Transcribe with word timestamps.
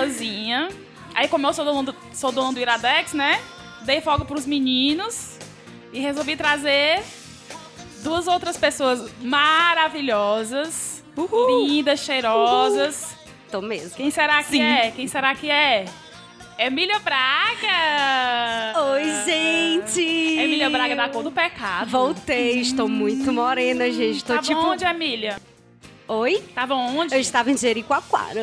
Boazinha. 0.00 0.68
Aí, 1.14 1.28
como 1.28 1.46
eu 1.46 1.52
sou 1.52 1.64
dono 1.64 1.82
do, 1.92 1.96
sou 2.12 2.30
dono 2.30 2.52
do 2.52 2.60
Iradex, 2.60 3.12
né? 3.12 3.40
Dei 3.82 4.00
folga 4.00 4.24
pros 4.24 4.46
meninos 4.46 5.38
e 5.92 6.00
resolvi 6.00 6.36
trazer 6.36 7.02
duas 8.02 8.26
outras 8.26 8.56
pessoas 8.56 9.10
maravilhosas, 9.20 11.02
lindas, 11.48 12.00
cheirosas. 12.00 13.16
Tô 13.50 13.60
mesmo. 13.60 13.96
Quem 13.96 14.10
será 14.10 14.42
que 14.42 14.50
Sim. 14.50 14.62
é? 14.62 14.90
Quem 14.90 15.08
será 15.08 15.34
que 15.34 15.50
é? 15.50 15.86
Emília 16.58 16.98
Braga! 16.98 18.80
Oi, 18.92 19.04
gente! 19.24 20.00
Emília 20.00 20.68
Braga 20.68 20.96
da 20.96 21.08
cor 21.08 21.22
do 21.22 21.30
pecado. 21.30 21.88
Voltei, 21.88 22.60
estou 22.60 22.88
muito 22.88 23.32
morena, 23.32 23.90
gente. 23.90 24.24
Tô 24.24 24.34
Tava 24.34 24.46
tipo. 24.46 24.60
onde, 24.60 24.84
Emília? 24.84 25.40
Oi? 26.08 26.42
Tava 26.54 26.74
onde? 26.74 27.14
Eu 27.14 27.20
estava 27.20 27.50
em 27.50 27.56
Jericoacoara. 27.56 28.42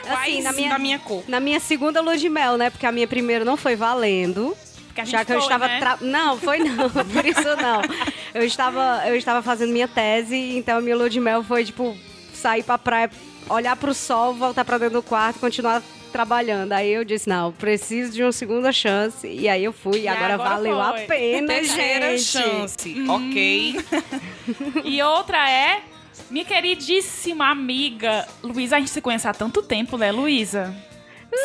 Tá 0.00 0.08
quase 0.08 0.30
Assim, 0.30 0.42
na 0.42 0.52
minha- 0.52 0.68
da 0.70 0.78
minha 0.78 0.98
cor. 0.98 1.22
Na 1.28 1.40
minha 1.40 1.60
segunda 1.60 2.00
lua 2.00 2.16
de 2.16 2.28
mel, 2.28 2.56
né? 2.56 2.70
Porque 2.70 2.86
a 2.86 2.92
minha 2.92 3.06
primeira 3.06 3.44
não 3.44 3.56
foi 3.56 3.76
valendo. 3.76 4.56
Já 5.04 5.24
que 5.24 5.32
eu 5.32 5.36
foi, 5.36 5.44
estava. 5.44 5.66
né? 5.68 5.78
tra- 5.78 5.98
Não, 6.02 6.36
foi 6.38 6.58
não, 6.58 6.90
por 6.90 7.24
isso 7.24 7.56
não. 7.60 7.80
Eu 8.34 8.44
estava, 8.44 9.02
eu 9.06 9.16
estava 9.16 9.40
fazendo 9.42 9.72
minha 9.72 9.88
tese, 9.88 10.36
então 10.58 10.78
a 10.78 10.80
minha 10.82 10.94
lua 10.96 11.08
de 11.08 11.18
mel 11.18 11.42
foi, 11.42 11.64
tipo, 11.64 11.96
sair 12.34 12.62
pra 12.62 12.76
praia, 12.76 13.10
olhar 13.48 13.74
pro 13.76 13.94
sol, 13.94 14.34
voltar 14.34 14.64
pra 14.66 14.76
dentro 14.76 14.94
do 15.00 15.02
quarto, 15.02 15.38
continuar 15.40 15.82
trabalhando. 16.12 16.72
Aí 16.72 16.90
eu 16.92 17.04
disse, 17.06 17.26
não, 17.26 17.52
preciso 17.52 18.12
de 18.12 18.22
uma 18.22 18.32
segunda 18.32 18.70
chance. 18.70 19.26
E 19.26 19.48
aí 19.48 19.64
eu 19.64 19.72
fui, 19.72 20.00
e, 20.00 20.02
E 20.02 20.08
agora, 20.08 20.34
agora 20.34 20.50
valeu 20.56 20.76
foi. 20.76 20.84
a 21.04 21.06
pena, 21.06 21.46
Terceira 21.48 22.10
gente. 22.18 22.22
chance. 22.24 22.94
Hum. 23.00 23.08
Ok. 23.08 23.76
E 24.84 25.00
outra 25.02 25.48
é 25.50 25.80
minha 26.30 26.44
queridíssima 26.44 27.50
amiga 27.50 28.26
Luísa. 28.42 28.76
A 28.76 28.78
gente 28.78 28.90
se 28.90 29.00
conhece 29.00 29.26
há 29.28 29.34
tanto 29.34 29.62
tempo, 29.62 29.96
né, 29.96 30.10
Luísa? 30.12 30.74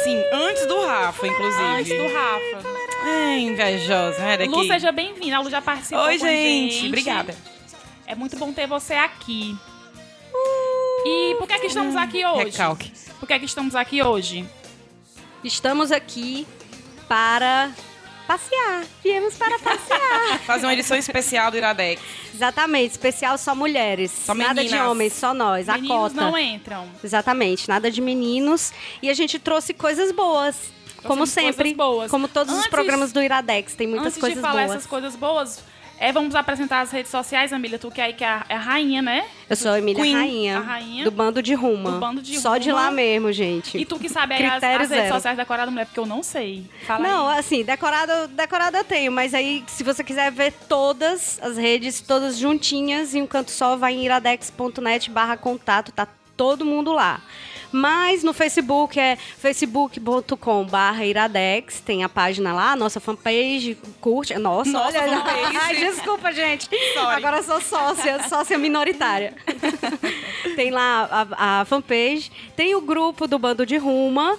Sim, 0.04 0.22
antes 0.34 0.66
do 0.66 0.86
Rafa, 0.86 1.28
inclusive. 1.28 1.64
Antes 1.64 1.98
do 1.98 2.14
Rafa. 2.14 3.08
É, 3.08 3.40
invejosa. 3.40 4.22
Era 4.22 4.46
Lu, 4.46 4.60
aqui. 4.60 4.68
seja 4.68 4.92
bem-vinda. 4.92 5.38
A 5.38 5.40
Lu 5.40 5.50
já 5.50 5.62
participou 5.62 6.04
Oi, 6.04 6.18
com 6.20 6.26
a 6.26 6.30
gente. 6.30 6.74
gente. 6.74 6.88
Obrigada. 6.88 7.36
É 8.06 8.14
muito 8.16 8.38
bom 8.38 8.52
ter 8.52 8.68
você 8.68 8.96
aqui. 8.96 9.58
E 11.06 11.36
por 11.40 11.48
que 11.48 11.54
é 11.54 11.60
que 11.60 11.68
estamos 11.68 11.96
aqui 11.96 12.26
hoje? 12.26 12.46
Recalque. 12.46 12.92
Por 13.20 13.28
que 13.28 13.34
é 13.34 13.40
que 13.40 13.46
estamos 13.46 13.76
aqui 13.76 14.04
hoje? 14.04 14.46
Estamos 15.44 15.92
aqui 15.92 16.46
para 17.08 17.72
passear. 18.28 18.84
Viemos 19.02 19.36
para 19.36 19.58
passear. 19.60 20.40
Fazer 20.46 20.66
uma 20.66 20.74
edição 20.74 20.98
especial 20.98 21.50
do 21.50 21.58
Iradex. 21.58 22.02
Exatamente, 22.34 22.92
especial 22.92 23.38
só 23.38 23.56
mulheres. 23.56 24.12
Só 24.12 24.34
nada 24.36 24.64
de 24.64 24.76
homens, 24.76 25.14
só 25.14 25.34
nós, 25.34 25.68
a 25.70 25.74
Meninos 25.76 25.98
cota. 26.14 26.16
não 26.22 26.38
entram. 26.38 26.88
Exatamente, 27.04 27.68
nada 27.68 27.90
de 27.90 28.02
meninos. 28.02 28.72
E 29.02 29.10
a 29.10 29.14
gente 29.14 29.40
trouxe 29.40 29.74
coisas 29.74 30.12
boas. 30.12 30.56
como 31.04 31.20
coisas 31.20 31.30
sempre. 31.34 31.74
boas. 31.74 32.12
Como 32.12 32.28
todos 32.28 32.52
Antes- 32.54 32.66
os 32.66 32.70
programas 32.70 33.12
do 33.12 33.22
Iradex, 33.22 33.74
tem 33.76 33.88
muitas 33.88 34.08
Antes 34.08 34.20
coisas 34.20 34.38
de 34.38 34.42
falar 34.42 34.64
boas. 34.66 34.72
essas 34.72 34.86
coisas 34.86 35.16
boas, 35.16 35.64
é, 36.00 36.12
vamos 36.12 36.36
apresentar 36.36 36.82
as 36.82 36.92
redes 36.92 37.12
sociais, 37.12 37.52
Amília. 37.52 37.80
Tu 37.80 37.90
que 37.90 38.00
é 38.02 38.06
aí 38.06 38.14
que 38.14 38.24
é 38.24 38.28
a, 38.28 38.46
é 38.50 38.56
a 38.56 38.60
rainha, 38.60 39.02
né? 39.02 39.26
Eu 39.50 39.56
sou 39.56 39.72
a 39.72 39.80
Emília 39.80 40.04
Queen, 40.04 40.14
Rainha, 40.14 40.58
a 40.58 40.62
rainha. 40.62 41.04
do 41.04 41.12
Bando 41.12 41.42
de 41.42 41.54
Ruma. 41.54 41.92
Do 41.92 42.00
Bando 42.00 42.22
de 42.22 42.40
Só 42.40 42.58
de 42.58 42.70
Ruma. 42.70 42.84
lá 42.84 42.92
mesmo, 42.92 43.32
gente. 43.32 43.78
E 43.78 43.86
tu 43.86 43.98
que 43.98 44.10
sabe 44.10 44.36
aí 44.36 44.46
as, 44.46 44.64
as 44.64 44.90
redes 44.90 45.10
sociais 45.10 45.38
da 45.38 45.46
Corada 45.46 45.72
Mulher, 45.72 45.86
porque 45.86 46.00
eu 46.00 46.06
não 46.06 46.22
sei. 46.22 46.66
Fala 46.86 47.08
Não, 47.08 47.28
aí. 47.28 47.40
assim, 47.40 47.64
decorado, 47.64 48.28
decorado 48.30 48.78
eu 48.78 48.84
tenho, 48.84 49.12
mas 49.12 49.34
aí 49.34 49.64
se 49.68 49.84
você 49.84 50.04
quiser 50.04 50.32
ver 50.32 50.54
todas 50.68 51.40
as 51.42 51.58
redes, 51.58 52.02
todas 52.02 52.38
juntinhas 52.38 53.16
em 53.16 53.22
um 53.22 53.28
canto 53.28 53.52
só, 53.52 53.76
vai 53.76 53.94
em 53.94 54.06
iradex.net 54.06 55.10
barra 55.10 55.38
contato, 55.38 55.92
tá 55.92 56.08
todo 56.36 56.64
mundo 56.64 56.94
lá. 56.94 57.22
Mas 57.72 58.24
no 58.24 58.34
Facebook 58.34 59.00
é 59.00 59.16
facebook.com 59.16 60.66
barra 60.66 61.06
iradex, 61.06 61.80
tem 61.82 62.04
a 62.04 62.10
página 62.10 62.54
lá, 62.54 62.72
a 62.72 62.76
nossa 62.76 63.00
fanpage, 63.00 63.78
curte. 64.00 64.34
Nossa, 64.38 64.72
Nossa 64.72 65.02
olha. 65.02 65.24
Ai, 65.62 65.76
desculpa, 65.76 66.32
gente. 66.32 66.70
Sorry. 66.94 67.16
Agora 67.16 67.42
sou 67.44 67.62
sócia, 67.62 68.28
sócia 68.30 68.58
minoritária. 68.58 69.34
tem 70.56 70.72
lá 70.72 71.28
a, 71.38 71.62
a 71.62 71.66
fanpage, 71.66 72.32
tem 72.56 72.76
o 72.76 72.82
grupo 72.82 73.28
do 73.28 73.38
Bando 73.38 73.66
de 73.66 73.78
Ruma, 73.78 74.38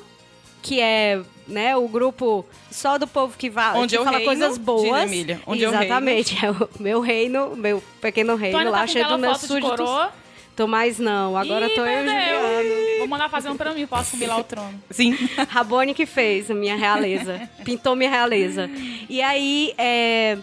que 0.62 0.81
é 0.81 1.21
né, 1.47 1.77
o 1.77 1.89
grupo 1.89 2.45
só 2.71 2.99
do 2.99 3.06
povo 3.06 3.37
que, 3.37 3.49
va 3.49 3.75
Onde 3.75 3.95
que 3.95 4.00
eu 4.00 4.05
fala 4.05 4.19
reino, 4.19 4.31
coisas 4.31 4.59
boas. 4.59 5.05
Emília, 5.05 5.41
onde. 5.47 5.65
Exatamente, 5.65 6.37
é 6.45 6.50
o 6.50 6.69
meu 6.78 7.00
reino, 7.00 7.56
meu 7.56 7.83
pequeno 8.00 8.37
reino 8.37 8.71
lá, 8.71 8.81
tá 8.81 8.87
cheio 8.87 9.09
dos 9.09 9.19
meus 9.19 9.41
súditos. 9.41 9.71
coroa? 9.71 10.12
Tô 10.58 10.66
mais 10.66 10.98
não, 10.98 11.36
agora 11.36 11.69
Ih, 11.69 11.74
tô 11.76 11.86
eu 11.86 12.64
e. 12.64 12.98
Vou 12.98 13.06
mandar 13.06 13.28
fazer 13.28 13.48
um 13.48 13.56
pra 13.56 13.72
mim, 13.72 13.86
posso 13.86 14.10
subir 14.10 14.26
lá 14.26 14.38
o 14.38 14.42
trono. 14.42 14.74
Sim. 14.91 15.16
Rabone 15.48 15.94
que 15.94 16.04
fez 16.04 16.50
a 16.50 16.54
minha 16.54 16.74
realeza. 16.74 17.48
Pintou 17.64 17.94
minha 17.94 18.10
realeza. 18.10 18.68
E 19.08 19.22
aí, 19.22 19.72
é, 19.78 20.36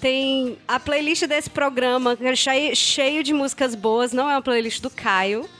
tem 0.00 0.56
a 0.68 0.78
playlist 0.78 1.24
desse 1.24 1.50
programa, 1.50 2.16
é 2.20 2.36
cheio, 2.36 2.76
cheio 2.76 3.24
de 3.24 3.34
músicas 3.34 3.74
boas. 3.74 4.12
Não 4.12 4.30
é 4.30 4.34
uma 4.34 4.42
playlist 4.42 4.80
do 4.80 4.88
Caio, 4.88 5.50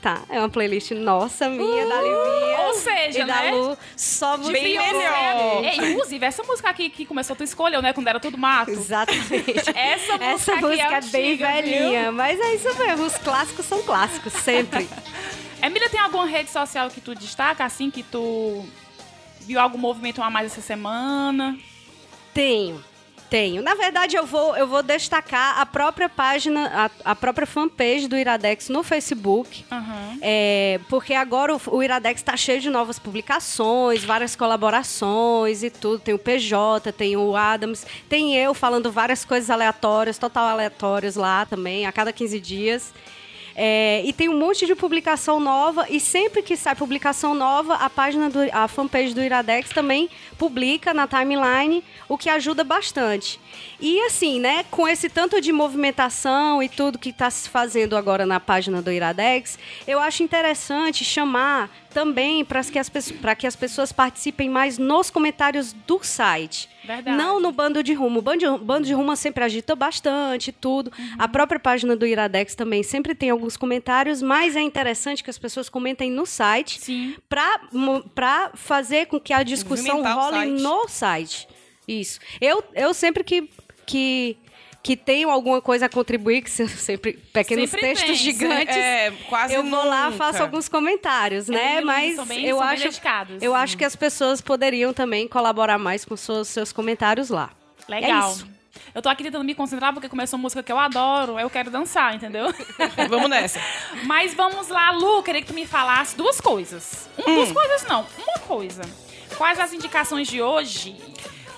tá? 0.00 0.22
É 0.28 0.38
uma 0.38 0.48
playlist 0.48 0.90
nossa, 0.92 1.48
minha, 1.48 1.86
da 1.86 1.96
Livinha. 1.96 2.60
Ou 2.66 2.74
seja, 2.74 3.20
e 3.20 3.24
da 3.24 3.42
né? 3.42 3.50
Lu. 3.52 3.78
Só 3.96 4.36
música 4.36 4.52
Bem 4.58 4.78
melhor. 4.78 5.64
Ei, 5.64 5.90
inclusive, 5.90 6.24
essa 6.24 6.42
música 6.42 6.70
aqui 6.70 6.88
que 6.88 7.04
começou, 7.04 7.36
tu 7.36 7.44
escolheu, 7.44 7.82
né? 7.82 7.92
Quando 7.92 8.08
era 8.08 8.18
tudo 8.18 8.38
mato. 8.38 8.70
Exatamente. 8.70 9.70
Essa 9.74 10.12
música, 10.12 10.24
Essa 10.24 10.52
aqui 10.54 10.62
música 10.62 10.82
é, 10.82 11.00
bem 11.02 11.32
antiga, 11.32 11.46
velhinha, 11.52 12.12
mas 12.12 12.40
é 12.40 12.54
isso 12.54 12.78
mesmo. 12.78 13.06
Os 13.06 13.16
clássicos 13.18 13.66
são 13.66 13.82
clássicos, 13.82 14.32
sempre. 14.32 14.84
Viu? 14.84 14.96
Emília, 15.62 15.90
tem 15.90 16.00
alguma 16.00 16.26
rede 16.26 16.50
social 16.50 16.88
que 16.88 17.00
tu 17.00 17.14
destaca, 17.14 17.64
assim, 17.64 17.90
que 17.90 18.02
tu 18.02 18.64
viu 19.40 19.60
algum 19.60 19.78
movimento 19.78 20.22
a 20.22 20.30
mais 20.30 20.52
essa 20.52 20.62
semana? 20.62 21.58
Tenho. 22.32 22.82
Tenho. 23.30 23.62
Na 23.62 23.74
verdade, 23.74 24.16
eu 24.16 24.26
vou, 24.26 24.56
eu 24.56 24.66
vou 24.66 24.82
destacar 24.82 25.60
a 25.60 25.64
própria 25.64 26.08
página, 26.08 26.90
a, 27.04 27.12
a 27.12 27.14
própria 27.14 27.46
fanpage 27.46 28.08
do 28.08 28.16
Iradex 28.16 28.68
no 28.68 28.82
Facebook. 28.82 29.64
Aham. 29.70 30.18
É, 30.20 30.80
porque 30.88 31.14
agora 31.14 31.54
o, 31.54 31.60
o 31.70 31.82
Iradex 31.82 32.20
está 32.20 32.36
cheio 32.36 32.60
de 32.60 32.68
novas 32.68 32.98
publicações, 32.98 34.02
várias 34.02 34.34
colaborações 34.34 35.62
e 35.62 35.70
tudo. 35.70 36.00
Tem 36.00 36.12
o 36.12 36.18
PJ, 36.18 36.92
tem 36.92 37.16
o 37.16 37.36
Adams, 37.36 37.86
tem 38.08 38.34
eu 38.36 38.52
falando 38.52 38.90
várias 38.90 39.24
coisas 39.24 39.48
aleatórias, 39.48 40.18
total 40.18 40.46
aleatórias 40.46 41.14
lá 41.14 41.46
também, 41.46 41.86
a 41.86 41.92
cada 41.92 42.12
15 42.12 42.40
dias. 42.40 42.92
É, 43.54 44.02
e 44.04 44.12
tem 44.12 44.28
um 44.28 44.38
monte 44.38 44.66
de 44.66 44.74
publicação 44.74 45.40
nova 45.40 45.86
e 45.88 45.98
sempre 45.98 46.42
que 46.42 46.56
sai 46.56 46.74
publicação 46.74 47.34
nova, 47.34 47.74
a 47.74 47.90
página 47.90 48.30
do 48.30 48.40
a 48.52 48.68
fanpage 48.68 49.14
do 49.14 49.22
Iradex 49.22 49.70
também 49.70 50.08
publica 50.38 50.94
na 50.94 51.06
timeline, 51.06 51.84
o 52.08 52.16
que 52.16 52.28
ajuda 52.28 52.64
bastante. 52.64 53.40
E 53.80 54.00
assim, 54.02 54.40
né, 54.40 54.64
com 54.70 54.88
esse 54.88 55.08
tanto 55.08 55.40
de 55.40 55.52
movimentação 55.52 56.62
e 56.62 56.68
tudo 56.68 56.98
que 56.98 57.10
está 57.10 57.30
se 57.30 57.48
fazendo 57.48 57.96
agora 57.96 58.24
na 58.24 58.40
página 58.40 58.80
do 58.80 58.90
Iradex, 58.90 59.58
eu 59.86 60.00
acho 60.00 60.22
interessante 60.22 61.04
chamar 61.04 61.70
também 61.92 62.44
para 62.44 62.62
que, 62.64 62.78
as 62.78 62.88
que 63.38 63.46
as 63.46 63.56
pessoas 63.56 63.92
participem 63.92 64.48
mais 64.48 64.78
nos 64.78 65.10
comentários 65.10 65.72
do 65.72 66.00
site. 66.02 66.68
Verdade. 66.96 67.16
Não 67.16 67.38
no 67.38 67.52
bando 67.52 67.82
de 67.82 67.94
rumo. 67.94 68.18
O 68.18 68.22
bando 68.22 68.38
de, 68.38 68.64
bando 68.64 68.86
de 68.86 68.92
rumo 68.92 69.14
sempre 69.16 69.44
agita 69.44 69.76
bastante, 69.76 70.50
tudo. 70.52 70.92
A 71.18 71.28
própria 71.28 71.60
página 71.60 71.94
do 71.94 72.06
Iradex 72.06 72.54
também 72.54 72.82
sempre 72.82 73.14
tem 73.14 73.30
alguns 73.30 73.56
comentários, 73.56 74.20
mas 74.20 74.56
é 74.56 74.60
interessante 74.60 75.22
que 75.22 75.30
as 75.30 75.38
pessoas 75.38 75.68
comentem 75.68 76.10
no 76.10 76.26
site 76.26 77.16
para 77.28 78.50
fazer 78.54 79.06
com 79.06 79.20
que 79.20 79.32
a 79.32 79.42
discussão 79.42 80.02
role 80.02 80.36
site. 80.36 80.62
no 80.62 80.88
site. 80.88 81.48
Isso. 81.86 82.20
Eu, 82.40 82.62
eu 82.74 82.92
sempre 82.94 83.24
que, 83.24 83.48
que 83.86 84.36
que 84.82 84.96
tenham 84.96 85.30
alguma 85.30 85.60
coisa 85.60 85.86
a 85.86 85.88
contribuir, 85.88 86.42
que 86.42 86.50
são 86.50 86.66
sempre 86.66 87.12
pequenos 87.12 87.68
Sempre 87.70 87.86
textos 87.88 88.06
tem, 88.08 88.16
gigantes. 88.16 88.76
É, 88.76 89.12
quase 89.28 89.54
eu 89.54 89.62
vou 89.64 89.84
lá, 89.84 90.10
faço 90.12 90.42
alguns 90.42 90.68
comentários, 90.68 91.48
né? 91.48 91.74
Eles 91.74 91.84
Mas 91.84 92.28
bem- 92.28 92.46
eu 92.46 92.60
acho, 92.62 92.88
eu 93.42 93.54
acho 93.54 93.76
que 93.76 93.84
as 93.84 93.94
pessoas 93.94 94.40
poderiam 94.40 94.92
também 94.94 95.28
colaborar 95.28 95.76
mais 95.78 96.04
com 96.04 96.16
seus, 96.16 96.48
seus 96.48 96.72
comentários 96.72 97.28
lá. 97.28 97.50
Legal. 97.88 98.28
É 98.30 98.32
isso. 98.32 98.46
Eu 98.94 99.02
tô 99.02 99.08
aqui 99.08 99.22
tentando 99.22 99.44
me 99.44 99.54
concentrar 99.54 99.92
porque 99.92 100.08
começou 100.08 100.36
uma 100.38 100.42
música 100.42 100.62
que 100.62 100.72
eu 100.72 100.78
adoro, 100.78 101.38
eu 101.38 101.50
quero 101.50 101.70
dançar, 101.70 102.14
entendeu? 102.14 102.46
Vamos 103.08 103.28
nessa. 103.28 103.60
Mas 104.04 104.32
vamos 104.34 104.68
lá, 104.68 104.90
Lu, 104.92 105.22
queria 105.22 105.42
que 105.42 105.46
tu 105.48 105.54
me 105.54 105.66
falasse 105.66 106.16
duas 106.16 106.40
coisas. 106.40 107.08
Um, 107.18 107.34
Duas 107.34 107.52
coisas 107.52 107.84
não, 107.84 108.06
uma 108.18 108.38
coisa. 108.46 108.82
Quais 109.36 109.60
as 109.60 109.72
indicações 109.72 110.26
de 110.26 110.40
hoje? 110.42 110.96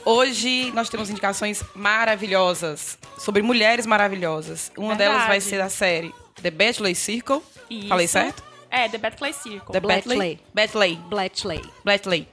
Hoje 0.05 0.73
nós 0.73 0.89
temos 0.89 1.11
indicações 1.11 1.63
maravilhosas 1.75 2.99
sobre 3.19 3.43
mulheres 3.43 3.87
maravilhosas. 3.87 4.73
Uma 4.77 4.95
Verdade. 4.95 5.11
delas 5.13 5.27
vai 5.29 5.41
ser 5.41 5.59
da 5.59 5.69
série 5.69 6.13
The 6.43 6.51
Bachelor 6.51 6.95
Circle. 6.95 7.41
Isso. 7.71 7.89
Falei 7.89 8.09
certo? 8.09 8.43
É, 8.69 8.89
The 8.89 9.11
Clay 9.11 9.33
Circle. 9.33 9.73
The 9.73 9.81
Bletchley. 9.81 10.41
Bachelor. 10.55 10.97
Bletchley. 11.09 11.63
Bletchley. 11.85 12.29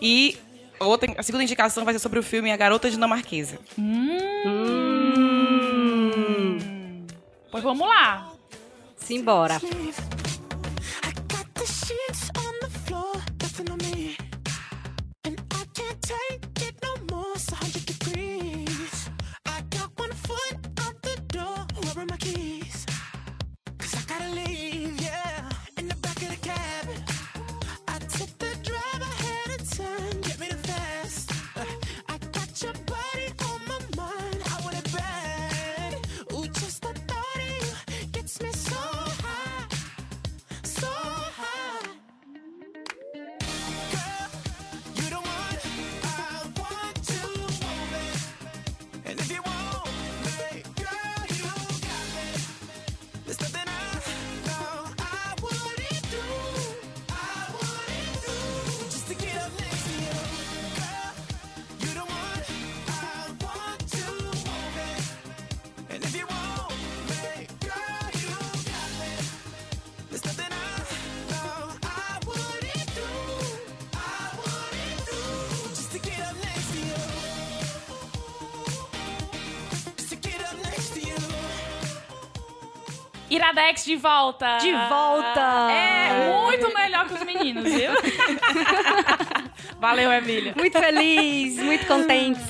E 0.00 0.38
a 0.80 0.84
outra, 0.84 1.14
a 1.16 1.22
segunda 1.22 1.44
indicação 1.44 1.84
vai 1.84 1.94
ser 1.94 2.00
sobre 2.00 2.18
o 2.18 2.22
filme 2.22 2.50
A 2.50 2.56
Garota 2.56 2.90
Dinamarquesa. 2.90 3.58
Pois 7.50 7.62
vamos 7.62 7.86
lá. 7.86 8.32
Simbora. 8.96 9.60
I 9.62 10.21
gotta 24.12 24.28
leave, 24.28 24.51
Iradex 83.52 83.84
de 83.84 83.96
volta. 83.96 84.58
De 84.58 84.72
volta. 84.72 85.70
É, 85.70 86.32
muito 86.32 86.74
melhor 86.74 87.06
que 87.06 87.14
os 87.14 87.22
meninos, 87.22 87.64
viu? 87.64 87.90
Valeu, 89.78 90.10
Emília. 90.10 90.54
Muito 90.56 90.78
feliz, 90.78 91.58
muito 91.58 91.86
contente. 91.86 92.40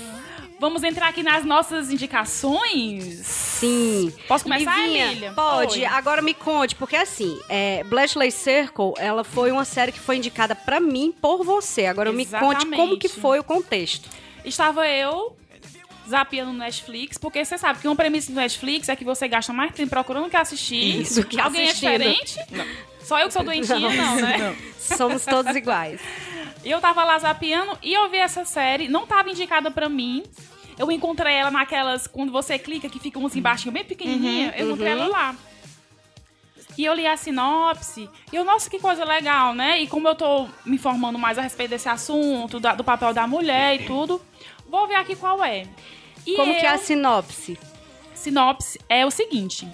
Vamos 0.60 0.84
entrar 0.84 1.08
aqui 1.08 1.24
nas 1.24 1.44
nossas 1.44 1.90
indicações. 1.90 3.02
Sim. 3.26 4.14
Posso 4.28 4.44
começar, 4.44 4.76
Livinha, 4.78 5.06
Emília? 5.06 5.32
Pode. 5.32 5.80
Oi. 5.80 5.84
Agora 5.84 6.22
me 6.22 6.34
conte, 6.34 6.76
porque 6.76 6.94
assim, 6.94 7.36
é, 7.48 7.82
Bletchley 7.82 8.30
Circle, 8.30 8.92
ela 8.96 9.24
foi 9.24 9.50
uma 9.50 9.64
série 9.64 9.90
que 9.90 9.98
foi 9.98 10.18
indicada 10.18 10.54
pra 10.54 10.78
mim 10.78 11.12
por 11.20 11.42
você. 11.42 11.86
Agora 11.86 12.12
me 12.12 12.24
conte 12.24 12.64
como 12.66 12.96
que 12.96 13.08
Exatamente. 13.08 13.08
foi 13.08 13.40
o 13.40 13.44
contexto. 13.44 14.08
Estava 14.44 14.86
eu 14.86 15.36
zapeando 16.08 16.52
no 16.52 16.58
Netflix, 16.58 17.16
porque 17.18 17.44
você 17.44 17.56
sabe 17.58 17.80
que 17.80 17.86
uma 17.88 17.96
premissa 17.96 18.32
do 18.32 18.36
Netflix 18.36 18.88
é 18.88 18.96
que 18.96 19.04
você 19.04 19.26
gasta 19.28 19.52
mais 19.52 19.72
tempo 19.74 19.90
procurando 19.90 20.28
que 20.28 20.36
assistir. 20.36 21.00
Isso, 21.02 21.24
que 21.24 21.40
Alguém 21.40 21.64
assistindo. 21.68 21.90
é 21.92 21.98
diferente? 21.98 22.38
Só 23.02 23.18
eu 23.18 23.26
que 23.28 23.32
sou 23.34 23.42
doentinha, 23.42 23.78
não, 23.90 24.16
né? 24.16 24.56
Somos 24.78 25.24
todos 25.24 25.54
iguais. 25.56 26.00
E 26.64 26.70
eu 26.70 26.80
tava 26.80 27.02
lá 27.04 27.18
zapeando 27.18 27.76
e 27.82 27.92
eu 27.92 28.08
vi 28.08 28.18
essa 28.18 28.44
série, 28.44 28.86
não 28.88 29.06
tava 29.06 29.30
indicada 29.30 29.70
pra 29.70 29.88
mim. 29.88 30.22
Eu 30.78 30.90
encontrei 30.90 31.34
ela 31.34 31.50
naquelas, 31.50 32.06
quando 32.06 32.32
você 32.32 32.58
clica, 32.58 32.88
que 32.88 32.98
fica 32.98 33.18
uns 33.18 33.34
embaixo 33.36 33.70
bem 33.70 33.84
pequenininha, 33.84 34.54
eu 34.56 34.68
encontrei 34.68 34.92
ela 34.92 35.06
lá. 35.06 35.34
E 36.78 36.84
eu 36.86 36.94
li 36.94 37.06
a 37.06 37.16
sinopse, 37.18 38.08
e 38.32 38.36
eu, 38.36 38.44
nossa, 38.44 38.70
que 38.70 38.78
coisa 38.78 39.04
legal, 39.04 39.54
né? 39.54 39.82
E 39.82 39.86
como 39.86 40.08
eu 40.08 40.14
tô 40.14 40.48
me 40.64 40.76
informando 40.76 41.18
mais 41.18 41.36
a 41.38 41.42
respeito 41.42 41.70
desse 41.70 41.86
assunto, 41.88 42.58
da- 42.58 42.74
do 42.74 42.82
papel 42.82 43.12
da 43.12 43.26
mulher 43.26 43.78
e 43.78 43.84
tudo, 43.84 44.22
vou 44.72 44.88
ver 44.88 44.96
aqui 44.96 45.14
qual 45.14 45.44
é. 45.44 45.66
E 46.26 46.34
Como 46.34 46.52
que 46.58 46.64
é 46.66 46.70
a 46.70 46.74
eu- 46.74 46.78
sinopse? 46.78 47.58
sinopse 48.14 48.80
é 48.88 49.04
o 49.06 49.10
seguinte: 49.10 49.68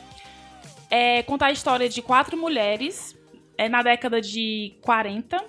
é 0.90 1.22
contar 1.22 1.46
a 1.46 1.52
história 1.52 1.88
de 1.88 2.02
quatro 2.02 2.36
mulheres 2.36 3.16
é, 3.56 3.68
na 3.68 3.82
década 3.82 4.20
de 4.20 4.74
40, 4.82 5.42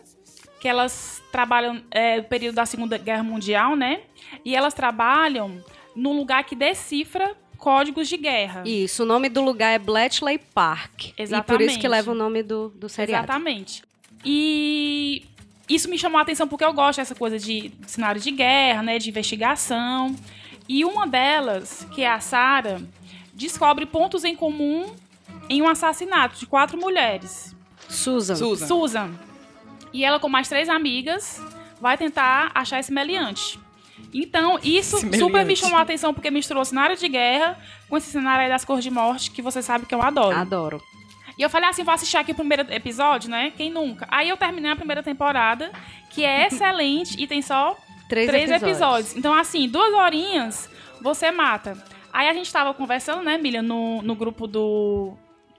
que 0.59 0.67
elas 0.67 1.21
trabalham 1.31 1.81
é, 1.91 2.17
no 2.17 2.23
período 2.25 2.55
da 2.55 2.65
Segunda 2.65 2.97
Guerra 2.97 3.23
Mundial, 3.23 3.75
né? 3.75 4.01
E 4.45 4.55
elas 4.55 4.73
trabalham 4.73 5.63
num 5.95 6.13
lugar 6.15 6.43
que 6.43 6.55
decifra 6.55 7.35
códigos 7.57 8.07
de 8.07 8.17
guerra. 8.17 8.63
Isso, 8.65 9.03
o 9.03 9.05
nome 9.05 9.29
do 9.29 9.41
lugar 9.41 9.71
é 9.73 9.79
Bletchley 9.79 10.37
Park. 10.53 11.05
E 11.05 11.07
por 11.07 11.13
isso 11.13 11.21
Exatamente. 11.23 11.79
que 11.79 11.87
leva 11.87 12.11
o 12.11 12.15
nome 12.15 12.43
do, 12.43 12.69
do 12.69 12.87
seriado. 12.87 13.25
Exatamente. 13.25 13.83
E 14.23 15.25
isso 15.69 15.89
me 15.89 15.97
chamou 15.97 16.17
a 16.17 16.23
atenção 16.23 16.47
porque 16.47 16.65
eu 16.65 16.73
gosto 16.73 16.97
dessa 16.97 17.13
coisa 17.13 17.37
de 17.37 17.71
cenário 17.85 18.19
de 18.19 18.31
guerra, 18.31 18.81
né, 18.81 18.97
de 18.97 19.09
investigação. 19.09 20.15
E 20.67 20.83
uma 20.83 21.07
delas, 21.07 21.87
que 21.93 22.01
é 22.01 22.09
a 22.09 22.19
Sarah, 22.19 22.81
descobre 23.33 23.85
pontos 23.85 24.23
em 24.23 24.35
comum 24.35 24.93
em 25.47 25.61
um 25.61 25.69
assassinato 25.69 26.37
de 26.37 26.45
quatro 26.45 26.77
mulheres. 26.77 27.55
Susan. 27.87 28.35
Susan. 28.35 28.67
Susan. 28.67 29.11
E 29.93 30.03
ela 30.03 30.19
com 30.19 30.29
mais 30.29 30.47
três 30.47 30.69
amigas 30.69 31.41
vai 31.79 31.97
tentar 31.97 32.51
achar 32.53 32.79
esse 32.79 32.91
meliante. 32.91 33.59
Então, 34.13 34.59
isso 34.63 34.97
Esse 34.97 35.19
super 35.19 35.45
me 35.45 35.55
chamou 35.55 35.77
a 35.77 35.81
atenção 35.81 36.13
porque 36.13 36.31
misturou 36.31 36.63
cenário 36.65 36.95
de 36.97 37.07
guerra 37.07 37.57
com 37.87 37.97
esse 37.97 38.11
cenário 38.11 38.43
aí 38.43 38.49
das 38.49 38.65
cores 38.65 38.83
de 38.83 38.89
morte 38.89 39.31
que 39.31 39.41
você 39.41 39.61
sabe 39.61 39.85
que 39.85 39.93
eu 39.93 40.01
adoro. 40.01 40.35
Adoro. 40.35 40.81
E 41.39 41.41
eu 41.41 41.49
falei 41.49 41.69
assim, 41.69 41.85
vou 41.85 41.93
assistir 41.93 42.17
aqui 42.17 42.33
o 42.33 42.35
primeiro 42.35 42.65
episódio, 42.69 43.29
né? 43.29 43.53
Quem 43.55 43.71
nunca? 43.71 44.05
Aí 44.11 44.27
eu 44.27 44.35
terminei 44.35 44.69
a 44.69 44.75
primeira 44.75 45.01
temporada, 45.01 45.71
que 46.09 46.25
é 46.25 46.45
excelente 46.51 47.15
e 47.17 47.25
tem 47.25 47.41
só 47.41 47.77
Três, 48.09 48.27
três 48.27 48.49
episódios. 48.49 48.71
episódios. 48.71 49.15
Então, 49.15 49.33
assim, 49.33 49.69
duas 49.69 49.93
horinhas, 49.93 50.69
você 51.01 51.31
mata. 51.31 51.81
Aí 52.11 52.27
a 52.27 52.33
gente 52.33 52.51
tava 52.51 52.73
conversando, 52.73 53.23
né, 53.23 53.35
Emília, 53.35 53.61
no, 53.61 54.01
no 54.01 54.15
grupo 54.15 54.47
do, 54.47 55.13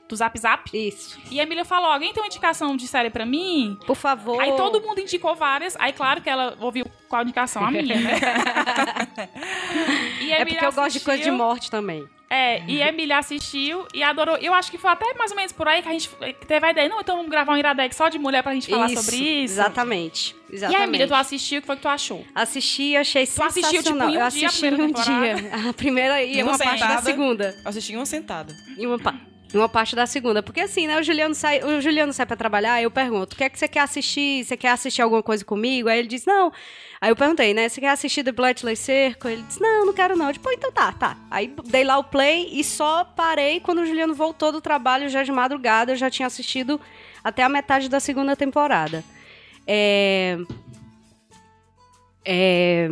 do 0.07 0.15
Zap 0.15 0.39
Zap. 0.39 0.69
Isso. 0.77 1.19
E 1.31 1.41
a 1.41 1.45
Emília 1.45 1.65
falou, 1.65 1.91
alguém 1.91 2.13
tem 2.13 2.23
uma 2.23 2.27
indicação 2.27 2.77
de 2.77 2.87
série 2.87 3.09
pra 3.09 3.25
mim? 3.25 3.79
Por 3.87 3.97
favor. 3.97 4.39
Aí 4.39 4.53
todo 4.57 4.83
mundo 4.83 5.01
indicou 5.01 5.35
várias. 5.35 5.77
Aí, 5.81 5.95
claro 5.95 6.21
que 6.21 6.29
ela 6.29 6.59
ouviu 6.61 6.85
qual 7.09 7.23
indicação? 7.23 7.65
A 7.65 7.71
minha, 7.71 7.99
né? 7.99 8.21
E 10.21 10.33
a 10.33 10.41
É 10.41 10.45
porque 10.45 10.63
eu 10.63 10.73
gosto 10.73 10.99
de 10.99 11.01
coisa 11.01 11.23
de 11.23 11.29
assistiu. 11.31 11.35
morte 11.35 11.71
também. 11.71 12.07
É, 12.33 12.63
e 12.69 12.81
a 12.81 12.89
Emília 12.91 13.19
assistiu 13.19 13.85
e 13.93 14.05
adorou. 14.05 14.37
Eu 14.37 14.55
acho 14.55 14.71
que 14.71 14.79
foi 14.79 14.89
até 14.91 15.13
mais 15.15 15.33
ou 15.33 15.37
menos 15.37 15.51
por 15.53 15.67
aí 15.67 15.83
que 15.83 15.89
a 15.89 15.93
gente 15.93 16.09
teve 16.47 16.65
a 16.65 16.71
ideia. 16.71 16.89
Não, 16.89 17.01
então 17.01 17.17
vamos 17.17 17.29
gravar 17.31 17.53
um 17.55 17.57
Iradex 17.57 17.97
só 17.97 18.09
de 18.09 18.21
mulher 18.21 18.41
pra 18.43 18.55
gente 18.55 18.71
falar 18.71 18.89
sobre 18.91 19.17
isso. 19.17 19.55
Exatamente. 19.55 20.37
E 20.49 20.55
Exatamente. 20.55 20.81
a 20.81 20.85
Emília, 20.87 21.09
tu 21.09 21.15
assistiu, 21.15 21.59
o 21.59 21.61
que 21.61 21.67
foi 21.67 21.75
que 21.77 21.83
tu 21.83 21.89
achou? 21.89 22.25
Assisti, 22.33 22.97
achei 22.97 23.27
Tu 23.27 23.43
assistiu, 23.43 23.83
tipo, 23.83 23.95
sensacional. 23.95 24.09
em 24.09 24.11
um 24.11 24.21
eu 24.25 24.31
dia 24.31 24.45
a 24.45 24.49
assisti 24.49 24.61
primeira 24.61 24.77
em 24.77 24.87
um 24.87 24.93
temporada? 24.93 25.35
dia. 25.35 25.51
A 25.71 25.73
primeira 25.73 26.23
e 26.25 26.43
Uma 26.43 26.53
uma 26.53 26.59
parte 26.59 26.79
da 26.81 26.87
sentada. 26.87 27.03
segunda. 27.03 27.55
Assisti 27.65 27.97
uma 27.97 28.07
sentada. 28.07 28.55
E 28.79 28.87
uma, 28.87 28.99
pa- 28.99 29.15
e 29.15 29.30
uma 29.59 29.69
parte 29.69 29.97
da 29.97 30.07
segunda. 30.07 30.43
Porque 30.43 30.61
assim, 30.61 30.87
né? 30.87 30.99
O 30.99 31.03
Juliano 31.03 31.35
sai, 31.35 31.63
o 31.63 31.81
Juliano 31.81 32.13
sai 32.13 32.27
pra 32.27 32.37
trabalhar, 32.37 32.83
eu 32.83 32.91
pergunto: 32.91 33.35
o 33.35 33.37
que 33.37 33.45
é 33.45 33.49
que 33.49 33.59
você 33.59 33.69
quer 33.69 33.81
assistir? 33.81 34.45
Você 34.45 34.57
quer 34.57 34.71
assistir 34.71 35.03
alguma 35.03 35.23
coisa 35.23 35.45
comigo? 35.45 35.89
Aí 35.89 35.99
ele 35.99 36.09
diz: 36.09 36.25
não. 36.25 36.53
Aí 37.01 37.11
eu 37.11 37.17
perguntei, 37.17 37.55
né? 37.55 37.69
Você 37.69 37.81
quer 37.81 37.91
assistir 37.91 38.23
The 38.23 38.33
Bletchley 38.33 38.77
Circle? 38.77 39.33
Ele 39.33 39.43
disse: 39.43 39.61
não, 39.61 39.87
não 39.87 39.93
quero 39.93 40.17
não. 40.17 40.27
Eu 40.27 40.33
disse, 40.33 40.43
Pô, 40.43 40.53
então 40.53 40.71
tá, 40.71 40.93
tá. 40.93 41.17
Aí 41.31 41.55
dei 41.65 41.85
lá 41.85 41.99
o 41.99 42.05
play 42.05 42.49
e 42.53 42.63
só 42.63 43.05
parei 43.05 43.61
quando 43.61 43.79
o 43.79 43.87
Juliano 43.87 44.15
voltou 44.15 44.53
do 44.53 44.61
trabalho 44.61 45.09
já 45.09 45.23
de 45.23 45.33
madrugada. 45.33 45.93
Eu 45.93 45.97
já 45.97 46.11
tinha 46.11 46.27
assistido 46.27 46.81
até 47.25 47.43
a 47.43 47.49
metade 47.49 47.89
da 47.89 48.01
segunda 48.01 48.37
temporada. 48.37 49.03
É. 49.67 50.39
É. 52.25 52.91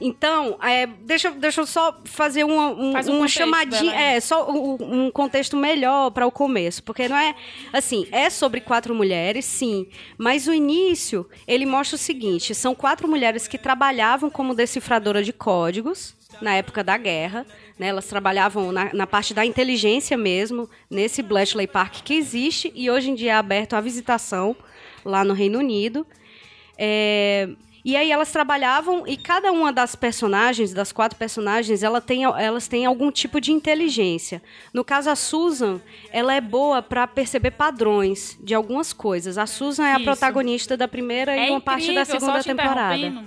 Então, 0.00 0.58
é, 0.60 0.86
deixa, 0.86 1.28
eu- 1.28 1.34
deixa 1.34 1.60
eu 1.60 1.66
só 1.66 1.96
fazer 2.04 2.44
uma, 2.44 2.68
um, 2.70 2.92
Faz 2.92 3.08
um 3.08 3.16
uma 3.18 3.28
chamadinha. 3.28 3.94
É, 3.94 4.20
só 4.20 4.50
um, 4.50 5.04
um 5.06 5.10
contexto 5.10 5.56
melhor 5.56 6.10
para 6.10 6.26
o 6.26 6.32
começo. 6.32 6.82
Porque 6.82 7.08
não 7.08 7.16
é. 7.16 7.34
Assim, 7.72 8.06
é 8.10 8.28
sobre 8.28 8.60
quatro 8.60 8.94
mulheres, 8.94 9.44
sim. 9.44 9.86
Mas 10.18 10.46
o 10.48 10.52
início, 10.52 11.26
ele 11.46 11.64
mostra 11.64 11.94
o 11.96 11.98
seguinte: 11.98 12.54
são 12.54 12.74
quatro 12.74 13.06
mulheres 13.08 13.46
que 13.46 13.56
trabalhavam 13.56 14.28
como 14.28 14.54
decifradora 14.54 15.22
de 15.22 15.32
códigos 15.32 16.16
na 16.40 16.54
época 16.54 16.82
da 16.82 16.96
guerra. 16.96 17.46
Né, 17.78 17.88
elas 17.88 18.06
trabalhavam 18.06 18.70
na, 18.70 18.92
na 18.94 19.04
parte 19.06 19.34
da 19.34 19.44
inteligência 19.44 20.16
mesmo, 20.16 20.70
nesse 20.88 21.22
Bletchley 21.22 21.66
Park 21.66 22.02
que 22.04 22.14
existe 22.14 22.70
e 22.72 22.88
hoje 22.88 23.10
em 23.10 23.16
dia 23.16 23.32
é 23.32 23.34
aberto 23.34 23.74
à 23.74 23.80
visitação 23.80 24.54
lá 25.04 25.24
no 25.24 25.34
Reino 25.34 25.58
Unido. 25.58 26.06
É, 26.78 27.48
e 27.84 27.96
aí 27.96 28.10
elas 28.10 28.32
trabalhavam 28.32 29.06
e 29.06 29.16
cada 29.16 29.52
uma 29.52 29.70
das 29.70 29.94
personagens, 29.94 30.72
das 30.72 30.90
quatro 30.90 31.18
personagens, 31.18 31.82
ela 31.82 32.00
tem, 32.00 32.24
elas 32.24 32.66
têm 32.66 32.86
algum 32.86 33.10
tipo 33.10 33.40
de 33.40 33.52
inteligência. 33.52 34.42
No 34.72 34.82
caso 34.82 35.10
a 35.10 35.16
Susan, 35.16 35.80
ela 36.10 36.34
é 36.34 36.40
boa 36.40 36.80
para 36.80 37.06
perceber 37.06 37.50
padrões 37.50 38.38
de 38.42 38.54
algumas 38.54 38.92
coisas. 38.92 39.36
A 39.36 39.46
Susan 39.46 39.84
é 39.84 39.92
a 39.92 39.96
Isso. 39.96 40.04
protagonista 40.04 40.76
da 40.76 40.88
primeira 40.88 41.36
e 41.36 41.50
uma 41.50 41.60
parte 41.60 41.92
da 41.92 42.02
incrível, 42.02 42.20
segunda 42.20 42.42
temporada. 42.42 43.24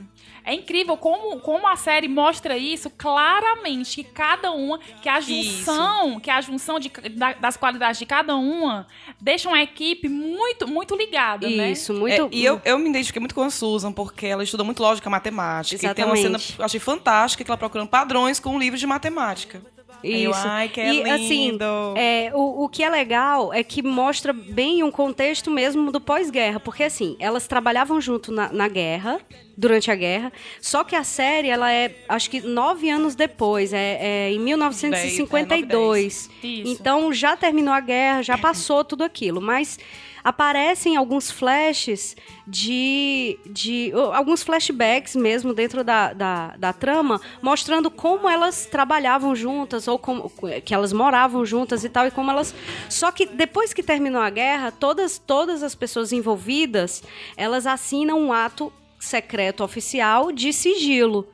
É 0.48 0.54
incrível 0.54 0.96
como, 0.96 1.42
como 1.42 1.68
a 1.68 1.76
série 1.76 2.08
mostra 2.08 2.58
isso 2.58 2.90
claramente, 2.90 3.98
que 3.98 4.04
cada 4.06 4.50
uma, 4.52 4.80
que 5.02 5.10
a 5.10 5.20
junção, 5.20 6.22
que 6.22 6.30
a 6.32 6.40
junção 6.40 6.80
de, 6.80 6.90
da- 7.12 7.34
das 7.34 7.58
qualidades 7.58 8.00
de 8.00 8.06
cada 8.06 8.34
uma 8.38 8.88
deixa 9.20 9.50
uma 9.50 9.62
equipe 9.62 10.08
muito, 10.08 10.66
muito 10.66 10.96
ligada, 10.96 11.50
né? 11.50 11.72
Isso, 11.72 11.94
muito. 11.94 12.24
É, 12.24 12.30
e 12.32 12.46
eu, 12.46 12.62
eu 12.64 12.80
me 12.80 12.90
identifiquei 12.90 13.20
muito 13.20 13.36
com 13.36 13.42
a 13.42 13.50
Susan, 13.50 13.92
porque 13.92 14.26
ela 14.26 14.42
estuda 14.42 14.64
muito 14.64 14.82
lógica 14.82 15.10
matemática. 15.10 15.76
E 15.86 15.94
tem 15.94 16.06
uma 16.06 16.16
cena 16.16 16.38
Exatamente. 16.38 16.54
que 16.56 16.62
eu 16.62 16.66
achei 16.66 16.80
fantástica, 16.80 17.44
que 17.44 17.52
ela 17.52 17.58
procurando 17.58 17.90
padrões 17.90 18.40
com 18.40 18.52
um 18.52 18.60
livro 18.60 18.80
de 18.80 18.88
matemática. 18.88 19.62
Aí 20.04 20.24
eu, 20.24 20.32
Isso. 20.32 20.48
ai, 20.48 20.70
que 20.70 20.80
e 20.80 21.04
lindo. 21.04 21.10
assim, 21.12 21.58
é, 21.96 22.32
o, 22.34 22.64
o 22.64 22.70
que 22.70 22.84
é 22.84 22.90
legal 22.90 23.52
é 23.54 23.64
que 23.64 23.82
mostra 23.82 24.32
bem 24.32 24.84
um 24.84 24.92
contexto 24.92 25.50
mesmo 25.52 25.92
do 25.92 26.00
pós-guerra, 26.00 26.60
porque 26.60 26.84
assim, 26.84 27.18
elas 27.20 27.48
trabalhavam 27.48 28.00
junto 28.00 28.32
na, 28.32 28.50
na 28.54 28.68
guerra, 28.68 29.20
durante 29.58 29.90
a 29.90 29.96
guerra, 29.96 30.32
só 30.62 30.84
que 30.84 30.96
a 30.96 31.04
série, 31.04 31.50
ela 31.50 31.72
é, 31.74 31.96
acho 32.08 32.30
que 32.30 32.42
nove 32.42 32.90
anos 32.90 33.16
depois, 33.16 33.74
é, 33.74 33.98
é 34.00 34.32
em 34.32 34.40
1952. 34.40 36.30
Isso. 36.44 36.72
Então 36.72 37.12
já 37.12 37.36
terminou 37.36 37.74
a 37.74 37.80
guerra, 37.80 38.22
já 38.22 38.38
passou 38.38 38.84
tudo 38.84 39.04
aquilo, 39.04 39.42
mas 39.42 39.80
aparecem 40.28 40.98
alguns 40.98 41.32
flashes 41.32 42.16
de, 42.46 43.40
de 43.46 43.94
alguns 44.14 44.44
flashbacks 44.44 45.16
mesmo 45.16 45.54
dentro 45.54 45.86
da, 45.86 46.12
da, 46.12 46.56
da 46.58 46.74
trama, 46.74 47.22
mostrando 47.42 47.90
como 47.90 48.28
elas 48.28 48.66
trabalhavam 48.66 49.34
juntas 49.34 49.88
ou 49.88 49.98
como 49.98 50.30
que 50.66 50.74
elas 50.74 50.92
moravam 50.92 51.46
juntas 51.46 51.86
e 51.86 51.90
tal 51.90 52.08
e 52.08 52.12
como 52.12 52.30
elas 52.30 52.54
só 52.90 53.10
que 53.10 53.26
depois 53.26 53.74
que 53.74 53.82
terminou 53.82 54.22
a 54.22 54.30
guerra, 54.30 54.70
todas 54.70 55.18
todas 55.18 55.64
as 55.64 55.74
pessoas 55.74 56.12
envolvidas, 56.12 57.04
elas 57.38 57.66
assinam 57.66 58.20
um 58.20 58.34
ato 58.34 58.72
secreto 59.00 59.64
oficial 59.64 60.32
de 60.32 60.52
sigilo. 60.52 61.28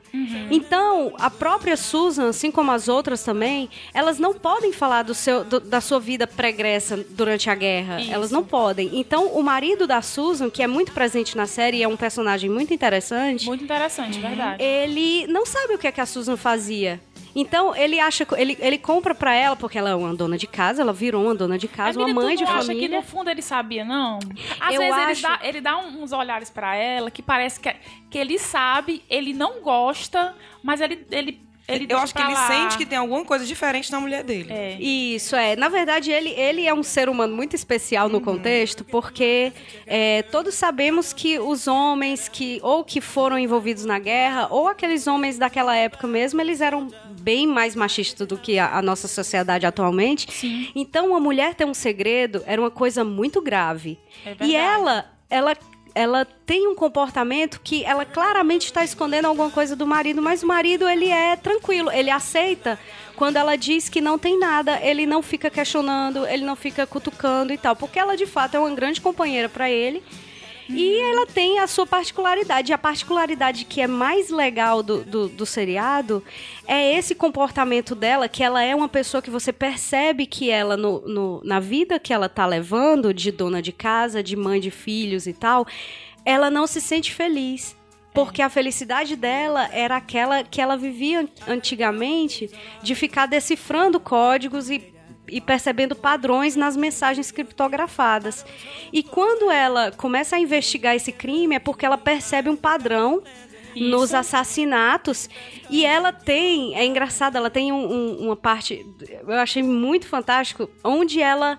Então, 0.50 1.12
a 1.18 1.28
própria 1.30 1.76
Susan, 1.76 2.28
assim 2.28 2.50
como 2.50 2.70
as 2.70 2.88
outras 2.88 3.22
também, 3.22 3.68
elas 3.92 4.18
não 4.18 4.34
podem 4.34 4.72
falar 4.72 5.02
do 5.02 5.14
seu, 5.14 5.44
do- 5.44 5.60
da 5.60 5.80
sua 5.80 5.98
vida 6.00 6.26
pregressa 6.26 6.96
durante 7.10 7.50
a 7.50 7.54
guerra. 7.54 8.00
Isso. 8.00 8.12
Elas 8.12 8.30
não 8.30 8.44
podem. 8.44 8.90
Então, 8.98 9.28
o 9.28 9.42
marido 9.42 9.86
da 9.86 10.00
Susan, 10.02 10.48
que 10.50 10.62
é 10.62 10.66
muito 10.66 10.92
presente 10.92 11.36
na 11.36 11.46
série 11.46 11.78
e 11.78 11.82
é 11.82 11.88
um 11.88 11.96
personagem 11.96 12.48
muito 12.50 12.72
interessante, 12.72 13.46
Muito 13.46 13.64
interessante, 13.64 14.18
verdade. 14.18 14.62
ele 14.62 15.26
não 15.26 15.44
sabe 15.46 15.74
o 15.74 15.78
que 15.78 15.86
é 15.86 15.92
que 15.92 16.00
a 16.00 16.06
Susan 16.06 16.36
fazia. 16.36 17.00
Então, 17.36 17.74
ele 17.74 17.98
acha, 17.98 18.24
ele, 18.36 18.56
ele 18.60 18.78
compra 18.78 19.12
pra 19.12 19.34
ela, 19.34 19.56
porque 19.56 19.76
ela 19.76 19.90
é 19.90 19.94
uma 19.96 20.14
dona 20.14 20.38
de 20.38 20.46
casa, 20.46 20.82
ela 20.82 20.92
virou 20.92 21.24
uma 21.24 21.34
dona 21.34 21.58
de 21.58 21.66
casa, 21.66 21.98
uma 21.98 22.08
Emília, 22.08 22.20
tu 22.20 22.24
mãe 22.26 22.36
de 22.36 22.44
acha 22.44 22.52
família. 22.62 22.88
que 22.88 22.94
no 22.94 23.02
fundo 23.02 23.28
ele 23.28 23.42
sabia, 23.42 23.84
não? 23.84 24.20
Às 24.60 24.74
Eu 24.74 24.80
vezes 24.80 24.96
ele 25.02 25.10
acho- 25.12 25.22
dá, 25.22 25.40
ele 25.42 25.60
dá 25.60 25.76
uns 25.78 26.12
olhares 26.12 26.48
pra 26.48 26.76
ela 26.76 27.10
que 27.10 27.20
parece 27.22 27.58
que, 27.58 27.74
que 28.14 28.18
ele 28.18 28.38
sabe, 28.38 29.02
ele 29.10 29.32
não 29.32 29.60
gosta, 29.60 30.36
mas 30.62 30.80
ele. 30.80 31.04
ele, 31.10 31.40
ele 31.66 31.88
eu 31.90 31.98
acho 31.98 32.14
que 32.14 32.22
ele 32.22 32.32
lá. 32.32 32.46
sente 32.46 32.78
que 32.78 32.86
tem 32.86 32.96
alguma 32.96 33.24
coisa 33.24 33.44
diferente 33.44 33.90
na 33.90 33.98
mulher 33.98 34.22
dele. 34.22 34.52
É. 34.52 34.76
Isso, 34.80 35.34
é. 35.34 35.56
Na 35.56 35.68
verdade, 35.68 36.12
ele, 36.12 36.30
ele 36.30 36.64
é 36.64 36.72
um 36.72 36.84
ser 36.84 37.08
humano 37.08 37.34
muito 37.34 37.56
especial 37.56 38.08
no 38.08 38.20
contexto, 38.20 38.84
porque 38.84 39.52
é, 39.84 40.22
todos 40.30 40.54
sabemos 40.54 41.12
que 41.12 41.40
os 41.40 41.66
homens 41.66 42.28
que 42.28 42.60
ou 42.62 42.84
que 42.84 43.00
foram 43.00 43.36
envolvidos 43.36 43.84
na 43.84 43.98
guerra, 43.98 44.46
ou 44.48 44.68
aqueles 44.68 45.08
homens 45.08 45.36
daquela 45.36 45.74
época 45.74 46.06
mesmo, 46.06 46.40
eles 46.40 46.60
eram 46.60 46.86
bem 47.20 47.48
mais 47.48 47.74
machistas 47.74 48.28
do 48.28 48.38
que 48.38 48.60
a, 48.60 48.76
a 48.76 48.80
nossa 48.80 49.08
sociedade 49.08 49.66
atualmente. 49.66 50.32
Sim. 50.32 50.68
Então, 50.72 51.16
a 51.16 51.18
mulher 51.18 51.56
ter 51.56 51.64
um 51.64 51.74
segredo 51.74 52.44
era 52.46 52.62
uma 52.62 52.70
coisa 52.70 53.02
muito 53.02 53.42
grave. 53.42 53.98
É 54.24 54.36
e 54.46 54.54
ela, 54.54 55.10
ela, 55.28 55.56
ela 55.94 56.26
tem 56.44 56.66
um 56.66 56.74
comportamento 56.74 57.60
que 57.62 57.84
ela 57.84 58.04
claramente 58.04 58.66
está 58.66 58.82
escondendo 58.82 59.26
alguma 59.26 59.50
coisa 59.50 59.76
do 59.76 59.86
marido, 59.86 60.20
mas 60.20 60.42
o 60.42 60.46
marido 60.46 60.88
ele 60.88 61.08
é 61.08 61.36
tranquilo, 61.36 61.90
ele 61.90 62.10
aceita. 62.10 62.78
Quando 63.14 63.36
ela 63.36 63.56
diz 63.56 63.88
que 63.88 64.00
não 64.00 64.18
tem 64.18 64.38
nada, 64.38 64.80
ele 64.82 65.06
não 65.06 65.22
fica 65.22 65.48
questionando, 65.48 66.26
ele 66.26 66.44
não 66.44 66.56
fica 66.56 66.86
cutucando 66.86 67.52
e 67.52 67.58
tal, 67.58 67.76
porque 67.76 67.98
ela 67.98 68.16
de 68.16 68.26
fato 68.26 68.56
é 68.56 68.58
uma 68.58 68.74
grande 68.74 69.00
companheira 69.00 69.48
para 69.48 69.70
ele. 69.70 70.02
E 70.68 70.98
ela 70.98 71.26
tem 71.26 71.58
a 71.58 71.66
sua 71.66 71.86
particularidade. 71.86 72.72
A 72.72 72.78
particularidade 72.78 73.64
que 73.64 73.80
é 73.80 73.86
mais 73.86 74.30
legal 74.30 74.82
do, 74.82 75.04
do, 75.04 75.28
do 75.28 75.44
seriado 75.46 76.22
é 76.66 76.96
esse 76.96 77.14
comportamento 77.14 77.94
dela, 77.94 78.28
que 78.28 78.42
ela 78.42 78.62
é 78.62 78.74
uma 78.74 78.88
pessoa 78.88 79.22
que 79.22 79.30
você 79.30 79.52
percebe 79.52 80.26
que 80.26 80.50
ela, 80.50 80.76
no, 80.76 81.00
no- 81.06 81.40
na 81.44 81.60
vida 81.60 81.98
que 81.98 82.12
ela 82.12 82.28
tá 82.28 82.46
levando, 82.46 83.12
de 83.12 83.30
dona 83.30 83.60
de 83.60 83.72
casa, 83.72 84.22
de 84.22 84.36
mãe 84.36 84.60
de 84.60 84.70
filhos 84.70 85.26
e 85.26 85.32
tal, 85.32 85.66
ela 86.24 86.50
não 86.50 86.66
se 86.66 86.80
sente 86.80 87.12
feliz. 87.12 87.76
Porque 88.14 88.40
a 88.40 88.48
felicidade 88.48 89.16
dela 89.16 89.68
era 89.72 89.96
aquela 89.96 90.44
que 90.44 90.60
ela 90.60 90.76
vivia 90.76 91.28
antigamente 91.48 92.48
de 92.80 92.94
ficar 92.94 93.26
decifrando 93.26 93.98
códigos 93.98 94.70
e 94.70 94.93
e 95.28 95.40
percebendo 95.40 95.94
padrões 95.94 96.54
nas 96.56 96.76
mensagens 96.76 97.30
criptografadas. 97.30 98.44
E 98.92 99.02
quando 99.02 99.50
ela 99.50 99.90
começa 99.92 100.36
a 100.36 100.38
investigar 100.38 100.94
esse 100.94 101.12
crime 101.12 101.54
é 101.56 101.58
porque 101.58 101.86
ela 101.86 101.96
percebe 101.98 102.48
um 102.50 102.56
padrão 102.56 103.22
Isso. 103.74 103.84
nos 103.88 104.12
assassinatos 104.14 105.28
e 105.70 105.84
ela 105.84 106.12
tem, 106.12 106.76
é 106.76 106.84
engraçado, 106.84 107.36
ela 107.36 107.50
tem 107.50 107.72
um- 107.72 107.92
um- 107.92 108.26
uma 108.26 108.36
parte, 108.36 108.84
eu 109.26 109.32
achei 109.40 109.62
muito 109.62 110.06
fantástico, 110.06 110.68
onde 110.84 111.20
ela 111.20 111.58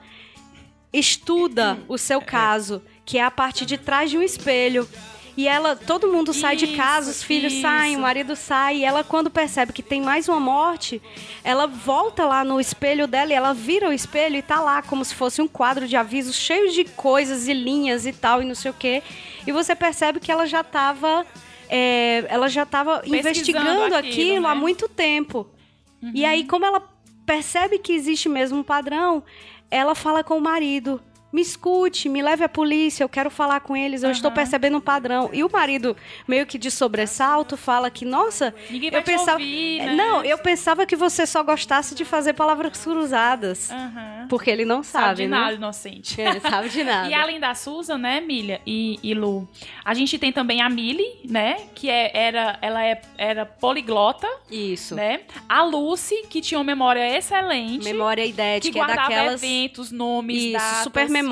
estuda 0.93 1.77
o 1.87 1.97
seu 1.97 2.21
caso, 2.21 2.81
que 3.03 3.17
é 3.17 3.23
a 3.23 3.31
parte 3.31 3.65
de 3.65 3.77
trás 3.77 4.09
de 4.09 4.17
um 4.17 4.21
espelho. 4.21 4.87
E 5.37 5.47
ela, 5.49 5.75
todo 5.75 6.07
mundo 6.07 6.33
sai 6.33 6.55
de 6.55 6.63
Isso, 6.65 6.77
casa, 6.77 7.11
os 7.11 7.21
filhos 7.21 7.51
isso. 7.51 7.61
saem, 7.61 7.97
o 7.97 7.99
marido 7.99 8.35
sai, 8.37 8.77
e 8.77 8.83
ela, 8.85 9.03
quando 9.03 9.29
percebe 9.29 9.73
que 9.73 9.83
tem 9.83 10.01
mais 10.01 10.29
uma 10.29 10.39
morte, 10.39 11.01
ela 11.43 11.67
volta 11.67 12.25
lá 12.25 12.45
no 12.45 12.57
espelho 12.59 13.05
dela 13.05 13.31
e 13.31 13.35
ela 13.35 13.53
vira 13.53 13.89
o 13.89 13.93
espelho 13.93 14.37
e 14.37 14.41
tá 14.41 14.61
lá 14.61 14.81
como 14.81 15.03
se 15.03 15.13
fosse 15.13 15.41
um 15.41 15.47
quadro 15.47 15.87
de 15.89 15.97
avisos 15.97 16.35
cheio 16.37 16.71
de 16.71 16.85
coisas 16.85 17.49
e 17.49 17.53
linhas 17.53 18.05
e 18.05 18.13
tal, 18.13 18.41
e 18.41 18.45
não 18.45 18.55
sei 18.55 18.71
o 18.71 18.73
quê. 18.73 19.03
E 19.45 19.51
você 19.51 19.75
percebe 19.75 20.19
que 20.21 20.31
ela 20.31 20.45
já 20.45 20.63
tava. 20.63 21.25
é, 21.69 22.23
ela 22.29 22.47
já 22.47 22.65
tava 22.65 23.01
investigando 23.05 23.83
aquilo, 23.83 23.95
aquilo, 23.95 24.47
há 24.47 24.55
né? 24.55 24.61
muito 24.61 24.87
tempo. 24.87 25.47
E 26.13 26.21
Uhum. 26.23 26.29
aí, 26.29 26.43
como 26.45 26.63
ela 26.65 26.81
percebe 27.25 27.79
que 27.79 27.91
existe 27.91 28.29
mesmo 28.29 28.59
um 28.59 28.63
padrão, 28.63 29.23
ela 29.71 29.95
fala 29.95 30.23
com 30.23 30.37
o 30.37 30.41
marido. 30.41 31.01
Me 31.35 31.41
escute, 31.41 32.07
me 32.07 32.21
leve 32.21 32.45
à 32.45 32.47
polícia, 32.49 33.03
eu 33.03 33.09
quero 33.09 33.29
falar 33.29 33.59
com 33.59 33.75
eles, 33.75 34.03
eu 34.03 34.09
estou 34.11 34.29
Aham. 34.29 34.35
percebendo 34.35 34.77
um 34.77 34.81
padrão. 34.81 35.29
E 35.33 35.43
o 35.43 35.49
marido, 35.51 35.93
meio 36.25 36.45
que 36.45 36.57
de 36.57 36.71
sobressalto, 36.71 37.57
fala 37.57 37.89
que, 37.91 38.05
nossa, 38.05 38.55
Ninguém 38.69 38.89
vai 38.89 39.01
eu 39.01 39.03
pensava. 39.03 39.31
ouvir, 39.33 39.79
né? 39.79 39.95
Não, 39.95 40.23
eu 40.23 40.37
pensava 40.37 40.85
que 40.85 40.95
você 40.95 41.25
só 41.25 41.43
gostasse 41.43 41.93
de 41.93 42.05
fazer 42.05 42.31
palavras 42.33 42.77
cruzadas. 42.81 43.69
Aham. 43.69 44.27
Porque 44.29 44.49
ele 44.49 44.63
não 44.65 44.81
Sabe, 44.81 45.05
sabe, 45.07 45.15
de 45.23 45.27
né? 45.27 45.37
nada, 45.37 45.53
inocente. 45.55 46.19
É, 46.21 46.39
sabe 46.39 46.69
de 46.69 46.81
nada. 46.85 47.09
E 47.09 47.13
além 47.13 47.37
da 47.39 47.53
Susan, 47.53 47.97
né, 47.97 48.21
Milha 48.21 48.61
e, 48.65 48.97
e 49.03 49.13
Lu, 49.13 49.45
a 49.83 49.93
gente 49.93 50.17
tem 50.17 50.31
também 50.31 50.61
a 50.61 50.69
Millie, 50.69 51.19
né, 51.29 51.57
que 51.75 51.89
é, 51.89 52.11
era, 52.17 52.57
ela 52.61 52.81
é, 52.83 53.01
era 53.17 53.45
poliglota, 53.45 54.27
Isso. 54.49 54.95
né? 54.95 55.19
A 55.49 55.61
Lucy, 55.63 56.23
que 56.29 56.39
tinha 56.39 56.57
uma 56.57 56.63
memória 56.63 57.05
excelente. 57.17 57.83
Memória 57.83 58.23
que 58.23 58.29
idética 58.31 58.77
é 58.79 58.81
guardava 58.81 59.09
daquelas. 59.09 59.43
eventos, 59.43 59.91
nomes, 59.91 60.41
Isso, 60.43 60.53
datas. 60.53 60.83
super 60.83 61.09
memória. 61.09 61.24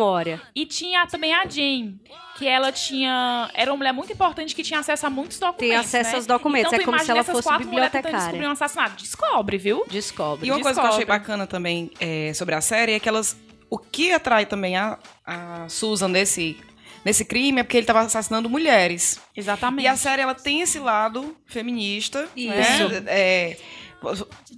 E 0.56 0.66
tinha 0.66 1.06
também 1.08 1.34
a 1.34 1.46
Jane, 1.48 2.00
que 2.38 2.48
ela 2.48 2.72
tinha. 2.72 3.50
Era 3.54 3.72
uma 3.72 3.78
mulher 3.78 3.94
muito 3.94 4.12
importante 4.12 4.56
que 4.56 4.64
tinha 4.64 4.80
acesso 4.80 5.06
a 5.06 5.10
muitos 5.10 5.40
documentos. 5.40 5.68
Tem 5.68 5.76
acesso 5.76 6.12
né? 6.12 6.16
aos 6.16 6.26
documentos, 6.26 6.74
Então, 6.74 6.82
é 6.82 6.86
como 6.86 7.00
se 7.00 7.12
ela 7.12 7.24
fosse 7.24 7.58
bibliotecária. 7.58 8.18
descobrir 8.18 8.48
um 8.48 8.52
assassinato. 8.52 9.02
Descobre, 9.02 9.58
viu? 9.58 9.86
Descobre. 9.90 10.48
E 10.48 10.52
uma 10.52 10.60
coisa 10.62 10.80
que 10.80 10.86
eu 10.86 10.90
achei 10.90 11.06
Descobre. 11.06 11.20
bacana 11.20 11.48
também 11.48 11.92
é, 12.00 12.34
sobre 12.34 12.56
a 12.56 12.62
série 12.62 12.94
é 12.94 13.00
que 13.00 13.08
elas. 13.08 13.38
O 13.70 13.78
que 13.78 14.12
atrai 14.12 14.46
também 14.46 14.76
a, 14.76 15.00
a 15.26 15.68
Susan 15.68 16.12
desse, 16.12 16.56
nesse 17.04 17.26
crime 17.26 17.60
é 17.62 17.64
porque 17.64 17.78
ele 17.78 17.84
estava 17.84 18.02
assassinando 18.02 18.50
mulheres. 18.50 19.20
Exatamente. 19.36 19.86
E 19.86 19.88
a 19.88 19.96
série 19.96 20.22
ela 20.22 20.36
tem 20.36 20.62
esse 20.62 20.78
lado 20.78 21.36
feminista. 21.48 22.28
Isso. 22.36 22.90
Né? 22.90 23.04
É, 23.08 23.58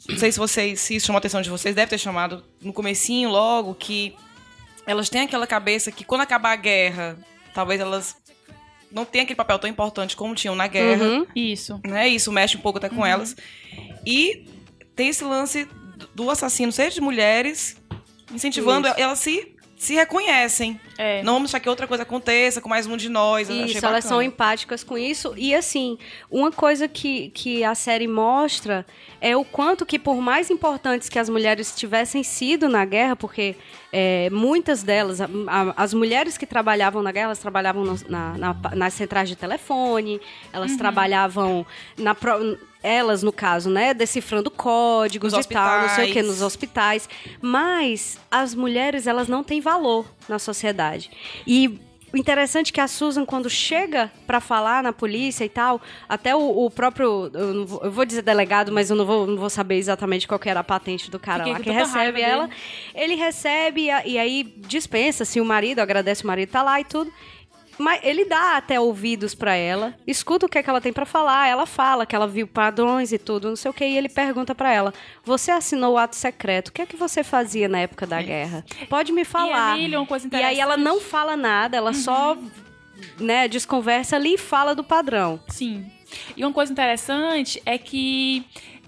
não 0.09 0.17
sei 0.17 0.31
se 0.31 0.39
vocês 0.39 0.79
se 0.81 0.95
isso 0.95 1.05
chamou 1.07 1.17
a 1.17 1.19
atenção 1.19 1.41
de 1.41 1.49
vocês, 1.49 1.75
deve 1.75 1.89
ter 1.89 1.97
chamado 1.97 2.43
no 2.61 2.73
comecinho 2.73 3.29
logo 3.29 3.75
que 3.75 4.15
elas 4.85 5.09
têm 5.09 5.21
aquela 5.21 5.47
cabeça 5.47 5.91
que 5.91 6.03
quando 6.03 6.21
acabar 6.21 6.51
a 6.51 6.55
guerra, 6.55 7.17
talvez 7.53 7.79
elas 7.79 8.15
não 8.91 9.03
tenham 9.03 9.23
aquele 9.23 9.35
papel 9.35 9.59
tão 9.59 9.69
importante 9.69 10.15
como 10.15 10.35
tinham 10.35 10.55
na 10.55 10.67
guerra. 10.67 11.05
Uhum. 11.05 11.27
Isso. 11.35 11.79
né? 11.85 12.07
Isso 12.07 12.31
mexe 12.31 12.57
um 12.57 12.61
pouco 12.61 12.77
até 12.77 12.89
com 12.89 13.05
elas. 13.05 13.35
E 14.05 14.45
tem 14.95 15.09
esse 15.09 15.23
lance 15.23 15.67
do 16.13 16.29
assassino 16.29 16.71
ser 16.71 16.91
de 16.91 17.01
mulheres, 17.01 17.75
incentivando 18.31 18.87
Isso. 18.87 18.99
elas 18.99 19.19
se 19.19 19.55
se 19.77 19.93
reconhecem. 19.93 20.79
É. 20.97 21.21
Não 21.21 21.33
vamos 21.33 21.49
deixar 21.49 21.59
que 21.59 21.69
outra 21.69 21.85
coisa 21.85 22.03
aconteça 22.03 22.61
com 22.61 22.69
mais 22.69 22.87
um 22.87 22.95
de 22.95 23.09
nós. 23.09 23.49
Isso, 23.49 23.85
elas 23.85 24.05
são 24.05 24.21
empáticas 24.21 24.83
com 24.83 24.97
isso. 24.97 25.33
E 25.35 25.53
assim, 25.53 25.97
uma 26.31 26.51
coisa 26.51 26.87
que, 26.87 27.29
que 27.31 27.63
a 27.63 27.75
série 27.75 28.07
mostra 28.07 28.85
é 29.19 29.35
o 29.35 29.43
quanto 29.43 29.85
que, 29.85 29.99
por 29.99 30.15
mais 30.21 30.49
importantes 30.49 31.09
que 31.09 31.19
as 31.19 31.29
mulheres 31.29 31.75
tivessem 31.75 32.23
sido 32.23 32.69
na 32.69 32.85
guerra, 32.85 33.15
porque 33.15 33.55
é, 33.97 34.29
muitas 34.29 34.83
delas, 34.83 35.21
a- 35.21 35.29
a- 35.47 35.73
as 35.77 35.93
mulheres 35.93 36.37
que 36.37 36.45
trabalhavam 36.45 37.01
na 37.01 37.13
guerra, 37.13 37.27
elas 37.27 37.39
trabalhavam 37.39 37.85
no- 37.85 37.97
na, 38.09 38.37
na- 38.37 38.55
nas 38.75 38.93
centrais 38.93 39.29
de 39.29 39.37
telefone, 39.37 40.19
elas 40.51 40.71
Uhum. 40.71 40.77
trabalhavam 40.77 41.65
na. 41.97 42.13
pro- 42.13 42.57
elas, 42.83 43.23
no 43.23 43.31
caso, 43.31 43.69
né, 43.69 43.93
decifrando 43.93 44.51
códigos 44.51 45.31
Nos 45.33 45.45
e 45.45 45.49
tal, 45.49 45.81
não 45.83 45.89
sei 45.89 46.09
o 46.11 46.13
que, 46.13 46.19
hospitais. 46.19 46.27
nos 46.27 46.41
hospitais. 46.41 47.09
Mas 47.41 48.19
as 48.29 48.53
mulheres, 48.53 49.07
elas 49.07 49.27
não 49.27 49.43
têm 49.43 49.61
valor 49.61 50.05
na 50.29 50.37
sociedade. 50.37 51.09
E 51.47 51.79
o 52.15 52.17
interessante 52.17 52.69
é 52.69 52.73
que 52.73 52.79
a 52.79 52.87
Susan, 52.87 53.25
quando 53.25 53.49
chega 53.49 54.09
pra 54.25 54.39
falar 54.39 54.81
na 54.81 54.93
polícia 54.93 55.43
e 55.43 55.49
tal, 55.49 55.81
até 56.07 56.33
o, 56.33 56.65
o 56.65 56.71
próprio. 56.71 57.29
Eu, 57.33 57.65
vou, 57.65 57.83
eu 57.83 57.91
vou 57.91 58.05
dizer 58.05 58.21
delegado, 58.21 58.71
mas 58.71 58.89
eu 58.89 58.95
não 58.95 59.05
vou, 59.05 59.27
não 59.27 59.35
vou 59.35 59.49
saber 59.49 59.75
exatamente 59.75 60.25
qual 60.25 60.39
que 60.39 60.49
era 60.49 60.61
a 60.61 60.63
patente 60.63 61.11
do 61.11 61.19
cara 61.19 61.43
Fiquei 61.43 61.53
lá 61.53 61.59
que 61.59 61.69
recebe 61.71 62.21
ela. 62.21 62.47
dele. 62.47 62.59
Ele 62.95 63.15
recebe 63.15 63.89
e, 63.89 64.11
e 64.11 64.17
aí 64.17 64.43
dispensa 64.59 65.23
assim, 65.23 65.41
o 65.41 65.45
marido, 65.45 65.79
agradece 65.79 66.23
o 66.23 66.27
marido 66.27 66.49
tá 66.49 66.63
lá 66.63 66.79
e 66.79 66.85
tudo. 66.85 67.11
Mas 67.77 67.99
ele 68.03 68.25
dá 68.25 68.57
até 68.57 68.79
ouvidos 68.79 69.35
pra 69.35 69.55
ela, 69.55 69.93
escuta 70.07 70.45
o 70.45 70.49
que, 70.49 70.57
é 70.57 70.63
que 70.63 70.69
ela 70.69 70.81
tem 70.81 70.93
pra 70.93 71.05
falar, 71.05 71.47
ela 71.47 71.65
fala 71.65 72.05
que 72.05 72.15
ela 72.15 72.27
viu 72.27 72.47
padrões 72.47 73.11
e 73.11 73.17
tudo, 73.17 73.49
não 73.49 73.55
sei 73.55 73.71
o 73.71 73.73
que, 73.73 73.85
e 73.85 73.97
ele 73.97 74.09
pergunta 74.09 74.55
pra 74.55 74.71
ela: 74.71 74.93
Você 75.23 75.51
assinou 75.51 75.93
o 75.93 75.97
ato 75.97 76.15
secreto, 76.15 76.69
o 76.69 76.71
que 76.71 76.81
é 76.81 76.85
que 76.85 76.95
você 76.95 77.23
fazia 77.23 77.67
na 77.67 77.79
época 77.79 78.05
da 78.05 78.21
guerra? 78.21 78.63
Pode 78.89 79.11
me 79.11 79.25
falar. 79.25 79.77
Coisa 80.07 80.29
E 80.31 80.35
aí 80.35 80.59
ela 80.59 80.77
não 80.77 81.01
fala 81.01 81.35
nada, 81.35 81.75
ela 81.75 81.93
só 81.93 82.37
né, 83.19 83.47
desconversa 83.47 84.15
ali 84.15 84.35
e 84.35 84.37
fala 84.37 84.73
do 84.73 84.83
padrão. 84.83 85.39
Sim. 85.49 85.85
E 86.35 86.43
uma 86.43 86.53
coisa 86.53 86.71
interessante 86.71 87.61
é 87.65 87.77
que 87.77 88.45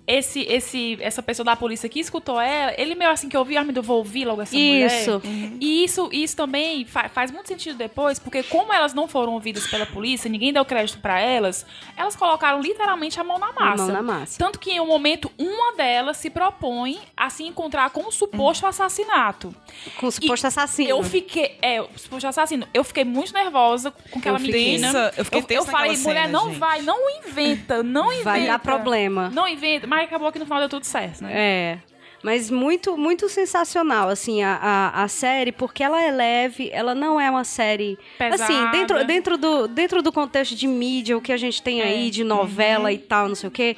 esse, 0.07 0.41
esse, 0.43 0.97
essa 1.01 1.21
pessoa 1.21 1.43
da 1.43 1.55
polícia 1.55 1.89
que 1.89 1.99
escutou 1.99 2.39
ela, 2.39 2.73
ele 2.77 2.95
meio 2.95 3.11
assim 3.11 3.27
que 3.27 3.37
ouviu, 3.37 3.59
ah, 3.59 3.65
eu 3.75 3.83
vou 3.83 3.97
ouvir 3.97 4.23
logo 4.25 4.41
essa 4.41 4.55
Isso. 4.55 5.21
mulher. 5.23 5.51
E 5.59 5.83
isso, 5.83 6.09
isso 6.13 6.35
também 6.35 6.85
fa- 6.85 7.09
faz 7.09 7.29
muito 7.29 7.47
sentido 7.47 7.77
depois, 7.77 8.17
porque 8.17 8.41
como 8.43 8.71
elas 8.71 8.93
não 8.93 9.07
foram 9.07 9.33
ouvidas 9.33 9.67
pela 9.67 9.85
polícia, 9.85 10.29
ninguém 10.29 10.53
deu 10.53 10.63
crédito 10.63 10.99
pra 10.99 11.19
elas, 11.19 11.65
elas 11.97 12.15
colocaram 12.15 12.61
literalmente 12.61 13.19
a 13.19 13.23
mão 13.23 13.37
na 13.37 13.51
massa. 13.51 13.83
mão 13.83 13.87
na 13.93 14.01
massa. 14.01 14.37
Tanto 14.39 14.59
que 14.59 14.71
em 14.71 14.79
um 14.79 14.87
momento, 14.87 15.29
uma 15.37 15.75
delas 15.75 16.17
se 16.17 16.29
propõe 16.29 16.99
a 17.15 17.29
se 17.29 17.43
encontrar 17.43 17.89
com 17.89 18.07
o 18.07 18.11
suposto 18.11 18.65
assassinato. 18.65 19.53
Com 19.97 20.07
o 20.07 20.11
suposto 20.11 20.47
assassino. 20.47 20.89
Eu 20.89 21.03
fiquei. 21.03 21.57
É, 21.61 21.81
o 21.81 21.87
suposto 21.97 22.27
assassino. 22.27 22.65
Eu 22.73 22.83
fiquei 22.83 23.03
muito 23.03 23.33
nervosa 23.33 23.91
com 24.11 24.19
aquela 24.19 24.37
Eu 24.37 24.41
fiquei 24.41 24.63
menina. 24.71 24.87
tensa, 24.93 25.13
eu 25.17 25.25
fiquei 25.25 25.39
eu, 25.41 25.45
tensa 25.45 25.71
falei, 25.71 25.97
mulher, 25.97 26.23
cena, 26.23 26.27
não 26.27 26.45
gente." 26.49 26.59
vai, 26.59 26.81
não 26.81 26.97
inventa, 27.09 27.83
não 27.83 28.05
inventa. 28.11 28.23
Vai 28.23 28.45
dar 28.47 28.59
problema. 28.59 29.29
Não 29.33 29.47
inventa, 29.47 29.85
mas 29.87 29.96
acabou 30.05 30.31
que 30.31 30.39
no 30.39 30.45
final 30.45 30.59
deu 30.59 30.69
tudo 30.69 30.83
certo, 30.85 31.23
né? 31.23 31.31
É. 31.33 31.79
Mas 32.23 32.49
muito, 32.49 32.97
muito 32.97 33.29
sensacional, 33.29 34.09
assim, 34.09 34.41
a, 34.41 34.55
a, 34.55 35.03
a 35.03 35.07
série, 35.07 35.51
porque 35.51 35.83
ela 35.83 36.01
é 36.01 36.11
leve, 36.11 36.69
ela 36.73 36.95
não 36.95 37.19
é 37.19 37.29
uma 37.29 37.43
série. 37.43 37.97
Pesada. 38.17 38.43
Assim, 38.43 38.71
dentro, 38.71 39.05
dentro, 39.05 39.37
do, 39.37 39.67
dentro 39.67 40.01
do 40.01 40.11
contexto 40.11 40.55
de 40.55 40.67
mídia, 40.67 41.15
o 41.15 41.21
que 41.21 41.31
a 41.31 41.37
gente 41.37 41.61
tem 41.61 41.81
aí, 41.81 42.09
de 42.09 42.23
novela 42.23 42.91
e 42.91 42.97
tal, 42.97 43.27
não 43.27 43.35
sei 43.35 43.47
o 43.47 43.51
quê, 43.51 43.77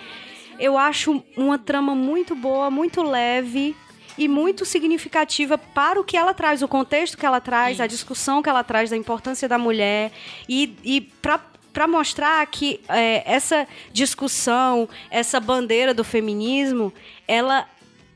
eu 0.57 0.77
acho 0.77 1.23
uma 1.35 1.57
trama 1.57 1.93
muito 1.95 2.33
boa, 2.35 2.71
muito 2.71 3.01
leve 3.03 3.75
e 4.17 4.27
muito 4.27 4.65
significativa 4.65 5.57
para 5.57 5.99
o 5.99 6.03
que 6.03 6.17
ela 6.17 6.33
traz, 6.33 6.61
o 6.61 6.67
contexto 6.67 7.17
que 7.17 7.25
ela 7.25 7.39
traz, 7.39 7.79
a 7.79 7.87
discussão 7.87 8.41
que 8.41 8.49
ela 8.49 8.63
traz 8.63 8.89
da 8.89 8.97
importância 8.97 9.47
da 9.47 9.57
mulher 9.57 10.11
e, 10.47 10.75
e 10.83 11.01
para 11.01 11.39
para 11.71 11.87
mostrar 11.87 12.45
que 12.47 12.79
é, 12.89 13.23
essa 13.25 13.67
discussão, 13.91 14.87
essa 15.09 15.39
bandeira 15.39 15.93
do 15.93 16.03
feminismo, 16.03 16.93
ela 17.27 17.67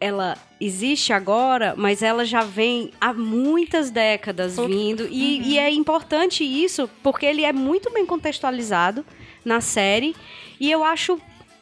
ela 0.04 0.38
existe 0.60 1.13
agora, 1.13 1.76
mas 1.78 2.02
ela 2.02 2.26
já 2.26 2.42
vem 2.42 2.92
há 3.00 3.13
muitas 3.13 3.89
décadas 3.89 4.58
vindo. 4.58 5.08
E, 5.10 5.54
e 5.54 5.58
é 5.58 5.72
importante 5.72 6.44
isso, 6.44 6.89
porque 7.02 7.26
ele 7.26 7.46
é 7.46 7.54
muito 7.54 7.89
bem 7.89 8.06
contextualizado 8.06 9.06
na 9.46 9.62
série. 9.62 10.13
E 10.60 10.70
eu 10.70 10.84
acho, 10.84 11.18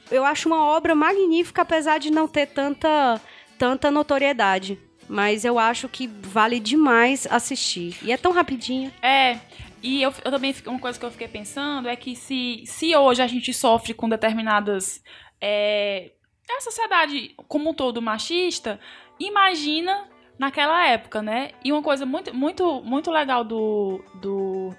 eu 0.10 0.26
acho 0.26 0.50
uma 0.50 0.66
obra 0.66 0.96
magnífica, 0.96 1.62
apesar 1.62 2.00
de 2.00 2.10
não 2.10 2.28
ter 2.28 2.48
tanta, 2.48 3.22
tanta 3.60 3.92
notoriedade. 3.92 4.80
Mas 5.08 5.46
eu 5.46 5.60
acho 5.60 5.88
que 5.88 6.08
vale 6.08 6.60
demais 6.60 7.28
assistir. 7.30 7.96
E 8.02 8.12
é 8.12 8.18
tão 8.18 8.32
rapidinho. 8.32 8.92
É. 9.04 9.38
E 9.82 10.02
eu, 10.02 10.14
eu 10.24 10.32
também, 10.32 10.54
uma 10.68 10.80
coisa 10.80 11.00
que 11.00 11.06
eu 11.06 11.12
fiquei 11.12 11.28
pensando 11.28 11.90
é 11.90 11.96
que 11.96 12.16
se, 12.16 12.64
se 12.66 12.96
hoje 12.96 13.22
a 13.22 13.28
gente 13.28 13.54
sofre 13.54 13.94
com 13.94 14.08
determinadas. 14.08 15.04
É, 15.40 16.12
a 16.50 16.62
sociedade 16.62 17.34
como 17.48 17.70
um 17.70 17.74
todo 17.74 18.02
machista, 18.02 18.80
imagina 19.20 20.08
naquela 20.38 20.86
época, 20.88 21.22
né? 21.22 21.52
E 21.64 21.72
uma 21.72 21.82
coisa 21.82 22.06
muito, 22.06 22.34
muito, 22.34 22.82
muito 22.84 23.12
legal 23.12 23.44
do, 23.44 24.04
do 24.16 24.76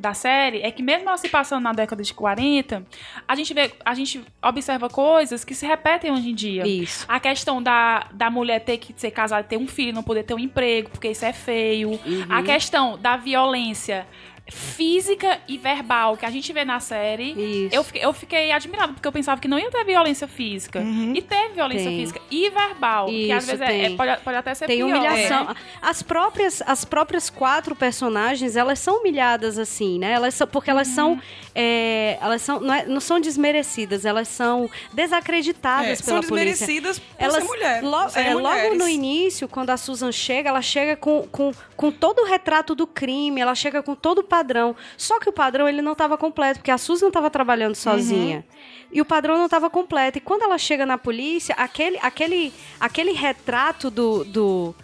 da 0.00 0.14
série 0.14 0.62
é 0.62 0.70
que 0.70 0.82
mesmo 0.82 1.08
ela 1.08 1.16
se 1.16 1.28
passando 1.28 1.62
na 1.62 1.72
década 1.72 2.02
de 2.02 2.12
40, 2.14 2.84
a 3.28 3.34
gente 3.34 3.52
vê, 3.54 3.72
a 3.84 3.94
gente 3.94 4.22
observa 4.42 4.88
coisas 4.88 5.44
que 5.44 5.54
se 5.54 5.66
repetem 5.66 6.10
hoje 6.10 6.30
em 6.30 6.34
dia. 6.34 6.66
Isso. 6.66 7.04
A 7.08 7.20
questão 7.20 7.62
da, 7.62 8.06
da 8.12 8.30
mulher 8.30 8.60
ter 8.60 8.78
que 8.78 8.94
ser 8.96 9.10
casada, 9.10 9.44
ter 9.44 9.56
um 9.56 9.68
filho, 9.68 9.92
não 9.92 10.02
poder 10.02 10.24
ter 10.24 10.34
um 10.34 10.38
emprego, 10.38 10.90
porque 10.90 11.08
isso 11.08 11.24
é 11.24 11.32
feio. 11.32 11.90
Uhum. 11.90 12.26
A 12.28 12.42
questão 12.42 12.98
da 12.98 13.16
violência 13.16 14.06
física 14.50 15.38
e 15.48 15.56
verbal 15.56 16.16
que 16.16 16.26
a 16.26 16.30
gente 16.30 16.52
vê 16.52 16.64
na 16.64 16.80
série. 16.80 17.32
Isso. 17.66 17.74
Eu 17.74 17.84
fiquei, 17.84 18.04
eu 18.04 18.12
fiquei 18.12 18.52
admirada, 18.52 18.92
porque 18.92 19.06
eu 19.06 19.12
pensava 19.12 19.40
que 19.40 19.48
não 19.48 19.58
ia 19.58 19.70
ter 19.70 19.84
violência 19.84 20.26
física. 20.28 20.82
E 21.14 21.22
teve 21.22 21.54
violência 21.54 21.88
Tem. 21.88 21.98
física. 22.00 22.20
E 22.30 22.50
verbal, 22.50 23.06
que 23.06 23.32
às 23.32 23.44
Isso, 23.44 23.56
vezes 23.56 23.60
é- 23.68 23.78
é- 23.78 23.86
tem. 23.88 23.96
pode, 23.96 24.20
pode 24.22 24.36
até 24.36 24.54
ser 24.54 24.66
Tem 24.66 24.76
pior. 24.78 24.88
humilhação. 24.88 25.44
né? 25.46 25.54
As 25.80 26.02
próprias, 26.02 26.62
as 26.66 26.84
próprias 26.84 27.30
quatro 27.30 27.74
personagens, 27.76 28.56
elas 28.56 28.78
são 28.78 29.00
humilhadas 29.00 29.58
assim, 29.58 29.98
né? 29.98 30.12
Elas 30.12 30.34
são, 30.34 30.46
porque 30.46 30.70
elas 30.70 30.88
Uhum. 30.88 30.94
são, 30.94 31.22
é, 31.54 32.18
elas 32.20 32.42
são, 32.42 32.60
não, 32.60 32.74
é- 32.74 32.86
não 32.86 33.00
são 33.00 33.20
desmerecidas, 33.20 34.04
elas 34.04 34.28
são 34.28 34.68
desacreditadas 34.92 36.00
É, 36.00 36.04
pela 36.04 36.20
são 36.20 36.28
polícia. 36.28 36.50
desmerecidas 36.66 36.98
por 36.98 37.06
Elas, 37.18 37.34
ser 37.36 37.44
mulher. 37.44 37.82
lo- 37.82 38.10
é, 38.14 38.34
logo 38.34 38.74
no 38.76 38.88
início, 38.88 39.48
quando 39.48 39.70
a 39.70 39.76
Susan 39.76 40.12
chega, 40.12 40.48
ela 40.48 40.62
chega 40.62 40.96
com, 40.96 41.26
com, 41.28 41.52
com 41.76 41.90
todo 41.90 42.20
o 42.22 42.24
retrato 42.24 42.74
do 42.74 42.86
crime, 42.86 43.40
ela 43.40 43.54
chega 43.54 43.82
com 43.82 43.94
todo 43.94 44.18
o 44.18 44.22
padrão. 44.40 44.74
Só 44.96 45.20
que 45.20 45.28
o 45.28 45.32
padrão 45.32 45.68
ele 45.68 45.82
não 45.82 45.92
estava 45.92 46.16
completo, 46.16 46.60
porque 46.60 46.70
a 46.70 46.78
Susan 46.78 47.08
estava 47.08 47.30
trabalhando 47.30 47.74
sozinha. 47.74 48.44
E 48.92 49.00
o 49.00 49.04
padrão 49.04 49.36
não 49.36 49.44
estava 49.44 49.70
completo. 49.70 50.18
E 50.18 50.20
quando 50.20 50.42
ela 50.42 50.58
chega 50.58 50.84
na 50.84 50.98
polícia, 50.98 51.54
aquele, 51.54 51.98
aquele, 52.02 52.52
aquele 52.80 53.12
retrato 53.12 53.90
do, 53.90 54.24
do, 54.24 54.74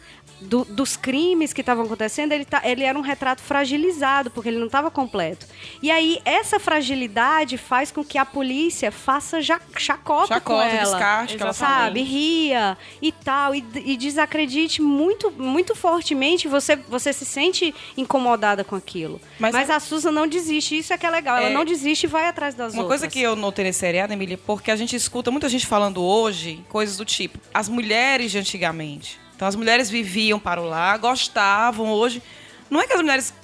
do- 0.40 0.64
dos 0.64 0.96
crimes 0.96 1.52
que 1.52 1.60
estavam 1.62 1.84
acontecendo, 1.84 2.32
ele, 2.32 2.44
tá, 2.44 2.60
ele 2.64 2.82
era 2.84 2.98
um 2.98 3.02
retrato 3.02 3.40
fragilizado, 3.42 4.30
porque 4.30 4.48
ele 4.48 4.58
não 4.58 4.66
estava 4.66 4.90
completo. 4.90 5.46
E 5.82 5.90
aí, 5.90 6.20
essa 6.24 6.58
fragilidade 6.60 7.56
faz 7.58 7.90
com 7.90 8.04
que 8.04 8.18
a 8.18 8.24
polícia 8.24 8.92
faça 8.92 9.40
ja, 9.40 9.60
chacota, 9.76 10.28
com 10.40 10.54
Chacota, 10.54 10.64
ela 10.68 10.80
descarte 10.82 11.36
que 11.36 11.42
ela 11.42 11.52
sabe, 11.52 12.02
ria 12.02 12.76
e 13.00 13.10
tal, 13.12 13.54
e, 13.54 13.64
e 13.84 13.96
desacredite 13.96 14.82
muito, 14.82 15.30
muito 15.30 15.74
fortemente, 15.74 16.48
você, 16.48 16.76
você 16.76 17.12
se 17.12 17.24
sente 17.24 17.74
incomodada 17.96 18.62
com 18.64 18.76
aquilo. 18.76 19.20
Mas, 19.38 19.52
Mas 19.52 19.70
a 19.70 19.80
Susan 19.80 20.10
não 20.12 20.26
desiste, 20.26 20.78
isso 20.78 20.92
é 20.92 20.98
que 20.98 21.06
é 21.06 21.10
legal, 21.10 21.36
ela 21.38 21.48
É. 21.48 21.52
não 21.52 21.64
desiste 21.64 22.06
e 22.06 22.08
vai 22.08 22.26
atrás 22.26 22.54
das 22.54 22.72
Uma 22.74 22.82
outras. 22.82 23.00
coisa 23.00 23.12
que 23.12 23.20
eu 23.20 23.34
notei 23.36 23.64
nesse 23.64 23.80
seriado, 23.80 24.12
Emília, 24.12 24.38
porque 24.38 24.70
a 24.70 24.76
gente 24.76 24.94
escuta 24.94 25.30
muita 25.30 25.48
gente 25.48 25.66
falando 25.66 26.02
hoje 26.02 26.64
coisas 26.68 26.96
do 26.96 27.04
tipo, 27.04 27.38
as 27.52 27.68
mulheres 27.68 28.30
de 28.30 28.38
antigamente. 28.38 29.18
Então 29.36 29.46
as 29.46 29.54
mulheres 29.54 29.88
viviam 29.90 30.40
para 30.40 30.60
o 30.60 30.64
lar, 30.64 30.98
gostavam 30.98 31.90
hoje. 31.90 32.22
Não 32.68 32.80
é 32.80 32.86
que 32.86 32.94
as 32.94 33.00
mulheres 33.00 33.34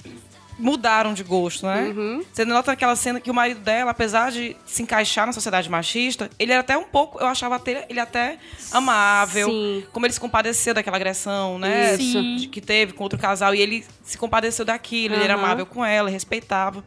mudaram 0.57 1.13
de 1.13 1.23
gosto, 1.23 1.65
né? 1.65 1.93
Uhum. 1.95 2.23
Você 2.31 2.45
nota 2.45 2.71
aquela 2.71 2.95
cena 2.95 3.19
que 3.19 3.31
o 3.31 3.33
marido 3.33 3.59
dela, 3.59 3.91
apesar 3.91 4.31
de 4.31 4.55
se 4.65 4.83
encaixar 4.83 5.25
na 5.25 5.33
sociedade 5.33 5.69
machista, 5.69 6.29
ele 6.37 6.51
era 6.51 6.61
até 6.61 6.77
um 6.77 6.83
pouco, 6.83 7.19
eu 7.19 7.27
achava 7.27 7.55
até, 7.55 7.85
ele 7.89 7.99
até 7.99 8.37
amável. 8.71 9.49
Sim. 9.49 9.85
Como 9.91 10.05
ele 10.05 10.13
se 10.13 10.19
compadeceu 10.19 10.73
daquela 10.73 10.97
agressão, 10.97 11.57
né? 11.57 11.95
Isso. 11.95 12.49
Que 12.49 12.61
teve 12.61 12.93
com 12.93 13.03
outro 13.03 13.17
casal. 13.17 13.55
E 13.55 13.61
ele 13.61 13.85
se 14.03 14.17
compadeceu 14.17 14.65
daquilo, 14.65 15.15
ele 15.15 15.23
era 15.23 15.35
amável 15.35 15.65
com 15.65 15.83
ela, 15.83 16.09
respeitava. 16.09 16.83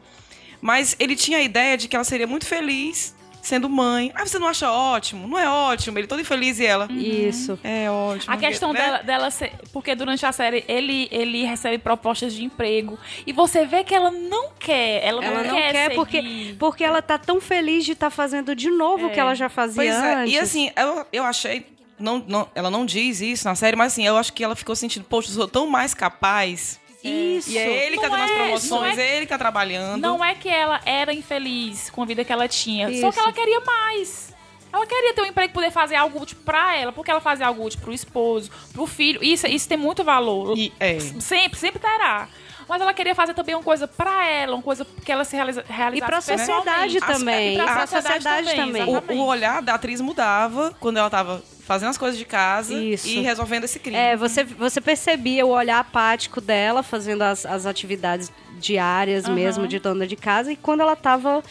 Mas 0.60 0.96
ele 0.98 1.16
tinha 1.16 1.38
a 1.38 1.42
ideia 1.42 1.76
de 1.76 1.88
que 1.88 1.96
ela 1.96 2.04
seria 2.04 2.26
muito 2.26 2.46
feliz 2.46 3.15
sendo 3.46 3.68
mãe. 3.68 4.10
Ah, 4.14 4.26
você 4.26 4.38
não 4.38 4.48
acha 4.48 4.70
ótimo? 4.70 5.28
Não 5.28 5.38
é 5.38 5.48
ótimo. 5.48 5.98
Ele 5.98 6.06
todo 6.06 6.20
infeliz 6.20 6.58
e 6.58 6.66
ela. 6.66 6.88
Isso. 6.90 7.58
É 7.62 7.88
ótimo. 7.88 8.34
A 8.34 8.36
questão 8.36 8.72
né? 8.72 8.80
dela, 8.80 8.98
dela 9.02 9.30
ser. 9.30 9.52
Porque 9.72 9.94
durante 9.94 10.26
a 10.26 10.32
série 10.32 10.64
ele, 10.66 11.08
ele 11.12 11.44
recebe 11.44 11.78
propostas 11.78 12.34
de 12.34 12.44
emprego. 12.44 12.98
E 13.24 13.32
você 13.32 13.64
vê 13.64 13.84
que 13.84 13.94
ela 13.94 14.10
não 14.10 14.50
quer. 14.58 15.04
Ela, 15.04 15.24
Ela 15.24 15.42
não, 15.42 15.50
não 15.50 15.54
quer, 15.56 15.84
seguir. 15.84 15.94
porque, 15.94 16.56
porque 16.58 16.84
ela 16.84 17.00
tá 17.00 17.16
tão 17.18 17.40
feliz 17.40 17.84
de 17.84 17.92
estar 17.92 18.10
fazendo 18.10 18.54
de 18.54 18.68
novo 18.68 19.06
o 19.06 19.10
que 19.10 19.20
ela 19.20 19.34
já 19.34 19.48
fazia 19.48 19.76
Pois 19.76 19.94
é, 19.94 20.14
antes. 20.14 20.34
e 20.34 20.38
assim, 20.38 20.70
eu, 20.76 21.06
eu 21.12 21.24
achei. 21.24 21.66
Não, 21.98 22.22
não, 22.26 22.48
ela 22.54 22.70
não 22.70 22.84
diz 22.84 23.20
isso 23.20 23.46
na 23.46 23.54
série, 23.54 23.76
mas 23.76 23.92
assim, 23.92 24.04
eu 24.04 24.16
acho 24.18 24.32
que 24.32 24.42
ela 24.44 24.54
ficou 24.54 24.74
sentindo, 24.76 25.04
poxa, 25.04 25.30
eu 25.30 25.34
sou 25.34 25.48
tão 25.48 25.66
mais 25.66 25.94
capaz. 25.94 26.78
Isso. 27.08 27.50
E 27.50 27.58
é 27.58 27.86
ele 27.86 27.96
que 27.96 28.02
tá 28.02 28.08
dando 28.08 28.22
as 28.24 28.30
é, 28.30 28.34
promoções, 28.34 28.96
não 28.96 29.02
é- 29.02 29.06
é 29.06 29.16
ele 29.16 29.26
que 29.26 29.30
tá 29.30 29.38
trabalhando. 29.38 30.00
Não 30.00 30.24
é 30.24 30.34
que 30.34 30.48
ela 30.48 30.80
era 30.84 31.12
infeliz 31.12 31.90
com 31.90 32.02
a 32.02 32.06
vida 32.06 32.24
que 32.24 32.32
ela 32.32 32.48
tinha. 32.48 32.86
Só 32.88 33.08
Isso. 33.08 33.12
que 33.12 33.18
ela 33.18 33.32
queria 33.32 33.60
mais. 33.60 34.34
Ela 34.72 34.86
queria 34.86 35.14
ter 35.14 35.22
um 35.22 35.26
emprego, 35.26 35.52
poder 35.54 35.70
fazer 35.70 35.94
algo 35.94 36.20
útil 36.20 36.36
pra 36.44 36.76
ela. 36.76 36.92
Porque 36.92 37.10
ela 37.10 37.20
fazia 37.20 37.46
algo 37.46 37.64
útil 37.64 37.80
pro 37.80 37.92
esposo, 37.94 38.50
pro 38.72 38.86
filho. 38.86 39.22
Isso, 39.24 39.46
isso 39.46 39.66
tem 39.68 39.78
muito 39.78 40.04
valor. 40.04 40.56
E, 40.58 40.72
é. 40.78 40.98
Sempre, 41.00 41.58
sempre 41.58 41.78
terá. 41.78 42.28
Mas 42.68 42.82
ela 42.82 42.92
queria 42.92 43.14
fazer 43.14 43.32
também 43.32 43.54
uma 43.54 43.62
coisa 43.62 43.86
pra 43.86 44.26
ela, 44.26 44.56
uma 44.56 44.62
coisa 44.62 44.84
que 45.04 45.10
ela 45.12 45.24
se 45.24 45.36
realiza, 45.36 45.64
realizasse 45.68 46.04
E 46.04 46.06
pra 46.06 46.20
sociedade 46.20 47.00
também. 47.00 47.54
E 47.54 47.56
pra 47.56 47.64
pra 47.64 47.86
sociedade, 47.86 48.22
sociedade 48.24 48.56
também. 48.56 48.82
O, 48.82 48.90
exatamente. 48.90 49.20
o 49.20 49.24
olhar 49.24 49.62
da 49.62 49.74
atriz 49.74 50.00
mudava 50.00 50.74
quando 50.80 50.96
ela 50.96 51.08
tava 51.08 51.42
fazendo 51.66 51.90
as 51.90 51.98
coisas 51.98 52.16
de 52.16 52.24
casa 52.24 52.72
Isso. 52.72 53.08
e 53.08 53.20
resolvendo 53.20 53.64
esse 53.64 53.80
crime. 53.80 53.96
É, 53.96 54.16
você, 54.16 54.44
você 54.44 54.80
percebia 54.80 55.44
o 55.44 55.50
olhar 55.50 55.80
apático 55.80 56.40
dela 56.40 56.82
fazendo 56.82 57.22
as, 57.22 57.44
as 57.44 57.66
atividades 57.66 58.30
diárias 58.58 59.24
Aham. 59.24 59.34
mesmo 59.34 59.66
de 59.66 59.80
dona 59.80 60.06
de 60.06 60.14
casa 60.14 60.52
e 60.52 60.56
quando 60.56 60.80
ela 60.80 60.94
tava 60.94 61.42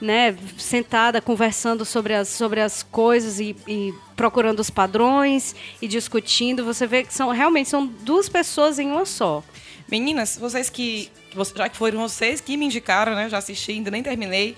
né, 0.00 0.34
sentada 0.56 1.20
conversando 1.20 1.84
sobre 1.84 2.14
as, 2.14 2.28
sobre 2.28 2.60
as 2.60 2.82
coisas 2.82 3.38
e, 3.40 3.54
e 3.66 3.92
procurando 4.16 4.60
os 4.60 4.70
padrões 4.70 5.54
e 5.82 5.86
discutindo, 5.86 6.64
você 6.64 6.86
vê 6.86 7.04
que 7.04 7.12
são 7.12 7.28
realmente 7.28 7.68
são 7.68 7.86
duas 7.86 8.26
pessoas 8.26 8.78
em 8.78 8.90
uma 8.90 9.04
só. 9.04 9.44
Meninas, 9.90 10.38
vocês 10.38 10.70
que. 10.70 11.10
Já 11.54 11.68
que 11.68 11.76
foram 11.76 12.00
vocês 12.00 12.40
que 12.40 12.56
me 12.56 12.64
indicaram, 12.66 13.14
né? 13.14 13.26
Eu 13.26 13.30
já 13.30 13.38
assisti, 13.38 13.72
ainda 13.72 13.90
nem 13.90 14.02
terminei. 14.02 14.56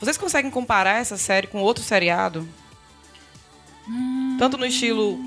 Vocês 0.00 0.16
conseguem 0.16 0.50
comparar 0.50 1.00
essa 1.00 1.16
série 1.16 1.46
com 1.46 1.60
outro 1.60 1.82
seriado? 1.82 2.46
Tanto 4.38 4.56
no 4.56 4.64
estilo 4.66 5.18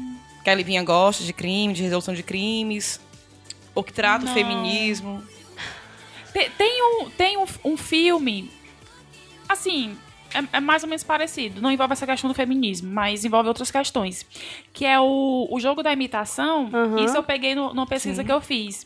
que 0.44 0.50
a 0.50 0.56
Livinha 0.56 0.84
gosta, 0.84 1.24
de 1.24 1.34
crime, 1.34 1.74
de 1.74 1.84
resolução 1.84 2.14
de 2.14 2.24
crimes, 2.24 3.00
ou 3.74 3.84
que 3.84 3.92
trata 3.94 4.26
Não. 4.26 4.32
o 4.32 4.34
feminismo. 4.34 5.24
Te- 6.34 6.50
Tem 6.58 6.82
um, 6.84 7.10
tem 7.10 7.38
um, 7.38 7.46
um 7.64 7.78
filme, 7.78 8.52
assim, 9.50 9.96
é, 10.34 10.58
é 10.58 10.60
mais 10.60 10.84
ou 10.84 10.90
menos 10.90 11.04
parecido. 11.04 11.62
Não 11.62 11.72
envolve 11.72 11.94
essa 11.94 12.06
questão 12.06 12.28
do 12.30 12.34
feminismo, 12.34 12.92
mas 12.94 13.24
envolve 13.26 13.48
outras 13.48 13.72
questões. 13.72 14.26
Que 14.74 14.86
é 14.86 15.00
o, 15.00 15.48
o 15.50 15.60
jogo 15.60 15.82
da 15.82 15.92
imitação. 15.94 16.70
Aham. 16.74 17.04
Isso 17.06 17.16
eu 17.16 17.24
peguei 17.24 17.56
no, 17.56 17.70
numa 17.74 17.88
pesquisa 17.88 18.24
que 18.24 18.32
eu 18.32 18.42
fiz. 18.42 18.86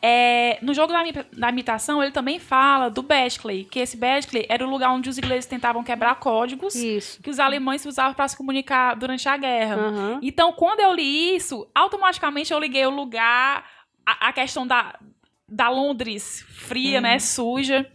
É, 0.00 0.58
no 0.62 0.72
jogo 0.72 0.92
da, 0.92 1.02
da 1.32 1.48
imitação, 1.48 2.00
ele 2.02 2.12
também 2.12 2.38
fala 2.38 2.88
do 2.88 3.02
Beckley, 3.02 3.64
que 3.64 3.80
esse 3.80 3.96
Beckley 3.96 4.46
era 4.48 4.64
o 4.64 4.70
lugar 4.70 4.90
onde 4.90 5.08
os 5.08 5.18
ingleses 5.18 5.46
tentavam 5.46 5.82
quebrar 5.82 6.14
códigos 6.16 6.74
Isso. 6.76 7.20
que 7.20 7.28
os 7.28 7.40
alemães 7.40 7.84
usavam 7.84 8.14
para 8.14 8.28
se 8.28 8.36
comunicar 8.36 8.94
durante 8.94 9.28
a 9.28 9.36
guerra. 9.36 9.74
Aham. 9.76 10.20
Então, 10.22 10.52
quando 10.52 10.80
eu 10.80 10.92
li 10.92 11.34
isso, 11.34 11.66
automaticamente 11.74 12.52
eu 12.52 12.60
liguei 12.60 12.86
o 12.86 12.90
lugar, 12.90 13.64
a, 14.06 14.28
a 14.28 14.32
questão 14.32 14.64
da, 14.64 14.96
da 15.48 15.68
Londres 15.68 16.44
fria, 16.48 17.00
né, 17.00 17.18
suja. 17.18 17.90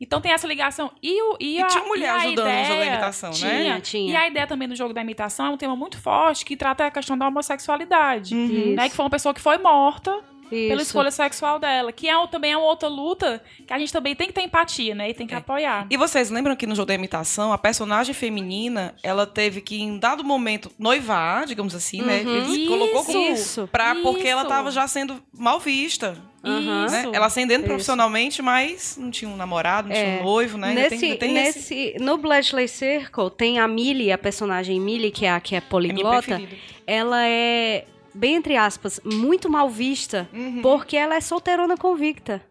Então 0.00 0.20
tem 0.20 0.30
essa 0.30 0.46
ligação. 0.46 0.92
E, 1.02 1.20
o, 1.22 1.36
e, 1.40 1.56
E 1.56 1.62
a, 1.62 1.66
tinha 1.66 1.82
mulher 1.84 2.04
e 2.04 2.08
a 2.08 2.14
ajudando 2.14 2.46
no 2.46 2.52
jogo 2.64 2.68
da 2.68 2.74
ideia- 2.76 2.92
imitação, 2.92 3.30
né? 3.30 3.36
Tinha, 3.36 3.80
tinha. 3.80 4.12
E 4.12 4.16
a 4.16 4.28
ideia 4.28 4.46
também 4.46 4.68
do 4.68 4.76
jogo 4.76 4.94
da 4.94 5.00
imitação 5.00 5.46
é 5.46 5.50
um 5.50 5.56
tema 5.56 5.74
muito 5.74 5.98
forte 5.98 6.44
que 6.44 6.56
trata 6.56 6.86
a 6.86 6.90
questão 6.90 7.18
da 7.18 7.26
homossexualidade. 7.26 8.32
Uhum. 8.32 8.74
Né, 8.76 8.88
que 8.88 8.94
foi 8.94 9.04
uma 9.04 9.10
pessoa 9.10 9.34
que 9.34 9.40
foi 9.40 9.58
morta 9.58 10.16
pela 10.48 10.74
Isso. 10.74 10.82
escolha 10.90 11.10
sexual 11.10 11.58
dela. 11.58 11.92
Que 11.92 12.08
é, 12.08 12.26
também 12.26 12.52
é 12.52 12.56
uma 12.56 12.66
outra 12.66 12.88
luta 12.88 13.42
que 13.66 13.72
a 13.72 13.78
gente 13.78 13.92
também 13.92 14.14
tem 14.14 14.26
que 14.28 14.32
ter 14.32 14.42
empatia, 14.42 14.94
né? 14.94 15.10
E 15.10 15.14
tem 15.14 15.26
que 15.26 15.34
apoiar. 15.34 15.86
E 15.90 15.96
vocês 15.96 16.30
lembram 16.30 16.54
que 16.56 16.66
no 16.66 16.74
jogo 16.74 16.86
da 16.86 16.94
imitação, 16.94 17.52
a 17.52 17.58
personagem 17.58 18.14
feminina, 18.14 18.94
ela 19.02 19.26
teve 19.26 19.60
que, 19.60 19.80
em 19.80 19.98
dado 19.98 20.24
momento, 20.24 20.70
noivar, 20.78 21.46
digamos 21.46 21.74
assim, 21.74 22.02
né? 22.02 22.22
Uhum. 22.24 22.36
Ele 22.54 22.66
colocou 22.68 23.04
como. 23.04 23.18
Isso. 23.32 23.68
Pra, 23.70 23.94
porque 23.96 24.26
ela 24.26 24.42
Isso. 24.42 24.48
tava 24.50 24.70
já 24.70 24.86
sendo 24.88 25.22
mal 25.32 25.58
vista. 25.60 26.16
Isso. 26.44 26.92
né? 26.92 27.10
Ela 27.12 27.26
ascendendo 27.26 27.62
Isso. 27.62 27.68
profissionalmente, 27.68 28.40
mas 28.40 28.96
não 28.98 29.10
tinha 29.10 29.28
um 29.28 29.36
namorado, 29.36 29.88
não 29.88 29.94
tinha 29.94 30.06
É. 30.06 30.20
um 30.20 30.22
noivo, 30.24 30.56
né? 30.56 30.68
Ainda 30.68 30.82
Nesse, 30.82 30.96
tem, 30.98 31.08
ainda 31.10 31.18
tem 31.20 31.36
esse- 31.36 31.74
nesse, 31.74 31.96
no 32.00 32.16
Bletchley 32.16 32.68
Circle 32.68 33.28
tem 33.30 33.58
a 33.58 33.66
Millie, 33.66 34.12
a 34.12 34.16
personagem 34.16 34.80
Millie, 34.80 35.10
que 35.10 35.26
é 35.26 35.30
a 35.32 35.40
que 35.40 35.54
é 35.56 35.58
é 35.58 35.60
poliglota. 35.60 36.22
preferida. 36.22 36.56
ela 36.86 37.26
é, 37.26 37.84
bem 38.18 38.34
entre 38.34 38.56
aspas, 38.56 39.00
muito 39.04 39.48
mal 39.48 39.70
vista, 39.70 40.28
Uhum. 40.32 40.60
porque 40.62 40.96
ela 40.96 41.14
é 41.16 41.20
solteirona 41.20 41.76
convicta. 41.76 42.42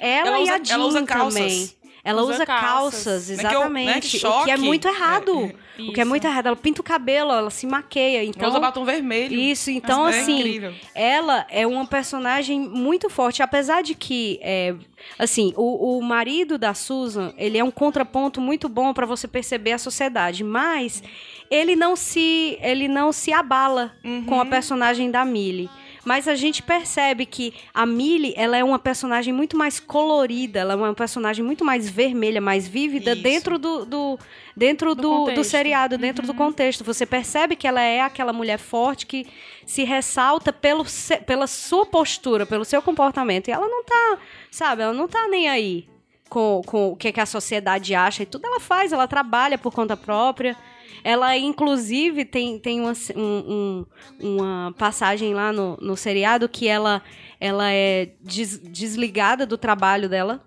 Ela, 0.00 0.28
Ela 0.28 0.38
e 0.38 0.42
usa- 0.42 0.52
a 0.52 0.56
ela 0.56 0.64
Jean 0.64 0.78
usa 0.84 1.02
calças. 1.04 1.34
também. 1.34 1.70
Ela 2.04 2.22
Usa 2.22 2.32
usa, 2.34 2.46
calças. 2.46 3.04
calças, 3.04 3.28
Né, 3.28 3.36
que 3.36 3.54
eu- 3.54 3.70
né, 3.70 3.82
exatamente. 3.84 4.18
que 4.18 4.26
o 4.26 4.44
que 4.44 4.50
é 4.50 4.56
muito 4.56 4.88
errado. 4.88 5.52
É, 5.78 5.82
O 5.82 5.92
que 5.92 6.00
é 6.00 6.04
muito 6.04 6.24
errado. 6.26 6.46
Ela 6.46 6.56
pinta 6.56 6.80
o 6.80 6.84
cabelo, 6.84 7.30
ela 7.32 7.48
se 7.48 7.64
maqueia. 7.66 8.18
Ela 8.18 8.26
Então, 8.26 8.48
usa 8.48 8.58
batom 8.58 8.84
vermelho. 8.84 9.32
isso, 9.38 9.70
então 9.70 10.08
É 10.08 10.18
assim, 10.20 10.38
incrível. 10.40 10.74
ela 10.96 11.46
é 11.48 11.64
uma 11.66 11.86
personagem 11.86 12.58
muito 12.58 13.08
forte, 13.08 13.40
apesar 13.42 13.82
de 13.82 13.94
que, 13.94 14.38
é, 14.42 14.74
assim, 15.18 15.52
o, 15.56 15.98
o 15.98 16.02
marido 16.02 16.58
da 16.58 16.74
Susan, 16.74 17.32
ele 17.38 17.56
é 17.56 17.62
um 17.64 17.70
contraponto 17.70 18.40
muito 18.40 18.68
bom 18.68 18.92
pra 18.92 19.06
você 19.06 19.28
perceber 19.28 19.72
a 19.72 19.78
sociedade, 19.78 20.42
mas 20.42 21.02
ele 21.50 21.76
não 21.76 21.94
se, 21.94 22.58
ele 22.60 22.88
não 22.88 23.12
se 23.12 23.32
abala 23.32 23.92
com 24.26 24.40
a 24.40 24.44
personagem 24.46 25.08
da 25.10 25.24
Millie. 25.24 25.70
Mas 26.04 26.26
a 26.26 26.34
gente 26.34 26.62
percebe 26.62 27.24
que 27.24 27.54
a 27.72 27.86
Millie, 27.86 28.34
ela 28.36 28.56
é 28.56 28.64
uma 28.64 28.78
personagem 28.78 29.32
muito 29.32 29.56
mais 29.56 29.78
colorida, 29.78 30.58
ela 30.60 30.72
é 30.72 30.76
uma 30.76 30.94
personagem 30.94 31.44
muito 31.44 31.64
mais 31.64 31.88
vermelha, 31.88 32.40
mais 32.40 32.66
vívida 32.66 33.12
Isso. 33.12 33.22
dentro 33.22 33.58
do, 33.58 33.84
do- 33.84 34.18
dentro 34.56 34.94
Do 34.96 35.26
do, 35.26 35.34
do 35.34 35.44
seriado, 35.44 35.96
dentro 35.96 36.26
do 36.26 36.34
contexto. 36.34 36.82
Você 36.82 37.06
percebe 37.06 37.54
que 37.54 37.68
ela 37.68 37.80
é 37.80 38.00
aquela 38.00 38.32
mulher 38.32 38.58
forte 38.58 39.06
que 39.06 39.26
se 39.64 39.84
ressalta 39.84 40.52
pelo, 40.52 40.84
pela 41.24 41.46
sua 41.46 41.86
postura, 41.86 42.44
pelo 42.46 42.64
seu 42.64 42.82
comportamento. 42.82 43.46
E 43.48 43.52
ela 43.52 43.68
não 43.68 43.84
tá, 43.84 44.18
sabe, 44.50 44.82
ela 44.82 44.92
não 44.92 45.06
tá 45.06 45.28
nem 45.28 45.48
aí 45.48 45.88
com, 46.28 46.62
com 46.66 46.88
o 46.92 46.96
que, 46.96 47.12
que 47.12 47.20
a 47.20 47.26
sociedade 47.26 47.94
acha 47.94 48.24
e 48.24 48.26
tudo 48.26 48.44
ela 48.46 48.58
faz, 48.58 48.92
ela 48.92 49.06
trabalha 49.06 49.56
por 49.56 49.72
conta 49.72 49.96
própria. 49.96 50.56
Ela, 51.04 51.36
inclusive, 51.36 52.24
tem, 52.24 52.58
tem 52.58 52.80
uma, 52.80 52.92
um- 53.16 53.86
um- 54.20 54.28
uma 54.36 54.74
passagem 54.78 55.34
lá 55.34 55.52
no, 55.52 55.76
no 55.80 55.96
seriado 55.96 56.48
que 56.48 56.68
ela, 56.68 57.02
ela 57.40 57.70
é 57.72 58.10
des- 58.20 58.58
desligada 58.58 59.44
do 59.46 59.58
trabalho 59.58 60.08
dela, 60.08 60.40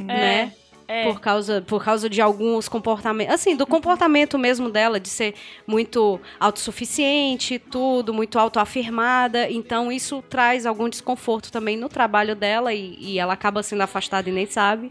né? 0.00 0.52
É. 0.90 1.04
Por 1.04 1.20
causa, 1.20 1.60
por 1.60 1.84
causa 1.84 2.08
de 2.08 2.18
alguns 2.22 2.66
comportamentos. 2.66 3.34
Assim, 3.34 3.54
do 3.54 3.66
comportamento 3.66 4.38
mesmo 4.38 4.70
dela, 4.70 4.98
de 4.98 5.10
ser 5.10 5.34
muito 5.66 6.18
autossuficiente, 6.40 7.58
tudo, 7.58 8.14
muito 8.14 8.38
autoafirmada. 8.38 9.50
Então, 9.50 9.92
isso 9.92 10.22
traz 10.30 10.64
algum 10.64 10.88
desconforto 10.88 11.50
também 11.52 11.76
no 11.76 11.88
trabalho 11.90 12.34
dela 12.34 12.72
e, 12.72 12.96
e 12.98 13.18
ela 13.18 13.34
acaba 13.34 13.62
sendo 13.62 13.82
afastada 13.82 14.30
e 14.30 14.32
nem 14.32 14.46
sabe. 14.46 14.88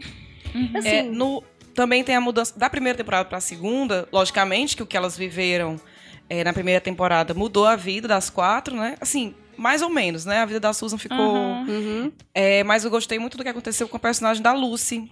Assim, 0.74 0.88
É, 0.88 1.02
no, 1.02 1.42
também 1.78 2.02
tem 2.02 2.16
a 2.16 2.20
mudança 2.20 2.58
da 2.58 2.68
primeira 2.68 2.98
temporada 2.98 3.28
pra 3.28 3.38
segunda, 3.38 4.08
logicamente 4.10 4.74
que 4.76 4.82
o 4.82 4.86
que 4.86 4.96
elas 4.96 5.16
viveram 5.16 5.80
é, 6.28 6.42
na 6.42 6.52
primeira 6.52 6.80
temporada 6.80 7.32
mudou 7.34 7.66
a 7.66 7.76
vida 7.76 8.08
das 8.08 8.28
quatro, 8.28 8.74
né? 8.76 8.96
Assim, 9.00 9.32
mais 9.56 9.80
ou 9.80 9.88
menos, 9.88 10.24
né? 10.24 10.40
A 10.40 10.44
vida 10.44 10.58
da 10.58 10.72
Susan 10.72 10.98
ficou. 10.98 11.36
Uhum. 11.36 12.10
É, 12.34 12.64
mas 12.64 12.84
eu 12.84 12.90
gostei 12.90 13.20
muito 13.20 13.36
do 13.36 13.44
que 13.44 13.48
aconteceu 13.48 13.88
com 13.88 13.96
a 13.96 14.00
personagem 14.00 14.42
da 14.42 14.52
Lucy. 14.52 15.08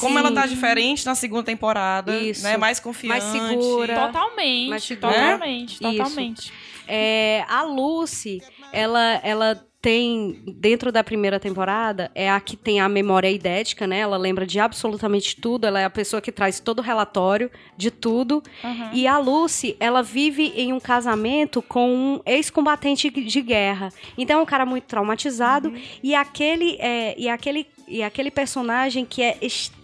Como 0.00 0.18
ela 0.18 0.32
tá 0.32 0.42
Sim. 0.42 0.48
diferente 0.48 1.06
na 1.06 1.14
segunda 1.14 1.44
temporada, 1.44 2.18
Isso. 2.18 2.42
né? 2.42 2.56
Mais 2.56 2.80
confiante. 2.80 3.24
Mais 3.24 3.50
segura. 3.50 3.94
Totalmente, 4.06 4.80
tipo, 4.80 5.06
né? 5.06 5.12
totalmente, 5.12 5.72
Isso. 5.74 5.82
totalmente. 5.82 6.52
É, 6.88 7.44
a 7.48 7.62
Lucy, 7.62 8.42
ela, 8.72 9.20
ela 9.22 9.64
tem, 9.82 10.40
dentro 10.46 10.92
da 10.92 11.02
primeira 11.02 11.40
temporada, 11.40 12.08
é 12.14 12.30
a 12.30 12.40
que 12.40 12.56
tem 12.56 12.80
a 12.80 12.88
memória 12.88 13.28
idética, 13.28 13.84
né? 13.84 13.98
Ela 13.98 14.16
lembra 14.16 14.46
de 14.46 14.60
absolutamente 14.60 15.36
tudo, 15.40 15.66
ela 15.66 15.80
é 15.80 15.84
a 15.84 15.90
pessoa 15.90 16.22
que 16.22 16.30
traz 16.30 16.60
todo 16.60 16.78
o 16.78 16.82
relatório 16.82 17.50
de 17.76 17.90
tudo. 17.90 18.40
Uhum. 18.62 18.90
E 18.92 19.08
a 19.08 19.18
Lucy, 19.18 19.76
ela 19.80 20.00
vive 20.00 20.52
em 20.56 20.72
um 20.72 20.78
casamento 20.78 21.60
com 21.60 21.92
um 21.92 22.20
ex-combatente 22.24 23.10
de 23.10 23.40
guerra. 23.42 23.92
Então 24.16 24.38
é 24.38 24.42
um 24.42 24.46
cara 24.46 24.64
muito 24.64 24.84
traumatizado 24.84 25.68
Uhum. 25.68 25.80
e 26.02 26.14
aquele 26.14 26.76
é, 26.78 27.14
e 27.18 27.28
aquele 27.28 27.66
e 27.88 28.02
aquele 28.02 28.30
personagem 28.30 29.04
que 29.04 29.20
é 29.22 29.36
extremamente 29.42 29.81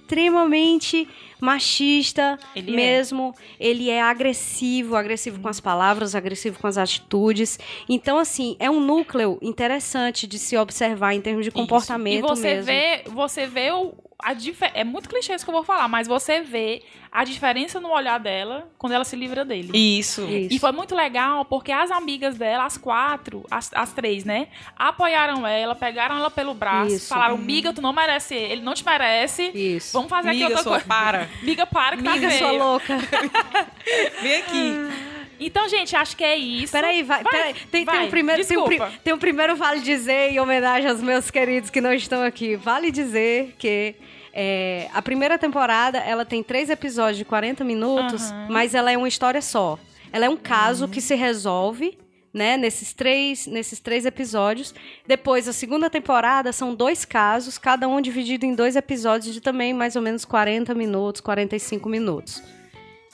machista 1.41 2.39
Ele 2.55 2.73
é. 2.73 2.77
mesmo. 2.77 3.35
Ele 3.59 3.91
é 3.91 4.03
agressivo, 4.03 4.97
agressivo 4.97 5.41
com 5.41 5.49
as 5.49 5.61
palavras, 5.61 6.15
agressivo 6.15 6.59
com 6.59 6.67
as 6.67 6.79
atitudes. 6.79 7.59
Então, 7.89 8.19
assim, 8.19 8.57
é 8.59 8.71
um 8.71 8.81
núcleo 8.81 9.39
interessante 9.41 10.27
de 10.27 10.39
se 10.39 10.57
observar 10.57 11.15
em 11.15 11.21
termos 11.21 11.45
de 11.45 11.51
comportamento 11.51 12.19
E 12.19 12.23
você 12.23 12.55
mesmo. 12.55 12.65
vê, 12.65 13.03
você 13.07 13.47
vê 13.47 13.71
o, 13.71 13.95
a 14.21 14.35
É 14.75 14.83
muito 14.83 15.09
clichê 15.09 15.33
isso 15.35 15.45
que 15.45 15.51
eu 15.51 15.55
vou 15.55 15.63
falar, 15.63 15.87
mas 15.87 16.09
você 16.09 16.41
vê 16.41 16.83
a 17.11 17.23
diferença 17.23 17.81
no 17.81 17.91
olhar 17.91 18.19
dela 18.19 18.69
quando 18.77 18.93
ela 18.93 19.05
se 19.05 19.15
livra 19.15 19.45
dele. 19.45 19.71
Isso. 19.73 20.23
Isso. 20.23 20.55
E 20.55 20.59
foi 20.59 20.73
muito 20.73 20.95
legal 20.95 21.45
porque 21.45 21.71
as 21.71 21.91
amigas 21.91 22.37
dela, 22.37 22.65
as 22.65 22.77
quatro, 22.77 23.45
as, 23.49 23.71
as 23.73 23.93
três, 23.93 24.25
né? 24.25 24.49
Apoiaram 24.77 25.47
ela, 25.47 25.75
pegaram 25.75 26.17
ela 26.17 26.31
pelo 26.31 26.53
braço, 26.53 26.97
Isso. 26.97 27.09
falaram: 27.09 27.39
Miga, 27.39 27.73
tu 27.73 27.81
não 27.81 27.93
merece 27.93 28.35
ele, 28.35 28.55
ele 28.55 28.63
não 28.63 28.75
te 28.75 28.85
merece. 28.85 29.51
Isso. 29.55 29.93
Vamos 29.93 30.11
fazer 30.11 30.31
aqui 30.31 30.39
Miga, 30.39 30.49
outra 30.49 30.63
sua 30.65 30.73
coisa. 30.73 30.87
para. 30.87 31.29
Miga, 31.43 31.67
para 31.67 31.97
que 31.97 32.09
Amiga, 32.09 32.29
tá 32.29 32.39
sua 32.39 32.51
louca. 32.51 32.99
Vem 34.21 34.35
aqui. 34.37 35.18
Então, 35.41 35.69
gente, 35.69 35.95
acho 35.95 36.17
que 36.17 36.25
é 36.25 36.37
isso. 36.37 36.73
Peraí, 36.73 37.03
vai, 37.03 37.23
peraí. 37.23 37.55
Tem, 37.55 37.65
tem 37.71 37.85
vai, 37.85 38.07
um 38.07 38.11
primeiro, 38.11 38.45
tem, 38.45 38.59
um, 38.59 38.69
tem 39.05 39.15
um 39.15 39.19
primeiro 39.19 39.55
vale 39.57 39.81
dizer 39.81 40.33
em 40.33 40.41
homenagem 40.41 40.91
aos 40.91 41.01
meus 41.01 41.31
queridos 41.31 41.71
que 41.71 41.81
não 41.81 41.93
estão 41.93 42.23
aqui. 42.23 42.57
Vale 42.57 42.91
dizer 42.91 43.55
que 43.59 43.95
é, 44.33 44.89
a 44.93 45.01
primeira 45.01 45.39
temporada 45.39 45.99
ela 45.99 46.25
tem 46.25 46.43
três 46.43 46.71
episódios 46.71 47.19
de 47.19 47.25
40 47.25 47.65
minutos, 47.65 48.31
Aham. 48.31 48.47
mas 48.51 48.75
ela 48.75 48.91
é 48.91 48.97
uma 48.97 49.09
história 49.09 49.41
só. 49.41 49.79
Ela 50.13 50.27
é 50.27 50.29
um 50.29 50.37
caso 50.37 50.89
que 50.89 51.01
se 51.01 51.15
resolve. 51.15 51.99
Né, 52.31 52.59
nesses 52.59 52.93
três, 52.93 53.47
nesses 53.47 53.81
três 53.81 54.05
episódios. 54.05 54.75
Depois, 55.07 55.49
a 55.49 55.53
segunda 55.53 55.89
temporada 55.89 56.53
são 56.53 56.75
dois 56.75 57.05
casos, 57.05 57.57
cada 57.57 57.89
um 57.89 58.03
dividido 58.03 58.45
em 58.45 58.55
dois 58.55 58.77
episódios 58.77 59.33
de 59.33 59.41
também 59.41 59.73
mais 59.73 59.97
ou 59.97 60.03
menos 60.03 60.27
40 60.27 60.75
minutos, 60.75 61.23
45 61.23 61.89
minutos. 61.89 62.43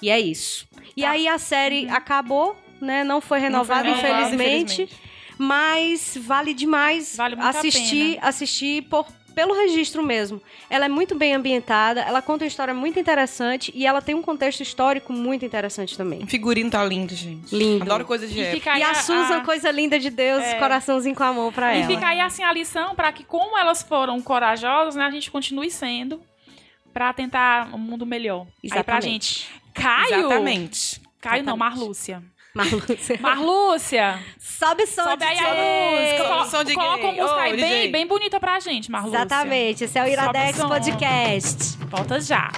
E 0.02 0.10
é 0.10 0.18
isso. 0.18 0.66
E 0.97 1.03
Tá. 1.03 1.11
aí 1.11 1.27
a 1.29 1.38
série 1.38 1.88
acabou, 1.88 2.57
né? 2.81 3.05
Não 3.05 3.20
foi 3.20 3.38
renovada, 3.38 3.88
Não 3.88 3.94
foi 3.97 4.03
renovada, 4.11 4.35
infelizmente, 4.35 4.83
infelizmente. 4.83 5.05
Mas 5.38 6.16
vale 6.20 6.55
demais 6.55 7.16
Vale 7.16 7.35
muito 7.37 7.47
a 7.47 7.51
assistir, 7.59 8.18
assistir 8.23 8.83
por, 8.83 9.05
pelo 9.35 9.53
registro 9.53 10.01
mesmo. 10.01 10.40
Ela 10.70 10.85
é 10.85 10.88
muito 10.88 11.16
bem 11.16 11.35
ambientada, 11.35 12.01
ela 12.03 12.23
conta 12.23 12.44
uma 12.44 12.49
história 12.49 12.73
muito 12.73 13.01
interessante 13.01 13.73
e 13.75 13.85
ela 13.85 14.01
tem 14.01 14.14
um 14.14 14.23
contexto 14.23 14.61
histórico 14.62 15.12
muito 15.12 15.44
interessante 15.44 15.97
também. 15.97 16.23
O 16.23 16.27
figurino 16.29 16.70
tá 16.70 16.85
lindo, 16.85 17.12
gente. 17.16 17.53
Lindo. 17.55 17.83
Adoro 17.83 18.05
coisa 18.05 18.29
de 18.29 18.38
E 18.38 18.42
época. 18.42 18.79
E 18.79 18.83
a 18.85 18.94
Susan, 18.94 19.40
coisa 19.40 19.73
linda 19.73 19.99
de 19.99 20.09
Deus, 20.09 20.42
É. 20.44 20.55
coraçãozinho 20.59 21.16
com 21.16 21.25
amor 21.25 21.53
pra 21.53 21.75
E 21.75 21.79
ela. 21.83 21.88
fica 21.88 22.07
aí 22.07 22.20
assim 22.20 22.44
a 22.44 22.53
lição 22.53 22.94
para 22.94 23.11
que, 23.11 23.25
como 23.25 23.59
elas 23.59 23.83
foram 23.83 24.20
corajosas, 24.23 24.94
né, 24.94 25.05
a 25.05 25.11
gente 25.11 25.33
continue 25.33 25.68
sendo 25.70 26.20
pra 26.92 27.12
tentar 27.12 27.75
um 27.75 27.79
mundo 27.79 28.07
melhor. 28.07 28.42
Aí 28.62 28.68
pra 28.70 28.77
Exatamente. 28.79 29.11
gente. 29.11 29.63
Caio! 29.74 30.20
Exatamente. 30.26 31.02
Caio 31.20 31.42
não, 31.44 31.54
Exatamente. 31.54 31.58
Marlúcia. 31.78 32.22
Marlúcia. 32.54 33.18
Marlúcia! 33.20 34.18
Sobe 34.38 34.87
som 34.87 35.02
Sobe 35.02 35.24
aí 35.24 35.37
DJ. 35.37 35.46
a 35.46 35.54
música. 35.54 36.28
Sobe 36.28 36.50
som 36.50 36.64
de 36.64 36.74
Coloca 36.74 37.02
uma 37.02 37.12
gay. 37.12 37.20
música 37.20 37.37
Ô, 37.37 37.40
aí 37.40 37.56
bem, 37.56 37.90
bem 37.90 38.06
bonita 38.06 38.38
pra 38.38 38.60
gente, 38.60 38.90
Marlúcia. 38.90 39.18
Exatamente, 39.18 39.84
esse 39.84 39.98
é 39.98 40.04
o 40.04 40.06
Iradex. 40.06 40.58
Podcast. 40.58 41.76
Volta 41.88 42.20
já. 42.20 42.50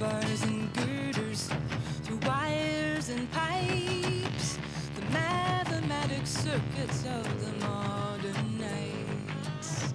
Bars 0.00 0.42
and 0.44 0.72
girders, 0.72 1.50
through 2.04 2.18
wires 2.26 3.10
and 3.10 3.30
pipes, 3.32 4.58
the 4.96 5.02
mathematic 5.12 6.26
circuits 6.26 7.04
of 7.04 7.26
the 7.44 7.66
modern 7.66 8.58
nights. 8.58 9.92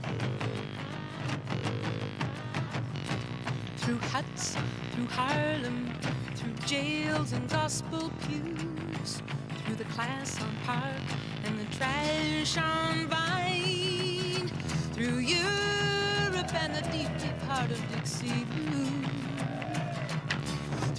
through 3.78 3.98
huts, 3.98 4.56
through 4.94 5.08
Harlem, 5.08 5.91
through 6.36 6.54
jails 6.68 7.34
and 7.34 7.50
gospel 7.50 8.12
pews, 8.28 9.24
through 9.63 9.76
the 9.76 9.86
class 9.86 10.39
on 10.41 10.56
Park 10.65 11.08
and 11.46 11.60
the 11.60 11.76
trash 11.76 12.58
on 12.58 13.08
Vine, 13.08 14.50
through 14.94 15.18
Europe 15.18 16.54
and 16.54 16.76
the 16.76 16.82
deep, 16.91 17.10
deep 17.20 17.41
heart 17.44 17.72
of 17.72 17.80
Dixie 17.91 18.46
Blue, 18.56 19.24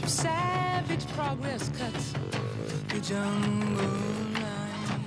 savage 0.08 1.06
progress 1.08 1.68
cuts 1.70 2.12
the 2.88 3.00
jungle 3.00 3.82
line. 4.34 5.04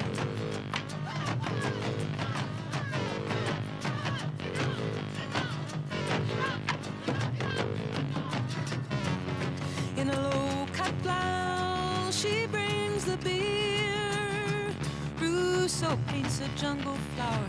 In 9.95 10.09
a 10.09 10.21
low 10.29 10.67
cut 10.73 10.93
blouse, 11.01 12.19
she 12.19 12.45
brings 12.47 13.05
the 13.05 13.15
beer. 13.17 14.75
Rousseau 15.17 15.97
paints 16.07 16.41
a 16.41 16.47
jungle 16.59 16.97
flower 17.15 17.47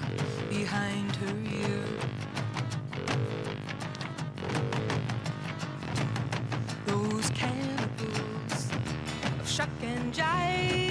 behind 0.48 1.16
her 1.16 1.34
ear. 1.52 2.19
And 9.90 10.14
jive, 10.14 10.89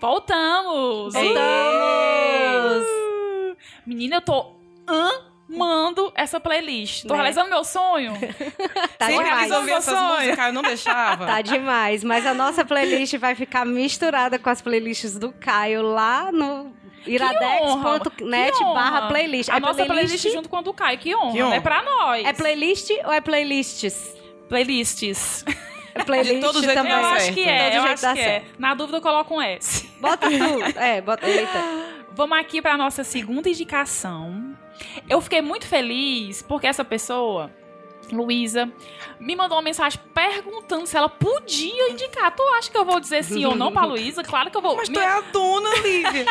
Voltamos! 0.00 1.12
Voltamos! 1.14 2.86
Menina, 3.86 4.16
eu 4.16 4.20
tô 4.22 4.52
amando 4.86 6.10
essa 6.14 6.40
playlist. 6.40 7.02
Tô 7.06 7.14
Né? 7.14 7.20
realizando 7.20 7.50
meu 7.50 7.62
sonho. 7.64 8.14
Tá 8.98 9.06
Sempre 9.06 9.24
demais. 9.24 9.50
ouvir 9.52 9.70
essas 9.72 9.98
Sonho. 9.98 10.14
músicas, 10.14 10.46
eu 10.46 10.52
não 10.52 10.62
deixava. 10.62 11.26
Tá 11.26 11.40
demais, 11.40 12.04
mas 12.04 12.26
a 12.26 12.34
nossa 12.34 12.64
playlist 12.66 13.14
vai 13.16 13.34
ficar 13.34 13.64
misturada 13.64 14.38
com 14.38 14.50
as 14.50 14.60
playlists 14.60 15.18
do 15.18 15.32
Caio 15.32 15.82
lá 15.82 16.30
no 16.30 16.70
iradex.net 17.06 18.58
barra 18.74 19.08
playlist. 19.08 19.48
A 19.48 19.56
é 19.56 19.60
nossa 19.60 19.84
playlist, 19.86 20.08
playlist, 20.20 20.32
junto 20.32 20.48
com 20.50 20.56
a 20.58 20.62
do 20.62 20.74
Caio. 20.74 20.98
Que 20.98 21.14
honra, 21.16 21.32
Que 21.32 21.42
honra. 21.42 21.50
né? 21.54 21.60
Pra 21.60 21.82
nós. 21.82 22.26
é 22.26 22.32
playlist 22.34 22.90
ou 23.04 23.12
é 23.12 23.20
playlists? 23.22 24.14
Playlists. 24.50 25.44
É 25.94 26.04
playlist 26.04 26.34
De 26.36 26.40
todo 26.40 26.60
jeito 26.62 26.74
também. 26.74 26.92
Eu 26.92 27.00
Tá 27.00 27.12
acho 27.14 27.32
que 27.32 27.40
é, 27.48 27.76
eu 27.78 27.82
acho 27.82 28.12
que 28.14 28.20
é. 28.20 28.42
Na 28.58 28.74
dúvida 28.74 28.98
eu 28.98 29.02
coloco 29.02 29.34
um 29.34 29.40
S. 29.42 29.89
Bota 30.00 30.28
um. 30.28 30.62
É, 30.80 31.00
bota. 31.00 31.26
Eita. 31.28 31.62
Vamos 32.12 32.38
aqui 32.38 32.60
pra 32.60 32.76
nossa 32.76 33.04
segunda 33.04 33.48
indicação. 33.48 34.56
Eu 35.08 35.20
fiquei 35.20 35.40
muito 35.42 35.66
feliz 35.66 36.42
porque 36.42 36.66
essa 36.66 36.84
pessoa, 36.84 37.50
Luísa, 38.10 38.68
me 39.20 39.36
mandou 39.36 39.56
uma 39.58 39.62
mensagem 39.62 40.00
perguntando 40.12 40.86
se 40.86 40.96
ela 40.96 41.08
podia 41.08 41.90
indicar. 41.90 42.34
Tu 42.34 42.42
acha 42.58 42.70
que 42.70 42.76
eu 42.76 42.84
vou 42.84 42.98
dizer 42.98 43.22
sim 43.22 43.44
ou 43.44 43.54
não 43.54 43.70
pra 43.72 43.84
Luísa? 43.84 44.22
Claro 44.24 44.50
que 44.50 44.56
eu 44.56 44.62
vou. 44.62 44.76
Mas 44.76 44.88
tu 44.88 44.92
minha, 44.92 45.04
é 45.04 45.18
a 45.18 45.20
dona, 45.20 45.68
Lívia. 45.82 46.24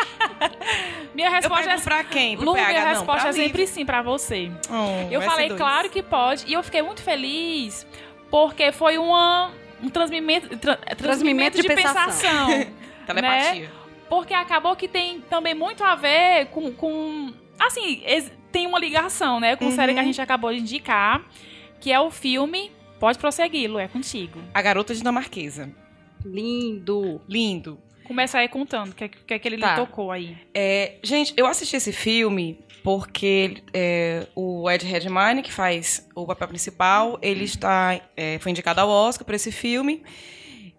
minha 1.14 1.30
resposta 1.30 1.70
é 1.70 1.78
pra 1.80 2.04
quem? 2.04 2.36
Pro 2.36 2.46
Lu, 2.46 2.52
PH? 2.54 2.68
minha 2.68 2.80
Não, 2.82 2.88
resposta 2.90 3.20
pra 3.22 3.30
é 3.30 3.32
sempre 3.32 3.60
Lívia. 3.62 3.66
sim 3.74 3.86
pra 3.86 4.02
você. 4.02 4.50
Oh, 4.68 5.12
Eu 5.12 5.22
falei, 5.22 5.48
S2. 5.48 5.56
claro 5.56 5.88
que 5.90 6.02
pode. 6.02 6.44
E 6.46 6.52
eu 6.52 6.62
fiquei 6.62 6.82
muito 6.82 7.02
feliz 7.02 7.86
porque 8.30 8.70
foi 8.72 8.98
uma, 8.98 9.50
um 9.82 9.88
transmimento, 9.88 10.56
tra- 10.58 10.76
transmimento 10.96 11.56
de, 11.56 11.62
de 11.62 11.68
pensação. 11.74 12.48
Telepatia. 13.06 13.68
né? 13.68 13.70
Porque 14.08 14.34
acabou 14.34 14.74
que 14.76 14.88
tem 14.88 15.20
também 15.20 15.54
muito 15.54 15.84
a 15.84 15.94
ver 15.94 16.46
com. 16.46 16.72
com 16.72 17.32
assim, 17.58 18.02
tem 18.50 18.66
uma 18.66 18.78
ligação, 18.78 19.38
né? 19.38 19.54
Com 19.56 19.68
a 19.68 19.70
série 19.70 19.94
que 19.94 20.00
a 20.00 20.04
gente 20.04 20.20
acabou 20.20 20.52
de 20.52 20.58
indicar, 20.60 21.22
que 21.80 21.92
é 21.92 22.00
o 22.00 22.10
filme. 22.10 22.72
Pode 22.98 23.18
prosseguir, 23.18 23.70
Lu, 23.70 23.78
é 23.78 23.88
contigo. 23.88 24.40
A 24.52 24.60
garota 24.60 24.94
dinamarquesa. 24.94 25.72
Lindo. 26.24 27.20
Lindo. 27.28 27.78
Começa 28.04 28.38
aí 28.38 28.48
contando 28.48 28.90
o 28.90 28.94
que, 28.94 29.04
é 29.04 29.08
que- 29.08 29.34
é 29.34 29.38
que 29.38 29.48
ele 29.48 29.56
Tá. 29.58 29.70
lhe 29.70 29.76
tocou 29.86 30.10
aí. 30.10 30.36
É, 30.52 30.96
gente, 31.02 31.32
eu 31.36 31.46
assisti 31.46 31.76
esse 31.76 31.92
filme 31.92 32.58
porque 32.82 33.62
é, 33.72 34.26
o 34.34 34.68
Ed 34.70 34.84
Redmayne, 34.84 35.42
que 35.42 35.52
faz 35.52 36.08
o 36.14 36.26
papel 36.26 36.48
principal, 36.48 37.18
ele 37.22 37.44
está, 37.44 38.00
é, 38.16 38.38
foi 38.40 38.50
indicado 38.50 38.80
ao 38.80 38.88
Oscar 38.88 39.24
por 39.24 39.34
esse 39.34 39.52
filme. 39.52 40.02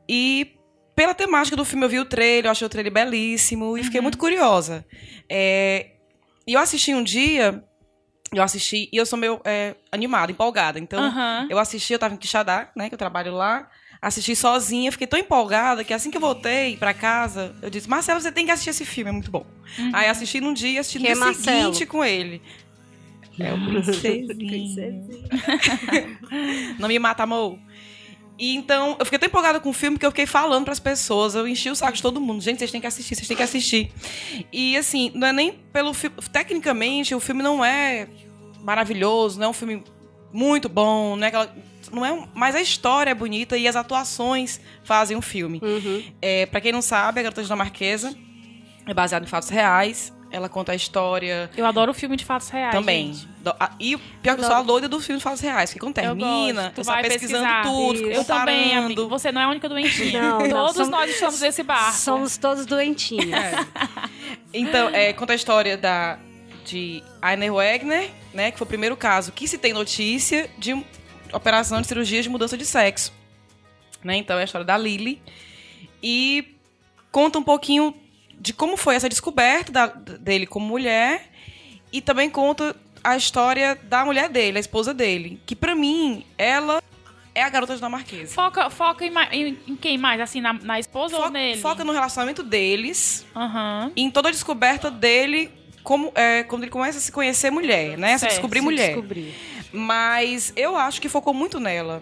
E 0.09 0.51
pela 0.95 1.13
temática 1.13 1.55
do 1.55 1.65
filme, 1.65 1.85
eu 1.85 1.89
vi 1.89 1.99
o 1.99 2.05
trailer, 2.05 2.45
eu 2.45 2.51
achei 2.51 2.65
o 2.65 2.69
trailer 2.69 2.91
belíssimo 2.91 3.77
e 3.77 3.83
fiquei 3.83 4.01
muito 4.01 4.17
curiosa. 4.17 4.85
É, 5.29 5.91
e 6.47 6.53
eu 6.53 6.59
assisti 6.59 6.93
um 6.93 7.03
dia, 7.03 7.63
eu 8.33 8.43
assisti, 8.43 8.89
e 8.91 8.97
eu 8.97 9.05
sou 9.05 9.17
meio 9.17 9.39
é, 9.45 9.75
animada, 9.91 10.31
empolgada. 10.31 10.79
Então, 10.79 11.03
Aham. 11.03 11.47
eu 11.49 11.57
assisti, 11.59 11.93
eu 11.93 11.99
tava 11.99 12.13
em 12.13 12.17
Quixadá, 12.17 12.71
né, 12.75 12.89
que 12.89 12.95
eu 12.95 12.99
trabalho 12.99 13.33
lá. 13.33 13.69
Assisti 14.01 14.35
sozinha, 14.35 14.91
fiquei 14.91 15.05
tão 15.05 15.19
empolgada 15.19 15.83
que 15.83 15.93
assim 15.93 16.09
que 16.09 16.17
eu 16.17 16.21
voltei 16.21 16.75
pra 16.75 16.91
casa, 16.91 17.55
eu 17.61 17.69
disse, 17.69 17.87
Marcelo, 17.87 18.19
você 18.19 18.31
tem 18.31 18.45
que 18.45 18.51
assistir 18.51 18.71
esse 18.71 18.83
filme, 18.83 19.09
é 19.09 19.13
muito 19.13 19.29
bom. 19.29 19.45
Aí 19.93 20.09
assisti 20.09 20.41
num 20.41 20.53
dia, 20.53 20.79
assisti 20.81 20.97
no 20.97 21.05
Que 21.05 21.11
é 21.11 21.13
dia 21.13 21.23
Marcelo? 21.23 21.73
seguinte 21.73 21.85
com 21.85 22.03
ele. 22.03 22.41
É 23.39 23.53
o 23.53 23.59
princesinho. 23.59 24.27
Não 26.79 26.87
me 26.87 26.97
mata, 26.99 27.23
amor. 27.23 27.59
E 28.41 28.55
então, 28.55 28.95
eu 28.99 29.05
fiquei 29.05 29.19
tão 29.19 29.27
empolgada 29.27 29.59
com 29.59 29.69
o 29.69 29.73
filme 29.73 29.99
que 29.99 30.05
eu 30.05 30.09
fiquei 30.09 30.25
falando 30.25 30.65
pras 30.65 30.79
pessoas. 30.79 31.35
Eu 31.35 31.47
enchi 31.47 31.69
o 31.69 31.75
saco 31.75 31.93
de 31.95 32.01
todo 32.01 32.19
mundo. 32.19 32.41
Gente, 32.41 32.57
vocês 32.57 32.71
têm 32.71 32.81
que 32.81 32.87
assistir, 32.87 33.13
vocês 33.13 33.27
têm 33.27 33.37
que 33.37 33.43
assistir. 33.43 33.91
E 34.51 34.75
assim, 34.75 35.11
não 35.13 35.27
é 35.27 35.31
nem 35.31 35.51
pelo 35.71 35.93
filme. 35.93 36.15
Tecnicamente, 36.33 37.13
o 37.13 37.19
filme 37.19 37.43
não 37.43 37.63
é 37.63 38.07
maravilhoso, 38.63 39.37
não 39.39 39.45
é 39.45 39.49
um 39.49 39.53
filme 39.53 39.83
muito 40.33 40.67
bom, 40.67 41.15
não 41.15 41.23
é 41.23 41.27
aquela. 41.27 41.55
Não 41.91 42.03
é 42.05 42.11
um- 42.11 42.27
mas 42.33 42.55
a 42.55 42.61
história 42.61 43.11
é 43.11 43.13
bonita 43.13 43.57
e 43.57 43.67
as 43.67 43.75
atuações 43.75 44.59
fazem 44.83 45.15
o 45.15 45.21
filme. 45.21 45.59
Uhum. 45.61 46.03
É, 46.21 46.45
para 46.47 46.61
quem 46.61 46.71
não 46.71 46.81
sabe, 46.81 47.19
a 47.19 47.23
Garota 47.23 47.43
Dinamarquesa 47.43 48.15
é 48.87 48.93
baseada 48.93 49.23
em 49.25 49.27
fatos 49.27 49.49
reais. 49.49 50.11
Ela 50.31 50.47
conta 50.47 50.71
a 50.71 50.75
história 50.75 51.49
Eu 51.57 51.65
adoro 51.65 51.91
o 51.91 51.93
filme 51.93 52.15
de 52.15 52.23
fatos 52.23 52.47
reais. 52.49 52.73
também. 52.73 53.13
gente. 53.13 53.27
Do- 53.41 53.53
e 53.79 53.97
pior 53.97 54.35
que 54.35 54.41
eu 54.41 54.45
sou 54.47 54.55
a 54.55 54.61
doida 54.63 54.87
dos 54.87 55.05
filmes 55.05 55.19
de 55.19 55.23
fatos 55.25 55.41
reais. 55.41 55.69
Porque 55.71 55.79
quando 55.79 55.97
Eu 55.97 56.03
termina, 56.15 56.61
gosto. 56.63 56.75
Tu 56.75 56.83
vai 56.83 57.03
pesquisando 57.03 57.43
pesquisar. 57.43 57.63
tudo, 57.63 57.95
Isso. 57.95 58.05
Eu 58.19 58.23
também. 58.23 58.95
Você 59.09 59.31
não 59.31 59.41
é 59.41 59.43
a 59.43 59.49
única 59.49 59.67
doentinha. 59.67 60.21
Não, 60.21 60.39
não, 60.39 60.49
Todos 60.49 60.73
somos- 60.75 60.89
nós 60.89 61.09
estamos 61.11 61.41
nesse 61.41 61.63
barco. 61.63 61.97
Somos 61.97 62.37
todos 62.37 62.65
doentinhos. 62.65 63.29
Então, 64.53 64.89
é, 64.89 65.11
conta 65.13 65.33
a 65.33 65.35
história 65.35 65.77
da, 65.77 66.17
de 66.65 67.03
Ainer 67.21 67.53
Wegner, 67.53 68.09
né? 68.33 68.51
Que 68.51 68.57
foi 68.57 68.65
o 68.65 68.67
primeiro 68.67 68.95
caso 68.97 69.31
que 69.31 69.47
se 69.47 69.57
tem 69.57 69.73
notícia 69.73 70.49
de 70.57 70.73
operação 71.33 71.81
de 71.81 71.87
cirurgia 71.87 72.21
de 72.21 72.29
mudança 72.29 72.57
de 72.57 72.65
sexo. 72.65 73.11
Né? 74.03 74.15
Então, 74.17 74.37
é 74.37 74.41
a 74.41 74.45
história 74.45 74.65
da 74.65 74.77
Lily. 74.77 75.21
E 76.01 76.55
conta 77.11 77.37
um 77.39 77.43
pouquinho 77.43 77.93
de 78.41 78.53
como 78.53 78.75
foi 78.75 78.95
essa 78.95 79.07
descoberta 79.07 79.71
da- 79.71 79.87
dele 79.87 80.45
como 80.47 80.65
mulher. 80.65 81.29
E 81.93 82.01
também 82.01 82.29
conta 82.29 82.75
a 83.03 83.15
história 83.17 83.77
da 83.83 84.03
mulher 84.05 84.29
dele, 84.29 84.57
a 84.57 84.61
esposa 84.61 84.93
dele. 84.93 85.39
Que, 85.45 85.55
pra 85.55 85.75
mim, 85.75 86.25
ela 86.37 86.81
é 87.35 87.43
a 87.43 87.49
garota 87.49 87.75
dinamarquesa. 87.75 88.33
Foca, 88.33 88.69
foca 88.69 89.05
em, 89.05 89.11
em- 89.31 89.57
em 89.67 89.75
quem 89.75 89.97
mais? 89.97 90.19
Assim, 90.21 90.41
na, 90.41 90.53
na 90.53 90.79
esposa 90.79 91.15
ou 91.15 91.21
Foca, 91.23 91.33
nele? 91.33 91.59
foca 91.61 91.83
no 91.83 91.91
relacionamento 91.93 92.43
deles 92.43 93.25
Aham. 93.35 93.91
e 93.95 94.01
em 94.03 94.09
toda 94.09 94.29
a 94.29 94.31
descoberta 94.31 94.89
dele 94.89 95.51
como 95.83 96.11
é, 96.15 96.43
quando 96.43 96.63
ele 96.63 96.71
começa 96.71 96.97
a 96.97 97.01
se 97.01 97.11
conhecer 97.11 97.49
mulher, 97.51 97.97
né? 97.97 98.13
Se 98.13 98.19
Certo, 98.21 98.31
descobrir 98.33 98.59
Se 98.59 98.65
mulher. 98.65 98.87
descobrir. 98.87 99.33
Mas 99.73 100.53
eu 100.55 100.75
acho 100.77 101.01
que 101.01 101.09
focou 101.09 101.33
muito 101.33 101.59
nela. 101.59 102.01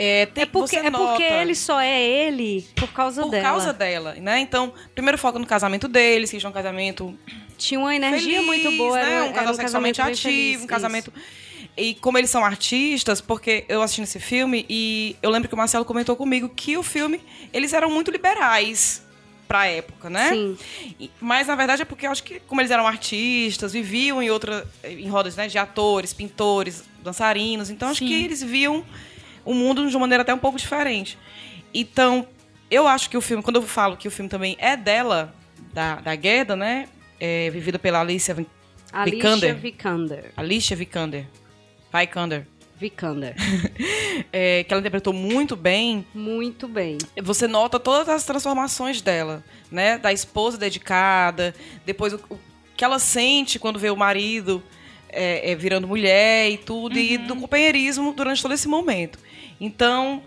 É, 0.00 0.26
tem, 0.26 0.42
É 0.42 0.46
porque, 0.46 0.76
é 0.76 0.90
porque 0.92 1.24
ele 1.24 1.56
só 1.56 1.80
é 1.80 2.00
ele 2.00 2.64
por 2.76 2.88
causa 2.92 3.22
por 3.22 3.30
dela. 3.32 3.42
causa 3.42 3.72
dela, 3.72 4.14
né? 4.14 4.38
Então, 4.38 4.72
primeiro 4.94 5.18
foca 5.18 5.40
no 5.40 5.46
casamento 5.46 5.88
deles, 5.88 6.30
que 6.30 6.44
é 6.44 6.48
um 6.48 6.52
casamento 6.52 7.18
Tinha 7.56 7.80
uma 7.80 7.92
energia 7.96 8.34
feliz, 8.40 8.46
muito 8.46 8.70
boa. 8.78 8.96
né? 8.96 9.02
Era, 9.12 9.24
um 9.24 9.32
casal 9.32 9.42
era 9.48 9.54
sexualmente 9.54 10.00
ativo, 10.00 10.20
feliz, 10.22 10.62
um 10.62 10.66
casamento. 10.68 11.12
E 11.76 11.94
como 11.96 12.16
eles 12.16 12.30
são 12.30 12.44
artistas, 12.44 13.20
porque 13.20 13.64
eu 13.68 13.82
assisti 13.82 14.02
esse 14.02 14.20
filme 14.20 14.64
e 14.68 15.16
eu 15.20 15.30
lembro 15.30 15.48
que 15.48 15.54
o 15.54 15.58
Marcelo 15.58 15.84
comentou 15.84 16.14
comigo 16.14 16.48
que 16.48 16.76
o 16.76 16.82
filme, 16.84 17.20
eles 17.52 17.72
eram 17.72 17.90
muito 17.90 18.12
liberais 18.12 19.02
pra 19.48 19.66
época, 19.66 20.08
né? 20.08 20.28
Sim. 20.30 20.56
E- 21.00 21.10
Mas 21.20 21.48
na 21.48 21.56
verdade 21.56 21.82
é 21.82 21.84
porque 21.84 22.06
eu 22.06 22.12
acho 22.12 22.22
que, 22.22 22.38
como 22.40 22.60
eles 22.60 22.70
eram 22.70 22.86
artistas, 22.86 23.72
viviam 23.72 24.22
em 24.22 24.30
outra. 24.30 24.64
em 24.84 25.08
rodas 25.08 25.34
né, 25.34 25.48
de 25.48 25.58
atores, 25.58 26.12
pintores, 26.12 26.84
dançarinos, 27.02 27.68
então 27.68 27.88
acho 27.88 27.98
Sim. 27.98 28.06
que 28.06 28.24
eles 28.24 28.42
viam 28.44 28.84
o 29.50 29.54
mundo 29.54 29.88
de 29.88 29.96
uma 29.96 30.00
maneira 30.00 30.22
até 30.22 30.34
um 30.34 30.38
pouco 30.38 30.58
diferente. 30.58 31.18
Então, 31.72 32.26
eu 32.70 32.86
acho 32.86 33.08
que 33.08 33.16
o 33.16 33.20
filme, 33.20 33.42
quando 33.42 33.56
eu 33.56 33.62
falo 33.62 33.96
que 33.96 34.06
o 34.06 34.10
filme 34.10 34.28
também 34.28 34.56
é 34.58 34.76
dela, 34.76 35.34
da, 35.72 35.96
da 35.96 36.14
Gueda, 36.14 36.54
né? 36.54 36.86
É, 37.20 37.48
vivida 37.50 37.78
pela 37.78 38.00
Alicia 38.00 38.34
Vin- 38.34 38.46
Alicia 38.92 39.16
Vikander. 39.16 39.56
Vikander. 39.56 40.32
Alicia 40.36 40.76
Vikander. 40.76 41.26
Vikander. 41.92 42.46
Vikander. 42.78 43.34
É, 44.32 44.64
que 44.64 44.74
ela 44.74 44.80
interpretou 44.80 45.12
muito 45.12 45.54
bem. 45.54 46.04
Muito 46.12 46.66
bem. 46.66 46.98
você 47.22 47.46
nota 47.46 47.78
todas 47.78 48.08
as 48.08 48.24
transformações 48.24 49.00
dela, 49.00 49.44
né? 49.70 49.96
Da 49.96 50.12
esposa 50.12 50.58
dedicada, 50.58 51.54
depois 51.86 52.12
o, 52.12 52.16
o 52.28 52.38
que 52.76 52.84
ela 52.84 52.98
sente 52.98 53.58
quando 53.60 53.78
vê 53.78 53.90
o 53.90 53.96
marido 53.96 54.60
é, 55.08 55.52
é, 55.52 55.54
virando 55.54 55.86
mulher 55.86 56.50
e 56.50 56.58
tudo, 56.58 56.98
e 56.98 57.16
do 57.16 57.36
companheirismo 57.36 58.12
durante 58.12 58.42
todo 58.42 58.52
esse 58.52 58.66
momento. 58.68 59.18
Então, 59.60 60.22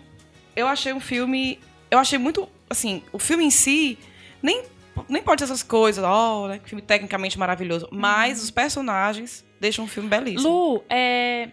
eu 0.54 0.66
achei 0.66 0.92
um 0.92 1.00
filme. 1.00 1.58
Eu 1.90 1.98
achei 1.98 2.18
muito. 2.18 2.48
Assim, 2.68 3.02
o 3.12 3.18
filme 3.18 3.44
em 3.44 3.50
si 3.50 3.98
nem, 4.42 4.64
nem 5.08 5.22
pode 5.22 5.40
ser 5.40 5.44
essas 5.44 5.62
coisas, 5.62 6.02
ó, 6.04 6.48
né? 6.48 6.60
Filme 6.64 6.82
tecnicamente 6.82 7.38
maravilhoso. 7.38 7.88
Mas 7.90 8.42
os 8.42 8.50
personagens 8.50 9.44
deixam 9.60 9.84
um 9.84 9.88
filme 9.88 10.08
belíssimo. 10.08 10.48
Lu, 10.48 10.84
é... 10.88 11.48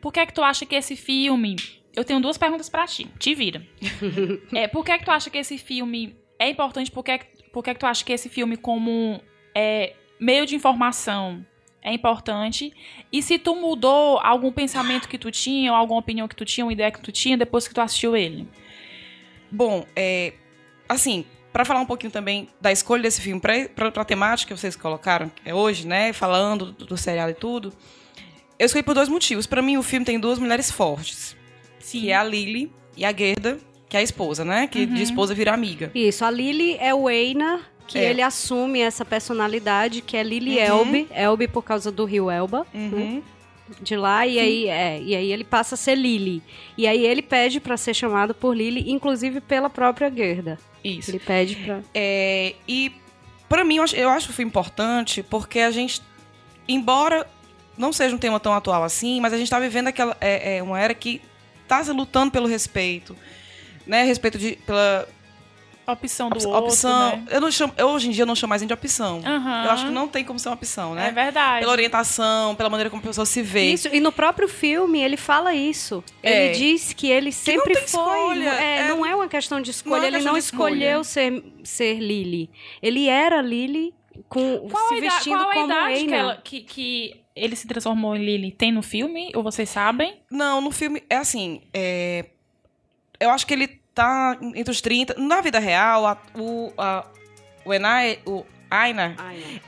por 0.00 0.12
que 0.12 0.20
é 0.20 0.26
que 0.26 0.32
tu 0.32 0.42
acha 0.42 0.66
que 0.66 0.74
esse 0.74 0.96
filme... 0.96 1.56
Eu 1.94 2.02
tenho 2.02 2.20
duas 2.20 2.36
perguntas 2.36 2.68
pra 2.68 2.86
ti. 2.86 3.06
Te 3.18 3.34
vira. 3.34 3.64
é, 4.52 4.66
por 4.66 4.84
que 4.84 4.90
é 4.90 4.98
que 4.98 5.04
tu 5.04 5.12
acha 5.12 5.30
que 5.30 5.38
esse 5.38 5.56
filme 5.56 6.16
é 6.38 6.48
importante? 6.48 6.90
Por 6.90 7.04
que 7.04 7.12
é 7.12 7.18
que, 7.18 7.26
por 7.52 7.62
que 7.62 7.70
é 7.70 7.74
que 7.74 7.80
tu 7.80 7.86
acha 7.86 8.04
que 8.04 8.12
esse 8.12 8.28
filme 8.28 8.56
como 8.56 9.20
é, 9.54 9.94
meio 10.18 10.44
de 10.44 10.56
informação 10.56 11.46
é 11.84 11.92
importante? 11.92 12.72
E 13.12 13.22
se 13.22 13.38
tu 13.38 13.54
mudou 13.54 14.18
algum 14.18 14.50
pensamento 14.50 15.06
que 15.06 15.18
tu 15.18 15.30
tinha, 15.30 15.70
ou 15.70 15.76
alguma 15.76 16.00
opinião 16.00 16.26
que 16.26 16.34
tu 16.34 16.44
tinha, 16.44 16.64
uma 16.64 16.72
ideia 16.72 16.90
que 16.90 17.00
tu 17.00 17.12
tinha, 17.12 17.36
depois 17.36 17.68
que 17.68 17.74
tu 17.74 17.80
assistiu 17.80 18.16
ele? 18.16 18.48
Bom, 19.50 19.84
é, 19.94 20.32
assim, 20.88 21.26
para 21.52 21.64
falar 21.64 21.80
um 21.80 21.86
pouquinho 21.86 22.10
também 22.10 22.48
da 22.58 22.72
escolha 22.72 23.02
desse 23.02 23.20
filme 23.20 23.40
para 23.40 23.88
a 23.88 24.04
temática 24.04 24.54
que 24.54 24.60
vocês 24.60 24.74
colocaram 24.74 25.30
é 25.44 25.54
hoje, 25.54 25.86
né, 25.86 26.12
falando 26.12 26.72
do, 26.72 26.86
do 26.86 26.96
seriado 26.96 27.30
e 27.30 27.34
tudo, 27.34 27.72
eu 28.58 28.66
escolhi 28.66 28.82
por 28.82 28.94
dois 28.94 29.08
motivos. 29.08 29.46
Para 29.46 29.60
mim, 29.60 29.76
o 29.76 29.82
filme 29.82 30.06
tem 30.06 30.18
duas 30.18 30.38
mulheres 30.38 30.70
fortes, 30.70 31.36
Sim. 31.78 32.00
que 32.00 32.10
é 32.10 32.16
a 32.16 32.24
Lily 32.24 32.72
e 32.96 33.04
a 33.04 33.12
Gerda, 33.12 33.58
que 33.88 33.96
é 33.96 34.00
a 34.00 34.02
esposa, 34.02 34.44
né, 34.44 34.66
que 34.66 34.86
de 34.86 35.02
esposa 35.02 35.34
vira 35.34 35.52
amiga. 35.52 35.92
Isso, 35.94 36.24
a 36.24 36.30
Lily 36.30 36.78
é 36.80 36.94
o 36.94 37.10
Einar, 37.10 37.60
que 37.86 37.98
É. 37.98 38.10
ele 38.10 38.22
assume 38.22 38.80
essa 38.80 39.04
personalidade, 39.04 40.00
que 40.00 40.16
é 40.16 40.22
Lily 40.22 40.56
Uhum. 40.56 40.62
Elbe. 40.64 41.08
Elbe 41.10 41.48
por 41.48 41.62
causa 41.62 41.90
do 41.92 42.04
rio 42.04 42.30
Elba. 42.30 42.66
Uhum. 42.74 43.22
de 43.80 43.96
lá 43.96 44.26
e 44.26 44.38
aí 44.38 44.68
é, 44.68 45.00
e 45.00 45.16
aí 45.16 45.32
ele 45.32 45.42
passa 45.42 45.74
a 45.74 45.78
ser 45.78 45.94
Lily. 45.94 46.42
E 46.76 46.86
aí 46.86 47.04
ele 47.06 47.22
pede 47.22 47.60
pra 47.60 47.78
ser 47.78 47.94
chamado 47.94 48.34
por 48.34 48.54
Lily, 48.54 48.90
inclusive 48.90 49.40
pela 49.40 49.70
própria 49.70 50.10
Gerda. 50.14 50.58
Isso. 50.84 51.10
Ele 51.10 51.18
pede 51.18 51.56
pra 51.56 51.80
É, 51.94 52.54
e 52.68 52.92
para 53.48 53.64
mim, 53.64 53.76
eu 53.76 53.82
acho, 53.84 53.96
eu 53.96 54.08
acho 54.10 54.30
o 54.30 54.32
filme 54.34 54.50
importante 54.50 55.22
porque 55.22 55.60
a 55.60 55.70
gente, 55.70 56.02
embora 56.68 57.26
não 57.76 57.90
seja 57.92 58.14
um 58.14 58.18
tema 58.18 58.38
tão 58.38 58.52
atual 58.52 58.84
assim, 58.84 59.18
mas 59.20 59.32
a 59.32 59.36
gente 59.36 59.46
está 59.46 59.58
vivendo 59.58 59.88
aquela 59.88 60.14
é, 60.20 60.58
é 60.58 60.62
uma 60.62 60.78
era 60.78 60.94
que 60.94 61.20
está 61.62 61.82
se 61.82 61.90
lutando 61.90 62.30
pelo 62.30 62.46
respeito, 62.46 63.16
né? 63.86 64.04
Respeito 64.04 64.36
de 64.38 64.56
pela 64.66 65.08
Opção 65.86 66.28
do 66.30 66.36
op- 66.38 66.46
outro, 66.46 66.64
opção. 66.66 67.16
né? 67.16 67.24
Eu 67.30 67.40
não 67.40 67.50
chamo, 67.50 67.72
eu 67.76 67.88
hoje 67.88 68.08
em 68.08 68.10
dia 68.10 68.22
eu 68.22 68.26
não 68.26 68.34
chamo 68.34 68.48
mais 68.50 68.62
de 68.62 68.72
opção. 68.72 69.20
Aham. 69.24 69.64
Eu 69.64 69.70
acho 69.70 69.86
que 69.86 69.92
não 69.92 70.08
tem 70.08 70.24
como 70.24 70.38
ser 70.38 70.48
uma 70.48 70.54
opção, 70.54 70.94
né? 70.94 71.08
É 71.08 71.12
verdade. 71.12 71.60
Pela 71.60 71.72
orientação, 71.72 72.54
pela 72.54 72.70
maneira 72.70 72.88
como 72.90 73.02
a 73.02 73.06
pessoa 73.06 73.26
se 73.26 73.42
vê. 73.42 73.64
Isso, 73.72 73.88
e 73.92 74.00
no 74.00 74.10
próprio 74.12 74.48
filme 74.48 75.00
ele 75.00 75.16
fala 75.16 75.54
isso. 75.54 76.02
É. 76.22 76.46
Ele 76.46 76.54
diz 76.56 76.92
que 76.92 77.08
ele 77.10 77.30
sempre 77.32 77.74
tem 77.74 77.86
foi. 77.86 78.00
escolha, 78.02 78.48
é, 78.50 78.78
é- 78.80 78.88
Não 78.88 79.04
é 79.04 79.14
uma 79.14 79.28
questão 79.28 79.60
de 79.60 79.70
escolha, 79.70 79.96
Não 79.98 80.04
é 80.04 80.08
ele 80.08 80.18
não 80.24 80.36
escolha. 80.36 80.72
escolheu 80.74 81.04
ser, 81.04 81.44
ser 81.62 81.98
Lily. 81.98 82.48
Ele 82.82 83.08
era 83.08 83.42
Lily 83.42 83.92
com, 84.28 84.68
Qual 84.70 84.88
se 84.88 84.94
a 84.94 84.96
idade, 84.98 85.14
vestindo 85.14 85.36
qual 85.38 85.50
a 85.50 85.52
como 85.54 85.66
idade 85.66 86.04
que, 86.06 86.14
ela- 86.14 86.36
que, 86.42 86.60
que 86.62 87.20
ele 87.36 87.56
se 87.56 87.66
transformou 87.66 88.14
em 88.16 88.24
Lily? 88.24 88.52
Tem 88.52 88.72
no 88.72 88.82
filme? 88.82 89.30
Ou 89.34 89.42
vocês 89.42 89.68
sabem? 89.68 90.20
Não, 90.30 90.60
no 90.60 90.70
filme 90.70 91.02
é 91.10 91.16
assim. 91.16 91.60
é, 91.74 92.26
eu 93.20 93.30
acho 93.30 93.46
que 93.46 93.54
ele 93.54 93.80
tá 93.94 94.36
entre 94.54 94.70
os 94.70 94.80
30. 94.80 95.14
Na 95.18 95.40
vida 95.40 95.58
real, 95.58 96.06
a- 96.06 96.18
o, 96.34 96.72
a- 96.76 97.06
o 97.64 97.72
Enai, 97.72 98.18
o 98.26 98.44
Aina, 98.70 99.14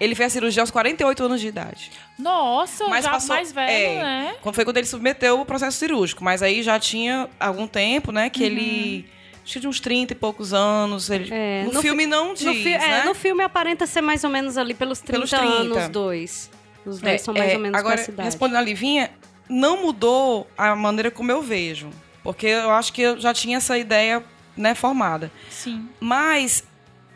ele 0.01 0.15
fez 0.17 0.27
a 0.27 0.31
cirurgia 0.31 0.63
aos 0.63 0.71
48 0.71 1.25
anos 1.25 1.41
de 1.41 1.47
idade. 1.49 1.93
Nossa, 2.19 2.89
Mas 2.89 3.05
já 3.05 3.11
passou- 3.13 3.37
mais 3.37 3.53
velho, 3.53 4.01
é. 4.01 4.03
né? 4.03 4.35
Quando 4.43 4.55
foi 4.55 4.65
quando 4.65 4.79
ele 4.79 4.87
submeteu 4.87 5.41
o 5.41 5.45
processo 5.47 5.79
cirúrgico. 5.79 6.25
Mas 6.25 6.43
aí 6.43 6.63
já 6.63 6.79
tinha 6.81 7.29
algum 7.39 7.69
tempo, 7.69 8.11
né, 8.11 8.29
que 8.29 8.43
ele 8.43 9.09
acho 9.45 9.53
que 9.55 9.61
de 9.61 9.69
uns 9.69 9.79
30 9.79 10.13
e 10.13 10.17
poucos 10.17 10.53
anos. 10.53 11.09
Ele, 11.09 11.33
É, 11.33 11.63
no, 11.65 11.75
no 11.75 11.83
filme 11.83 12.05
não 12.05 12.35
diz, 12.35 12.43
no, 12.45 12.53
fi- 12.55 12.73
é, 12.73 12.79
né? 12.79 13.05
no 13.05 13.15
filme 13.15 13.45
aparenta 13.45 13.87
ser 13.87 14.01
mais 14.01 14.25
ou 14.25 14.31
menos 14.31 14.59
ali 14.59 14.75
pelos 14.75 14.99
30, 14.99 15.13
Pelos 15.13 15.31
30. 15.31 15.45
anos, 15.47 15.89
dois. 15.91 16.51
Os 16.85 17.01
dois 17.01 17.15
É, 17.15 17.19
são 17.19 17.33
mais 17.35 17.53
é, 17.53 17.55
ou 17.55 17.61
menos 17.61 17.79
Agora, 17.79 18.05
respondendo 18.19 18.57
a 18.57 18.61
Livinha, 18.63 19.11
não 19.49 19.83
mudou 19.83 20.49
a 20.59 20.75
maneira 20.75 21.11
como 21.13 21.31
eu 21.31 21.43
vejo. 21.43 21.91
Porque 22.27 22.49
eu 22.49 22.73
acho 22.73 22.93
que 22.93 23.03
eu 23.03 23.21
já 23.21 23.33
tinha 23.33 23.59
essa 23.59 23.79
ideia 23.79 24.21
né, 24.57 24.75
formada. 24.75 25.31
Sim. 25.49 25.89
Mas 26.01 26.65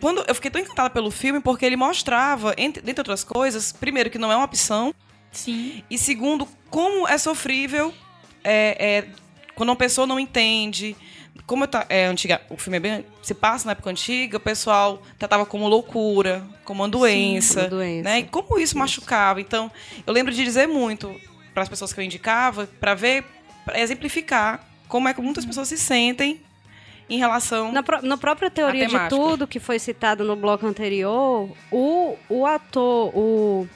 quando 0.01 0.25
eu 0.29 0.33
fiquei 0.37 0.53
tão 0.53 0.61
encantada 0.61 0.89
pelo 0.89 1.11
filme 1.11 1.41
porque 1.41 1.67
ele 1.67 1.75
mostrava, 1.75 2.55
entre, 2.57 2.81
dentre 2.81 3.01
outras 3.01 3.25
coisas, 3.25 3.73
primeiro 3.73 4.09
que 4.09 4.19
não 4.19 4.31
é 4.31 4.37
uma 4.37 4.45
opção 4.45 4.95
Sim. 5.33 5.83
e 5.91 5.99
segundo 5.99 6.47
como 6.71 7.09
é 7.09 7.19
sofrível 7.19 7.93
é, 8.45 8.77
é, 8.79 9.09
quando 9.57 9.71
uma 9.71 9.77
pessoa 9.77 10.07
não 10.07 10.21
entende. 10.21 10.97
Como 11.45 11.67
tá, 11.67 11.85
é 11.89 12.07
antiga, 12.07 12.41
o 12.49 12.57
filme 12.57 12.77
é 12.77 12.81
bem, 12.81 13.05
se 13.21 13.35
passa 13.35 13.67
na 13.67 13.73
época 13.73 13.91
antiga, 13.91 14.37
o 14.37 14.41
pessoal 14.41 15.03
tratava 15.19 15.45
como 15.45 15.67
loucura, 15.67 16.47
como 16.65 16.85
uma 16.85 16.89
doença, 16.89 17.63
como 17.63 17.71
doença. 17.71 18.05
né? 18.05 18.19
E 18.21 18.23
como 18.23 18.61
isso, 18.61 18.79
machucava. 18.79 19.41
Então, 19.41 19.73
eu 20.07 20.13
lembro 20.13 20.33
de 20.33 20.45
dizer 20.45 20.69
muito 20.69 21.13
para 21.53 21.65
as 21.65 21.69
pessoas 21.69 21.93
que 21.93 21.99
eu 21.99 22.05
indicava, 22.05 22.69
para 22.79 22.95
ver, 22.95 23.25
para 23.65 23.81
exemplificar 23.81 24.70
como 24.91 25.09
é 25.09 25.15
que 25.15 25.23
muitas 25.23 25.47
pessoas 25.47 25.69
se 25.69 25.79
sentem 25.79 26.41
em 27.09 27.17
relação 27.19 27.73
Na, 27.73 27.83
pró- 27.83 28.03
na 28.03 28.17
própria 28.19 28.51
teoria 28.51 28.87
de 28.87 29.09
tudo 29.09 29.47
que 29.47 29.59
foi 29.59 29.79
citado 29.79 30.25
no 30.25 30.37
bloco 30.37 30.67
anterior, 30.67 31.49
o, 31.73 32.17
o 32.29 32.47
ator, 32.47 33.11
o, 33.17 33.67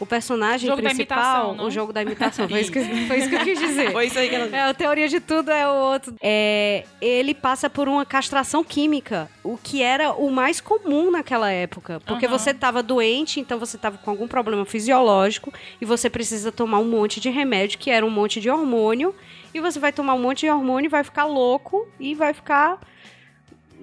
o 0.00 0.06
personagem 0.06 0.68
da 0.68 0.74
principal, 0.76 1.50
imitação, 1.52 1.66
o 1.66 1.70
jogo 1.70 1.92
da 1.92 2.02
imitação, 2.02 2.48
foi 2.48 2.60
isso, 2.60 2.72
que, 2.72 2.82
foi 3.06 3.18
isso 3.18 3.28
que 3.28 3.34
eu 3.36 3.44
quis 3.44 3.58
dizer. 3.58 3.92
Foi 3.92 4.06
isso 4.06 4.18
aí 4.18 4.28
que 4.28 4.34
ela 4.34 4.56
É, 4.56 4.62
a 4.62 4.74
teoria 4.74 5.06
de 5.08 5.20
tudo 5.20 5.50
é 5.52 5.68
o 5.68 5.72
outro. 5.74 6.14
É, 6.20 6.84
ele 7.00 7.34
passa 7.34 7.70
por 7.70 7.86
uma 7.88 8.04
castração 8.04 8.64
química, 8.64 9.30
o 9.44 9.56
que 9.56 9.80
era 9.80 10.12
o 10.12 10.28
mais 10.30 10.60
comum 10.60 11.08
naquela 11.12 11.50
época. 11.52 12.00
Porque 12.04 12.26
Aham. 12.26 12.36
você 12.38 12.50
estava 12.50 12.82
doente, 12.82 13.38
então 13.38 13.60
você 13.60 13.76
estava 13.76 13.96
com 13.98 14.10
algum 14.10 14.26
problema 14.26 14.64
fisiológico 14.64 15.52
e 15.80 15.84
você 15.84 16.10
precisa 16.10 16.50
tomar 16.50 16.78
um 16.80 16.88
monte 16.88 17.20
de 17.20 17.30
remédio, 17.30 17.78
que 17.78 17.90
era 17.90 18.04
um 18.04 18.10
monte 18.10 18.40
de 18.40 18.50
hormônio, 18.50 19.14
e 19.54 19.60
você 19.60 19.78
vai 19.78 19.92
tomar 19.92 20.14
um 20.14 20.18
monte 20.20 20.40
de 20.40 20.50
hormônio 20.50 20.88
e 20.88 20.90
vai 20.90 21.04
ficar 21.04 21.24
louco 21.24 21.88
e 22.00 22.14
vai 22.14 22.32
ficar 22.32 22.78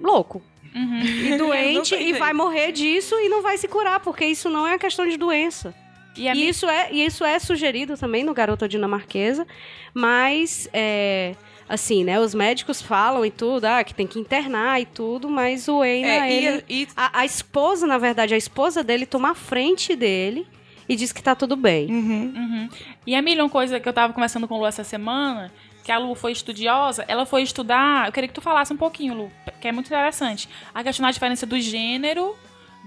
louco. 0.00 0.42
Uhum. 0.74 1.00
E 1.02 1.36
doente 1.38 1.94
e 1.94 2.12
vai 2.12 2.32
morrer 2.32 2.72
disso 2.72 3.14
e 3.16 3.28
não 3.28 3.42
vai 3.42 3.58
se 3.58 3.66
curar, 3.68 4.00
porque 4.00 4.24
isso 4.24 4.48
não 4.48 4.66
é 4.66 4.72
uma 4.72 4.78
questão 4.78 5.06
de 5.08 5.16
doença. 5.16 5.74
E 6.16 6.28
a 6.28 6.34
E 6.34 6.48
isso 6.48 6.68
é, 6.68 6.88
e 6.92 7.04
isso 7.04 7.24
é 7.24 7.38
sugerido 7.38 7.96
também 7.96 8.24
no 8.24 8.34
Garota 8.34 8.68
Dinamarquesa, 8.68 9.46
mas 9.94 10.68
é, 10.72 11.34
assim, 11.68 12.02
né? 12.04 12.18
Os 12.20 12.34
médicos 12.34 12.82
falam 12.82 13.24
e 13.24 13.30
tudo, 13.30 13.64
ah, 13.64 13.82
que 13.84 13.94
tem 13.94 14.06
que 14.06 14.18
internar 14.18 14.80
e 14.80 14.86
tudo, 14.86 15.30
mas 15.30 15.68
o 15.68 15.84
Eina, 15.84 16.08
É, 16.26 16.30
e- 16.32 16.46
ele, 16.46 16.64
e- 16.68 16.88
a, 16.96 17.20
a 17.20 17.24
esposa, 17.24 17.86
na 17.86 17.96
verdade, 17.96 18.34
a 18.34 18.36
esposa 18.36 18.82
dele 18.82 19.06
toma 19.06 19.30
a 19.30 19.34
frente 19.34 19.94
dele 19.94 20.46
e 20.90 20.96
diz 20.96 21.12
que 21.12 21.22
tá 21.22 21.36
tudo 21.36 21.54
bem. 21.54 21.86
Uhum. 21.88 22.32
Uhum. 22.36 22.68
E 23.06 23.14
a 23.14 23.22
milhão 23.22 23.48
coisa 23.48 23.78
que 23.78 23.88
eu 23.88 23.92
tava 23.92 24.12
conversando 24.12 24.48
com 24.48 24.56
o 24.56 24.58
Lu 24.58 24.66
essa 24.66 24.82
semana, 24.82 25.52
que 25.84 25.92
a 25.92 25.98
Lu 25.98 26.16
foi 26.16 26.32
estudiosa, 26.32 27.04
ela 27.06 27.24
foi 27.24 27.42
estudar. 27.42 28.08
Eu 28.08 28.12
queria 28.12 28.26
que 28.26 28.34
tu 28.34 28.40
falasse 28.40 28.72
um 28.72 28.76
pouquinho, 28.76 29.14
Lu, 29.14 29.32
que 29.60 29.68
é 29.68 29.72
muito 29.72 29.86
interessante. 29.86 30.48
A 30.74 30.82
questionar 30.82 31.10
a 31.10 31.12
diferença 31.12 31.46
do 31.46 31.58
gênero. 31.60 32.36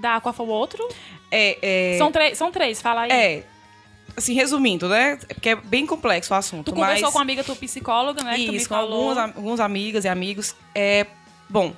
Da 0.02 0.20
qual 0.20 0.34
foi 0.34 0.46
o 0.46 0.50
outro? 0.50 0.86
É, 1.32 1.94
é, 1.94 1.98
São, 2.00 2.12
três 2.12 2.38
são 2.38 2.52
três, 2.52 2.82
fala 2.82 3.02
aí. 3.02 3.12
é, 3.12 3.44
assim, 4.18 4.34
resumindo, 4.34 4.90
né? 4.90 5.20
É 5.30 5.34
Porque 5.36 5.50
é 5.50 5.56
bem 5.56 5.86
complexo 5.86 6.34
o 6.34 6.36
assunto. 6.36 6.72
Tu 6.72 6.76
conversou 6.76 7.04
mas... 7.04 7.14
com 7.14 7.20
uma 7.20 7.24
amiga 7.24 7.44
tua 7.44 7.56
psicóloga, 7.56 8.24
né? 8.24 8.36
que 8.36 8.46
tu 8.48 8.52
me 8.52 8.58
Isso, 8.58 8.68
com 8.68 8.76
am- 8.76 9.34
alguns 9.36 9.60
amigas 9.60 10.04
e 10.04 10.10
amigos. 10.10 10.56
É, 10.76 11.06
bom, 11.48 11.74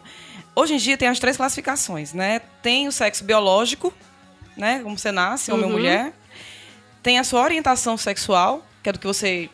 hoje 0.55 0.73
em 0.73 0.77
dia 0.77 0.97
tem 0.97 1.07
as 1.09 1.19
três 1.19 1.35
classificações, 1.37 2.13
né? 2.13 2.39
Tem 2.63 2.87
o 2.87 2.91
sexo 2.91 3.23
biológico, 3.23 3.93
né? 4.57 4.79
Como 4.83 4.97
você 4.97 5.11
nasce, 5.11 5.51
homem 5.51 5.65
ou 5.65 5.71
Uhum. 5.71 5.77
mulher. 5.77 6.13
Tem 7.03 7.19
a 7.19 7.23
sua 7.23 7.41
orientação 7.41 7.97
sexual, 7.97 8.65
que 8.81 8.89
é 8.89 8.91
do 8.91 8.99
que 8.99 9.07
você, 9.07 9.49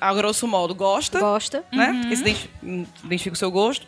a 0.00 0.12
grosso 0.14 0.46
modo, 0.46 0.74
gosta, 0.74 1.18
Gosta? 1.20 1.64
né? 1.72 2.02
Que 2.08 2.16
se 2.16 2.22
identi- 2.22 2.50
identifica 3.04 3.34
o 3.34 3.38
seu 3.38 3.50
gosto. 3.50 3.86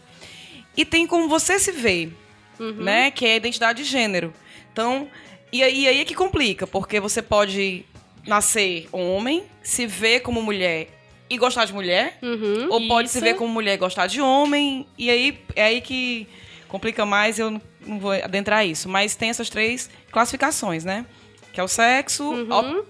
E 0.77 0.85
tem 0.85 1.07
como 1.07 1.29
você 1.29 1.59
se 1.59 1.71
vê, 1.73 2.11
né? 2.59 3.11
Que 3.11 3.27
é 3.27 3.33
a 3.35 3.37
identidade 3.37 3.83
de 3.83 3.89
gênero. 3.89 4.33
Então, 4.73 5.09
e 5.53 5.63
aí, 5.63 5.87
aí 5.87 6.01
é 6.01 6.05
que 6.05 6.15
complica, 6.15 6.67
porque 6.67 6.99
você 6.99 7.21
pode 7.23 7.85
nascer 8.27 8.89
homem, 8.91 9.45
se 9.63 9.87
ver 9.87 10.21
como 10.21 10.43
mulher 10.43 10.89
e 11.29 11.37
gostar 11.39 11.65
de 11.67 11.73
mulher, 11.73 12.19
Uhum. 12.23 12.69
ou 12.71 12.89
pode 12.89 13.09
se 13.11 13.19
Isso. 13.19 13.25
ver 13.25 13.35
como 13.35 13.53
mulher 13.53 13.75
e 13.75 13.77
gostar 13.77 14.07
de 14.07 14.21
homem, 14.21 14.87
e 14.97 15.11
aí 15.11 15.39
é 15.55 15.65
aí 15.65 15.81
que 15.81 16.27
complica 16.69 17.05
mais, 17.07 17.39
eu 17.39 17.61
não- 17.87 17.99
vou 17.99 18.13
adentrar 18.13 18.67
isso. 18.67 18.89
Mas 18.89 19.15
tem 19.15 19.31
essas 19.31 19.49
três 19.51 19.89
classificações, 20.11 20.85
né? 20.85 21.05
Que 21.53 21.61
é 21.61 21.63
o 21.63 21.69
sexo, 21.69 22.33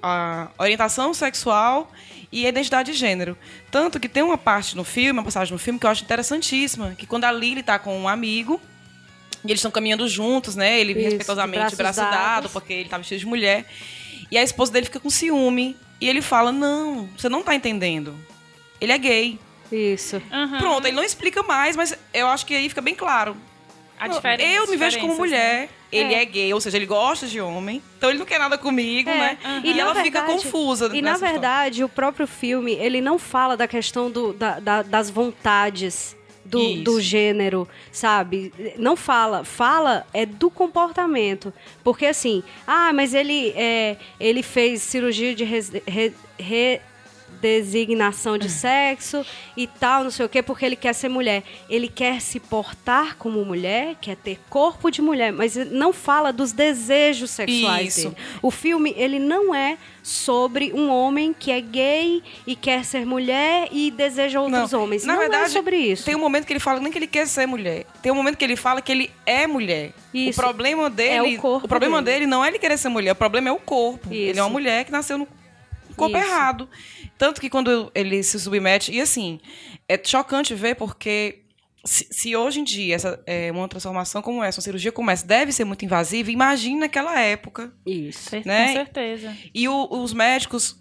a, 0.02 0.48
a 0.58 0.62
orientação 0.62 1.12
sexual 1.12 1.92
e 2.32 2.46
a 2.46 2.48
identidade 2.48 2.92
de 2.92 2.98
gênero. 2.98 3.36
Tanto 3.70 4.00
que 4.00 4.08
tem 4.08 4.22
uma 4.22 4.38
parte 4.38 4.74
no 4.76 4.84
filme, 4.84 5.12
uma 5.18 5.22
passagem 5.24 5.52
no 5.52 5.58
filme 5.58 5.78
que 5.78 5.84
eu 5.86 5.90
acho 5.90 6.02
interessantíssima, 6.04 6.94
que 6.96 7.06
quando 7.06 7.24
a 7.24 7.32
Lily 7.32 7.62
tá 7.62 7.78
com 7.78 7.98
um 7.98 8.08
amigo, 8.08 8.60
e 9.44 9.48
eles 9.48 9.58
estão 9.58 9.70
caminhando 9.70 10.08
juntos, 10.08 10.56
né? 10.56 10.80
Ele 10.80 10.92
Isso, 10.92 11.02
respeitosamente 11.02 11.70
de 11.70 11.76
braço 11.76 12.00
dado, 12.00 12.10
dados. 12.10 12.52
porque 12.52 12.72
ele 12.72 12.88
tá 12.88 12.96
vestido 12.96 13.18
de 13.18 13.26
mulher. 13.26 13.66
E 14.30 14.38
a 14.38 14.42
esposa 14.42 14.72
dele 14.72 14.86
fica 14.86 14.98
com 14.98 15.10
ciúme. 15.10 15.76
E 16.00 16.08
ele 16.08 16.22
fala: 16.22 16.50
Não, 16.50 17.06
você 17.16 17.28
não 17.28 17.42
tá 17.42 17.54
entendendo. 17.54 18.14
Ele 18.80 18.90
é 18.92 18.98
gay. 18.98 19.38
Isso. 19.70 20.20
Aham. 20.32 20.58
Pronto, 20.58 20.86
ele 20.86 20.96
não 20.96 21.04
explica 21.04 21.42
mais, 21.42 21.76
mas 21.76 21.96
eu 22.12 22.26
acho 22.28 22.46
que 22.46 22.54
aí 22.54 22.68
fica 22.70 22.80
bem 22.80 22.94
claro. 22.94 23.36
A 24.04 24.08
diferença, 24.08 24.52
eu 24.52 24.66
me 24.70 24.76
vejo 24.76 24.98
como 25.00 25.12
diferenças, 25.12 25.18
mulher, 25.18 25.60
né? 25.62 25.68
ele 25.92 26.14
É. 26.14 26.22
é. 26.22 26.24
gay, 26.24 26.52
ou 26.54 26.60
seja, 26.60 26.76
ele 26.76 26.86
gosta 26.86 27.26
de 27.26 27.40
homem, 27.40 27.82
então 27.98 28.10
ele 28.10 28.18
não 28.18 28.26
quer 28.26 28.38
nada 28.38 28.58
comigo, 28.58 29.08
É, 29.10 29.16
né? 29.18 29.38
aham. 29.44 29.60
E, 29.64 29.72
E 29.72 29.80
ela 29.80 29.94
fica 29.94 30.20
verdade- 30.22 30.42
confusa. 30.44 30.86
E 30.86 31.00
na 31.02 31.12
nessa 31.12 31.26
história. 31.26 31.32
verdade, 31.32 31.84
o 31.84 31.88
próprio 31.88 32.26
filme, 32.26 32.72
ele 32.72 33.00
não 33.00 33.18
fala 33.18 33.56
da 33.56 33.66
questão 33.68 34.10
do, 34.10 34.32
da- 34.32 34.58
da- 34.60 34.82
das 34.82 35.08
vontades 35.10 36.16
do, 36.44 36.82
do 36.82 37.00
gênero, 37.00 37.66
sabe? 37.90 38.52
Não 38.76 38.94
fala. 38.96 39.44
Fala 39.44 40.06
é 40.12 40.26
do 40.26 40.50
comportamento. 40.50 41.52
Porque 41.82 42.04
assim, 42.04 42.42
ah, 42.66 42.92
mas 42.92 43.14
ele, 43.14 43.50
é, 43.56 43.96
ele 44.20 44.42
fez 44.42 44.82
cirurgia 44.82 45.34
de 45.34 45.42
res- 45.42 45.72
re- 45.86 46.12
redesignação 47.40 48.36
de 48.38 48.48
sexo 48.50 49.24
e 49.56 49.66
tal, 49.66 50.04
não 50.04 50.10
sei 50.10 50.26
o 50.26 50.28
quê, 50.28 50.42
porque 50.42 50.64
ele 50.64 50.76
quer 50.76 50.92
ser 50.94 51.08
mulher. 51.08 51.42
Ele 51.68 51.88
quer 51.88 52.20
se 52.20 52.38
portar 52.40 53.16
como 53.16 53.44
mulher, 53.44 53.96
quer 54.00 54.16
ter 54.16 54.38
corpo 54.48 54.90
de 54.90 55.00
mulher, 55.02 55.32
mas 55.32 55.54
não 55.70 55.92
fala 55.92 56.32
dos 56.32 56.52
desejos 56.52 57.30
sexuais 57.30 57.96
Isso. 57.98 58.10
dele. 58.10 58.22
O 58.42 58.50
filme, 58.50 58.94
ele 58.96 59.18
não 59.18 59.54
é 59.54 59.76
sobre 60.02 60.72
um 60.74 60.90
homem 60.90 61.32
que 61.32 61.50
é 61.50 61.60
gay 61.60 62.22
e 62.46 62.54
quer 62.54 62.84
ser 62.84 63.06
mulher 63.06 63.68
e 63.72 63.90
deseja 63.90 64.40
outros 64.40 64.70
Não, 64.72 64.82
homens. 64.82 65.04
Na 65.04 65.14
não 65.14 65.20
verdade, 65.20 65.44
é 65.44 65.48
sobre 65.48 65.76
isso. 65.76 66.04
Tem 66.04 66.14
um 66.14 66.18
momento 66.20 66.46
que 66.46 66.52
ele 66.52 66.60
fala 66.60 66.78
nem 66.80 66.92
que 66.92 66.98
ele 66.98 67.06
quer 67.06 67.26
ser 67.26 67.46
mulher. 67.46 67.86
Tem 68.02 68.12
um 68.12 68.14
momento 68.14 68.36
que 68.36 68.44
ele 68.44 68.56
fala 68.56 68.82
que 68.82 68.92
ele 68.92 69.10
é 69.24 69.46
mulher. 69.46 69.92
Isso. 70.12 70.38
O 70.38 70.42
problema 70.42 70.90
dele, 70.90 71.14
É 71.14 71.22
o 71.22 71.40
corpo 71.40 71.66
problema 71.66 72.02
dele. 72.02 72.18
dele. 72.20 72.26
não 72.30 72.44
é 72.44 72.48
ele 72.48 72.58
querer 72.58 72.76
ser 72.76 72.88
mulher, 72.88 73.12
o 73.12 73.16
problema 73.16 73.48
é 73.48 73.52
o 73.52 73.58
corpo. 73.58 74.08
Isso. 74.12 74.30
Ele 74.30 74.38
é 74.38 74.42
uma 74.42 74.50
mulher 74.50 74.84
que 74.84 74.92
nasceu 74.92 75.16
no 75.16 75.26
corpo 75.94 76.16
Isso. 76.16 76.26
errado. 76.26 76.68
Tanto 77.18 77.40
que 77.40 77.48
quando 77.50 77.90
ele 77.94 78.22
se 78.22 78.38
submete, 78.40 78.92
e 78.92 79.00
assim, 79.00 79.40
é 79.88 80.00
chocante 80.02 80.54
ver 80.54 80.74
porque 80.76 81.40
se, 81.84 82.06
se 82.10 82.34
hoje 82.36 82.60
em 82.60 82.64
dia 82.64 82.94
essa 82.94 83.22
é 83.26 83.52
uma 83.52 83.68
transformação 83.68 84.22
como 84.22 84.42
essa, 84.42 84.58
uma 84.58 84.64
cirurgia 84.64 84.90
como 84.92 85.10
essa, 85.10 85.26
deve 85.26 85.52
ser 85.52 85.64
muito 85.64 85.84
invasiva, 85.84 86.30
imagine 86.30 86.80
naquela 86.80 87.20
época. 87.20 87.72
Isso. 87.86 88.30
Né? 88.44 88.68
Com 88.68 88.72
certeza. 88.74 89.36
E 89.54 89.68
o- 89.68 89.88
os 90.02 90.12
médicos 90.12 90.76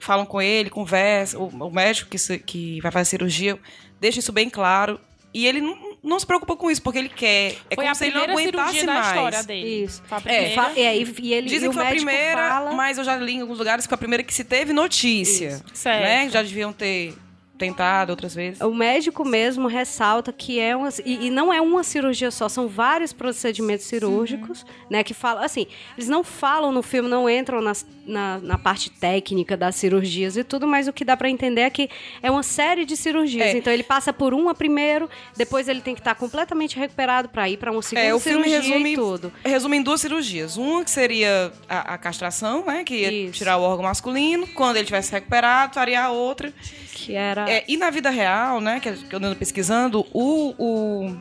falam 0.00 0.24
com 0.26 0.40
ele, 0.40 0.70
conversam. 0.70 1.42
O, 1.42 1.66
o 1.66 1.70
médico 1.72 2.10
que, 2.10 2.18
se- 2.18 2.38
que 2.38 2.80
vai 2.80 2.90
fazer 2.90 3.02
a 3.02 3.10
cirurgia 3.10 3.58
deixa 4.00 4.18
isso 4.20 4.32
bem 4.32 4.48
claro. 4.50 5.00
E 5.34 5.46
ele 5.46 5.60
não, 5.60 5.87
não 6.02 6.18
se 6.18 6.26
preocupa 6.26 6.56
com 6.56 6.70
isso, 6.70 6.80
porque 6.82 6.98
ele 6.98 7.08
quer. 7.08 7.56
É 7.70 7.74
Foi 7.74 7.84
como 7.84 7.90
a 7.90 7.94
se 7.94 8.04
ele 8.06 8.14
não 8.14 8.24
primeira 8.24 8.62
aguentasse 8.62 8.86
mais. 8.86 9.06
história 9.08 9.42
dele. 9.42 9.84
Isso. 9.84 10.02
Foi 10.06 10.16
a 10.18 10.20
É, 10.20 10.22
primeira. 10.22 10.72
É, 10.80 10.96
e, 10.96 11.14
e 11.20 11.34
ele, 11.34 11.48
Dizem 11.48 11.66
e 11.66 11.68
o 11.68 11.70
que 11.70 11.76
foi 11.78 11.86
a 11.86 11.90
primeira, 11.90 12.48
fala... 12.48 12.72
mas 12.72 12.98
eu 12.98 13.04
já 13.04 13.16
li 13.16 13.34
em 13.34 13.40
alguns 13.40 13.58
lugares 13.58 13.84
que 13.84 13.88
foi 13.88 13.94
a 13.96 13.98
primeira 13.98 14.22
que 14.22 14.32
se 14.34 14.44
teve 14.44 14.72
notícia. 14.72 15.48
Isso. 15.48 15.64
Certo. 15.74 16.02
Né? 16.02 16.28
Já 16.30 16.42
deviam 16.42 16.72
ter 16.72 17.14
tentado 17.58 18.10
outras 18.10 18.34
vezes. 18.34 18.60
O 18.60 18.72
médico 18.72 19.24
mesmo 19.24 19.66
ressalta 19.66 20.32
que 20.32 20.58
é 20.60 20.76
uma. 20.76 20.88
E, 21.04 21.26
e 21.26 21.30
não 21.30 21.52
é 21.52 21.60
uma 21.60 21.82
cirurgia 21.82 22.30
só, 22.30 22.48
são 22.48 22.68
vários 22.68 23.12
procedimentos 23.12 23.84
cirúrgicos, 23.86 24.64
né? 24.88 25.02
Que 25.02 25.12
falam. 25.12 25.42
Assim, 25.42 25.66
eles 25.96 26.08
não 26.08 26.22
falam 26.24 26.70
no 26.72 26.82
filme, 26.82 27.08
não 27.08 27.28
entram 27.28 27.60
nas- 27.60 27.84
na, 28.06 28.38
na 28.38 28.56
parte 28.56 28.88
técnica 28.90 29.54
das 29.56 29.74
cirurgias 29.76 30.36
e 30.36 30.42
tudo, 30.44 30.66
mas 30.66 30.88
o 30.88 30.92
que 30.94 31.04
dá 31.04 31.14
pra 31.16 31.28
entender 31.28 31.60
é 31.62 31.68
que 31.70 31.90
é 32.22 32.30
uma 32.30 32.42
série 32.42 32.86
de 32.86 32.96
cirurgias. 32.96 33.48
É. 33.48 33.58
Então 33.58 33.70
ele 33.72 33.82
passa 33.82 34.12
por 34.14 34.32
uma 34.32 34.54
primeiro, 34.54 35.10
depois 35.36 35.68
ele 35.68 35.80
tem 35.82 35.94
que 35.94 36.00
estar 36.00 36.14
completamente 36.14 36.78
recuperado 36.78 37.28
pra 37.28 37.48
ir 37.50 37.58
pra 37.58 37.70
uma 37.70 37.82
segunda 37.82 38.06
É, 38.06 38.14
o 38.14 38.20
filme 38.20 38.48
resume, 38.48 38.94
tudo. 38.94 39.32
resume 39.44 39.76
em 39.76 39.82
duas 39.82 40.00
cirurgias. 40.00 40.56
Uma 40.56 40.84
que 40.84 40.90
seria 40.90 41.52
a, 41.68 41.94
a 41.94 41.98
castração, 41.98 42.64
né? 42.64 42.82
Que 42.84 42.94
ia 42.94 43.12
Isso. 43.12 43.32
tirar 43.38 43.58
o 43.58 43.62
órgão 43.62 43.84
masculino. 43.84 44.46
Quando 44.54 44.76
ele 44.76 44.86
tivesse 44.86 45.12
recuperado, 45.12 45.74
faria 45.74 46.04
a 46.04 46.10
outra. 46.10 46.52
Que 46.94 47.14
era. 47.14 47.47
É, 47.50 47.64
e 47.68 47.76
na 47.76 47.90
vida 47.90 48.10
real, 48.10 48.60
né, 48.60 48.80
que 48.80 48.88
eu 48.88 49.18
ando 49.18 49.36
pesquisando, 49.36 50.06
o, 50.12 50.54
o, 50.58 51.16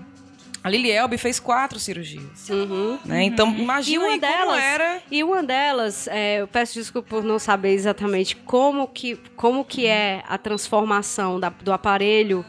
a 0.63 0.69
Lily 0.69 0.91
Elbe 0.91 1.17
fez 1.17 1.39
quatro 1.39 1.79
cirurgias. 1.79 2.49
Uhum. 2.49 2.99
Né? 3.05 3.23
Então, 3.23 3.49
E 3.55 3.61
imagina 3.61 3.99
uma 4.05 4.13
aí 4.13 4.19
como 4.19 4.33
delas, 4.33 4.63
era... 4.63 5.01
e 5.09 5.23
uma 5.23 5.43
delas, 5.43 6.07
é, 6.07 6.41
eu 6.41 6.47
peço 6.47 6.73
desculpa 6.73 7.07
por 7.09 7.23
não 7.23 7.39
saber 7.39 7.71
exatamente 7.73 8.35
como 8.35 8.87
que, 8.87 9.15
como 9.35 9.63
que 9.65 9.85
é 9.85 10.23
a 10.27 10.37
transformação 10.37 11.39
da- 11.39 11.49
do 11.49 11.71
aparelho 11.71 12.45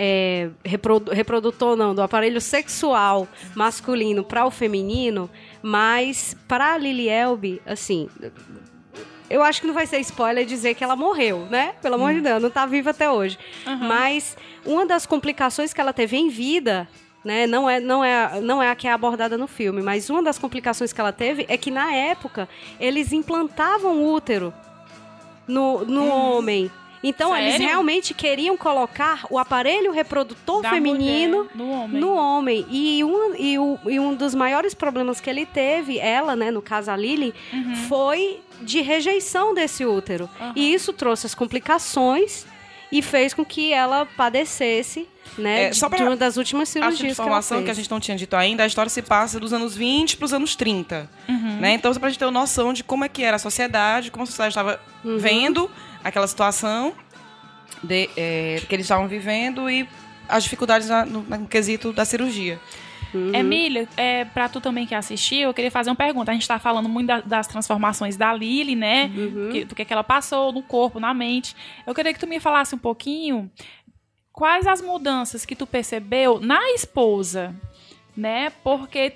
é, 0.00 0.50
reprodu- 0.64 1.10
reprodutor, 1.10 1.74
não, 1.76 1.92
do 1.92 2.00
aparelho 2.00 2.40
sexual 2.40 3.26
masculino 3.56 4.22
para 4.22 4.46
o 4.46 4.50
feminino, 4.50 5.28
mas 5.60 6.36
para 6.46 6.74
a 6.74 6.78
Lily 6.78 7.08
Elbe, 7.08 7.60
assim, 7.66 8.08
eu 9.30 9.42
acho 9.42 9.60
que 9.60 9.66
não 9.66 9.74
vai 9.74 9.86
ser 9.86 9.98
spoiler 10.00 10.44
dizer 10.44 10.74
que 10.74 10.82
ela 10.82 10.96
morreu, 10.96 11.46
né? 11.50 11.74
Pelo 11.82 11.96
amor 11.96 12.12
de 12.14 12.20
Deus, 12.20 12.42
não 12.42 12.50
tá 12.50 12.66
viva 12.66 12.90
até 12.90 13.10
hoje. 13.10 13.38
Mas 13.86 14.36
uma 14.64 14.86
das 14.86 15.06
complicações 15.06 15.72
que 15.72 15.80
ela 15.80 15.92
teve 15.92 16.16
em 16.16 16.28
vida, 16.28 16.88
né, 17.24 17.46
não 17.46 17.68
é, 17.68 17.80
não, 17.80 18.02
é, 18.04 18.40
não 18.40 18.62
é 18.62 18.70
a 18.70 18.74
que 18.74 18.86
é 18.88 18.92
abordada 18.92 19.36
no 19.36 19.46
filme, 19.46 19.82
mas 19.82 20.08
uma 20.08 20.22
das 20.22 20.38
complicações 20.38 20.92
que 20.92 21.00
ela 21.00 21.12
teve 21.12 21.44
é 21.48 21.56
que 21.56 21.70
na 21.70 21.92
época 21.92 22.48
eles 22.80 23.12
implantavam 23.12 24.04
útero 24.04 24.52
no, 25.46 25.84
no 25.84 26.06
homem. 26.06 26.70
Então 27.02 27.36
eles 27.36 27.52
Sério? 27.52 27.66
realmente 27.68 28.12
queriam 28.14 28.56
colocar 28.56 29.24
o 29.30 29.38
aparelho 29.38 29.92
reprodutor 29.92 30.62
Da 30.62 30.70
feminino 30.70 31.48
no 31.54 31.70
homem. 31.70 32.00
no 32.00 32.14
homem. 32.14 32.66
E 32.70 33.04
um, 33.04 33.34
e, 33.36 33.58
o- 33.58 33.78
e 33.86 34.00
um 34.00 34.14
dos 34.14 34.34
maiores 34.34 34.74
problemas 34.74 35.20
que 35.20 35.30
ele 35.30 35.46
teve, 35.46 35.98
ela, 35.98 36.34
né, 36.34 36.50
no 36.50 36.60
caso 36.60 36.90
a 36.90 36.96
Lily, 36.96 37.32
Uhum. 37.52 37.76
foi 37.88 38.40
de 38.60 38.80
rejeição 38.80 39.54
desse 39.54 39.84
útero. 39.86 40.28
E 40.56 40.74
isso 40.74 40.92
trouxe 40.92 41.26
as 41.26 41.34
complicações 41.34 42.44
e 42.90 43.02
fez 43.02 43.32
com 43.34 43.44
que 43.44 43.72
ela 43.72 44.06
padecesse, 44.16 45.06
né, 45.36 45.64
É, 45.64 45.72
só 45.72 45.88
pra- 45.88 45.98
de 45.98 46.04
uma 46.04 46.16
das 46.16 46.36
últimas 46.36 46.68
cirurgias 46.68 46.98
de 46.98 47.04
que 47.04 47.10
informação 47.12 47.58
que, 47.58 47.66
fez. 47.66 47.78
a 47.78 47.80
gente 47.82 47.90
não 47.90 48.00
tinha 48.00 48.16
dito 48.16 48.34
ainda, 48.34 48.64
a 48.64 48.66
história 48.66 48.88
se 48.88 49.02
passa 49.02 49.38
dos 49.38 49.52
anos 49.52 49.76
20 49.76 50.16
para 50.16 50.24
os 50.24 50.32
anos 50.32 50.56
30. 50.56 51.08
Uhum. 51.28 51.58
Né? 51.60 51.74
Então, 51.74 51.92
só 51.92 52.00
pra 52.00 52.08
gente 52.08 52.18
ter 52.18 52.24
uma 52.24 52.32
noção 52.40 52.72
de 52.72 52.82
como 52.82 53.04
é 53.04 53.08
que 53.08 53.22
era 53.22 53.36
a 53.36 53.38
sociedade, 53.38 54.10
como 54.10 54.22
a 54.24 54.26
sociedade 54.26 54.52
estava 54.52 54.80
Uhum. 55.04 55.18
vendo 55.18 55.70
aquela 56.04 56.26
situação 56.26 56.94
de, 57.82 58.08
é, 58.16 58.60
que 58.68 58.74
eles 58.74 58.84
estavam 58.86 59.06
vivendo 59.08 59.68
e 59.70 59.88
as 60.28 60.44
dificuldades 60.44 60.88
na- 60.88 61.04
no, 61.06 61.22
no 61.22 61.46
quesito 61.48 61.92
da 61.92 62.04
cirurgia. 62.04 62.58
Uhum. 63.14 63.34
Emília, 63.34 63.88
é, 63.96 64.26
pra 64.26 64.48
tu 64.50 64.60
também 64.60 64.86
que 64.86 64.94
assistiu, 64.94 65.48
eu 65.48 65.54
queria 65.54 65.70
fazer 65.70 65.88
uma 65.88 65.96
pergunta. 65.96 66.30
A 66.30 66.34
gente 66.34 66.46
tá 66.46 66.58
falando 66.58 66.88
muito 66.88 67.06
da- 67.06 67.20
das 67.22 67.46
transformações 67.46 68.16
da 68.16 68.34
Lily, 68.34 68.76
né? 68.76 69.10
Uhum. 69.16 69.48
Que- 69.50 69.64
do 69.64 69.74
que, 69.74 69.84
que 69.84 69.92
ela 69.92 70.04
passou 70.04 70.52
no 70.52 70.62
corpo, 70.62 71.00
na 71.00 71.14
mente. 71.14 71.56
Eu 71.86 71.94
queria 71.94 72.12
que 72.12 72.20
tu 72.20 72.26
me 72.26 72.38
falasse 72.38 72.74
um 72.74 72.78
pouquinho 72.78 73.50
quais 74.32 74.66
as 74.66 74.82
mudanças 74.82 75.46
que 75.46 75.56
tu 75.56 75.66
percebeu 75.66 76.38
na 76.38 76.60
esposa, 76.72 77.54
né? 78.14 78.52
Porque 78.62 79.14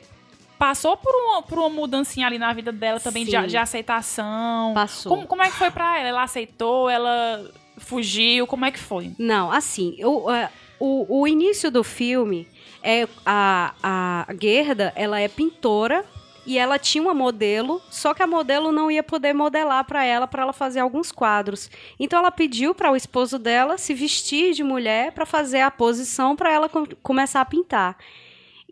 passou 0.62 0.96
por 0.96 1.12
uma, 1.12 1.42
por 1.42 1.58
uma 1.58 1.68
mudancinha 1.68 2.24
ali 2.24 2.38
na 2.38 2.52
vida 2.52 2.70
dela 2.70 3.00
também 3.00 3.24
de, 3.24 3.36
de 3.48 3.56
aceitação. 3.56 4.72
Passou. 4.72 5.10
Como, 5.10 5.26
como 5.26 5.42
é 5.42 5.50
que 5.50 5.56
foi 5.56 5.72
pra 5.72 5.98
ela? 5.98 6.08
Ela 6.08 6.22
aceitou? 6.22 6.88
Ela 6.88 7.50
fugiu? 7.78 8.46
Como 8.46 8.64
é 8.64 8.70
que 8.70 8.78
foi? 8.78 9.10
Não, 9.18 9.50
assim, 9.50 9.96
o, 10.04 10.30
é, 10.30 10.48
o, 10.78 11.22
o 11.22 11.26
início 11.26 11.68
do 11.68 11.82
filme 11.82 12.46
é 12.80 13.08
a, 13.26 13.74
a 13.82 14.26
Gerda, 14.40 14.92
ela 14.94 15.18
é 15.18 15.26
pintora 15.26 16.04
e 16.46 16.56
ela 16.56 16.78
tinha 16.78 17.02
uma 17.02 17.12
modelo, 17.14 17.82
só 17.90 18.14
que 18.14 18.22
a 18.22 18.26
modelo 18.28 18.70
não 18.70 18.88
ia 18.88 19.02
poder 19.02 19.32
modelar 19.32 19.84
para 19.84 20.04
ela 20.04 20.28
para 20.28 20.42
ela 20.44 20.52
fazer 20.52 20.78
alguns 20.78 21.10
quadros. 21.10 21.68
Então 21.98 22.20
ela 22.20 22.30
pediu 22.30 22.72
para 22.72 22.88
o 22.92 22.94
esposo 22.94 23.36
dela 23.36 23.76
se 23.78 23.94
vestir 23.94 24.54
de 24.54 24.62
mulher 24.62 25.10
para 25.10 25.26
fazer 25.26 25.62
a 25.62 25.72
posição 25.72 26.36
para 26.36 26.52
ela 26.52 26.68
com- 26.68 26.86
começar 27.02 27.40
a 27.40 27.44
pintar. 27.44 27.96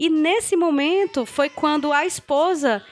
E 0.00 0.08
nesse 0.08 0.56
momento 0.56 1.26
foi 1.26 1.50
quando 1.50 1.92
a 1.92 2.06
esposa 2.06 2.82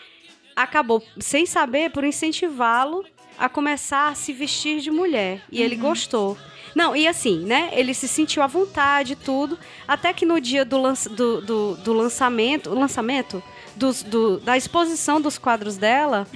acabou, 0.55 1.03
sem 1.19 1.47
saber, 1.47 1.91
por 1.91 2.05
incentivá-lo 2.05 3.03
a 3.39 3.49
começar 3.49 4.09
a 4.09 4.15
se 4.15 4.31
vestir 4.33 4.81
de 4.81 4.91
mulher. 4.91 5.43
E 5.51 5.63
ele 5.63 5.75
gostou. 5.75 6.37
Não, 6.75 6.95
e 6.95 7.09
assim, 7.09 7.39
né? 7.47 7.71
Ele 7.73 7.95
se 7.95 8.07
sentiu 8.07 8.43
à 8.43 8.47
vontade 8.47 9.15
e 9.15 9.17
tudo. 9.17 9.59
Até 9.87 10.13
que 10.13 10.27
no 10.27 10.39
dia 10.39 10.67
do, 10.67 10.77
lança- 10.77 11.09
do, 11.09 11.41
do, 11.41 11.77
do 11.77 11.93
lançamento. 11.95 12.69
O 12.71 12.79
lançamento? 12.79 13.43
Dos, 13.75 14.03
do, 14.03 14.39
da 14.41 14.57
exposição 14.57 15.19
dos 15.21 15.39
quadros 15.39 15.77
dela, 15.79 16.27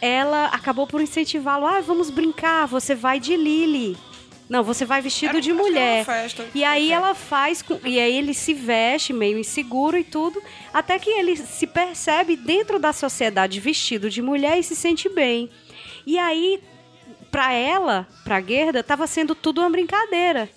ela 0.00 0.44
acabou 0.46 0.86
por 0.86 1.00
incentivá-lo. 1.00 1.66
Ah, 1.66 1.80
vamos 1.80 2.08
brincar, 2.08 2.66
você 2.66 2.94
vai 2.94 3.18
de 3.18 3.36
Lily. 3.36 3.96
Não, 4.48 4.62
você 4.64 4.84
vai 4.84 5.02
vestido 5.02 5.30
Era- 5.30 5.40
de 5.40 5.52
mulher. 5.52 6.04
festa. 6.04 6.46
E 6.54 6.64
aí 6.64 6.90
ela 6.90 7.14
faz 7.14 7.60
com, 7.60 7.78
e 7.84 7.98
aí 8.00 8.16
ele 8.16 8.32
se 8.32 8.54
veste 8.54 9.12
meio 9.12 9.38
inseguro 9.38 9.98
e 9.98 10.04
tudo, 10.04 10.42
até 10.72 10.98
que 10.98 11.10
ele 11.10 11.36
se 11.36 11.66
percebe 11.66 12.34
dentro 12.34 12.78
da 12.78 12.92
sociedade 12.92 13.60
vestido 13.60 14.08
de 14.08 14.22
mulher 14.22 14.58
e 14.58 14.62
se 14.62 14.74
sente 14.74 15.08
bem. 15.08 15.50
E 16.06 16.18
aí 16.18 16.60
pra 17.30 17.52
ela, 17.52 18.08
pra 18.24 18.40
Gerda, 18.40 18.82
tava 18.82 19.06
sendo 19.06 19.34
tudo 19.34 19.60
uma 19.60 19.68
brincadeira. 19.68 20.48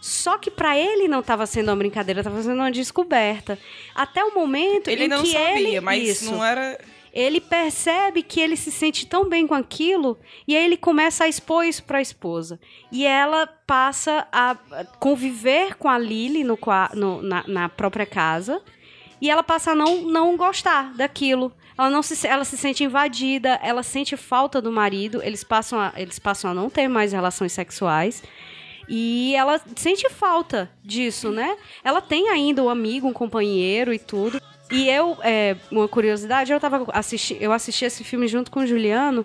Só 0.00 0.36
que 0.36 0.50
pra 0.50 0.76
ele 0.78 1.08
não 1.08 1.22
tava 1.22 1.46
sendo 1.46 1.68
uma 1.70 1.76
brincadeira, 1.76 2.22
tava 2.22 2.42
sendo 2.42 2.54
uma 2.56 2.70
descoberta. 2.70 3.58
Até 3.94 4.22
o 4.24 4.34
momento 4.34 4.88
Ele 4.88 5.04
em 5.04 5.08
não 5.08 5.22
que 5.22 5.32
sabia, 5.32 5.50
ele 5.68 5.80
mas 5.80 6.08
isso, 6.08 6.30
não 6.32 6.44
era. 6.44 6.78
Ele 7.14 7.40
percebe 7.40 8.22
que 8.24 8.40
ele 8.40 8.56
se 8.56 8.72
sente 8.72 9.06
tão 9.06 9.28
bem 9.28 9.46
com 9.46 9.54
aquilo 9.54 10.18
e 10.48 10.56
aí 10.56 10.64
ele 10.64 10.76
começa 10.76 11.22
a 11.24 11.28
expor 11.28 11.64
isso 11.64 11.84
para 11.84 11.98
a 11.98 12.02
esposa. 12.02 12.58
E 12.90 13.06
ela 13.06 13.46
passa 13.46 14.26
a 14.32 14.56
conviver 14.98 15.76
com 15.76 15.88
a 15.88 15.96
Lily 15.96 16.42
no, 16.42 16.58
no- 16.94 17.22
na, 17.22 17.44
na 17.46 17.68
própria 17.68 18.04
casa 18.04 18.60
e 19.20 19.30
ela 19.30 19.44
passa 19.44 19.70
a 19.70 19.74
não, 19.76 20.02
não 20.02 20.36
gostar 20.36 20.92
daquilo. 20.94 21.52
Ela, 21.78 21.88
não 21.88 22.02
se, 22.02 22.26
ela 22.26 22.44
se 22.44 22.56
sente 22.56 22.82
invadida, 22.84 23.58
ela 23.62 23.82
sente 23.82 24.16
falta 24.16 24.60
do 24.60 24.70
marido, 24.72 25.22
eles 25.22 25.42
passam 25.44 25.78
a, 25.80 25.92
eles 25.96 26.18
passam 26.18 26.50
a 26.50 26.54
não 26.54 26.68
ter 26.68 26.88
mais 26.88 27.12
relações 27.12 27.52
sexuais. 27.52 28.22
E 28.88 29.34
ela 29.34 29.60
sente 29.76 30.08
falta 30.10 30.70
disso, 30.84 31.30
né? 31.30 31.56
Ela 31.82 32.00
tem 32.02 32.28
ainda 32.28 32.62
um 32.62 32.68
amigo, 32.68 33.08
um 33.08 33.12
companheiro 33.12 33.92
e 33.94 33.98
tudo. 33.98 34.40
E 34.74 34.88
eu, 34.88 35.16
é, 35.22 35.56
uma 35.70 35.86
curiosidade, 35.86 36.52
eu 36.52 36.58
tava 36.58 36.84
assisti, 36.92 37.36
eu 37.40 37.52
assisti 37.52 37.84
esse 37.84 38.02
filme 38.02 38.26
junto 38.26 38.50
com 38.50 38.60
o 38.60 38.66
Juliano 38.66 39.24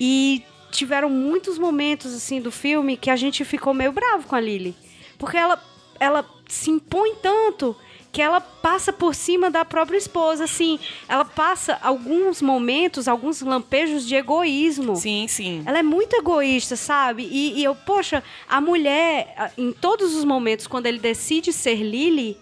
e 0.00 0.42
tiveram 0.70 1.10
muitos 1.10 1.58
momentos 1.58 2.14
assim 2.14 2.40
do 2.40 2.50
filme 2.50 2.96
que 2.96 3.10
a 3.10 3.16
gente 3.16 3.44
ficou 3.44 3.74
meio 3.74 3.92
bravo 3.92 4.26
com 4.26 4.34
a 4.34 4.40
Lily, 4.40 4.74
porque 5.18 5.36
ela 5.36 5.62
ela 5.98 6.24
se 6.48 6.70
impõe 6.70 7.14
tanto 7.16 7.76
que 8.12 8.20
ela 8.20 8.40
passa 8.40 8.92
por 8.92 9.14
cima 9.14 9.50
da 9.50 9.64
própria 9.64 9.96
esposa, 9.96 10.44
assim, 10.44 10.80
ela 11.08 11.24
passa 11.24 11.78
alguns 11.80 12.42
momentos, 12.42 13.06
alguns 13.06 13.40
lampejos 13.40 14.04
de 14.04 14.16
egoísmo. 14.16 14.96
Sim, 14.96 15.26
sim. 15.28 15.62
Ela 15.64 15.78
é 15.78 15.82
muito 15.82 16.16
egoísta, 16.16 16.74
sabe? 16.74 17.28
E, 17.30 17.60
e 17.60 17.62
eu, 17.64 17.74
poxa, 17.74 18.22
a 18.48 18.60
mulher, 18.60 19.52
em 19.56 19.70
todos 19.72 20.14
os 20.16 20.24
momentos, 20.24 20.66
quando 20.66 20.86
ele 20.86 20.98
decide 20.98 21.52
ser 21.52 21.76
Lily, 21.76 22.36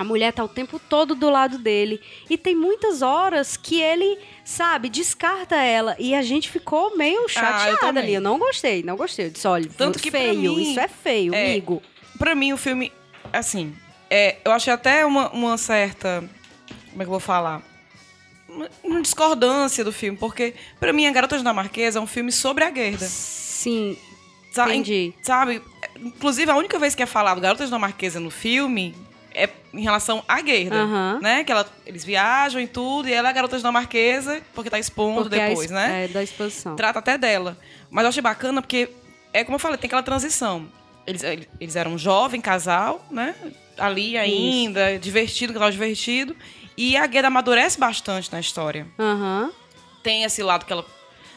a 0.00 0.04
mulher 0.04 0.32
tá 0.32 0.42
o 0.42 0.48
tempo 0.48 0.78
todo 0.78 1.14
do 1.14 1.28
lado 1.28 1.58
dele. 1.58 2.00
E 2.30 2.38
tem 2.38 2.56
muitas 2.56 3.02
horas 3.02 3.54
que 3.54 3.78
ele, 3.82 4.18
sabe, 4.42 4.88
descarta 4.88 5.56
ela. 5.56 5.94
E 5.98 6.14
a 6.14 6.22
gente 6.22 6.48
ficou 6.48 6.96
meio 6.96 7.28
chateada 7.28 7.76
também. 7.76 8.02
ali. 8.04 8.14
Eu 8.14 8.20
não 8.22 8.38
gostei, 8.38 8.82
não 8.82 8.96
gostei. 8.96 9.26
Eu 9.26 9.30
disse, 9.30 9.46
olha, 9.46 9.68
Tanto 9.76 9.98
que 9.98 10.10
feio, 10.10 10.54
mim, 10.54 10.62
isso 10.70 10.80
é 10.80 10.88
feio, 10.88 11.34
é, 11.34 11.50
amigo. 11.50 11.82
Pra 12.18 12.34
mim, 12.34 12.50
o 12.54 12.56
filme, 12.56 12.90
assim, 13.30 13.74
é, 14.08 14.38
eu 14.42 14.52
achei 14.52 14.72
até 14.72 15.04
uma, 15.04 15.28
uma 15.32 15.58
certa. 15.58 16.24
Como 16.90 17.02
é 17.02 17.04
que 17.04 17.08
eu 17.08 17.10
vou 17.10 17.20
falar? 17.20 17.60
Uma, 18.48 18.68
uma 18.82 19.02
discordância 19.02 19.84
do 19.84 19.92
filme, 19.92 20.16
porque, 20.16 20.54
pra 20.80 20.94
mim, 20.94 21.06
A 21.06 21.12
Garota 21.12 21.36
Dinamarquesa 21.36 21.98
é 21.98 22.02
um 22.02 22.06
filme 22.06 22.32
sobre 22.32 22.64
a 22.64 22.72
Gerda. 22.74 23.04
Sim, 23.06 23.98
Sa- 24.50 24.64
entendi. 24.68 25.12
Sabe? 25.22 25.60
Inclusive, 26.00 26.50
a 26.50 26.56
única 26.56 26.78
vez 26.78 26.94
que 26.94 27.02
é 27.02 27.06
falado 27.06 27.38
Garota 27.38 27.66
Dinamarquesa 27.66 28.18
no 28.18 28.30
filme 28.30 28.94
é 29.34 29.48
em 29.72 29.82
relação 29.82 30.22
à 30.28 30.44
Gerda, 30.44 30.76
Aham. 30.82 31.18
né? 31.22 31.44
Que 31.44 31.52
ela, 31.52 31.66
eles 31.86 32.04
viajam 32.04 32.60
e 32.60 32.66
tudo, 32.66 33.08
e 33.08 33.12
ela 33.12 33.28
é 33.28 33.30
a 33.30 33.32
Garota 33.32 33.56
Dinamarquesa, 33.56 34.40
porque 34.54 34.68
tá 34.70 34.78
expondo 34.78 35.22
Porque 35.22 35.38
a 35.40 35.48
depois, 35.48 35.66
es- 35.66 35.70
né? 35.70 36.04
É, 36.04 36.08
da 36.08 36.22
exposição. 36.22 36.74
trata 36.76 36.98
até 36.98 37.16
dela. 37.16 37.56
Mas 37.90 38.02
eu 38.04 38.08
achei 38.08 38.22
bacana 38.22 38.60
porque, 38.60 38.90
é 39.32 39.44
como 39.44 39.54
eu 39.56 39.58
falei, 39.60 39.76
tem 39.78 39.86
aquela 39.88 40.02
transição. 40.02 40.66
Eles, 41.06 41.22
eles 41.60 41.76
eram 41.76 41.92
um 41.94 41.98
jovem 41.98 42.40
casal, 42.40 43.04
né? 43.10 43.34
Ali 43.78 44.16
ainda, 44.18 44.98
divertido, 44.98 45.52
casal 45.52 45.70
divertido. 45.70 46.36
E 46.76 46.96
a 46.96 47.06
Gueda 47.06 47.28
amadurece 47.28 47.78
bastante 47.78 48.30
na 48.32 48.40
história. 48.40 48.86
Aham. 48.98 49.50
Tem 50.02 50.24
esse 50.24 50.42
lado 50.42 50.64
que 50.64 50.72
ela 50.72 50.84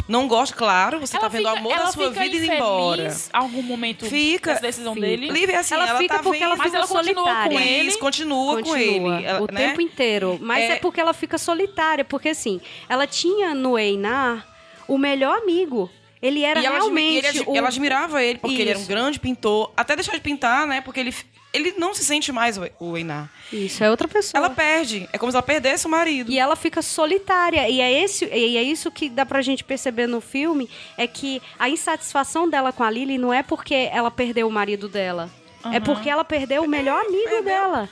não 0.08 0.28
gosta, 0.28 0.56
claro. 0.56 1.00
Você 1.00 1.18
tá 1.18 1.28
vendo 1.28 1.46
o 1.46 1.50
amor 1.50 1.72
ela 1.74 1.86
da 1.86 1.92
sua 1.92 2.10
vida 2.10 2.26
infeliz 2.26 2.50
embora. 2.50 3.16
algum 3.32 3.62
momento 3.62 4.06
Fica. 4.06 4.56
decisão 4.56 4.94
Fica. 4.94 5.06
dele. 5.08 5.30
Lívia, 5.30 5.60
assim, 5.60 5.74
ela, 5.74 5.88
ela, 5.90 5.98
fica 6.00 6.16
tá 6.18 6.24
porque 6.24 6.44
ela 6.44 6.56
vendo... 6.56 6.64
fica 6.64 6.78
Mas 6.80 6.92
ela 6.92 7.00
continua 7.04 7.24
solitária. 7.24 7.58
com 7.58 7.64
ele. 7.64 7.88
Isso, 7.90 8.00
continua, 8.00 8.56
com 8.58 8.64
Continua, 8.70 9.16
ele. 9.18 9.26
ela- 9.26 9.42
o 9.42 9.48
né? 9.52 9.68
tempo 9.70 9.82
inteiro. 9.82 10.38
Mas 10.42 10.64
é... 10.64 10.68
É- 10.74 10.76
porque 10.78 11.00
ela 11.00 11.14
fica 11.14 11.38
solitária. 11.38 12.04
Porque, 12.04 12.30
assim, 12.30 12.60
ela 12.90 13.08
tinha 13.08 13.54
no 13.56 13.78
Einar 13.80 14.46
o 14.88 14.98
melhor 14.98 15.38
amigo. 15.40 15.90
Ele 16.22 16.42
era 16.44 16.62
e 16.62 16.66
ela, 16.66 16.78
admi- 16.78 17.02
realmente 17.02 17.18
ele 17.28 17.40
ad- 17.40 17.50
o- 17.50 17.56
ela 17.58 17.68
admirava 17.68 18.24
ele, 18.24 18.40
porque 18.40 18.62
ele 18.62 18.70
era 18.70 18.80
um 18.80 18.82
Isso. 18.82 18.90
grande 18.90 19.20
pintor. 19.20 19.72
Até 19.76 19.96
deixar 19.96 20.14
de 20.14 20.22
pintar, 20.22 20.66
né? 20.66 20.80
Porque 20.80 21.00
ele, 21.00 21.14
ele 21.54 21.76
não 21.78 21.94
se 21.94 22.04
sente 22.04 22.32
mais 22.32 22.58
o, 22.80 22.98
Einar. 22.98 23.30
Isso, 23.52 23.84
é 23.84 23.90
outra 23.90 24.08
pessoa. 24.08 24.38
Ela 24.44 24.50
perde. 24.50 25.08
É 25.14 25.18
como 25.18 25.32
se 25.32 25.36
ela 25.38 25.44
perdesse 25.44 25.86
o 25.86 25.90
marido. 25.90 26.32
E 26.32 26.40
ela 26.40 26.56
fica 26.56 26.82
solitária. 26.82 27.70
E 27.70 27.80
é, 27.80 28.04
esse, 28.04 28.26
e 28.26 28.58
é 28.58 28.64
isso 28.64 28.92
que 28.92 29.10
dá 29.10 29.26
pra 29.26 29.42
gente 29.42 29.64
perceber 29.64 30.08
no 30.08 30.20
filme: 30.20 30.70
é 30.98 31.06
que 31.06 31.42
a 31.60 31.70
insatisfação 31.70 32.50
dela 32.50 32.74
com 32.74 32.84
a 32.84 32.90
Lily 32.90 33.18
não 33.18 33.32
é 33.34 33.44
porque 33.44 33.90
ela 33.92 34.10
perdeu 34.10 34.48
o 34.48 34.52
marido 34.52 34.90
dela. 34.90 35.30
É 35.72 35.80
porque 35.80 36.10
ela 36.10 36.26
perdeu 36.26 36.64
o 36.64 36.68
melhor 36.68 37.06
amigo 37.06 37.42
dela. 37.44 37.88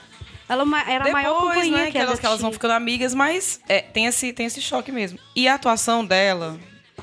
Ela 0.48 0.64
ma- 0.66 0.84
era 0.86 1.08
a 1.08 1.12
maior 1.12 1.32
Depois, 1.34 1.54
companhia 1.54 1.76
né, 1.78 1.86
que, 1.86 1.92
que, 1.92 1.98
ela 1.98 2.06
elas, 2.08 2.20
que 2.20 2.26
elas 2.26 2.40
vão 2.40 2.52
ficando 2.52 2.72
amigas, 2.72 3.14
mas 3.14 3.58
é, 3.66 3.80
tem, 3.80 4.04
esse, 4.04 4.32
tem 4.34 4.44
esse 4.44 4.60
choque 4.60 4.92
mesmo. 4.92 5.18
E 5.34 5.48
a 5.48 5.54
atuação 5.54 6.04
dela. 6.04 6.58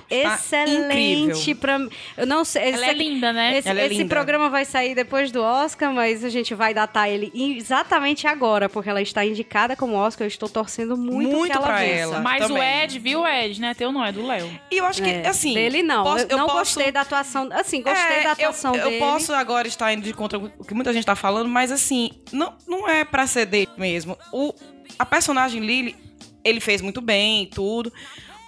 Tá 0.10 0.36
Excelente 0.36 1.55
pra 1.55 1.80
Eu 2.18 2.26
não 2.26 2.43
sei. 2.43 2.64
Ela 2.72 2.78
esse 2.78 2.86
é 2.89 2.93
linda, 2.93 3.32
né? 3.34 3.57
Esse, 3.57 3.70
Ela 3.70 3.82
é 3.82 3.86
esse 3.86 3.95
linda. 3.95 4.10
programa 4.16 4.49
vai 4.49 4.66
sair 4.66 4.95
depois 4.95 5.32
do 5.32 5.41
Oscar, 5.41 5.93
mas 5.93 6.24
a 6.24 6.30
gente 6.30 6.53
vai 6.55 6.74
datar 6.74 7.07
ele 7.10 7.32
exatamente 7.34 8.28
agora, 8.28 8.68
porque 8.68 8.89
ela 8.89 9.01
está 9.01 9.26
indicada 9.26 9.76
como 9.76 9.93
Oscar. 9.95 10.26
Eu 10.26 10.30
estou 10.30 10.49
torcendo 10.49 10.97
muito, 10.97 11.30
Muito 11.32 11.51
que 11.51 11.57
ela 11.57 11.66
pra 11.68 11.78
vença. 11.78 11.91
ela. 11.93 12.20
Mas 12.22 12.45
o 12.45 12.47
também. 12.49 12.84
Ed, 12.84 12.99
viu, 12.99 13.28
Ed, 13.28 13.62
né? 13.62 13.74
Teu 13.74 13.91
não 13.91 14.03
é 14.03 14.12
do 14.12 14.26
Léo. 14.26 14.49
E 14.72 14.78
eu 14.78 14.86
acho 14.86 15.01
que, 15.03 15.10
É, 15.10 15.28
assim. 15.28 15.53
dele 15.53 15.84
não. 15.84 16.03
posso- 16.03 16.26
eu 16.30 16.38
não 16.38 16.45
posso- 16.47 16.60
gostei 16.60 16.91
da 16.91 17.01
atuação. 17.01 17.47
Assim, 17.51 17.82
gostei 17.82 18.18
É, 18.18 18.24
da 18.24 18.32
atuação 18.32 18.76
eu, 18.76 18.84
dele. 18.86 18.95
Eu 18.95 18.99
posso 18.99 19.34
agora 19.34 19.68
estar 19.68 19.93
indo 19.93 20.01
de 20.03 20.14
contra 20.14 20.38
o 20.39 20.49
que 20.66 20.74
muita 20.74 20.91
gente 20.93 21.05
tá 21.05 21.16
falando, 21.16 21.47
mas 21.49 21.72
assim, 21.72 22.12
não, 22.32 22.53
não 22.68 22.88
é 22.89 23.03
pra 23.05 23.28
ser 23.28 23.45
dele 23.45 23.70
mesmo. 23.78 24.18
O, 24.32 24.53
a 24.97 25.05
personagem 25.05 25.62
Lily, 25.62 25.95
ele 26.43 26.60
fez 26.60 26.82
muito 26.82 27.01
bem 27.01 27.43
e 27.43 27.47
tudo. 27.47 27.91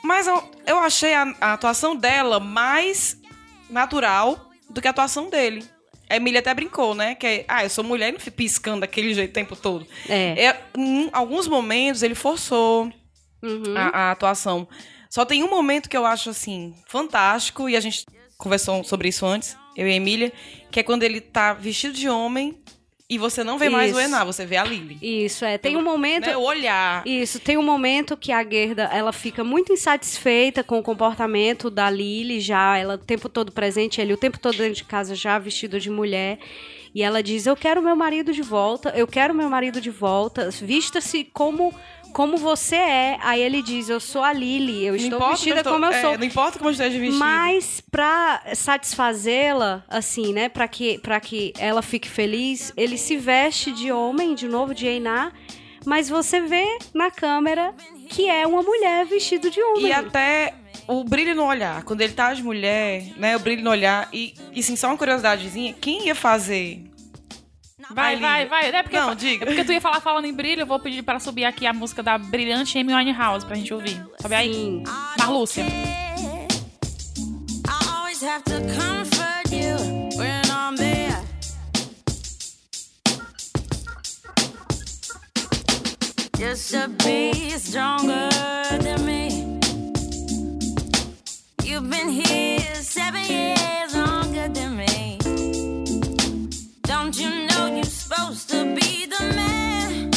Mas 0.04 0.28
eu, 0.28 0.80
achei 0.80 1.14
a, 1.14 1.34
a 1.40 1.54
atuação 1.54 1.96
dela 1.96 2.40
mais 2.40 3.18
natural 3.70 4.50
do 4.70 4.82
que 4.82 4.88
a 4.88 4.92
atuação 4.92 5.30
dele. 5.30 5.64
A 6.10 6.18
Emília 6.18 6.40
até 6.40 6.54
brincou, 6.54 6.94
né? 6.94 7.16
Que 7.16 7.28
é, 7.28 7.46
ah, 7.48 7.64
eu 7.64 7.70
sou 7.70 7.84
mulher 7.84 8.10
e 8.10 8.12
não 8.14 8.20
fico 8.20 8.36
piscando 8.36 8.82
daquele 8.82 9.14
jeito 9.14 9.30
o 9.32 9.34
tempo 9.34 9.56
todo. 9.56 9.88
É. 10.10 10.46
É, 10.46 10.62
em 10.78 11.10
alguns 11.14 11.48
momentos 11.48 12.04
ele 12.04 12.16
forçou 12.16 12.92
Uhum. 13.44 13.76
a, 13.76 13.88
a 13.98 14.12
atuação. 14.12 14.68
Só 15.10 15.26
tem 15.26 15.44
um 15.44 15.50
momento 15.50 15.90
que 15.90 15.98
eu 15.98 16.06
acho, 16.06 16.30
assim, 16.30 16.76
fantástico, 16.88 17.68
e 17.68 17.76
a 17.76 17.80
gente 17.80 18.06
conversou 18.38 18.84
sobre 18.84 19.10
isso 19.10 19.26
antes, 19.26 19.58
eu 19.76 19.88
e 19.88 19.92
a 19.92 19.96
Emília, 19.96 20.32
que 20.70 20.80
é 20.80 20.84
quando 20.84 21.04
ele 21.04 21.20
tá 21.20 21.54
vestido 21.54 21.94
de 21.94 22.08
homem 22.08 22.62
e 23.12 23.18
você 23.18 23.44
não 23.44 23.58
vê 23.58 23.68
mais 23.68 23.94
o 23.94 24.00
Isso. 24.00 24.08
Enar, 24.08 24.26
você 24.26 24.46
vê 24.46 24.56
a 24.56 24.64
Lily. 24.64 24.98
Isso, 25.02 25.44
é. 25.44 25.58
Tem 25.58 25.76
um 25.76 25.84
momento. 25.84 26.28
Né, 26.28 26.38
o 26.38 26.42
olhar. 26.42 27.06
Isso, 27.06 27.42
tem 27.42 27.58
um 27.58 27.62
momento 27.62 28.16
que 28.16 28.32
a 28.32 28.42
Gerda, 28.42 28.84
ela 28.84 29.12
fica 29.12 29.44
muito 29.44 29.74
insatisfeita 29.74 30.64
com 30.64 30.80
o 30.80 30.82
comportamento 30.82 31.70
da 31.70 31.90
Lily, 31.90 32.40
já, 32.40 32.78
ela 32.78 32.94
o 32.94 32.98
tempo 32.98 33.28
todo 33.28 33.52
presente, 33.52 34.00
ele 34.00 34.14
o 34.14 34.18
tempo 34.18 34.40
todo 34.40 34.58
dentro 34.58 34.76
de 34.76 34.86
casa 34.86 35.14
já 35.14 35.38
vestido 35.38 35.78
de 35.78 35.90
mulher. 35.90 36.40
E 36.96 37.04
ela 37.04 37.22
diz: 37.22 37.46
"Eu 37.46 37.56
quero 37.58 37.82
meu 37.82 37.98
marido 37.98 38.32
de 38.32 38.42
volta, 38.42 38.94
eu 38.96 39.06
quero 39.06 39.34
meu 39.34 39.50
marido 39.50 39.82
de 39.82 39.90
volta, 39.90 40.50
vista-se 40.50 41.26
como 41.26 41.74
como 42.12 42.38
você 42.38 42.76
é". 42.76 43.18
Aí 43.22 43.42
ele 43.42 43.62
diz: 43.62 43.90
"Eu 43.90 44.00
sou 44.00 44.24
a 44.24 44.32
Lily, 44.34 44.86
eu 44.86 44.94
Não 44.94 45.00
estou 45.00 45.30
vestida 45.32 45.58
estou- 45.58 45.74
como 45.74 45.86
eu 45.86 45.92
é, 45.92 46.02
sou". 46.02 46.18
Não 46.18 46.26
importa 46.26 46.58
como 46.58 46.70
eu 46.70 46.74
esteja 46.74 46.98
vestido. 47.00 47.18
Mas 47.20 47.82
pra 47.92 48.42
satisfazê-la, 48.54 49.84
assim, 49.90 50.34
né, 50.34 50.50
Pra 50.50 50.68
que 50.68 51.00
para 51.00 51.20
que 51.20 51.54
ela 51.58 51.82
fique 51.82 52.10
feliz, 52.10 52.74
ele 52.76 52.98
se 52.98 53.18
veste 53.18 53.72
de 53.72 53.92
homem 53.92 54.36
de 54.36 54.48
novo 54.48 54.74
de 54.74 54.86
Einar, 54.88 55.32
mas 55.86 56.10
você 56.10 56.42
vê 56.42 56.78
na 56.94 57.10
câmera 57.10 57.74
que 58.10 58.30
é 58.30 58.46
uma 58.46 58.62
mulher 58.62 59.06
vestida 59.06 59.50
de 59.50 59.62
homem. 59.62 59.88
E 59.88 59.94
até 59.94 60.54
o 60.88 61.04
brilho 61.04 61.34
no 61.34 61.46
olhar. 61.46 61.84
Quando 61.84 62.02
ele 62.02 62.14
tá 62.14 62.34
de 62.34 62.44
mulher, 62.44 63.04
né? 63.16 63.36
O 63.36 63.40
brilho 63.40 63.64
no 63.64 63.70
olhar. 63.70 64.10
E, 64.12 64.34
e 64.54 64.62
sim, 64.62 64.76
só 64.76 64.88
uma 64.88 64.98
curiosidadezinha. 64.98 65.74
Quem 65.80 66.08
ia 66.08 66.16
fazer... 66.16 66.84
Vai, 67.94 68.16
Ai, 68.16 68.20
vai, 68.20 68.46
vai. 68.48 68.70
É 68.76 68.84
porque, 68.84 69.00
Não, 69.00 69.12
é 69.12 69.16
diga. 69.16 69.46
porque 69.46 69.64
tu 69.64 69.72
ia 69.74 69.82
falar 69.82 70.00
falando 70.00 70.26
em 70.26 70.34
brilho, 70.34 70.62
eu 70.62 70.66
vou 70.66 70.80
pedir 70.80 71.04
pra 71.04 71.20
subir 71.20 71.46
aqui 71.46 71.66
a 71.66 71.74
música 71.74 72.02
da 72.02 72.18
brilhante 72.18 72.78
Amy 72.78 72.94
Winehouse 72.94 73.46
pra 73.46 73.56
gente 73.56 73.74
ouvir. 73.74 74.02
Sobe 74.22 74.36
aí. 74.36 74.84
Marlúcia. 75.20 75.66
I 75.66 75.68
always 77.90 78.22
have 78.22 78.44
to 78.46 78.60
comfort 78.76 79.52
you 79.52 79.76
when 80.18 80.42
I'm 80.52 80.76
there. 80.78 81.22
Just 86.38 86.72
to 86.72 86.88
be 87.04 87.50
stronger 87.60 88.30
than 88.82 89.06
me. 89.06 89.60
You've 91.64 91.90
been 91.90 92.10
here 92.10 92.60
seven 92.76 93.24
years 93.26 93.96
longer 93.96 94.48
than 94.50 94.78
me. 94.78 95.18
Don't 96.92 97.18
you 97.22 97.30
know 97.48 97.68
you're 97.68 97.86
supposed 97.86 98.50
to 98.50 98.66
be 98.76 99.08
the 99.08 99.24
man? 99.36 100.12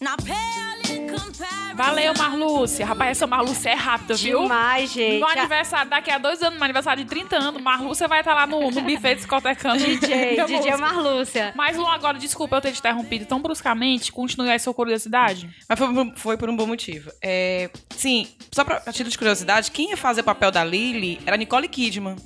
Now 0.00 0.16
pale 0.16 0.94
in 0.94 1.08
comparison. 1.08 1.74
Valeu, 1.76 2.12
Marlúcia. 2.18 2.84
Rapaz, 2.84 3.12
essa 3.12 3.26
Marlúcia 3.26 3.70
é 3.70 3.74
rápida, 3.74 4.14
viu? 4.14 4.42
Demais, 4.42 4.92
gente. 4.92 5.20
No 5.20 5.26
aniversário, 5.26 5.88
daqui 5.88 6.10
a 6.10 6.18
dois 6.18 6.42
anos, 6.42 6.58
no 6.58 6.64
aniversário 6.64 7.02
de 7.02 7.08
30 7.08 7.36
anos, 7.36 7.62
Marlúcia 7.62 8.06
vai 8.06 8.20
estar 8.20 8.34
lá 8.34 8.46
no, 8.46 8.70
no 8.70 8.80
buffet 8.82 9.14
discotecando. 9.14 9.78
DJ, 9.82 10.36
DJ 10.44 10.56
música. 10.58 10.76
Marlúcia. 10.76 11.52
Mas, 11.56 11.76
Lu, 11.78 11.86
agora, 11.86 12.18
desculpa 12.18 12.56
eu 12.56 12.60
ter 12.60 12.72
te 12.72 12.80
interrompido 12.80 13.24
tão 13.24 13.40
bruscamente. 13.40 14.12
Continue 14.12 14.50
aí 14.50 14.58
sua 14.58 14.74
curiosidade. 14.74 15.48
Mas 15.66 15.78
foi, 15.78 15.94
por- 15.94 16.12
foi 16.16 16.36
por 16.36 16.50
um 16.50 16.56
bom 16.56 16.66
motivo. 16.66 17.10
É, 17.22 17.70
sim, 17.96 18.28
só 18.52 18.64
pra, 18.64 18.82
a 18.84 18.92
título 18.92 19.10
de 19.10 19.16
curiosidade, 19.18 19.70
quem 19.70 19.88
ia 19.90 19.96
fazer 19.96 20.20
o 20.20 20.24
papel 20.24 20.50
da 20.50 20.62
Lily 20.62 21.20
era 21.24 21.36
a 21.36 21.38
Nicole 21.38 21.68
Kidman. 21.68 22.16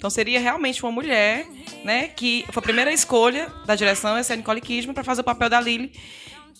Então 0.00 0.08
seria 0.08 0.40
realmente 0.40 0.82
uma 0.82 0.90
mulher, 0.90 1.46
né? 1.84 2.08
Que 2.08 2.46
foi 2.50 2.58
a 2.58 2.62
primeira 2.62 2.90
escolha 2.90 3.52
da 3.66 3.74
direção, 3.74 4.16
essa 4.16 4.32
é 4.32 4.34
a 4.34 4.36
Nicole 4.38 4.58
Kidman, 4.58 4.94
pra 4.94 5.04
fazer 5.04 5.20
o 5.20 5.24
papel 5.24 5.50
da 5.50 5.60
Lily. 5.60 5.92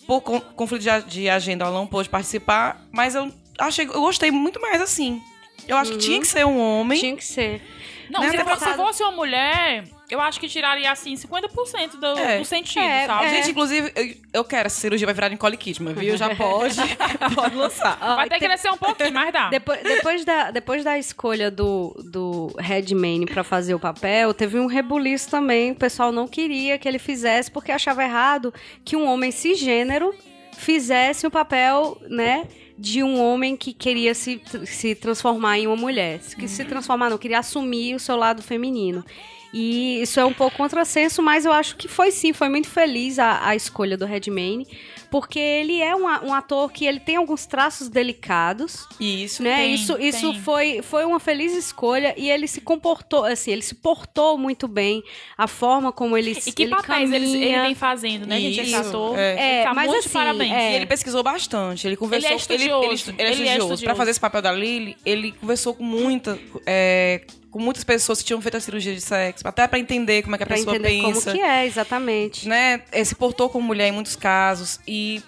Por 0.05 0.21
con- 0.21 0.39
conflito 0.39 0.83
de, 1.07 1.27
agenda, 1.27 1.65
ela 1.65 1.73
não 1.73 1.87
pôde 1.87 2.07
participar, 2.07 2.85
mas 2.91 3.15
eu 3.15 3.33
achei, 3.57 3.85
eu 3.87 3.99
gostei 4.01 4.29
muito 4.29 4.61
mais 4.61 4.79
assim. 4.79 5.19
Eu 5.67 5.75
acho 5.75 5.93
que 5.93 5.97
tinha 5.97 6.19
que 6.19 6.27
ser 6.27 6.45
um 6.45 6.59
homem. 6.59 6.99
Tinha 6.99 7.15
que 7.17 7.25
ser. 7.25 7.63
Não, 8.11 8.19
Né, 8.21 8.29
se, 8.29 8.75
fosse 8.75 9.01
uma 9.01 9.11
mulher, 9.11 9.85
eu 10.11 10.21
acho 10.21 10.39
que 10.39 10.47
tiraria, 10.47 10.91
assim, 10.91 11.15
50% 11.15 11.97
do, 11.99 12.05
É. 12.19 12.37
do 12.39 12.45
sentido, 12.45 12.83
É, 12.83 13.07
sabe? 13.07 13.29
Gente, 13.29 13.51
inclusive, 13.51 13.91
eu, 13.95 14.15
eu 14.33 14.43
quero 14.43 14.67
essa 14.67 14.79
cirurgia 14.79 15.07
vai 15.07 15.13
virar 15.13 15.29
Nicole 15.29 15.57
Kidman, 15.57 15.93
viu? 15.93 16.15
Já 16.17 16.35
pode, 16.35 16.75
pode 17.35 17.55
lançar. 17.55 17.97
Ó, 18.01 18.15
Vai 18.17 18.29
ter 18.29 18.37
que 18.39 18.45
crescer 18.45 18.69
um 18.69 18.77
pouquinho, 18.77 19.13
mas 19.13 19.31
dá. 19.33 19.49
Depois, 19.49 19.81
depois, 19.81 20.25
da, 20.25 20.51
depois 20.51 20.83
da 20.83 20.99
escolha 20.99 21.49
do, 21.49 21.95
do 22.05 22.53
Redmayne 22.59 23.25
pra 23.25 23.43
fazer 23.43 23.73
o 23.73 23.79
papel, 23.79 24.33
teve 24.33 24.59
um 24.59 24.65
rebuliço 24.67 25.29
também. 25.29 25.71
O 25.71 25.75
pessoal 25.75 26.11
não 26.11 26.27
queria 26.27 26.77
que 26.77 26.87
ele 26.87 26.99
fizesse, 26.99 27.49
porque 27.49 27.71
achava 27.71 28.03
errado 28.03 28.53
que 28.83 28.95
um 28.95 29.05
homem 29.07 29.31
cisgênero 29.31 30.13
fizesse 30.57 31.25
o 31.25 31.31
papel, 31.31 31.97
né? 32.09 32.47
De 32.77 33.03
um 33.03 33.19
homem 33.21 33.55
que 33.55 33.73
queria 33.73 34.13
se, 34.13 34.41
se 34.65 34.95
transformar 34.95 35.57
em 35.59 35.67
uma 35.67 35.75
mulher. 35.75 36.19
Que 36.37 36.47
se 36.47 36.65
transformar, 36.65 37.09
não, 37.09 37.17
queria 37.17 37.39
assumir 37.39 37.95
o 37.95 37.99
seu 37.99 38.15
lado 38.15 38.41
feminino. 38.41 39.05
E 39.53 40.01
isso 40.01 40.19
é 40.19 40.25
um 40.25 40.33
pouco 40.33 40.55
contrassenso, 40.55 41.21
mas 41.21 41.43
eu 41.45 41.51
acho 41.51 41.75
que 41.75 41.87
foi 41.87 42.09
sim, 42.11 42.31
foi 42.31 42.47
muito 42.47 42.69
feliz 42.69 43.19
a, 43.19 43.47
a 43.49 43.55
escolha 43.55 43.97
do 43.97 44.05
Redmayne, 44.05 44.65
porque 45.09 45.39
ele 45.39 45.81
é 45.81 45.93
um, 45.93 46.03
um 46.05 46.33
ator 46.33 46.71
que 46.71 46.85
ele 46.85 47.01
tem 47.01 47.17
alguns 47.17 47.45
traços 47.45 47.89
delicados, 47.89 48.87
Isso. 48.97 49.43
né? 49.43 49.57
Tem, 49.57 49.73
isso 49.73 49.97
isso 49.99 50.31
tem. 50.31 50.39
foi, 50.41 50.81
foi 50.81 51.03
uma 51.03 51.19
feliz 51.19 51.53
escolha 51.53 52.13
e 52.17 52.29
ele 52.31 52.47
se 52.47 52.61
comportou, 52.61 53.25
assim, 53.25 53.51
ele 53.51 53.61
se 53.61 53.75
portou 53.75 54.37
muito 54.37 54.69
bem, 54.69 55.03
a 55.37 55.47
forma 55.47 55.91
como 55.91 56.17
ele 56.17 56.31
E 56.31 56.51
que 56.53 56.63
ele 56.63 56.71
papéis 56.71 57.11
ele, 57.11 57.43
ele 57.43 57.59
vem 57.61 57.75
fazendo, 57.75 58.25
né, 58.25 58.39
gente? 58.39 58.59
Esse 58.61 58.69
Isso, 58.71 58.79
ator. 58.89 59.19
é. 59.19 59.31
Ele 59.33 59.39
É, 59.41 59.63
tá 59.63 59.73
mas 59.73 59.87
muito 59.87 59.99
assim, 59.99 60.07
de 60.07 60.13
parabéns. 60.13 60.51
é. 60.53 60.71
E 60.71 60.75
ele 60.75 60.85
pesquisou 60.85 61.23
bastante, 61.23 61.87
ele 61.87 61.97
conversou... 61.97 62.29
Ele 62.29 62.33
é 62.33 62.37
estudioso. 62.37 62.85
Ele, 62.85 62.93
ele, 62.93 63.01
ele 63.17 63.21
é 63.21 63.23
Ele 63.23 63.29
é 63.29 63.31
estudioso. 63.31 63.57
estudioso. 63.73 63.83
Pra 63.83 63.95
fazer 63.95 64.11
esse 64.11 64.19
papel 64.19 64.41
da 64.41 64.51
Lily, 64.53 64.95
ele 65.05 65.33
conversou 65.33 65.73
com 65.73 65.83
muita... 65.83 66.39
é, 66.65 67.21
com 67.51 67.59
muitas 67.59 67.83
pessoas 67.83 68.19
que 68.19 68.25
tinham 68.25 68.41
feito 68.41 68.55
a 68.57 68.59
cirurgia 68.61 68.95
de 68.95 69.01
sexo, 69.01 69.45
até 69.47 69.67
pra 69.67 69.77
entender 69.77 70.23
como 70.23 70.35
é 70.35 70.37
que 70.37 70.43
a 70.43 70.47
Pra 70.47 70.55
pessoa 70.55 70.75
entender 70.75 71.01
pensa. 71.01 71.31
como 71.31 71.35
que 71.37 71.41
é, 71.43 71.65
exatamente. 71.65 72.47
né, 72.47 72.81
eh, 72.91 73.03
se 73.03 73.13
portou 73.13 73.49
como 73.49 73.67
mulher 73.67 73.89
em 73.89 73.91
muitos 73.91 74.15
casos 74.15 74.79
e 74.87 75.21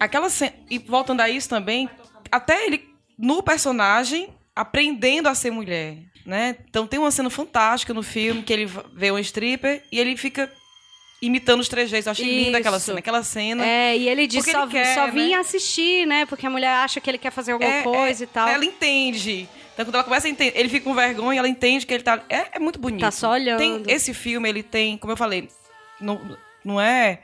aquela 0.00 0.28
e 0.70 0.78
voltando 0.78 1.20
a 1.20 1.28
isso 1.28 1.48
também, 1.48 1.88
até 2.32 2.66
ele 2.66 2.82
no 3.18 3.42
personagem 3.42 4.30
aprendendo 4.54 5.28
a 5.28 5.34
ser 5.34 5.50
mulher, 5.50 5.98
né? 6.24 6.56
Então 6.68 6.86
tem 6.86 6.98
uma 6.98 7.10
cena 7.10 7.28
fantástica 7.30 7.92
no 7.92 8.02
filme 8.02 8.42
que 8.42 8.52
ele 8.52 8.66
vê 8.94 9.12
um 9.12 9.18
stripper 9.18 9.82
e 9.92 9.98
ele 10.00 10.16
fica 10.16 10.50
imitando 11.20 11.60
os 11.60 11.68
trejeitos. 11.68 12.06
Eu 12.06 12.12
achei 12.12 12.44
linda 12.44 12.58
aquela 12.58 12.78
cena, 12.80 12.98
aquela 12.98 13.22
cena. 13.22 13.64
É, 13.66 13.96
e 13.96 14.08
ele 14.08 14.26
diz 14.26 14.44
só, 14.44 14.62
ele 14.62 14.72
quer, 14.72 14.94
só 14.94 15.06
né? 15.06 15.12
vim 15.12 15.34
assistir, 15.34 16.06
né? 16.06 16.26
Porque 16.26 16.46
a 16.46 16.50
mulher 16.50 16.70
acha 16.70 17.00
que 17.00 17.08
ele 17.10 17.18
quer 17.18 17.30
fazer 17.30 17.52
alguma 17.52 17.70
É, 17.70 17.82
coisa 17.82 18.22
é, 18.22 18.24
e 18.24 18.26
tal. 18.26 18.48
Ela 18.48 18.64
entende. 18.64 19.48
Então, 19.76 19.84
quando 19.84 19.94
ela 19.96 20.04
começa 20.04 20.26
a 20.26 20.30
entender, 20.30 20.58
ele 20.58 20.70
fica 20.70 20.84
com 20.84 20.94
vergonha, 20.94 21.38
ela 21.38 21.48
entende 21.48 21.84
que 21.84 21.92
ele 21.92 22.02
tá. 22.02 22.22
É, 22.30 22.56
é 22.56 22.58
muito 22.58 22.78
bonito. 22.78 23.02
Tá 23.02 23.10
só 23.10 23.32
olhando. 23.32 23.58
Tem, 23.58 23.82
esse 23.86 24.14
filme, 24.14 24.48
ele 24.48 24.62
tem, 24.62 24.96
como 24.96 25.12
eu 25.12 25.16
falei, 25.18 25.50
não, 26.00 26.18
não 26.64 26.80
é 26.80 27.20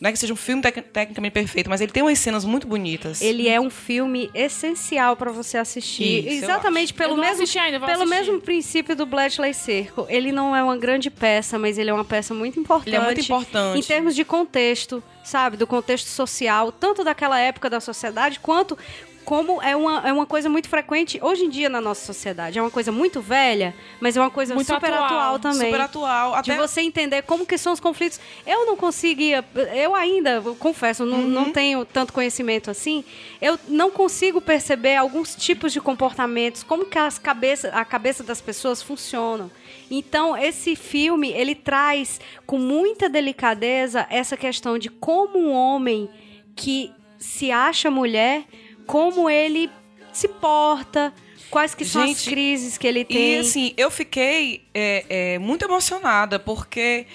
Não 0.00 0.08
é 0.08 0.12
que 0.12 0.18
seja 0.18 0.32
um 0.32 0.36
filme 0.36 0.60
tec- 0.60 0.82
tecnicamente 0.92 1.32
perfeito, 1.32 1.70
mas 1.70 1.80
ele 1.80 1.92
tem 1.92 2.02
umas 2.02 2.18
cenas 2.18 2.44
muito 2.44 2.66
bonitas. 2.66 3.20
Ele 3.22 3.48
é 3.48 3.60
um 3.60 3.70
filme 3.70 4.28
essencial 4.34 5.14
pra 5.16 5.30
você 5.30 5.56
assistir. 5.56 6.26
Isso, 6.26 6.44
Exatamente 6.44 6.92
pelo 6.92 7.16
mesmo 7.16 7.44
ainda, 7.60 7.78
pelo 7.78 8.02
assistir. 8.02 8.08
mesmo 8.10 8.40
princípio 8.40 8.96
do 8.96 9.06
Bletchley 9.06 9.54
Circle. 9.54 10.04
Ele 10.08 10.32
não 10.32 10.56
é 10.56 10.62
uma 10.64 10.76
grande 10.76 11.08
peça, 11.08 11.56
mas 11.56 11.78
ele 11.78 11.88
é 11.90 11.94
uma 11.94 12.04
peça 12.04 12.34
muito 12.34 12.58
importante. 12.58 12.88
Ele 12.88 12.96
é 12.96 13.00
muito 13.04 13.20
importante. 13.20 13.78
Em 13.78 13.82
termos 13.82 14.16
de 14.16 14.24
contexto, 14.24 15.00
sabe, 15.22 15.56
do 15.56 15.68
contexto 15.68 16.08
social, 16.08 16.72
tanto 16.72 17.04
daquela 17.04 17.38
época 17.38 17.70
da 17.70 17.78
sociedade 17.78 18.40
quanto 18.40 18.76
como 19.24 19.62
é 19.62 19.74
uma, 19.76 20.08
é 20.08 20.12
uma 20.12 20.26
coisa 20.26 20.48
muito 20.48 20.68
frequente 20.68 21.18
hoje 21.22 21.44
em 21.44 21.48
dia 21.48 21.68
na 21.68 21.80
nossa 21.80 22.04
sociedade. 22.04 22.58
É 22.58 22.62
uma 22.62 22.70
coisa 22.70 22.90
muito 22.90 23.20
velha, 23.20 23.74
mas 24.00 24.16
é 24.16 24.20
uma 24.20 24.30
coisa 24.30 24.54
Muito 24.54 24.66
super 24.66 24.92
atual, 24.92 25.04
atual, 25.04 25.38
também. 25.38 25.70
Super 25.70 25.80
atual. 25.80 26.42
De 26.42 26.50
Até 26.52 26.56
você 26.60 26.80
entender 26.80 27.22
como 27.22 27.46
que 27.46 27.56
são 27.56 27.72
os 27.72 27.80
conflitos. 27.80 28.20
Eu 28.46 28.66
não 28.66 28.76
conseguia, 28.76 29.44
eu 29.74 29.94
ainda, 29.94 30.42
eu 30.44 30.54
confesso, 30.56 31.04
não, 31.04 31.18
Uhum. 31.18 31.28
não 31.28 31.52
tenho 31.52 31.84
tanto 31.84 32.12
conhecimento 32.12 32.70
assim. 32.70 33.04
Eu 33.40 33.58
não 33.68 33.90
consigo 33.90 34.40
perceber 34.40 34.96
alguns 34.96 35.34
tipos 35.34 35.72
de 35.72 35.80
comportamentos, 35.80 36.62
como 36.62 36.84
que 36.86 36.98
as 36.98 37.18
cabeça, 37.18 37.68
a 37.68 37.84
cabeça 37.84 38.22
das 38.22 38.40
pessoas 38.40 38.82
funcionam. 38.82 39.50
Então, 39.90 40.36
esse 40.36 40.74
filme, 40.74 41.30
ele 41.32 41.54
traz 41.54 42.20
com 42.46 42.58
muita 42.58 43.08
delicadeza 43.08 44.06
essa 44.10 44.36
questão 44.36 44.78
de 44.78 44.88
como 44.88 45.38
um 45.38 45.52
homem 45.52 46.08
que 46.56 46.90
se 47.18 47.50
acha 47.52 47.90
mulher, 47.90 48.44
como 48.86 49.28
ele 49.30 49.70
se 50.12 50.28
porta, 50.28 51.12
quais 51.50 51.74
que 51.74 51.84
são 51.84 52.02
as 52.02 52.22
crises 52.24 52.76
que 52.78 52.86
ele 52.86 53.04
tem. 53.04 53.34
E 53.34 53.38
assim, 53.38 53.74
eu 53.76 53.90
fiquei 53.90 54.62
é, 54.74 55.04
é, 55.08 55.38
muito 55.38 55.64
emocionada, 55.64 56.38
porque 56.38 57.06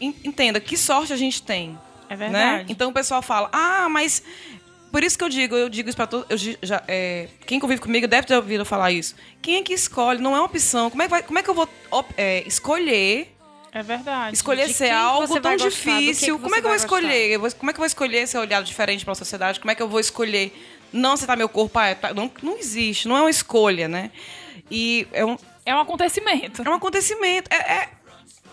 en- 0.00 0.14
entenda, 0.24 0.60
que 0.60 0.76
sorte 0.76 1.12
a 1.12 1.16
gente 1.16 1.42
tem. 1.42 1.78
É 2.08 2.16
né? 2.16 2.16
verdade. 2.16 2.72
Então 2.72 2.90
o 2.90 2.92
pessoal 2.92 3.22
fala, 3.22 3.48
ah, 3.52 3.88
mas. 3.88 4.22
Por 4.92 5.02
isso 5.02 5.18
que 5.18 5.24
eu 5.24 5.28
digo, 5.28 5.56
eu 5.56 5.68
digo 5.68 5.88
isso 5.88 5.96
pra 5.96 6.06
todos. 6.06 6.24
eu 6.30 6.36
gi- 6.38 6.56
já, 6.62 6.80
é, 6.86 7.28
quem 7.46 7.58
convive 7.58 7.80
comigo 7.80 8.06
deve 8.06 8.28
ter 8.28 8.36
ouvido 8.36 8.60
eu 8.60 8.64
falar 8.64 8.92
isso. 8.92 9.16
Quem 9.42 9.56
é 9.56 9.62
que 9.62 9.72
escolhe? 9.72 10.20
Não 10.22 10.36
é 10.36 10.38
uma 10.38 10.44
opção. 10.46 10.88
Como 10.88 11.02
é 11.02 11.06
que, 11.06 11.10
vai- 11.10 11.22
como 11.24 11.36
é 11.36 11.42
que 11.42 11.50
eu 11.50 11.54
vou 11.54 11.68
op- 11.90 12.14
é, 12.16 12.46
escolher 12.46 13.33
É 13.74 13.82
verdade. 13.82 14.36
escolher 14.36 14.68
De 14.68 14.72
ser 14.72 14.90
algo 14.90 15.26
tão 15.40 15.52
gostar, 15.52 15.56
difícil. 15.68 16.36
que 16.38 16.42
como 16.44 16.54
é 16.54 16.60
que 16.60 16.66
eu 16.66 16.70
vou 16.70 16.78
gostar? 16.78 16.96
escolher? 16.96 17.38
Vou- 17.38 17.50
Como 17.52 17.70
é 17.70 17.72
que 17.72 17.78
eu 17.78 17.80
vou 17.82 17.86
escolher 17.86 18.26
ser 18.28 18.38
olhado 18.38 18.64
diferente 18.64 19.04
pela 19.04 19.16
sociedade? 19.16 19.58
Como 19.58 19.70
é 19.70 19.74
que 19.74 19.82
eu 19.82 19.88
vou 19.88 19.98
escolher 19.98 20.56
não 20.92 21.12
aceitar 21.12 21.36
meu 21.36 21.48
corpo? 21.48 21.76
Ah, 21.78 21.92
tá- 21.94 22.14
não, 22.14 22.30
não 22.40 22.56
existe, 22.56 23.08
não 23.08 23.16
é 23.16 23.20
uma 23.22 23.30
escolha, 23.30 23.88
né? 23.88 24.12
E 24.70 25.08
é 25.12 25.24
um, 25.24 25.36
É 25.66 25.74
um 25.74 25.80
acontecimento. 25.80 26.62
é 26.62 26.70
um 26.70 26.74
acontecimento. 26.74 27.48
É, 27.52 27.56
é- 27.56 27.88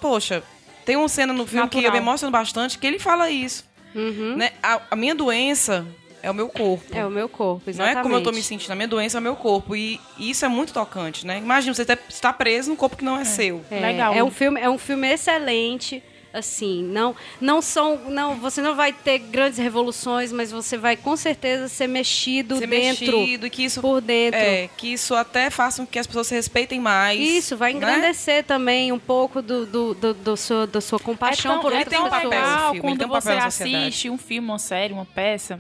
Poxa, 0.02 0.42
tem 0.84 0.96
uma 0.96 1.08
cena 1.08 1.32
no 1.32 1.46
filme 1.46 1.70
que 1.70 1.78
eu 1.78 1.82
Natural. 1.84 1.92
me 2.02 2.10
emociono 2.10 2.32
bastante 2.32 2.80
que 2.80 2.88
ele 2.88 2.98
fala 2.98 3.30
isso. 3.30 3.64
Né? 3.94 4.52
A, 4.64 4.82
a 4.92 4.96
minha 4.96 5.14
doença 5.14 5.86
é 6.22 6.30
o 6.30 6.34
meu 6.34 6.50
corpo. 6.50 6.96
É 6.96 7.06
o 7.06 7.10
meu 7.10 7.28
corpo, 7.28 7.64
Não 7.66 7.72
exatamente. 7.72 7.98
é 7.98 8.02
como 8.04 8.16
eu 8.16 8.24
tô 8.24 8.32
me 8.32 8.44
sentindo. 8.44 8.72
A 8.72 8.76
minha 8.76 8.88
doença 8.88 9.18
é 9.18 9.20
o 9.20 9.24
meu 9.24 9.36
corpo. 9.36 9.76
E, 9.76 10.00
isso 10.18 10.46
é 10.46 10.48
muito 10.48 10.74
tocante, 10.74 11.26
né? 11.26 11.38
Imagina, 11.38 11.74
você 11.74 11.86
estar 12.10 12.34
preso 12.34 12.70
num 12.70 12.76
corpo 12.76 12.96
que 12.96 13.04
não 13.04 13.18
é, 13.18 13.26
seu. 13.26 13.62
É, 13.70 13.80
Legal. 13.80 14.14
É 14.14 14.24
um 14.24 14.32
filme, 14.32 14.60
é 14.60 14.70
um 14.70 14.78
filme 14.78 15.08
excelente. 15.08 16.04
Assim, 16.34 16.82
não, 16.82 17.14
não 17.42 17.62
são, 17.62 18.10
não, 18.10 18.36
você 18.36 18.62
não 18.62 18.74
vai 18.74 18.94
ter 18.94 19.20
grandes 19.20 19.60
revoluções, 19.60 20.32
mas 20.32 20.50
você 20.50 20.78
vai 20.78 20.96
com 20.96 21.18
certeza 21.18 21.68
ser 21.68 21.88
mexido 21.88 22.58
Ser 22.58 22.68
dentro, 22.68 23.20
mexido, 23.20 23.50
que 23.50 23.66
isso 23.66 23.82
por 23.82 24.00
dentro. 24.00 24.40
É, 24.40 24.70
que 24.78 24.94
isso 24.94 25.14
até 25.14 25.50
faça 25.50 25.82
com 25.82 25.88
que 25.88 26.00
as 26.00 26.08
pessoas 26.08 26.28
se 26.28 26.34
respeitem 26.34 26.80
mais. 26.80 27.20
Isso 27.20 27.58
vai 27.58 27.74
né? 27.74 27.80
engrandecer 27.80 28.46
também 28.46 28.94
um 28.94 29.00
pouco 29.00 29.42
do, 29.42 29.66
do, 29.66 29.94
do, 29.94 30.14
do 30.14 30.38
seu, 30.38 30.66
da 30.66 30.80
sua 30.80 31.00
compaixão 31.00 31.52
é 31.52 31.56
tão, 31.56 31.62
por 31.62 31.74
é 31.74 31.78
outras 31.80 31.98
tão 31.98 32.08
um 32.08 32.10
papel 32.10 32.30
pessoas. 32.30 32.50
legal 32.50 32.72
filme, 32.72 32.80
quando 32.80 32.98
tem 32.98 33.08
um 33.08 33.12
papel 33.12 33.42
você 33.42 33.48
assiste 33.48 34.10
um 34.10 34.18
filme, 34.18 34.48
uma 34.48 34.60
série, 34.60 34.94
uma 34.94 35.06
peça, 35.06 35.60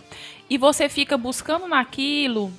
e 0.51 0.57
você 0.57 0.89
fica 0.89 1.17
buscando 1.17 1.65
naquilo 1.67 2.51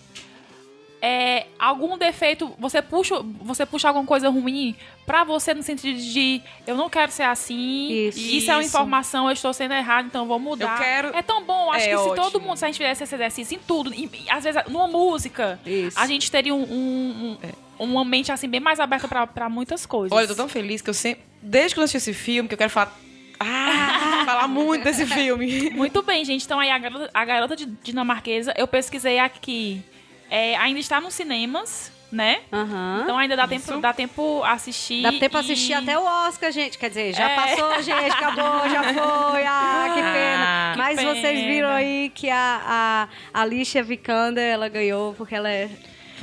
é, 1.05 1.47
algum 1.59 1.99
defeito, 1.99 2.55
você 2.61 2.81
puxa, 2.81 3.17
você 3.43 3.67
puxa 3.67 3.89
alguma 3.89 4.07
coisa 4.07 4.29
ruim 4.29 4.77
pra 5.05 5.25
você 5.25 5.53
no 5.53 5.61
sentido 5.63 5.99
de 5.99 6.41
eu 6.65 6.77
não 6.77 6.89
quero 6.89 7.11
ser 7.11 7.25
assim, 7.25 7.91
Isso. 8.07 8.19
isso, 8.21 8.51
é 8.51 8.55
uma 8.55 8.61
Isso. 8.61 8.69
informação, 8.69 9.27
eu 9.27 9.33
estou 9.33 9.53
sendo 9.53 9.75
errado, 9.75 10.07
então 10.07 10.27
vou 10.29 10.39
mudar. 10.39 10.77
Eu 10.77 10.79
quero- 10.79 11.09
É 11.17 11.21
tão 11.21 11.43
bom, 11.45 11.73
acho 11.73 11.87
É 11.87 11.91
que 11.91 11.97
se 11.99 12.09
ótimo. 12.09 12.15
todo 12.31 12.41
mundo, 12.41 12.57
se 12.57 12.65
a 12.65 12.69
gente 12.69 12.79
fizesse 12.79 13.03
esse 13.03 13.15
exercício 13.17 13.57
em 13.57 13.61
tudo, 13.67 13.93
e, 13.93 14.09
às 14.31 14.45
vezes 14.45 14.63
numa 14.69 14.87
música, 14.87 15.59
Isso. 15.67 15.99
a 15.99 16.07
gente 16.07 16.31
teria 16.31 16.55
um, 16.55 16.63
um- 16.63 17.37
um- 17.81 17.85
uma 17.85 18.05
mente 18.05 18.31
assim 18.31 18.49
bem 18.49 18.61
mais 18.61 18.79
aberta 18.79 19.09
pra, 19.09 19.27
pra 19.27 19.49
muitas 19.49 19.85
coisas. 19.85 20.17
Olha, 20.17 20.23
eu 20.25 20.29
tô 20.29 20.37
tão 20.37 20.49
feliz 20.49 20.81
que 20.81 20.89
eu 20.89 20.95
sempre. 20.95 21.25
Desde 21.43 21.75
que 21.75 21.81
eu 21.81 21.85
assisti 21.85 21.97
esse 22.11 22.15
filme, 22.15 22.49
que 22.49 22.55
eu 22.55 22.59
quero 22.59 22.71
falar. 22.71 22.97
Ah, 23.41 24.02
falar 24.43 24.49
muito 24.49 24.85
desse 24.85 25.07
filme. 25.07 25.71
Muito 25.75 26.03
bem, 26.03 26.25
gente. 26.25 26.45
Então 26.45 26.59
aí 26.61 26.71
a 26.71 26.79
garota, 26.79 27.11
a 27.13 27.25
garota 27.25 27.57
de 27.57 27.67
dinamarquesa, 27.67 28.53
eu 28.57 28.67
pesquisei 28.69 29.19
aqui. 29.19 29.83
É, 30.31 30.57
ainda 30.57 30.81
está 30.81 31.01
nos 31.01 31.13
cinemas, 31.15 31.93
né? 32.11 32.41
Aham. 32.53 33.01
Então 33.03 33.19
ainda 33.19 33.37
dá 33.37 33.47
tempo, 33.47 33.77
dá 33.81 33.93
tempo 33.93 34.43
assistir. 34.45 35.03
Dá 35.03 35.13
tempo 35.13 35.37
e- 35.37 35.41
assistir 35.41 35.73
até 35.75 35.99
o 35.99 36.03
Oscar, 36.05 36.51
gente. 36.53 36.79
Quer 36.79 36.89
dizer, 36.89 37.13
já 37.15 37.29
É. 37.31 37.35
passou, 37.37 37.83
gente, 37.83 38.11
acabou, 38.13 38.69
já 38.71 38.83
foi. 38.95 39.45
Ah, 39.47 39.91
que 39.95 40.01
pena. 40.03 40.45
Ah, 40.45 40.73
que 40.73 40.79
Mas 40.79 41.03
vocês 41.03 41.39
pena. 41.41 41.49
viram 41.53 41.69
aí 41.71 42.11
que 42.15 42.31
a, 42.31 43.09
a 43.35 43.41
Alicia 43.43 43.83
Vikander, 43.83 44.45
ela 44.53 44.69
ganhou 44.69 45.13
porque 45.15 45.35
ela 45.35 45.51
é 45.51 45.69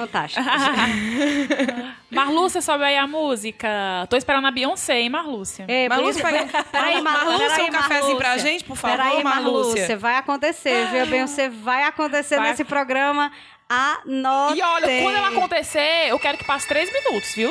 fantástica. 0.06 0.44
Marlúcia, 2.12 2.62
sobe 2.62 2.84
aí 2.84 2.98
a 2.98 3.06
música. 3.08 3.68
Tô 4.10 4.16
esperando 4.18 4.48
a 4.48 4.52
Beyoncé, 4.52 5.00
hein, 5.02 5.10
Marlúcia? 5.10 5.66
Por 5.66 5.90
Marlúcia, 5.90 6.24
pega- 6.24 6.64
Peraí, 6.64 7.02
Mar- 7.02 7.26
Marlúcia, 7.26 7.50
peraí, 7.50 7.66
um 7.70 7.72
cafezinho 7.72 8.18
pra 8.18 8.38
gente, 8.38 8.64
por 8.64 8.76
favor, 8.76 8.98
Peraí, 8.98 9.24
Marlúcia. 9.24 9.74
Marlúcia. 9.74 9.98
Vai 9.98 10.16
acontecer, 10.16 10.88
viu? 10.92 11.06
Beyoncé 11.06 11.50
vai 11.50 11.84
acontecer 11.84 12.38
Vai. 12.38 12.50
nesse 12.50 12.64
programa. 12.64 13.32
Anotem. 13.70 14.58
E 14.58 14.62
olha, 14.64 15.02
quando 15.04 15.16
ela 15.16 15.28
acontecer, 15.30 16.08
eu 16.10 16.18
quero 16.18 16.38
que 16.38 16.46
passe 16.46 16.68
três 16.68 16.92
minutos, 16.92 17.34
viu? 17.36 17.50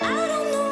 Out 0.00 0.12
on 0.12 0.44
the 0.44 0.67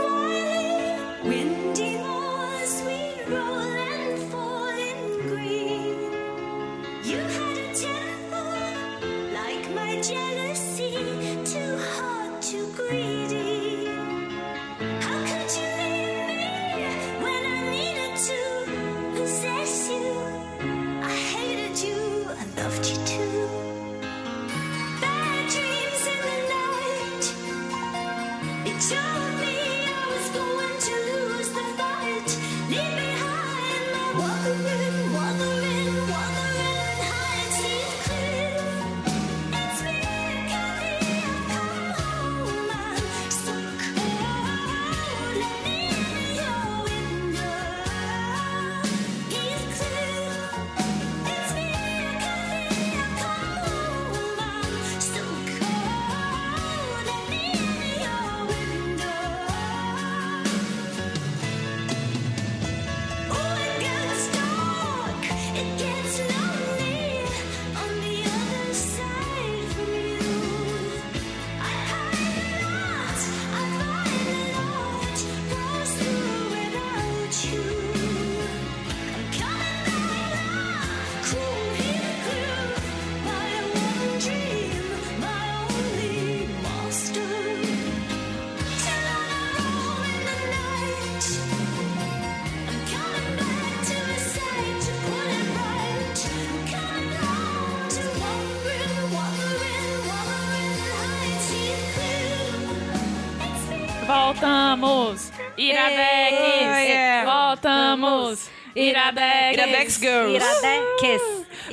Voltamos! 104.07 105.33
Iradex! 105.57 106.39
Oi, 106.39 106.91
é. 106.93 107.25
Voltamos! 107.25 108.49
Iradex. 108.77 109.53
Iradex 109.55 109.97
Girls. 109.99 110.37
Iradex. 110.37 111.23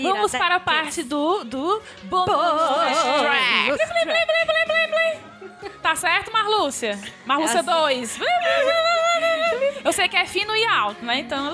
Vamos 0.02 0.34
Iradex. 0.34 0.38
para 0.38 0.56
a 0.56 0.60
parte 0.60 1.04
do, 1.04 1.44
do 1.44 1.82
Bônus 2.04 2.28
track. 2.28 3.72
Blim, 4.06 4.06
blim, 4.06 4.88
blim. 5.62 5.80
Tá 5.82 5.96
certo, 5.96 6.32
Marlúcia? 6.32 6.98
Marlúcia 7.26 7.60
É 7.60 7.64
2. 7.64 8.20
Eu 9.84 9.92
sei 9.92 10.08
que 10.08 10.16
é 10.16 10.26
fino 10.26 10.56
e 10.56 10.66
alto, 10.66 11.04
né? 11.06 11.20
Então... 11.20 11.54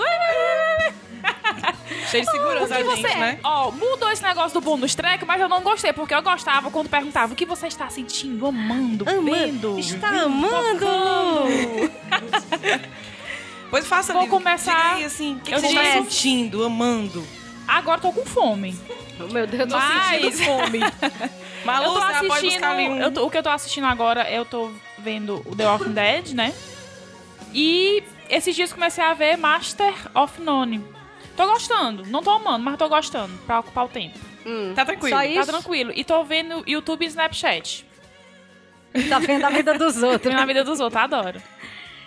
Cheio 2.08 2.26
de 2.26 2.32
segurança, 2.32 2.66
O 2.66 2.68
que 2.68 2.74
a 2.74 2.84
gente, 2.96 3.02
você... 3.02 3.16
né? 3.16 3.40
Ó, 3.44 3.72
mudou 3.72 4.10
esse 4.12 4.24
negócio 4.24 4.60
do 4.60 4.64
bônus 4.64 4.96
track, 4.96 5.26
mas 5.26 5.40
eu 5.42 5.50
não 5.50 5.62
gostei, 5.62 5.94
porque 5.94 6.14
eu 6.14 6.22
gostava 6.22 6.70
quando 6.72 6.90
perguntava 6.90 7.34
o 7.34 7.36
que 7.36 7.46
você 7.46 7.68
está 7.68 7.90
sentindo, 7.90 8.48
amando, 8.48 9.06
vendo. 9.24 9.78
Está 9.80 10.10
amando! 10.24 10.86
Pois 13.70 13.86
faça 13.86 14.14
Vou 14.14 14.24
ali, 14.24 14.32
começar- 14.32 14.74
diga 14.74 14.96
aí, 14.96 15.06
assim, 15.06 15.36
o 15.36 15.40
que, 15.42 15.54
que 15.54 15.60
você 15.60 15.68
está 15.68 15.84
sentindo, 15.92 16.64
amando? 16.64 17.24
Agora 17.68 18.02
tô 18.02 18.12
com 18.12 18.26
fome. 18.26 18.76
Meu 19.32 19.46
Deus, 19.46 19.60
eu 19.62 19.68
tô 19.68 19.78
Mas- 19.78 20.22
sentindo 20.22 20.38
fome. 20.44 20.80
Malu, 21.64 21.86
eu 21.86 21.94
tô 21.94 22.00
assistindo. 22.34 22.66
um... 22.66 22.98
eu 23.00 23.12
tô- 23.12 23.26
o 23.28 23.30
que 23.30 23.38
eu 23.38 23.44
tô 23.44 23.50
assistindo 23.50 23.86
agora, 23.86 24.28
eu 24.32 24.44
tô 24.44 24.72
vendo 24.98 25.44
o 25.46 25.56
The 25.56 25.68
Walking 25.70 25.92
Dead, 25.94 26.30
né? 26.32 26.52
E 27.54 28.02
esses 28.28 28.56
dias 28.56 28.74
comecei 28.74 29.04
a 29.04 29.14
ver 29.14 29.38
Master 29.38 29.94
of 30.16 30.42
None. 30.42 30.84
Tô 31.40 31.48
gostando. 31.48 32.04
Não 32.08 32.22
tô 32.22 32.32
amando, 32.32 32.66
mas 32.66 32.76
tô 32.78 32.90
gostando. 32.90 33.32
Pra 33.46 33.60
ocupar 33.62 33.86
o 33.86 33.88
tempo. 33.88 34.20
Hum, 34.46 34.74
Tá 34.76 34.84
tranquilo. 34.86 35.16
Só 35.16 35.22
Tá 35.24 35.26
isso? 35.26 35.48
tranquilo. 35.50 35.94
E 35.96 36.04
tô 36.04 36.22
vendo 36.26 36.64
YouTube 36.68 37.06
e 37.06 37.08
Snapchat. 37.08 37.86
Tá 39.08 39.20
vendo 39.20 39.46
a 39.46 39.50
vida 39.50 39.74
dos 39.78 39.96
outros. 40.04 40.34
Na 40.36 40.46
vida 40.46 40.66
dos 40.66 40.82
outros, 40.82 41.02
adoro. 41.02 41.42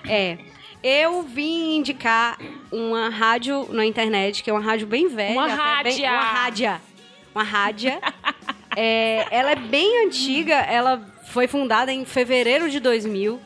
É. 0.06 0.36
Eu 0.82 1.22
vim 1.22 1.76
indicar 1.76 2.36
uma 2.70 3.08
rádio 3.08 3.68
na 3.70 3.86
internet, 3.86 4.42
que 4.42 4.50
é 4.50 4.52
uma 4.52 4.60
rádio 4.60 4.86
bem 4.86 5.08
velha. 5.08 5.32
Uma 5.32 5.46
até 5.46 5.84
bem- 5.84 6.02
rádia. 6.04 6.10
uma 6.12 6.22
rádia. 6.22 6.82
Uma 7.34 7.42
rádia. 7.44 8.00
É, 8.74 9.26
ela 9.30 9.50
é 9.50 9.56
bem 9.56 10.06
antiga, 10.06 10.54
ela 10.54 11.06
foi 11.26 11.46
fundada 11.46 11.92
em 11.92 12.06
fevereiro 12.06 12.70
de 12.70 12.80
2000, 12.80 13.38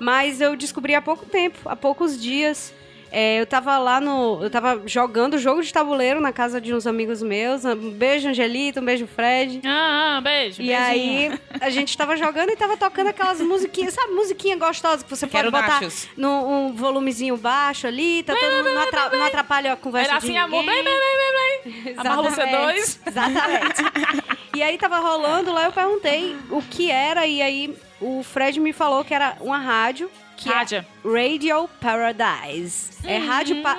mas 0.00 0.40
eu 0.40 0.56
descobri 0.56 0.96
há 0.96 1.00
pouco 1.00 1.24
tempo, 1.26 1.68
há 1.68 1.76
poucos 1.76 2.20
dias. 2.20 2.74
É, 3.16 3.40
eu 3.40 3.46
tava 3.46 3.78
lá 3.78 4.00
no. 4.00 4.40
Eu 4.42 4.50
tava 4.50 4.82
jogando 4.86 5.38
jogo 5.38 5.62
de 5.62 5.72
tabuleiro 5.72 6.20
na 6.20 6.32
casa 6.32 6.60
de 6.60 6.74
uns 6.74 6.84
amigos 6.84 7.22
meus. 7.22 7.64
Um 7.64 7.90
beijo, 7.92 8.28
Angelita, 8.28 8.80
um 8.80 8.84
beijo, 8.84 9.06
Fred. 9.06 9.60
Ah, 9.64 10.16
ah, 10.16 10.20
beijo. 10.20 10.60
E 10.60 10.66
beijinho. 10.66 11.32
aí, 11.32 11.40
a 11.60 11.70
gente 11.70 11.96
tava 11.96 12.16
jogando 12.16 12.50
e 12.50 12.56
tava 12.56 12.76
tocando 12.76 13.06
aquelas 13.10 13.40
musiquinhas, 13.40 13.94
sabe, 13.94 14.12
musiquinha 14.14 14.56
gostosa 14.56 15.04
que 15.04 15.08
você 15.10 15.28
Quero 15.28 15.52
pode 15.52 15.62
botar 15.64 15.80
nachos. 15.80 16.08
num 16.16 16.66
um 16.66 16.72
volumezinho 16.74 17.36
baixo 17.36 17.86
ali, 17.86 18.24
tá 18.24 18.34
todo 18.34 18.50
mundo, 18.56 18.74
não, 18.74 18.82
atra- 18.82 19.10
não 19.16 19.26
atrapalha 19.26 19.72
a 19.74 19.76
conversa 19.76 20.10
Era 20.10 20.18
de 20.18 20.26
assim, 20.26 20.36
amor. 20.36 20.64
Blém, 20.64 20.76
ninguém. 20.82 20.92
blém, 20.92 21.72
blém, 21.72 21.84
blém. 21.84 21.94
A 21.98 22.02
Marlúcia 22.04 22.42
Exatamente. 22.42 22.74
2. 22.74 23.00
Exatamente. 23.06 23.82
e 24.56 24.62
aí 24.62 24.76
tava 24.76 24.98
rolando 24.98 25.52
lá, 25.52 25.64
eu 25.66 25.72
perguntei 25.72 26.36
o 26.50 26.60
que 26.60 26.90
era, 26.90 27.26
e 27.28 27.40
aí 27.40 27.76
o 28.00 28.24
Fred 28.24 28.58
me 28.58 28.72
falou 28.72 29.04
que 29.04 29.14
era 29.14 29.36
uma 29.40 29.58
rádio. 29.58 30.10
Que 30.36 30.48
Rádio. 30.48 30.78
é 30.78 31.08
Radio 31.08 31.68
Paradise. 31.80 32.90
É 33.04 33.18
rádio, 33.18 33.62
pa 33.62 33.76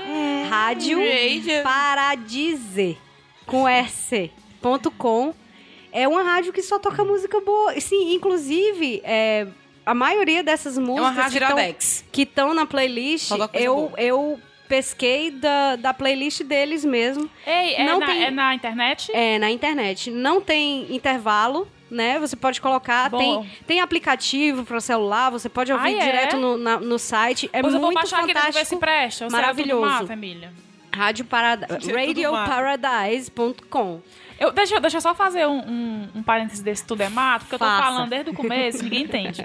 rádio 0.50 0.98
Radio. 1.00 1.64
Paradise. 1.64 2.98
Com 3.46 3.68
S. 3.68 4.32
Ponto 4.62 4.90
com. 4.92 5.34
É 5.92 6.08
uma 6.08 6.24
rádio 6.24 6.52
que 6.52 6.62
só 6.62 6.78
toca 6.80 7.04
música 7.06 7.40
boa. 7.42 7.80
Sim, 7.80 8.14
inclusive, 8.14 9.02
é, 9.04 9.48
a 9.86 9.94
maioria 9.94 10.44
dessas 10.44 10.78
É 10.78 10.82
uma 10.82 10.88
músicas 11.12 11.16
rádio 11.16 11.40
que 12.12 12.24
estão 12.24 12.54
na 12.54 12.66
playlist, 12.66 13.32
eu, 13.54 13.76
boa. 13.76 13.94
eu 13.98 14.40
pesquei 14.68 15.30
da, 15.32 15.76
da 15.76 15.94
playlist 15.94 16.42
deles 16.44 16.84
mesmo. 16.84 17.30
Ei, 17.46 17.76
é, 17.76 17.86
Não 17.86 18.00
na, 18.00 18.06
tem- 18.08 18.24
é 18.26 18.32
na 18.32 18.56
internet? 18.56 19.12
É, 19.14 19.38
na 19.40 19.52
internet. 19.52 20.10
Não 20.12 20.42
tem 20.42 20.94
intervalo, 20.94 21.68
né? 21.90 22.20
Você 22.20 22.36
pode 22.36 22.60
colocar. 22.62 23.10
Bom. 23.10 23.18
Tem, 23.18 23.50
tem 23.68 23.80
aplicativo 23.82 24.64
para 24.66 24.80
celular, 24.82 25.30
você 25.30 25.48
pode 25.50 25.72
ouvir 25.72 25.96
Ah, 26.00 26.04
é? 26.04 26.06
direto 26.06 26.38
no, 26.38 26.58
na- 26.58 26.80
no 26.80 26.98
site. 27.00 27.50
É 27.54 27.62
Pois 27.62 27.74
eu 27.74 27.80
vou 27.80 27.90
muito 27.92 28.00
baixar 28.02 28.24
aqui 28.24 28.32
pra 28.34 28.42
ver 28.44 28.66
se 28.66 28.76
fantástico. 28.76 28.80
presta. 28.80 29.30
Maravilhoso. 29.30 29.86
É 29.86 29.90
tudo 29.90 30.00
mato, 30.02 30.12
Emília. 30.14 30.52
Rádio 30.94 31.26
Parada 31.26 31.68
radioparadise.com. 32.86 34.02
Eu, 34.40 34.52
deixa, 34.52 34.76
eu- 34.76 34.82
deixa 34.82 34.98
eu 34.98 35.02
só 35.02 35.16
fazer 35.16 35.46
um, 35.48 35.60
um, 35.60 36.10
um 36.16 36.24
parênteses 36.24 36.62
desse 36.62 36.86
tudo 36.86 37.02
é 37.02 37.10
mato, 37.10 37.42
porque 37.44 37.56
eu 37.56 37.60
tô 37.60 37.66
Faça. 37.66 37.84
falando 37.84 38.10
desde 38.10 38.32
o 38.32 38.34
começo, 38.34 38.84
ninguém 38.84 39.04
entende. 39.04 39.42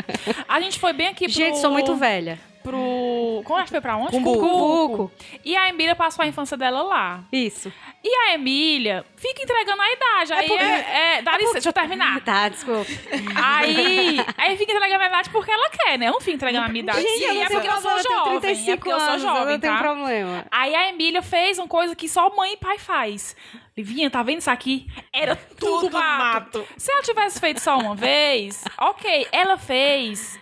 A 0.48 0.60
gente 0.60 0.78
foi 0.80 0.92
bem 0.92 1.06
aqui 1.08 1.26
pro... 1.26 1.32
Gente, 1.32 1.58
sou 1.60 1.70
muito 1.70 1.94
velha. 1.94 2.40
Pro... 2.62 3.42
Como 3.44 3.58
é 3.58 3.64
que 3.64 3.70
foi 3.70 3.80
pra 3.80 3.96
onde? 3.96 4.10
Cumbuco. 4.10 4.40
Cumbuco. 4.40 5.12
E 5.44 5.56
a 5.56 5.68
Emília 5.70 5.94
passou 5.96 6.22
a 6.22 6.28
infância 6.28 6.56
dela 6.56 6.82
lá. 6.82 7.24
Isso. 7.32 7.72
E 8.04 8.14
a 8.14 8.34
Emília 8.34 9.04
fica 9.16 9.42
entregando 9.42 9.80
a 9.80 9.92
idade. 9.92 10.32
Aí 10.32 10.46
porque- 10.48 10.62
é... 10.64 11.18
é- 11.18 11.22
dá 11.22 11.32
licença, 11.32 11.52
deixa 11.54 11.68
eu 11.68 11.72
terminar. 11.72 12.20
Tá, 12.24 12.48
desculpa. 12.48 12.90
Aí, 13.34 14.18
aí 14.36 14.56
fica 14.56 14.72
entregando 14.72 15.02
a 15.02 15.06
idade 15.06 15.30
porque 15.30 15.50
ela 15.50 15.70
quer, 15.70 15.98
né? 15.98 16.08
Eu 16.08 16.12
não 16.12 16.20
fico 16.20 16.36
entregando 16.36 16.66
a 16.66 16.68
minha 16.68 16.82
idade. 16.82 17.00
Gente, 17.00 17.22
eu 17.22 17.28
Sim, 17.30 17.34
não 17.38 17.42
é 17.42 17.48
porque 17.48 17.68
eu 17.68 17.80
sou 17.80 17.90
eu 17.92 18.02
jovem. 18.02 18.40
35 18.40 18.70
é 18.70 18.76
porque 18.76 18.92
eu 18.92 19.00
sou 19.00 19.12
eu 19.14 19.18
jovem, 19.18 19.52
não 19.54 19.60
tenho 19.60 19.72
tá? 19.74 19.78
problema. 19.78 20.46
Aí 20.50 20.74
a 20.74 20.88
Emília 20.90 21.22
fez 21.22 21.58
uma 21.58 21.68
coisa 21.68 21.94
que 21.96 22.08
só 22.08 22.34
mãe 22.36 22.52
e 22.52 22.56
pai 22.56 22.78
faz. 22.78 23.34
Livinha, 23.76 24.10
tá 24.10 24.22
vendo 24.22 24.38
isso 24.40 24.50
aqui? 24.50 24.86
Era 25.12 25.34
tudo, 25.36 25.80
Tudo 25.86 25.92
mato. 25.98 26.58
mato. 26.58 26.66
Se 26.76 26.92
ela 26.92 27.02
tivesse 27.02 27.40
feito 27.40 27.60
só 27.60 27.78
uma 27.78 27.94
vez, 27.94 28.62
ok, 28.78 29.26
ela 29.32 29.56
fez 29.56 30.38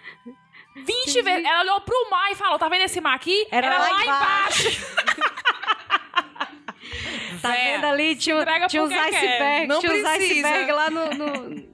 20 0.84 1.22
vezes. 1.22 1.44
Ela 1.44 1.62
olhou 1.62 1.80
pro 1.80 2.10
mar 2.10 2.30
e 2.30 2.34
falou: 2.34 2.58
tá 2.58 2.68
vendo 2.68 2.82
esse 2.84 3.00
mar 3.00 3.14
aqui? 3.14 3.46
Era 3.50 3.78
lá 3.78 4.02
embaixo. 4.04 4.68
Tá 7.42 7.50
Véia, 7.50 7.76
vendo 7.76 7.84
ali? 7.86 8.16
Tinha, 8.16 8.44
tinha 8.66 8.82
uns 8.82 8.92
porque 8.92 9.10
quer. 9.10 9.16
icebergs. 9.16 9.68
Não 9.68 9.78
Tinha 9.80 9.92
uns 9.92 10.00
precisa. 10.00 10.48
icebergs 10.48 10.74
lá 10.74 10.90
no, 10.90 11.10
no, 11.14 11.64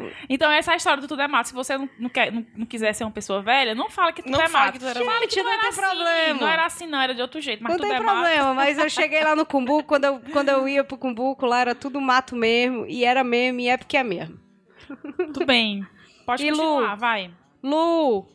no- 0.00 0.10
Então, 0.28 0.50
essa 0.50 0.72
é 0.72 0.74
a 0.74 0.76
história 0.76 1.00
do 1.00 1.06
Tudo 1.06 1.22
é 1.22 1.28
Mato. 1.28 1.48
Se 1.48 1.54
você 1.54 1.78
não, 1.78 1.88
não 2.00 2.08
quer, 2.08 2.32
não, 2.32 2.44
não 2.56 2.66
quiser 2.66 2.92
ser 2.94 3.04
uma 3.04 3.10
pessoa 3.12 3.40
velha, 3.40 3.74
não 3.76 3.88
fala 3.88 4.12
que 4.12 4.22
tudo 4.22 4.32
Não 4.32 4.40
é 4.42 4.48
mato. 4.48 4.72
que 4.72 4.78
tudo 4.80 4.88
era 4.88 4.98
Fala 5.04 5.20
mato. 5.20 5.28
que 5.28 5.36
não 5.36 5.44
Não 5.44 5.52
era 5.52 5.60
tem 5.60 5.68
assim. 5.70 5.80
problema. 5.80 6.40
Não 6.40 6.48
era 6.48 6.64
assim, 6.66 6.86
não. 6.88 7.00
Era 7.00 7.14
de 7.14 7.22
outro 7.22 7.40
jeito. 7.40 7.62
Mas 7.62 7.70
Não 7.72 7.76
tudo 7.78 7.88
tem 7.88 7.96
é 7.96 8.00
problema, 8.00 8.54
mas 8.54 8.76
eu 8.78 8.90
cheguei 8.90 9.22
lá 9.22 9.36
no 9.36 9.46
Cumbuco, 9.46 9.84
quando 9.84 10.04
eu, 10.04 10.20
quando 10.32 10.48
eu 10.48 10.66
ia 10.66 10.82
pro 10.82 10.96
Cumbuco, 10.96 11.46
lá 11.46 11.60
era 11.60 11.74
tudo 11.76 12.00
mato 12.00 12.34
mesmo, 12.34 12.84
e 12.88 13.04
era 13.04 13.22
mesmo, 13.22 13.60
e 13.60 13.68
é 13.68 13.76
porque 13.76 13.96
é 13.96 14.02
mesmo. 14.02 14.40
mato. 14.88 15.32
Tudo 15.32 15.46
bem. 15.46 15.86
Pode 16.26 16.44
E, 16.44 16.50
Lu? 16.50 16.56
continuar, 16.58 16.96
vai. 16.96 17.30
Lu, 17.62 18.26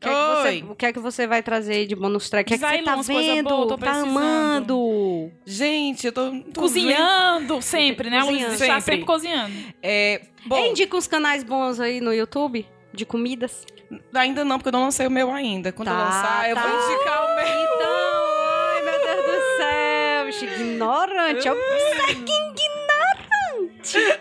que, 0.00 0.08
é 0.08 0.12
que 0.12 0.16
você, 0.42 0.64
o 0.70 0.74
que 0.76 0.86
é 0.86 0.92
que 0.92 0.98
você 0.98 1.26
vai 1.26 1.42
trazer 1.42 1.72
aí 1.74 1.86
de 1.86 1.94
bônus 1.96 2.28
track? 2.30 2.46
O 2.46 2.46
que 2.48 2.54
é 2.54 2.68
que 2.68 2.76
você 2.78 2.82
tá 2.84 2.96
vendo? 3.02 3.48
boas, 3.48 3.68
tô 3.68 3.78
tá 3.78 3.86
precisando. 3.86 4.08
amando? 4.18 5.32
Gente, 5.44 6.06
eu 6.06 6.12
tô... 6.12 6.30
tô 6.52 6.60
Cozinhando 6.60 7.62
sempre, 7.62 8.10
né? 8.10 8.18
A 8.18 8.20
Cozinhando. 8.22 8.48
Luísa 8.48 8.64
está 8.64 8.80
Sempre. 8.80 8.82
sempre 8.96 9.04
cozinhando. 9.06 9.52
vendo- 9.54 9.74
É, 9.82 10.20
bom, 10.46 10.64
indica 10.66 10.96
uns 10.96 11.06
canais 11.06 11.42
bons 11.42 11.80
aí 11.80 12.00
no 12.00 12.12
YouTube, 12.12 12.66
de 12.92 13.04
comidas. 13.06 13.64
ainda 14.14 14.44
não, 14.44 14.58
porque 14.58 14.68
eu 14.68 14.72
não 14.72 14.82
lancei 14.84 15.06
o 15.06 15.10
meu 15.10 15.32
ainda. 15.32 15.72
Quando 15.72 15.88
eu 15.88 15.94
Tá, 15.94 16.04
lançar, 16.04 16.48
eu 16.50 16.54
tá. 16.56 16.62
vou 16.66 16.92
indicar 16.92 17.24
o 17.24 17.36
meu. 17.36 17.46
Então, 17.46 18.26
ai 18.74 18.82
meu 18.82 19.00
Deus 19.00 19.26
do 19.26 20.42
céu, 20.42 20.48
ignorante, 20.50 21.48
obseque 21.48 22.55
ignorante. 23.94 24.20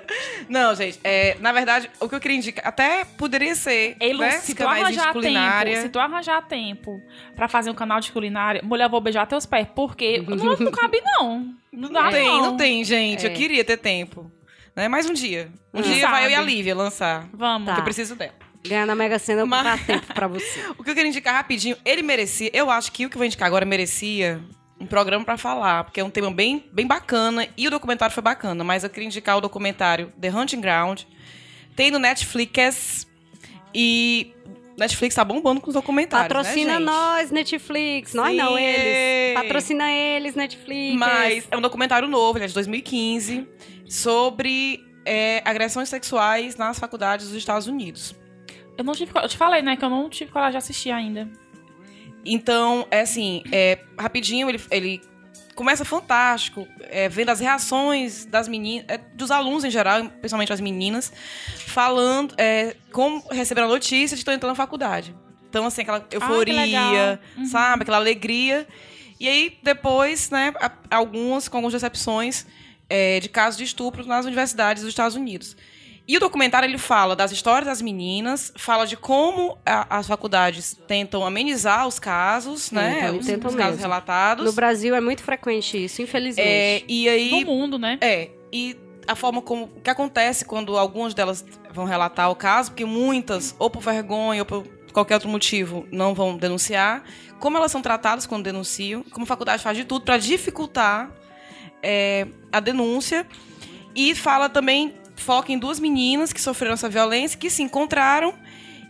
Não, 0.49 0.75
gente, 0.75 0.99
é, 1.03 1.35
na 1.39 1.51
verdade, 1.51 1.89
o 1.99 2.07
que 2.09 2.15
eu 2.15 2.19
queria 2.19 2.37
indicar, 2.37 2.67
até 2.67 3.03
poderia 3.05 3.55
ser, 3.55 3.95
Ei, 3.99 4.13
Lu, 4.13 4.19
né, 4.19 4.31
se 4.31 4.53
tu 4.53 4.67
arranjar 4.67 5.01
tempo, 5.05 5.13
culinária. 5.13 5.81
se 5.81 5.89
tu 5.89 5.99
arranjar 5.99 6.41
tempo 6.47 6.99
pra 7.35 7.47
fazer 7.47 7.69
um 7.69 7.73
canal 7.75 7.99
de 7.99 8.11
culinária, 8.11 8.61
mulher, 8.63 8.85
eu 8.85 8.89
vou 8.89 9.01
beijar 9.01 9.25
teus 9.25 9.45
pés, 9.45 9.67
porque 9.75 10.19
não, 10.27 10.35
não 10.57 10.71
cabe 10.71 11.01
não. 11.03 11.53
Não 11.71 11.89
dá 11.91 12.03
Não 12.03 12.11
tem, 12.11 12.25
não. 12.27 12.41
não 12.41 12.57
tem, 12.57 12.83
gente. 12.83 13.25
É. 13.25 13.29
Eu 13.29 13.33
queria 13.33 13.63
ter 13.65 13.77
tempo. 13.77 14.31
Né? 14.75 14.87
Mais 14.87 15.09
um 15.09 15.13
dia. 15.13 15.49
Um 15.73 15.81
Quem 15.81 15.93
dia 15.93 16.07
vai 16.09 16.25
eu 16.25 16.29
e 16.29 16.33
a 16.35 16.39
sabe? 16.39 16.51
Lívia 16.55 16.75
lançar. 16.75 17.27
Vamos. 17.33 17.65
Tá. 17.67 17.73
Que 17.75 17.79
eu 17.79 17.83
preciso 17.83 18.15
dela. 18.15 18.33
Ganhar 18.67 18.85
na 18.85 18.95
Mega 18.95 19.19
Sena 19.19 19.41
eu 19.41 19.47
vou 19.47 19.57
Mas- 19.57 19.63
dar 19.63 19.85
tempo 19.85 20.13
pra 20.13 20.27
você. 20.27 20.59
O 20.77 20.83
que 20.83 20.89
eu 20.89 20.95
queria 20.95 21.07
indicar 21.09 21.33
rapidinho, 21.35 21.77
ele 21.85 22.01
merecia. 22.01 22.49
Eu 22.53 22.69
acho 22.71 22.91
que 22.91 23.05
o 23.05 23.09
que 23.09 23.15
eu 23.15 23.19
vou 23.19 23.25
indicar 23.25 23.45
agora 23.47 23.65
merecia 23.65 24.41
um 24.79 24.85
programa 24.85 25.23
pra 25.23 25.37
falar, 25.37 25.85
porque 25.85 25.99
é 25.99 26.03
um 26.03 26.09
tema 26.09 26.31
bem, 26.31 26.65
bem 26.71 26.85
bacana 26.85 27.47
e 27.57 27.67
o 27.67 27.71
documentário 27.71 28.13
foi 28.13 28.23
bacana. 28.23 28.63
Mas 28.63 28.83
eu 28.83 28.89
queria 28.89 29.07
indicar 29.07 29.37
o 29.37 29.41
documentário 29.41 30.11
The 30.19 30.29
Hunting 30.29 30.61
Ground. 30.61 31.03
Tem 31.75 31.91
no 31.91 31.99
Netflix 31.99 33.07
e 33.73 34.33
Netflix 34.77 35.15
tá 35.15 35.23
bombando 35.23 35.61
com 35.61 35.69
os 35.69 35.73
documentários. 35.73 36.27
Patrocina 36.27 36.73
né, 36.73 36.77
gente? 36.79 36.85
nós, 36.85 37.31
Netflix. 37.31 38.13
Nós 38.13 38.35
não, 38.35 38.55
Sim. 38.55 38.63
eles. 38.63 39.33
Patrocina 39.33 39.91
eles, 39.91 40.35
Netflix. 40.35 40.95
Mas 40.97 41.47
é 41.49 41.57
um 41.57 41.61
documentário 41.61 42.07
novo, 42.07 42.37
ele 42.37 42.45
é 42.45 42.47
de 42.47 42.53
2015, 42.53 43.47
sobre 43.87 44.83
é, 45.05 45.41
agressões 45.45 45.87
sexuais 45.87 46.55
nas 46.55 46.77
faculdades 46.77 47.27
dos 47.27 47.35
Estados 47.35 47.67
Unidos. 47.67 48.15
Eu 48.77 48.83
não 48.83 48.93
tive, 48.93 49.11
eu 49.15 49.29
te 49.29 49.37
falei, 49.37 49.61
né, 49.61 49.77
que 49.77 49.85
eu 49.85 49.89
não 49.89 50.09
tive 50.09 50.31
coragem 50.31 50.51
de 50.51 50.57
assistir 50.57 50.91
ainda. 50.91 51.29
Então, 52.25 52.87
é 52.89 53.01
assim, 53.01 53.43
é, 53.51 53.79
rapidinho 53.97 54.49
ele, 54.49 54.61
ele 54.71 55.01
começa 55.53 55.85
fantástico, 55.85 56.67
é, 56.81 57.07
vendo 57.07 57.29
as 57.29 57.39
reações 57.39 58.25
das 58.25 58.47
meninas, 58.47 58.85
é, 58.89 58.97
dos 58.97 59.31
alunos 59.31 59.63
em 59.63 59.69
geral, 59.69 60.05
principalmente 60.05 60.51
as 60.51 60.59
meninas, 60.59 61.13
falando 61.67 62.33
é, 62.37 62.75
como 62.91 63.23
receberam 63.29 63.67
a 63.67 63.71
notícia 63.71 64.15
de 64.15 64.21
estão 64.21 64.33
entrando 64.33 64.51
na 64.51 64.55
faculdade. 64.55 65.15
Então, 65.49 65.65
assim, 65.65 65.83
aquela 65.83 66.05
euforia, 66.11 66.53
legal. 66.53 67.19
Uhum. 67.37 67.45
sabe? 67.45 67.83
Aquela 67.83 67.97
alegria. 67.97 68.67
E 69.17 69.29
aí, 69.29 69.57
depois, 69.63 70.29
né, 70.29 70.53
algumas, 70.89 71.47
com 71.47 71.57
algumas 71.57 71.71
decepções 71.71 72.45
é, 72.89 73.21
de 73.21 73.29
casos 73.29 73.57
de 73.57 73.63
estupro 73.63 74.05
nas 74.05 74.25
universidades 74.25 74.83
dos 74.83 74.89
Estados 74.89 75.15
Unidos. 75.15 75.55
E 76.07 76.15
o 76.17 76.19
documentário 76.19 76.67
ele 76.69 76.77
fala 76.77 77.15
das 77.15 77.31
histórias 77.31 77.65
das 77.65 77.81
meninas, 77.81 78.53
fala 78.55 78.85
de 78.85 78.95
como 78.95 79.57
a- 79.65 79.97
as 79.97 80.07
faculdades 80.07 80.77
tentam 80.87 81.25
amenizar 81.25 81.87
os 81.87 81.97
casos, 81.97 82.69
né? 82.71 82.95
Tentam, 83.01 83.17
Os, 83.17 83.25
tentam 83.25 83.49
os 83.49 83.55
casos 83.55 83.71
mesmo. 83.77 83.81
relatados. 83.81 84.45
No 84.45 84.53
Brasil 84.53 84.93
é 84.95 85.01
muito 85.01 85.23
frequente 85.23 85.83
isso, 85.83 86.01
infelizmente. 86.03 86.47
É, 86.47 86.83
e 86.87 87.09
aí. 87.09 87.31
No 87.31 87.45
mundo, 87.51 87.79
né? 87.79 87.97
É, 88.01 88.29
e 88.53 88.77
a 89.07 89.15
forma 89.15 89.41
como 89.41 89.63
o 89.75 89.81
que 89.81 89.89
acontece 89.89 90.45
quando 90.45 90.77
algumas 90.77 91.13
delas 91.15 91.43
vão 91.71 91.85
relatar 91.85 92.29
o 92.29 92.35
caso, 92.35 92.71
porque 92.71 92.85
muitas, 92.85 93.55
ou 93.57 93.69
por 93.69 93.81
vergonha, 93.81 94.41
ou 94.41 94.45
por 94.45 94.63
qualquer 94.93 95.15
outro 95.15 95.29
motivo, 95.29 95.87
não 95.91 96.13
vão 96.13 96.37
denunciar, 96.37 97.03
como 97.39 97.57
elas 97.57 97.71
são 97.71 97.81
tratadas 97.81 98.25
quando 98.27 98.43
denunciam, 98.43 99.03
como 99.11 99.23
a 99.23 99.27
faculdade 99.27 99.61
faz 99.63 99.75
de 99.75 99.83
tudo 99.85 100.05
para 100.05 100.17
dificultar 100.17 101.11
é, 101.81 102.27
a 102.51 102.59
denúncia. 102.59 103.25
E 103.95 104.13
fala 104.15 104.49
também, 104.49 104.93
foca 105.15 105.51
em 105.51 105.57
duas 105.57 105.79
meninas 105.79 106.31
que 106.33 106.41
sofreram 106.41 106.73
essa 106.73 106.89
violência, 106.89 107.37
que 107.37 107.49
se 107.49 107.61
encontraram 107.63 108.33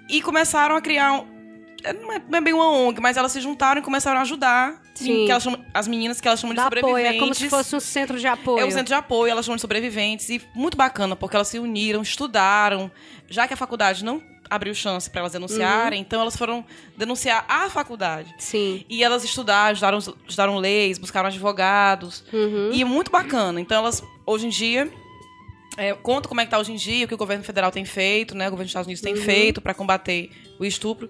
e 0.10 0.22
começaram 0.22 0.76
a 0.76 0.82
criar. 0.82 1.14
um- 1.14 1.36
é, 1.84 1.94
Não 1.94 2.12
é, 2.14 2.20
não 2.28 2.38
é 2.38 2.42
bem 2.42 2.54
uma 2.54 2.68
ONG, 2.70 3.00
mas 3.00 3.16
elas 3.18 3.32
se 3.32 3.40
juntaram 3.40 3.80
e 3.80 3.84
começaram 3.84 4.18
a 4.18 4.22
ajudar 4.24 4.82
Sim. 4.96 5.28
que 5.28 5.40
chamam- 5.40 5.64
as 5.74 5.88
meninas 5.88 6.20
que 6.20 6.28
elas 6.28 6.40
chamam 6.40 6.54
de 6.56 6.62
Dá 6.62 6.66
apoio, 6.68 6.82
sobreviventes. 6.82 7.18
é 7.18 7.20
como 7.20 7.34
se 7.36 7.50
fosse 7.50 7.76
um 7.76 7.80
centro 7.80 8.18
de 8.20 8.26
apoio. 8.26 8.60
É 8.64 8.66
um 8.66 8.72
centro 8.72 8.88
de 8.88 8.94
apoio, 8.96 9.30
elas 9.32 9.46
chamam 9.46 9.56
de 9.58 9.62
sobreviventes. 9.62 10.28
E 10.30 10.42
muito 10.56 10.76
bacana, 10.76 11.16
porque 11.16 11.36
elas 11.36 11.48
se 11.48 11.60
uniram, 11.60 12.02
estudaram. 12.02 12.90
Já 13.30 13.48
que 13.48 13.54
a 13.54 13.58
faculdade 13.58 14.04
não 14.04 14.20
abriu 14.50 14.74
chance 14.76 15.10
para 15.10 15.22
elas 15.22 15.32
denunciarem, 15.34 16.00
então 16.02 16.22
elas 16.22 16.36
foram 16.36 16.64
denunciar 16.98 17.46
a 17.48 17.70
faculdade. 17.70 18.34
Sim. 18.40 18.84
E 18.90 19.04
elas 19.04 19.24
estudaram, 19.24 19.74
estudaram, 19.74 19.98
estudaram 20.28 20.58
leis, 20.58 20.98
buscaram 20.98 21.28
advogados. 21.28 22.24
Uhum. 22.34 22.70
E 22.72 22.82
é 22.82 22.86
muito 22.86 23.12
bacana. 23.12 23.60
Então 23.62 23.78
elas, 23.78 24.04
hoje 24.26 24.48
em 24.48 24.50
dia, 24.50 24.92
é, 25.78 25.94
contam 25.94 26.30
como 26.30 26.42
é 26.42 26.46
que 26.46 26.52
tá 26.52 26.60
hoje 26.60 26.72
em 26.72 26.76
dia, 26.76 27.06
o 27.06 27.08
que 27.08 27.14
o 27.14 27.18
governo 27.18 27.44
federal 27.44 27.72
tem 27.72 27.84
feito, 27.86 28.36
né? 28.36 28.48
O 28.48 28.52
governo 28.52 28.66
dos 28.66 28.70
Estados 28.72 28.88
Unidos 28.88 29.04
Uhum. 29.04 29.14
tem 29.14 29.22
feito 29.22 29.62
para 29.62 29.74
combater 29.74 30.30
o 30.58 30.64
estupro. 30.66 31.10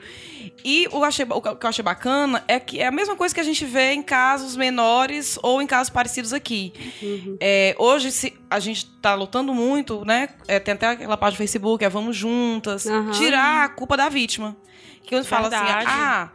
E 0.63 0.87
o, 0.91 1.03
achei, 1.03 1.25
o 1.29 1.41
que 1.41 1.65
eu 1.65 1.69
achei 1.69 1.83
bacana 1.83 2.43
é 2.47 2.59
que 2.59 2.79
é 2.81 2.87
a 2.87 2.91
mesma 2.91 3.15
coisa 3.15 3.33
que 3.35 3.39
a 3.39 3.43
gente 3.43 3.63
vê 3.63 3.91
em 3.93 4.01
casos 4.01 4.55
menores 4.55 5.37
ou 5.43 5.61
em 5.61 5.67
casos 5.67 5.91
parecidos 5.91 6.33
aqui. 6.33 6.73
Uhum. 7.01 7.37
É, 7.39 7.75
hoje 7.77 8.11
se, 8.11 8.33
a 8.49 8.59
gente 8.59 8.85
tá 9.01 9.13
lutando 9.13 9.53
muito, 9.53 10.03
né? 10.03 10.29
É, 10.47 10.59
tem 10.59 10.73
até 10.73 10.87
aquela 10.87 11.17
página 11.17 11.35
do 11.35 11.37
Facebook, 11.37 11.85
é 11.85 11.89
Vamos 11.89 12.17
Juntas, 12.17 12.87
Aham. 12.87 13.11
tirar 13.11 13.65
a 13.65 13.69
culpa 13.69 13.95
da 13.95 14.09
vítima. 14.09 14.55
Que 15.03 15.09
quando 15.15 15.25
fala 15.25 15.47
assim, 15.47 15.87
ah, 15.87 16.31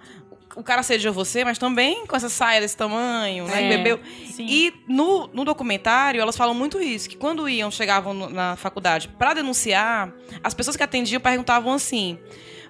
o 0.61 0.65
cara 0.65 0.81
assediou 0.81 1.13
você, 1.13 1.45
mas 1.45 1.59
também 1.59 2.07
com 2.07 2.15
essa 2.15 2.29
saia 2.29 2.61
desse 2.61 2.77
tamanho, 2.77 3.47
né? 3.47 3.65
É. 3.65 3.77
Bebeu. 3.77 4.01
Sim. 4.31 4.47
E 4.49 4.73
no, 4.87 5.29
no 5.29 5.45
documentário, 5.45 6.21
elas 6.21 6.37
falam 6.37 6.55
muito 6.55 6.81
isso, 6.81 7.09
que 7.09 7.17
quando 7.17 7.49
iam, 7.49 7.71
chegavam 7.71 8.13
na 8.13 8.57
faculdade 8.57 9.09
para 9.19 9.35
denunciar, 9.35 10.13
as 10.43 10.55
pessoas 10.55 10.77
que 10.77 10.83
atendiam 10.83 11.21
perguntavam 11.21 11.73
assim, 11.73 12.19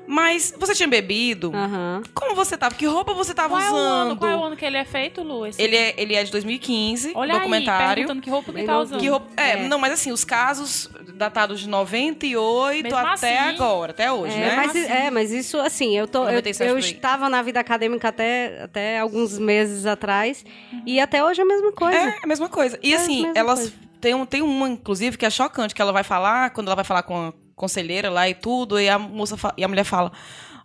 mas 0.06 0.52
você 0.58 0.74
tinha 0.74 0.88
bebido? 0.88 1.52
Aham. 1.54 2.02
Como 2.14 2.34
você 2.34 2.56
tava? 2.56 2.74
Que 2.74 2.86
roupa 2.86 3.12
você 3.14 3.32
tava 3.34 3.50
Qual 3.54 3.60
é 3.60 3.70
o 3.70 3.74
usando? 3.74 3.80
ano? 4.10 4.16
Qual 4.16 4.30
é 4.30 4.36
o 4.36 4.44
ano 4.44 4.56
que 4.56 4.64
ele 4.64 4.76
é 4.76 4.84
feito, 4.84 5.22
Lu? 5.22 5.46
Esse- 5.46 5.60
Ele 5.62 5.76
é, 5.76 5.94
ele 5.96 6.14
é 6.14 6.24
de 6.24 6.30
2015, 6.32 7.12
Olha 7.14 7.34
o 7.34 7.38
documentário. 7.38 7.88
aí, 7.88 7.94
perguntando 7.96 8.20
que 8.22 8.30
roupa 8.30 8.46
que 8.46 8.52
Bem 8.52 8.66
tá 8.66 8.72
novinho. 8.72 8.86
usando. 8.88 9.00
Que 9.00 9.08
roupa- 9.08 9.26
é, 9.36 9.50
É. 9.52 9.68
não, 9.68 9.78
mas 9.78 9.92
assim, 9.92 10.10
os 10.12 10.24
casos 10.24 10.90
datados 11.14 11.60
de 11.60 11.68
98 11.68 12.82
Mesmo 12.84 12.98
até 12.98 13.38
assim. 13.38 13.48
agora, 13.54 13.90
até 13.92 14.10
hoje, 14.12 14.34
É, 14.34 14.38
né? 14.38 14.56
mas, 14.56 14.76
é, 14.76 15.10
mas 15.10 15.30
isso, 15.32 15.58
assim, 15.58 15.96
eu, 15.96 16.06
tô, 16.08 16.20
eu, 16.20 16.36
97 16.36 16.70
eu 16.70 16.78
estava 16.78 17.28
na 17.28 17.42
vida 17.42 17.60
acadêmica 17.60 18.08
até, 18.08 18.62
até 18.62 18.98
alguns 18.98 19.38
meses 19.38 19.86
atrás, 19.86 20.44
e 20.86 21.00
até 21.00 21.22
hoje 21.24 21.40
é 21.40 21.44
a 21.44 21.46
mesma 21.46 21.72
coisa. 21.72 21.98
É, 21.98 22.18
a 22.22 22.26
mesma 22.26 22.48
coisa. 22.48 22.78
E 22.82 22.92
É 22.92 22.96
assim, 22.96 23.30
elas 23.34 23.60
coisa. 23.60 23.74
tem, 24.00 24.14
um, 24.14 24.24
tem 24.26 24.42
uma, 24.42 24.68
inclusive, 24.68 25.16
que 25.18 25.26
é 25.26 25.30
chocante, 25.30 25.74
que 25.74 25.82
ela 25.82 25.92
vai 25.92 26.02
falar, 26.04 26.50
quando 26.50 26.68
ela 26.68 26.76
vai 26.76 26.84
falar 26.84 27.02
com 27.02 27.28
a 27.28 27.32
conselheira 27.60 28.08
lá 28.10 28.28
e 28.28 28.34
tudo, 28.34 28.80
e 28.80 28.88
a 28.88 28.98
moça 28.98 29.36
e 29.56 29.62
a 29.62 29.68
mulher 29.68 29.84
fala: 29.84 30.10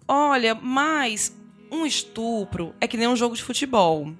Olha, 0.07 0.55
mas 0.55 1.35
um 1.71 1.85
estupro 1.85 2.73
é 2.79 2.87
que 2.87 2.95
nem 2.97 3.07
um 3.07 3.15
jogo 3.15 3.35
de 3.35 3.43
futebol. 3.43 4.11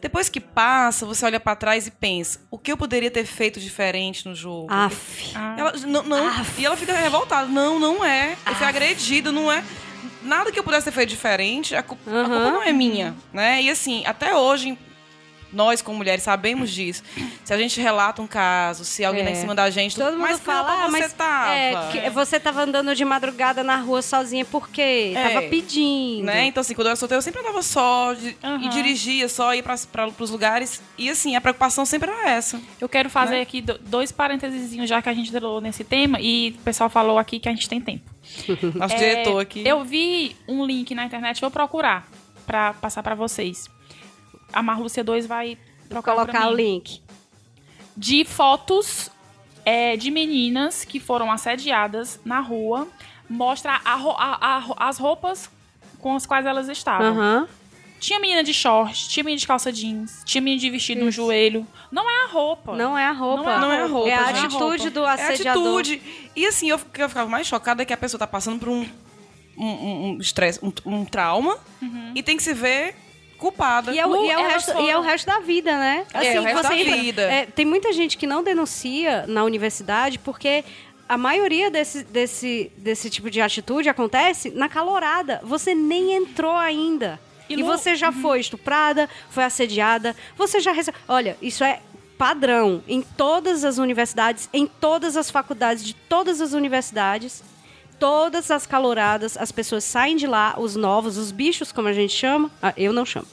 Depois 0.00 0.30
que 0.30 0.40
passa, 0.40 1.04
você 1.04 1.24
olha 1.26 1.38
pra 1.38 1.54
trás 1.54 1.86
e 1.86 1.90
pensa: 1.90 2.40
o 2.50 2.58
que 2.58 2.72
eu 2.72 2.76
poderia 2.76 3.10
ter 3.10 3.24
feito 3.26 3.60
diferente 3.60 4.26
no 4.28 4.34
jogo? 4.34 4.66
Aff. 4.72 5.32
Ela, 5.58 5.72
não, 5.86 6.02
não. 6.02 6.26
Aff. 6.28 6.60
E 6.60 6.64
ela 6.66 6.76
fica 6.76 6.92
revoltada. 6.94 7.46
Não, 7.48 7.78
não 7.78 8.04
é. 8.04 8.36
Eu 8.46 8.54
fui 8.54 8.66
agredida, 8.66 9.30
não 9.30 9.52
é. 9.52 9.62
Nada 10.22 10.50
que 10.50 10.58
eu 10.58 10.64
pudesse 10.64 10.84
ter 10.86 10.92
feito 10.92 11.08
diferente, 11.10 11.74
a, 11.74 11.82
cu- 11.82 11.96
a 12.06 12.24
culpa 12.24 12.50
não 12.50 12.62
é 12.62 12.72
minha, 12.72 13.14
né? 13.32 13.62
E 13.62 13.70
assim, 13.70 14.02
até 14.06 14.34
hoje, 14.36 14.76
nós 15.52 15.82
como 15.82 15.98
mulheres 15.98 16.22
sabemos 16.22 16.70
disso. 16.70 17.02
Se 17.44 17.52
a 17.52 17.58
gente 17.58 17.80
relata 17.80 18.22
um 18.22 18.26
caso, 18.26 18.84
se 18.84 19.04
alguém 19.04 19.24
tá 19.24 19.30
em 19.30 19.34
É. 19.34 19.36
cima 19.36 19.54
da 19.54 19.68
gente, 19.70 19.96
Todo 19.96 20.16
mundo 20.18 20.38
fala, 20.38 20.84
ah, 20.84 20.86
você 20.86 20.90
mas 21.00 21.12
tava? 21.12 21.54
é, 21.54 21.74
que 21.92 22.10
você 22.10 22.38
tava 22.40 22.62
andando 22.62 22.94
de 22.94 23.04
madrugada 23.04 23.62
na 23.64 23.76
rua 23.76 24.02
sozinha 24.02 24.44
por 24.44 24.68
quê? 24.68 25.12
É. 25.16 25.28
Tava 25.28 25.42
pedindo. 25.48 26.24
Né? 26.24 26.46
Então, 26.46 26.60
assim, 26.60 26.74
quando 26.74 26.86
eu 26.86 26.90
era 26.90 26.96
solteira, 26.96 27.18
eu 27.18 27.22
sempre 27.22 27.40
andava 27.40 27.62
só 27.62 28.12
de- 28.14 28.36
Aham. 28.42 28.64
e 28.64 28.68
dirigia 28.68 29.28
só, 29.28 29.54
ia 29.54 29.62
para 29.62 29.76
os 30.18 30.30
lugares. 30.30 30.80
E, 30.96 31.08
assim, 31.10 31.34
a 31.36 31.40
preocupação 31.40 31.84
sempre 31.84 32.10
era 32.10 32.30
essa. 32.30 32.60
Eu 32.80 32.88
quero 32.88 33.10
fazer 33.10 33.36
Né? 33.36 33.40
aqui 33.42 33.60
do- 33.60 33.78
dois 33.78 34.12
parênteses, 34.12 34.72
já 34.88 35.00
que 35.02 35.08
a 35.08 35.14
gente 35.14 35.34
entrou 35.34 35.60
nesse 35.60 35.82
tema, 35.84 36.18
e 36.20 36.54
o 36.58 36.62
pessoal 36.62 36.88
falou 36.90 37.18
aqui 37.18 37.38
que 37.40 37.48
a 37.48 37.52
gente 37.52 37.68
tem 37.68 37.80
tempo. 37.80 38.08
Nosso 38.74 38.94
É, 38.94 38.98
diretor 38.98 39.40
aqui. 39.40 39.66
Eu 39.66 39.84
vi 39.84 40.36
um 40.46 40.64
link 40.64 40.94
na 40.94 41.04
internet, 41.04 41.40
vou 41.40 41.50
procurar 41.50 42.06
pra 42.46 42.72
passar 42.74 43.02
pra 43.02 43.14
vocês. 43.14 43.68
A 44.52 44.62
Marlúcia 44.62 45.02
2 45.04 45.26
vai 45.26 45.56
Vou 45.56 45.88
trocar 46.02 46.14
colocar 46.14 46.32
pra 46.40 46.50
o 46.50 46.54
link. 46.54 47.00
de 47.96 48.24
fotos 48.24 49.10
é, 49.64 49.96
de 49.96 50.10
meninas 50.10 50.84
que 50.84 50.98
foram 50.98 51.30
assediadas 51.30 52.18
na 52.24 52.40
rua. 52.40 52.88
Mostra 53.28 53.80
a 53.84 53.94
a- 53.94 54.58
a 54.78 54.88
as 54.88 54.98
roupas 54.98 55.50
com 56.00 56.16
as 56.16 56.26
quais 56.26 56.46
elas 56.46 56.68
estavam. 56.68 57.06
Aham. 57.08 57.48
Tinha 58.00 58.18
menina 58.18 58.42
de 58.42 58.54
short, 58.54 59.10
tinha 59.10 59.22
menina 59.22 59.38
de 59.38 59.46
calça 59.46 59.70
jeans, 59.70 60.22
tinha 60.24 60.40
menina 60.40 60.58
de 60.62 60.70
vestido 60.70 61.04
no 61.04 61.10
joelho. 61.10 61.66
Não 61.92 62.08
é 62.10 62.24
a 62.24 62.28
roupa. 62.28 62.74
Não 62.74 62.96
é 62.96 63.04
a 63.06 63.12
roupa. 63.12 63.42
Não 63.42 63.50
é 63.50 63.54
a 63.56 63.60
Não 63.60 63.72
é 63.72 63.82
a 63.82 63.86
roupa, 63.86 64.08
É 64.08 64.14
a 64.14 64.32
gente. 64.32 64.46
atitude 64.56 64.88
do 64.90 65.04
É 65.04 65.10
assediador. 65.12 65.80
atitude. 65.80 66.30
E 66.34 66.46
assim, 66.46 66.70
eu, 66.70 66.76
o 66.76 66.78
que 66.78 67.02
eu 67.02 67.08
ficava 67.10 67.28
mais 67.28 67.46
chocada 67.46 67.82
é 67.82 67.84
que 67.84 67.92
a 67.92 67.96
pessoa 67.98 68.18
tá 68.18 68.26
passando 68.26 68.58
por 68.58 68.68
um 68.70 68.86
um- 69.58 69.66
um 69.66 70.06
um 70.12 70.18
estresse, 70.18 70.58
um, 70.64 70.72
um 70.86 71.04
trauma, 71.04 71.58
e 72.14 72.22
tem 72.22 72.34
que 72.38 72.42
se 72.42 72.54
ver 72.54 72.96
culpada. 73.40 73.92
E 73.92 73.98
é, 73.98 74.06
o, 74.06 74.10
Lu, 74.10 74.24
e, 74.24 74.30
é 74.30 74.38
o 74.38 74.42
resto, 74.46 74.72
foram- 74.72 74.86
e 74.86 74.90
é 74.90 74.96
o 74.98 75.00
resto 75.00 75.26
da 75.26 75.38
vida, 75.40 75.76
né? 75.76 76.06
É, 76.14 76.38
o 76.38 76.42
resto 76.42 76.62
da 76.62 76.68
vida. 76.70 77.22
é, 77.22 77.46
tem 77.46 77.64
muita 77.66 77.92
gente 77.92 78.16
que 78.16 78.26
não 78.26 78.42
denuncia 78.44 79.24
na 79.26 79.42
universidade 79.42 80.18
porque 80.18 80.64
a 81.08 81.16
maioria 81.18 81.70
desse, 81.70 82.04
desse, 82.04 82.70
desse 82.76 83.10
tipo 83.10 83.28
de 83.30 83.40
atitude 83.40 83.88
acontece 83.88 84.50
na 84.50 84.68
calorada. 84.68 85.40
Você 85.42 85.74
nem 85.74 86.12
entrou 86.12 86.54
ainda. 86.54 87.18
E 87.48 87.54
E, 87.54 87.56
Lu- 87.56 87.66
você 87.66 87.96
já 87.96 88.12
foi 88.12 88.38
estuprada, 88.38 89.08
foi 89.30 89.42
assediada, 89.42 90.14
você 90.36 90.60
já 90.60 90.70
recebeu. 90.70 91.00
Olha, 91.08 91.36
isso 91.42 91.64
é 91.64 91.80
padrão 92.16 92.82
em 92.86 93.00
todas 93.02 93.64
as 93.64 93.78
universidades, 93.78 94.48
em 94.52 94.66
todas 94.66 95.16
as 95.16 95.30
faculdades 95.30 95.82
de 95.84 95.94
todas 95.94 96.40
as 96.40 96.52
universidades. 96.52 97.42
Todas 98.00 98.50
as 98.50 98.66
caloradas, 98.66 99.36
as 99.36 99.52
pessoas 99.52 99.84
saem 99.84 100.16
de 100.16 100.26
lá, 100.26 100.56
os 100.58 100.74
novos, 100.74 101.16
os 101.16 101.30
bichos, 101.30 101.70
como 101.70 101.86
a 101.86 101.92
gente 101.92 102.12
chama, 102.12 102.50
ah, 102.62 102.72
eu 102.76 102.92
não 102.92 103.04
chamo, 103.04 103.26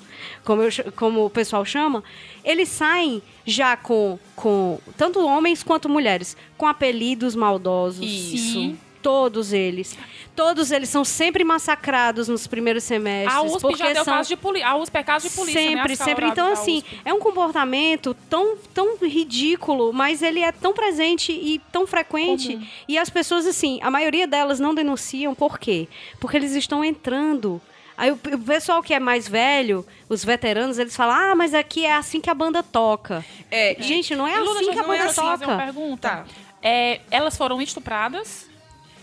como, 0.43 0.61
eu 0.61 0.69
como 0.95 1.25
o 1.25 1.29
pessoal 1.29 1.63
chama, 1.65 2.03
eles 2.43 2.69
saem 2.69 3.23
já 3.45 3.77
com, 3.77 4.19
com 4.35 4.77
tanto 4.97 5.25
homens 5.25 5.63
quanto 5.63 5.87
mulheres, 5.87 6.37
com 6.57 6.67
apelidos 6.67 7.33
maldosos. 7.33 8.05
Isso. 8.05 8.53
Sim. 8.53 8.77
Todos 9.07 9.53
eles. 9.53 9.97
Todos 10.35 10.69
eles 10.69 10.89
são 10.89 11.05
sempre 11.05 11.41
massacrados 11.45 12.27
nos 12.27 12.45
primeiros 12.45 12.83
semestres. 12.83 13.33
A 13.33 13.41
USP 13.41 13.61
porque 13.61 13.77
já 13.77 13.93
deu 13.93 14.03
são 14.03 14.15
caso 14.15 14.27
de 14.27 14.35
polícia. 14.35 14.67
A 14.67 14.75
USP 14.75 14.97
é 14.97 15.03
caso 15.03 15.29
de 15.29 15.33
polícia, 15.33 15.61
né? 15.61 15.67
sempre, 15.69 15.93
As 15.93 15.99
sempre. 15.99 16.25
Então, 16.27 16.51
assim, 16.51 16.83
é 17.05 17.13
um 17.13 17.19
comportamento 17.19 18.13
tão, 18.29 18.57
tão 18.73 18.97
ridículo, 18.97 19.93
mas 19.93 20.21
ele 20.21 20.41
é 20.41 20.51
tão 20.51 20.73
presente 20.73 21.31
e 21.31 21.57
tão 21.71 21.87
frequente. 21.87 22.51
Comum. 22.51 22.67
E 22.85 22.97
as 22.97 23.09
pessoas, 23.09 23.47
assim, 23.47 23.79
a 23.81 23.89
maioria 23.89 24.27
delas 24.27 24.59
não 24.59 24.75
denunciam. 24.75 25.33
Por 25.33 25.57
quê? 25.57 25.87
Porque 26.19 26.35
eles 26.35 26.51
estão 26.51 26.83
entrando. 26.83 27.61
Aí 27.97 28.11
o, 28.11 28.17
pessoal 28.17 28.83
que 28.83 28.93
é 28.93 28.99
mais 28.99 29.25
velho, 29.25 29.85
os 30.09 30.21
veteranos, 30.25 30.77
eles 30.77 30.97
falam: 30.97 31.15
ah, 31.15 31.33
mas 31.33 31.53
aqui 31.53 31.85
é 31.85 31.95
assim 31.95 32.19
que 32.19 32.29
a 32.29 32.33
banda 32.33 32.61
toca. 32.61 33.23
É, 33.49 33.77
Gente, 33.79 34.13
não 34.17 34.27
é 34.27 34.37
Luna, 34.37 34.59
assim 34.59 34.71
que 34.71 34.79
a 34.79 34.83
banda 34.83 35.03
assim, 35.05 35.21
fazer 35.21 35.45
uma 35.45 35.53
toca. 35.53 35.63
pergunta. 35.63 36.09
Tá. 36.09 36.25
É, 36.61 36.99
elas 37.09 37.37
foram 37.37 37.61
estupradas. 37.61 38.47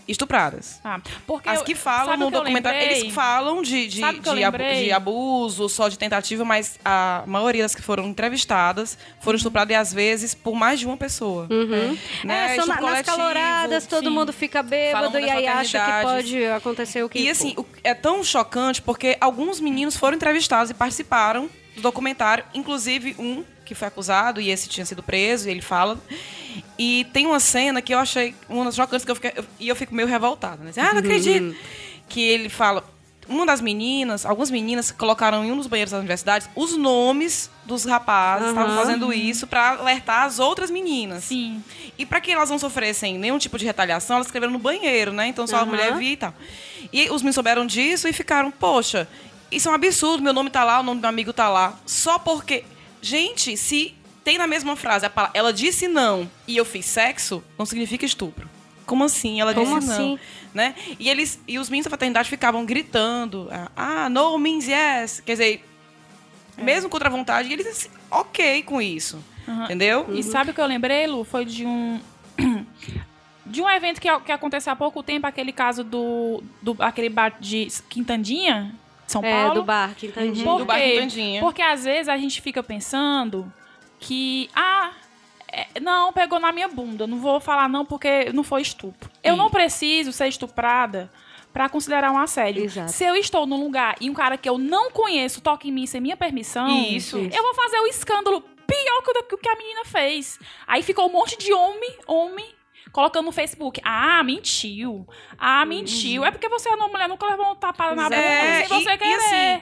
Estupradas. 0.07 0.79
Ah, 0.83 0.99
porque 1.25 1.49
As 1.49 1.61
que 1.61 1.73
falam 1.75 2.17
no 2.17 2.27
que 2.27 2.31
documentário, 2.37 2.79
eles 2.79 3.13
falam 3.13 3.61
de, 3.61 3.87
de, 3.87 4.01
de, 4.01 4.29
lembrei? 4.29 4.85
de 4.85 4.91
abuso, 4.91 5.67
só 5.69 5.87
de 5.87 5.97
tentativa, 5.97 6.45
mas 6.45 6.79
a 6.85 7.23
maioria 7.25 7.63
das 7.63 7.73
que 7.75 7.81
foram 7.81 8.05
entrevistadas 8.07 8.97
foram 9.21 9.37
estupradas 9.37 9.71
e 9.71 9.75
às 9.75 9.93
vezes 9.93 10.33
por 10.35 10.55
mais 10.55 10.79
de 10.79 10.85
uma 10.85 10.97
pessoa. 10.97 11.47
Uhum. 11.49 11.97
Né? 12.23 12.53
É, 12.53 12.55
são 12.55 12.65
na- 12.67 12.75
Estupro 12.75 12.93
nas 12.93 13.01
caloradas, 13.05 13.87
todo 13.87 14.09
sim. 14.09 14.15
mundo 14.15 14.31
fica 14.33 14.61
bêbado 14.61 15.11
Falam 15.11 15.27
e 15.27 15.29
aí 15.29 15.47
acha 15.47 15.79
que 15.85 16.01
pode 16.03 16.45
acontecer 16.47 17.03
o 17.03 17.09
que 17.09 17.19
E 17.19 17.25
for. 17.25 17.31
assim, 17.31 17.53
o- 17.57 17.65
é 17.83 17.93
tão 17.93 18.23
chocante 18.23 18.81
porque 18.81 19.17
alguns 19.19 19.59
meninos 19.59 19.95
foram 19.95 20.15
entrevistados 20.15 20.69
e 20.69 20.73
participaram 20.73 21.49
do 21.75 21.81
documentário, 21.81 22.43
inclusive 22.53 23.15
um 23.19 23.43
que 23.65 23.75
foi 23.75 23.87
acusado 23.87 24.39
e 24.39 24.49
esse 24.51 24.69
tinha 24.69 24.85
sido 24.85 25.01
preso, 25.03 25.47
e 25.49 25.51
ele 25.51 25.61
fala. 25.61 25.97
E 26.79 27.05
tem 27.11 27.25
uma 27.25 27.39
cena 27.39 27.81
que 27.81 27.93
eu 27.93 27.99
achei 27.99 28.33
uma 28.47 28.63
das 28.65 28.75
chocantes 28.75 29.03
que 29.03 29.11
eu 29.11 29.15
fiquei, 29.15 29.33
eu- 29.35 29.45
e 29.59 29.67
eu 29.67 29.75
fico 29.75 29.93
meio 29.93 30.07
revoltada, 30.07 30.63
né? 30.63 30.71
Ah, 30.77 30.93
não 30.93 30.99
acredito. 30.99 31.55
que 32.07 32.21
ele 32.21 32.49
fala, 32.49 32.83
uma 33.27 33.47
das 33.47 33.59
meninas, 33.59 34.27
algumas 34.27 34.51
meninas 34.51 34.91
colocaram 34.91 35.43
em 35.43 35.51
um 35.51 35.57
dos 35.57 35.65
banheiros 35.65 35.89
das 35.91 35.97
universidades 35.99 36.47
os 36.55 36.77
nomes 36.77 37.49
dos 37.65 37.83
rapazes, 37.83 38.49
estavam 38.49 38.75
fazendo 38.77 39.11
isso 39.11 39.47
pra 39.47 39.71
alertar 39.79 40.23
as 40.25 40.37
outras 40.37 40.69
meninas. 40.69 41.23
Sim. 41.23 41.63
E 41.97 42.05
pra 42.05 42.21
que 42.21 42.31
elas 42.31 42.51
não 42.51 42.59
sofressem 42.59 43.17
nenhum 43.17 43.39
tipo 43.39 43.57
de 43.57 43.65
retaliação, 43.65 44.17
elas 44.17 44.27
escreveram 44.27 44.53
no 44.53 44.59
banheiro, 44.59 45.11
né? 45.11 45.25
Então 45.27 45.47
só 45.47 45.55
a 45.55 45.59
Aham. 45.61 45.65
mulher 45.71 45.95
via 45.97 46.11
e 46.11 46.17
tal. 46.17 46.33
E 46.93 47.09
os 47.09 47.23
meninos 47.23 47.33
souberam 47.35 47.65
disso 47.65 48.07
e 48.07 48.13
ficaram, 48.13 48.51
poxa, 48.51 49.07
isso 49.51 49.67
é 49.67 49.71
um 49.71 49.73
absurdo, 49.75 50.21
meu 50.21 50.31
nome 50.33 50.51
tá 50.51 50.63
lá, 50.63 50.79
o 50.79 50.83
nome 50.83 51.01
do 51.01 51.05
amigo 51.07 51.33
tá 51.33 51.49
lá. 51.49 51.73
Só 51.87 52.19
porque. 52.19 52.63
Gente, 53.05 53.55
se 53.55 53.93
tem 54.23 54.39
na 54.39 54.47
mesma 54.47 54.75
frase 54.75 55.05
a 55.05 55.09
palavra, 55.11 55.37
ela 55.37 55.53
disse 55.53 55.87
não 55.87 56.27
e 56.47 56.57
eu 56.57 56.65
fiz 56.65 56.87
sexo, 56.87 57.43
não 57.55 57.63
significa 57.63 58.03
estupro. 58.03 58.49
Como 58.83 59.03
assim? 59.03 59.39
Ela 59.39 59.53
Como 59.53 59.79
disse 59.79 59.91
assim? 59.91 60.09
não. 60.13 60.19
Né? 60.55 60.73
E 60.99 61.07
eles 61.07 61.39
e 61.47 61.59
os 61.59 61.69
meninos 61.69 61.85
da 61.85 61.91
fraternidade 61.91 62.27
ficavam 62.27 62.65
gritando: 62.65 63.47
ah, 63.75 64.09
no 64.09 64.39
means 64.39 64.67
yes. 64.67 65.19
Quer 65.19 65.33
dizer, 65.33 65.65
mesmo 66.57 66.89
contra 66.89 67.07
a 67.07 67.11
vontade, 67.11 67.47
e 67.47 67.53
eles 67.53 67.67
assim, 67.67 67.89
ok 68.09 68.63
com 68.63 68.81
isso. 68.81 69.23
Entendeu? 69.65 70.07
E 70.11 70.23
sabe 70.23 70.49
o 70.49 70.53
que 70.55 70.59
eu 70.59 70.65
lembrei, 70.65 71.05
Lu? 71.05 71.23
Foi 71.23 71.45
de 71.45 71.63
um. 71.63 72.01
De 73.47 73.61
um 73.61 73.69
evento 73.69 74.01
que, 74.01 74.19
que 74.21 74.31
aconteceu 74.31 74.73
há 74.73 74.75
pouco 74.75 75.03
tempo, 75.03 75.27
aquele 75.27 75.51
caso 75.51 75.83
do, 75.83 76.43
do 76.63 76.75
aquele 76.79 77.09
bar 77.09 77.37
de 77.39 77.67
Quintandinha, 77.87 78.73
São 79.07 79.23
É, 79.23 79.31
Paulo. 79.31 79.55
do 79.55 79.63
bar, 79.63 79.93
Quintandinha. 79.95 80.43
Por 80.45 80.57
do 80.59 80.65
bar? 80.65 80.79
Quintandinha. 80.79 81.41
Porque 81.41 81.61
às 81.61 81.83
vezes 81.83 82.09
a 82.09 82.17
gente 82.17 82.41
fica 82.41 82.63
pensando 82.63 83.51
que, 83.99 84.49
ah, 84.55 84.91
é, 85.51 85.79
não, 85.79 86.11
pegou 86.11 86.39
na 86.39 86.51
minha 86.51 86.67
bunda. 86.67 87.05
Não 87.07 87.19
vou 87.19 87.39
falar 87.39 87.69
não 87.69 87.85
porque 87.85 88.31
não 88.33 88.43
foi 88.43 88.61
estupro. 88.61 89.09
Eu 89.23 89.33
Sim. 89.33 89.39
não 89.39 89.49
preciso 89.49 90.11
ser 90.11 90.27
estuprada 90.27 91.09
pra 91.53 91.69
considerar 91.69 92.11
um 92.11 92.17
assédio. 92.17 92.65
Exato. 92.65 92.91
Se 92.91 93.05
eu 93.05 93.15
estou 93.15 93.45
num 93.45 93.63
lugar 93.63 93.95
e 94.01 94.09
um 94.09 94.13
cara 94.13 94.37
que 94.37 94.49
eu 94.49 94.57
não 94.57 94.91
conheço 94.91 95.39
toca 95.39 95.67
em 95.67 95.71
mim 95.71 95.85
sem 95.85 96.01
minha 96.01 96.17
permissão, 96.17 96.67
Isso. 96.83 97.17
eu 97.17 97.43
vou 97.43 97.53
fazer 97.53 97.79
o 97.79 97.87
escândalo 97.87 98.41
pior 98.41 99.01
que 99.27 99.35
o 99.35 99.37
que 99.37 99.49
a 99.49 99.55
menina 99.55 99.85
fez. 99.85 100.37
Aí 100.67 100.83
ficou 100.83 101.07
um 101.07 101.11
monte 101.11 101.37
de 101.37 101.53
homem, 101.53 101.97
homem, 102.05 102.45
colocando 102.95 103.25
no 103.25 103.31
Facebook. 103.33 103.81
Ah, 103.83 104.23
mentiu. 104.23 105.05
Ah, 105.37 105.65
mentiu. 105.65 106.23
É 106.23 106.31
porque 106.31 106.47
você 106.47 106.69
é 106.69 106.71
uma 106.75 106.87
mulher, 106.87 107.09
nunca 107.09 107.25
levou 107.27 107.45
uma 107.47 107.55
tapada 107.55 107.93
na 107.93 108.03
bunda 108.03 108.15
É, 108.15 108.65
sem 108.65 108.67
você 108.79 108.89
e- 108.89 108.93
e 108.93 108.97
querer. 108.97 109.13
assim, 109.15 109.61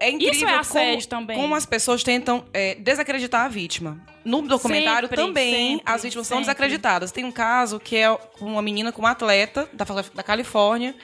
É 0.00 0.10
incrível 0.10 0.32
Isso 0.34 0.44
é 0.46 0.58
assédio 0.58 0.94
como, 0.94 1.06
também. 1.06 1.36
como 1.40 1.54
as 1.54 1.64
pessoas 1.64 2.02
tentam 2.02 2.44
é, 2.52 2.74
desacreditar 2.74 3.44
a 3.44 3.48
vítima. 3.48 4.00
No 4.24 4.42
documentário 4.42 5.08
Sempre, 5.08 5.24
também 5.24 5.54
sempre, 5.78 5.82
as 5.86 6.02
vítimas 6.02 6.26
são 6.26 6.38
sempre. 6.38 6.46
desacreditadas. 6.52 7.12
Tem 7.12 7.24
um 7.24 7.30
caso 7.30 7.78
que 7.78 7.96
é 7.96 8.10
uma 8.40 8.60
menina 8.60 8.90
com 8.90 9.02
um 9.02 9.06
atleta 9.06 9.68
da, 9.72 9.84
da 10.12 10.22
Califórnia. 10.22 10.96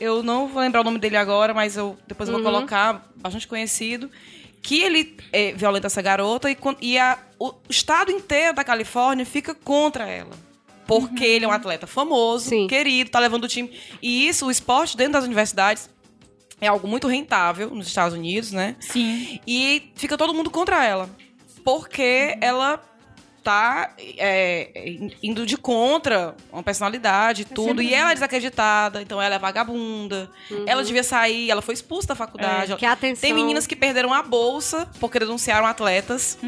Eu 0.00 0.22
não 0.24 0.48
vou 0.48 0.60
lembrar 0.60 0.80
o 0.80 0.84
nome 0.84 0.98
dele 0.98 1.16
agora, 1.16 1.54
mas 1.54 1.76
eu 1.76 1.96
depois 2.08 2.28
eu 2.28 2.34
vou 2.34 2.42
colocar, 2.42 3.06
bastante 3.14 3.46
conhecido. 3.46 4.10
Que 4.60 4.82
ele 4.82 5.16
é, 5.32 5.52
violenta 5.52 5.86
essa 5.86 6.02
garota 6.02 6.50
e, 6.50 6.56
e 6.80 6.98
a- 6.98 7.18
o 7.38 7.52
estado 7.68 8.10
inteiro 8.10 8.54
da 8.54 8.64
Califórnia 8.64 9.24
fica 9.24 9.54
contra 9.54 10.08
ela. 10.08 10.43
Porque 10.86 11.24
ele 11.24 11.44
é 11.44 11.48
um 11.48 11.52
atleta 11.52 11.86
famoso, 11.86 12.48
Sim. 12.48 12.66
querido, 12.66 13.10
tá 13.10 13.18
levando 13.18 13.44
o 13.44 13.48
time. 13.48 13.72
E 14.02 14.28
isso, 14.28 14.46
o 14.46 14.50
esporte 14.50 14.96
dentro 14.96 15.14
das 15.14 15.24
universidades 15.24 15.90
é 16.60 16.66
algo 16.66 16.86
muito 16.86 17.08
rentável 17.08 17.70
nos 17.70 17.86
Estados 17.86 18.16
Unidos, 18.16 18.52
né? 18.52 18.76
Sim. 18.80 19.40
E 19.46 19.90
fica 19.94 20.16
todo 20.16 20.34
mundo 20.34 20.50
contra 20.50 20.84
ela. 20.84 21.08
Porque 21.64 22.36
ela 22.40 22.82
tá 23.44 23.94
é, 24.16 24.96
indo 25.22 25.44
de 25.44 25.56
contra 25.58 26.34
uma 26.50 26.62
personalidade 26.62 27.42
e 27.42 27.44
tudo. 27.44 27.82
E 27.82 27.92
ela 27.92 28.10
é 28.10 28.14
desacreditada, 28.14 29.02
então 29.02 29.20
ela 29.20 29.34
é 29.34 29.38
vagabunda. 29.38 30.30
Ela 30.66 30.82
devia 30.82 31.04
sair, 31.04 31.50
ela 31.50 31.60
foi 31.60 31.74
expulsa 31.74 32.08
da 32.08 32.14
faculdade. 32.14 32.72
É, 32.72 32.76
que 32.76 32.86
atenção. 32.86 33.20
Tem 33.20 33.34
meninas 33.34 33.66
que 33.66 33.76
perderam 33.76 34.12
a 34.14 34.22
bolsa 34.22 34.88
porque 34.98 35.18
denunciaram 35.18 35.66
atletas. 35.66 36.38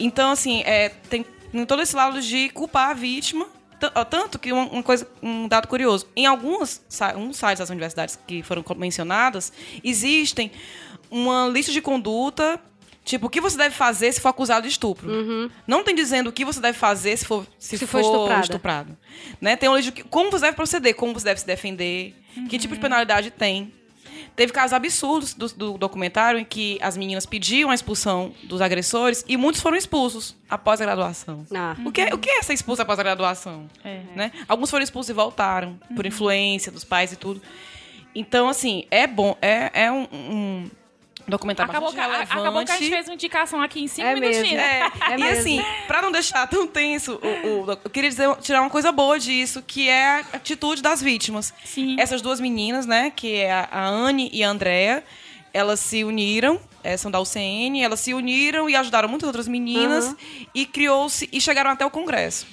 Então, 0.00 0.30
assim, 0.30 0.62
é, 0.62 0.88
tem, 0.88 1.24
tem 1.52 1.66
todo 1.66 1.82
esse 1.82 1.94
lado 1.94 2.20
de 2.22 2.48
culpar 2.48 2.90
a 2.90 2.94
vítima. 2.94 3.46
Tanto 3.90 4.38
que 4.38 4.52
uma, 4.52 4.64
uma 4.66 4.82
coisa, 4.82 5.08
um 5.22 5.48
dado 5.48 5.66
curioso. 5.68 6.06
Em 6.16 6.26
alguns 6.26 6.80
uns 7.16 7.36
sites 7.36 7.58
das 7.58 7.70
universidades 7.70 8.18
que 8.26 8.42
foram 8.42 8.64
mencionadas, 8.76 9.52
existem 9.82 10.50
uma 11.10 11.48
lista 11.48 11.70
de 11.72 11.80
conduta, 11.82 12.58
tipo, 13.04 13.26
o 13.26 13.30
que 13.30 13.40
você 13.40 13.56
deve 13.56 13.74
fazer 13.74 14.12
se 14.12 14.20
for 14.20 14.28
acusado 14.28 14.62
de 14.62 14.68
estupro. 14.72 15.50
Não 15.66 15.82
tem 15.84 15.94
dizendo 15.94 16.28
o 16.28 16.32
que 16.32 16.44
você 16.44 16.60
deve 16.60 16.78
fazer 16.78 17.16
se 17.16 17.24
for, 17.24 17.46
se 17.58 17.76
Se 17.78 17.86
for, 17.86 18.00
estuprada. 18.00 18.40
estuprado. 18.42 18.98
Né? 19.40 19.56
Tem 19.56 19.68
uma 19.68 19.76
lista 19.76 19.90
de 19.92 20.02
que- 20.02 20.08
como 20.08 20.30
você 20.30 20.44
deve 20.46 20.56
proceder, 20.56 20.94
como 20.94 21.12
você 21.12 21.24
deve 21.24 21.40
se 21.40 21.46
defender, 21.46 22.14
que 22.48 22.58
tipo 22.58 22.74
de 22.74 22.80
penalidade 22.80 23.30
tem. 23.30 23.72
Teve 24.34 24.52
casos 24.52 24.72
absurdos 24.72 25.34
do, 25.34 25.48
do 25.48 25.78
documentário 25.78 26.40
em 26.40 26.44
que 26.44 26.78
as 26.80 26.96
meninas 26.96 27.26
pediam 27.26 27.70
a 27.70 27.74
expulsão 27.74 28.32
dos 28.44 28.60
agressores 28.60 29.24
e 29.28 29.36
muitos 29.36 29.60
foram 29.60 29.76
expulsos 29.76 30.34
após 30.48 30.80
a 30.80 30.84
graduação. 30.84 31.46
Ah. 31.54 31.76
O, 31.84 31.92
que, 31.92 32.02
o 32.14 32.18
que 32.18 32.30
é 32.30 32.42
ser 32.42 32.54
expulso 32.54 32.82
após 32.82 32.98
a 32.98 33.02
graduação? 33.02 33.68
É. 33.84 34.00
Né? 34.14 34.32
Alguns 34.48 34.70
foram 34.70 34.82
expulsos 34.82 35.10
e 35.10 35.12
voltaram, 35.12 35.78
por 35.94 36.06
influência 36.06 36.72
dos 36.72 36.84
pais 36.84 37.12
e 37.12 37.16
tudo. 37.16 37.42
Então, 38.14 38.48
assim, 38.48 38.84
é 38.90 39.06
bom. 39.06 39.36
É, 39.40 39.84
é 39.84 39.92
um, 39.92 40.06
um 40.12 40.70
documentário 41.28 41.70
Acabou 41.70 41.90
que, 41.90 41.96
bastante 41.96 42.14
a- 42.14 42.18
relevante. 42.18 42.40
acabou 42.40 42.64
que 42.64 42.72
a 42.72 42.76
gente 42.76 42.90
fez 42.90 43.06
uma 43.08 43.14
indicação 43.14 43.62
aqui 43.62 43.82
em 43.82 43.86
cinco 43.88 44.06
É 44.08 44.14
mesmo. 44.16 44.42
minutinhos. 44.42 44.62
É, 44.62 44.80
É 45.12 45.14
e 45.16 45.20
mesmo. 45.20 45.38
assim, 45.40 45.64
pra 45.86 46.02
não 46.02 46.10
deixar 46.12 46.46
tão 46.48 46.66
tenso, 46.66 47.20
o, 47.22 47.48
o- 47.66 47.70
eu 47.84 47.90
queria 47.90 48.10
dizer, 48.10 48.34
tirar 48.36 48.60
uma 48.60 48.70
coisa 48.70 48.90
boa 48.92 49.18
disso, 49.18 49.62
que 49.66 49.88
é 49.88 50.04
a 50.06 50.18
atitude 50.34 50.82
das 50.82 51.00
vítimas. 51.02 51.52
Sim. 51.64 51.96
Essas 51.98 52.20
duas 52.22 52.40
meninas, 52.40 52.86
né, 52.86 53.10
que 53.14 53.36
é 53.36 53.52
a, 53.52 53.68
a 53.70 53.86
Anne 53.86 54.30
e 54.32 54.42
a 54.44 54.48
Andrea, 54.50 55.04
elas 55.54 55.80
se 55.80 56.02
uniram, 56.02 56.58
eh, 56.82 56.96
são 56.96 57.10
da 57.10 57.20
UCN, 57.20 57.82
elas 57.82 58.00
se 58.00 58.14
uniram 58.14 58.68
e 58.70 58.74
ajudaram 58.74 59.08
muitas 59.08 59.26
outras 59.26 59.46
meninas 59.46 60.06
Aham. 60.06 60.16
e 60.54 60.64
criou-se 60.66 61.28
e 61.30 61.40
chegaram 61.40 61.70
até 61.70 61.84
o 61.84 61.90
Congresso. 61.90 62.46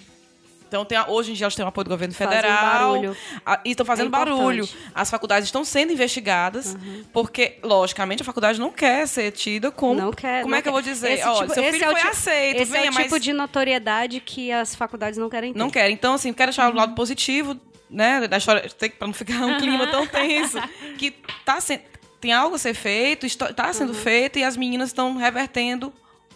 Então, 0.70 0.86
tem 0.86 0.98
hoje 1.08 1.32
em 1.32 1.34
dia, 1.34 1.46
elas 1.46 1.56
têm 1.56 1.66
o 1.66 1.68
apoio 1.68 1.86
do 1.86 1.90
governo 1.90 2.14
Fazem 2.14 2.32
federal. 2.38 2.92
barulho. 2.94 3.18
a- 3.44 3.60
e 3.66 3.72
estão 3.72 3.84
fazendo 3.86 4.06
É 4.06 4.10
barulho. 4.12 4.70
As 4.94 5.10
faculdades 5.10 5.48
estão 5.48 5.66
sendo 5.66 5.92
investigadas, 5.92 6.78
porque, 7.12 7.58
logicamente, 7.64 8.22
a 8.22 8.26
faculdade 8.26 8.60
não 8.60 8.72
quer 8.72 9.08
ser 9.08 9.32
tida 9.32 9.72
como. 9.72 10.00
Não 10.00 10.14
quer. 10.14 10.42
Como 10.44 10.52
não 10.52 10.58
é 10.60 10.62
que 10.62 10.70
eu 10.70 10.74
quer. 10.74 10.82
vou 10.82 10.82
dizer? 10.94 11.14
Esse 11.14 11.24
Olha, 11.28 11.42
tipo- 11.42 11.54
seu 11.56 11.64
filho 11.64 11.86
é 11.86 11.92
foi 11.92 12.02
aceito, 12.10 12.62
Esse 12.62 12.72
venha, 12.72 12.86
é 12.86 12.90
o 12.90 12.94
tipo 12.94 13.10
mas 13.12 13.22
de 13.24 13.34
notoriedade 13.34 14.20
que 14.20 14.52
as 14.52 14.76
faculdades 14.76 15.18
não 15.18 15.28
querem 15.30 15.54
ter. 15.54 15.60
não 15.60 15.70
quer. 15.72 15.90
Então, 15.90 16.14
assim, 16.14 16.32
quero 16.32 16.52
deixar 16.52 16.72
o 16.72 16.76
lado 16.76 16.94
positivo, 16.94 17.58
né, 17.90 18.28
da 18.28 18.38
história, 18.38 18.70
pra 18.98 19.08
não 19.08 19.14
ficar 19.14 19.44
um 19.44 19.58
clima 19.58 19.88
tão 19.88 20.06
tenso, 20.06 20.60
que 21.00 21.10
tá 21.44 21.60
sendo, 21.60 21.82
tem 22.22 22.32
algo 22.32 22.56
a 22.56 22.60
ser 22.60 22.76
feito, 22.76 23.26
está 23.26 23.74
sendo 23.74 23.96
feito 23.96 24.38
e 24.38 24.44
as 24.44 24.56
meninas 24.56 24.90
estão 24.90 25.16
revertendo 25.18 25.92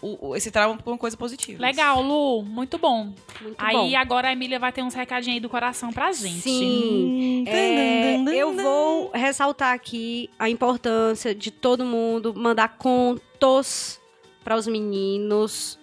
o- 0.06 0.28
o- 0.28 0.36
esse 0.36 0.50
trauma 0.50 0.76
por 0.76 0.90
uma 0.90 0.98
coisa 0.98 1.16
positiva. 1.16 1.60
Legal, 1.62 2.02
Lu. 2.02 2.42
Muito 2.42 2.76
bom. 2.78 3.12
Muito 3.40 3.54
aí 3.58 3.74
bom. 3.92 3.96
agora 3.96 4.28
a 4.28 4.32
Emília 4.32 4.58
vai 4.58 4.70
ter 4.72 4.82
uns 4.82 4.94
recadinhos 4.94 5.36
aí 5.36 5.40
do 5.40 5.48
coração 5.48 5.92
pra 5.92 6.12
gente. 6.12 6.40
Sim. 6.42 7.44
É, 7.46 8.16
eu 8.34 8.52
vou 8.54 9.10
ressaltar 9.12 9.72
aqui 9.72 10.28
a 10.38 10.48
importância 10.48 11.34
de 11.34 11.50
todo 11.50 11.84
mundo 11.84 12.34
mandar 12.34 12.76
contos 12.76 13.98
para 14.42 14.56
os 14.56 14.66
meninos, 14.66 15.78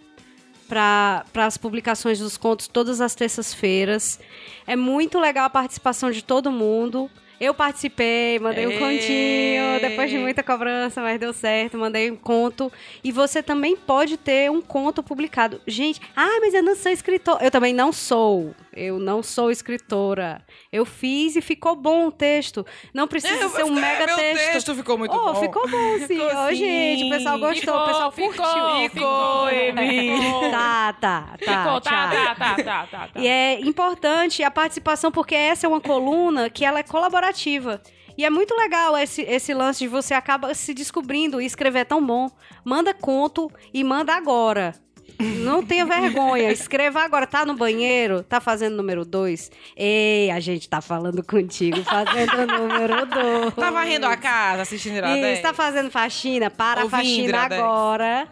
para 0.67 1.25
as 1.35 1.57
publicações 1.57 2.19
dos 2.19 2.37
contos 2.37 2.67
todas 2.67 3.01
as 3.01 3.13
terças-feiras. 3.15 4.19
É 4.65 4.75
muito 4.75 5.19
legal 5.19 5.45
a 5.45 5.49
participação 5.49 6.11
de 6.11 6.23
todo 6.23 6.51
mundo. 6.51 7.09
Eu 7.41 7.55
participei, 7.55 8.37
mandei 8.37 8.67
um 8.67 8.77
continho, 8.77 9.81
depois 9.81 10.11
de 10.11 10.17
muita 10.19 10.43
cobrança, 10.43 11.01
mas 11.01 11.19
deu 11.19 11.33
certo, 11.33 11.75
mandei 11.75 12.11
um 12.11 12.15
conto. 12.15 12.71
E 13.03 13.11
você 13.11 13.41
também 13.41 13.75
pode 13.75 14.15
ter 14.15 14.51
um 14.51 14.61
conto 14.61 15.01
publicado. 15.01 15.59
Gente, 15.65 15.99
ah, 16.15 16.37
mas 16.39 16.53
eu 16.53 16.61
não 16.61 16.75
sou 16.75 16.91
escritor. 16.91 17.39
Eu 17.41 17.49
também 17.49 17.73
não 17.73 17.91
sou. 17.91 18.53
Eu 18.73 18.99
não 18.99 19.21
sou 19.21 19.51
escritora. 19.51 20.41
Eu 20.71 20.85
fiz 20.85 21.35
e 21.35 21.41
ficou 21.41 21.75
bom 21.75 22.07
o 22.07 22.11
texto. 22.11 22.65
Não 22.93 23.07
precisa 23.07 23.33
É, 23.33 23.43
eu- 23.43 23.49
ser 23.49 23.63
um 23.65 23.73
mega 23.73 24.05
meu 24.05 24.15
texto. 24.15 24.51
texto 24.53 24.75
ficou 24.75 24.97
muito 24.97 25.15
oh, 25.15 25.33
bom. 25.33 25.39
ficou 25.41 25.67
bom, 25.69 25.97
sim. 25.99 26.07
Ficou 26.07 26.25
Ô, 26.27 26.47
sim. 26.49 26.55
gente, 26.55 27.03
o 27.05 27.09
pessoal 27.09 27.39
gostou, 27.39 27.75
o 27.75 27.85
pessoal 27.87 28.11
ficou, 28.11 28.33
curtiu. 28.33 28.89
ficou, 28.89 29.47
ficou. 29.49 30.51
Tá, 30.51 30.93
tá, 30.93 31.25
tá. 31.31 31.37
Ficou, 31.37 31.81
tá, 31.81 31.81
tá, 31.81 32.35
tá, 32.35 32.55
tá, 32.63 32.87
tá, 32.87 33.07
tá. 33.07 33.19
E 33.19 33.27
é 33.27 33.59
importante 33.59 34.43
a 34.43 34.51
participação, 34.51 35.11
porque 35.11 35.35
essa 35.35 35.65
é 35.65 35.69
uma 35.69 35.81
coluna 35.81 36.49
que 36.49 36.63
ela 36.63 36.79
é 36.79 36.83
colaborativa. 36.83 37.81
E 38.17 38.25
é 38.25 38.29
muito 38.29 38.55
legal 38.55 38.97
esse, 38.97 39.21
esse 39.23 39.53
lance 39.53 39.79
de 39.79 39.87
você 39.87 40.13
acaba 40.13 40.53
se 40.53 40.73
descobrindo 40.73 41.41
e 41.41 41.45
escrever 41.45 41.79
é 41.79 41.85
tão 41.85 42.05
bom. 42.05 42.29
Manda 42.63 42.93
conto 42.93 43.49
e 43.73 43.83
manda 43.83 44.13
agora. 44.13 44.73
Não 45.21 45.63
tenha 45.63 45.85
vergonha. 45.85 46.51
Escreva 46.51 47.01
agora. 47.01 47.27
Tá 47.27 47.45
no 47.45 47.55
banheiro? 47.55 48.23
Tá 48.23 48.39
fazendo 48.39 48.75
número 48.75 49.05
dois? 49.05 49.51
Ei, 49.75 50.31
a 50.31 50.39
gente 50.39 50.67
tá 50.67 50.81
falando 50.81 51.23
contigo, 51.23 51.83
fazendo 51.83 52.47
número 52.47 53.05
dois. 53.05 53.53
Tá 53.53 53.71
varrendo 53.71 54.05
a 54.05 54.17
casa, 54.17 54.63
assistindo 54.63 54.95
Iradex? 54.95 55.33
Isso, 55.33 55.41
tá 55.41 55.53
fazendo 55.53 55.91
faxina? 55.91 56.49
Para 56.49 56.83
Ouvindo 56.83 56.95
a 56.95 56.97
faxina 56.97 57.41
agora 57.43 58.27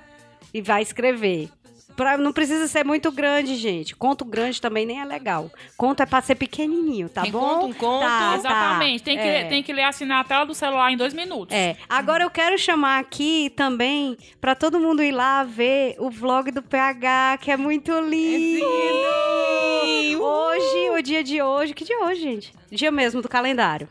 e 0.54 0.62
vai 0.62 0.82
escrever. 0.82 1.50
Pra- 2.00 2.18
não 2.18 2.32
precisa 2.32 2.66
ser 2.66 2.86
muito 2.86 3.12
grande, 3.12 3.58
gente. 3.58 3.94
Conto 3.94 4.24
grande 4.24 4.62
também 4.62 4.86
nem 4.86 5.02
é 5.02 5.04
legal. 5.04 5.52
Conto 5.76 6.02
é 6.02 6.06
pra 6.06 6.22
ser 6.22 6.36
pequenininho, 6.36 7.10
tá 7.10 7.24
Quem 7.24 7.32
bom? 7.34 7.40
conta 7.42 7.66
um 7.66 7.74
conto- 7.74 8.06
Tá, 8.06 8.36
Exatamente. 8.38 9.04
Tem, 9.04 9.18
que, 9.18 9.24
é. 9.28 9.44
tem 9.44 9.62
que 9.62 9.74
ler 9.74 9.84
assinar 9.84 10.22
a 10.22 10.24
tela 10.24 10.46
do 10.46 10.56
celular 10.56 10.90
em 10.94 10.96
dois 10.96 11.14
minutos. 11.14 11.54
É. 11.54 11.76
Agora 11.90 12.24
eu 12.24 12.30
quero 12.30 12.58
chamar 12.58 13.00
aqui 13.00 13.52
também 13.54 14.16
pra 14.40 14.56
todo 14.56 14.80
mundo 14.80 15.04
ir 15.04 15.12
lá 15.12 15.44
ver 15.44 15.98
o 16.00 16.10
vlog 16.10 16.52
do 16.52 16.62
PH, 16.64 17.38
que 17.42 17.52
é 17.52 17.58
muito 17.58 17.92
lindo. 18.00 18.66
Sim, 19.84 20.16
uhul. 20.16 20.24
Hoje, 20.26 20.90
o 20.92 21.02
dia 21.02 21.22
de 21.22 21.42
hoje. 21.42 21.74
Que 21.74 21.84
dia 21.84 21.96
é 21.98 22.00
hoje, 22.06 22.22
gente? 22.22 22.54
Dia 22.72 22.92
mesmo 22.92 23.22
do 23.22 23.28
calendário. 23.28 23.90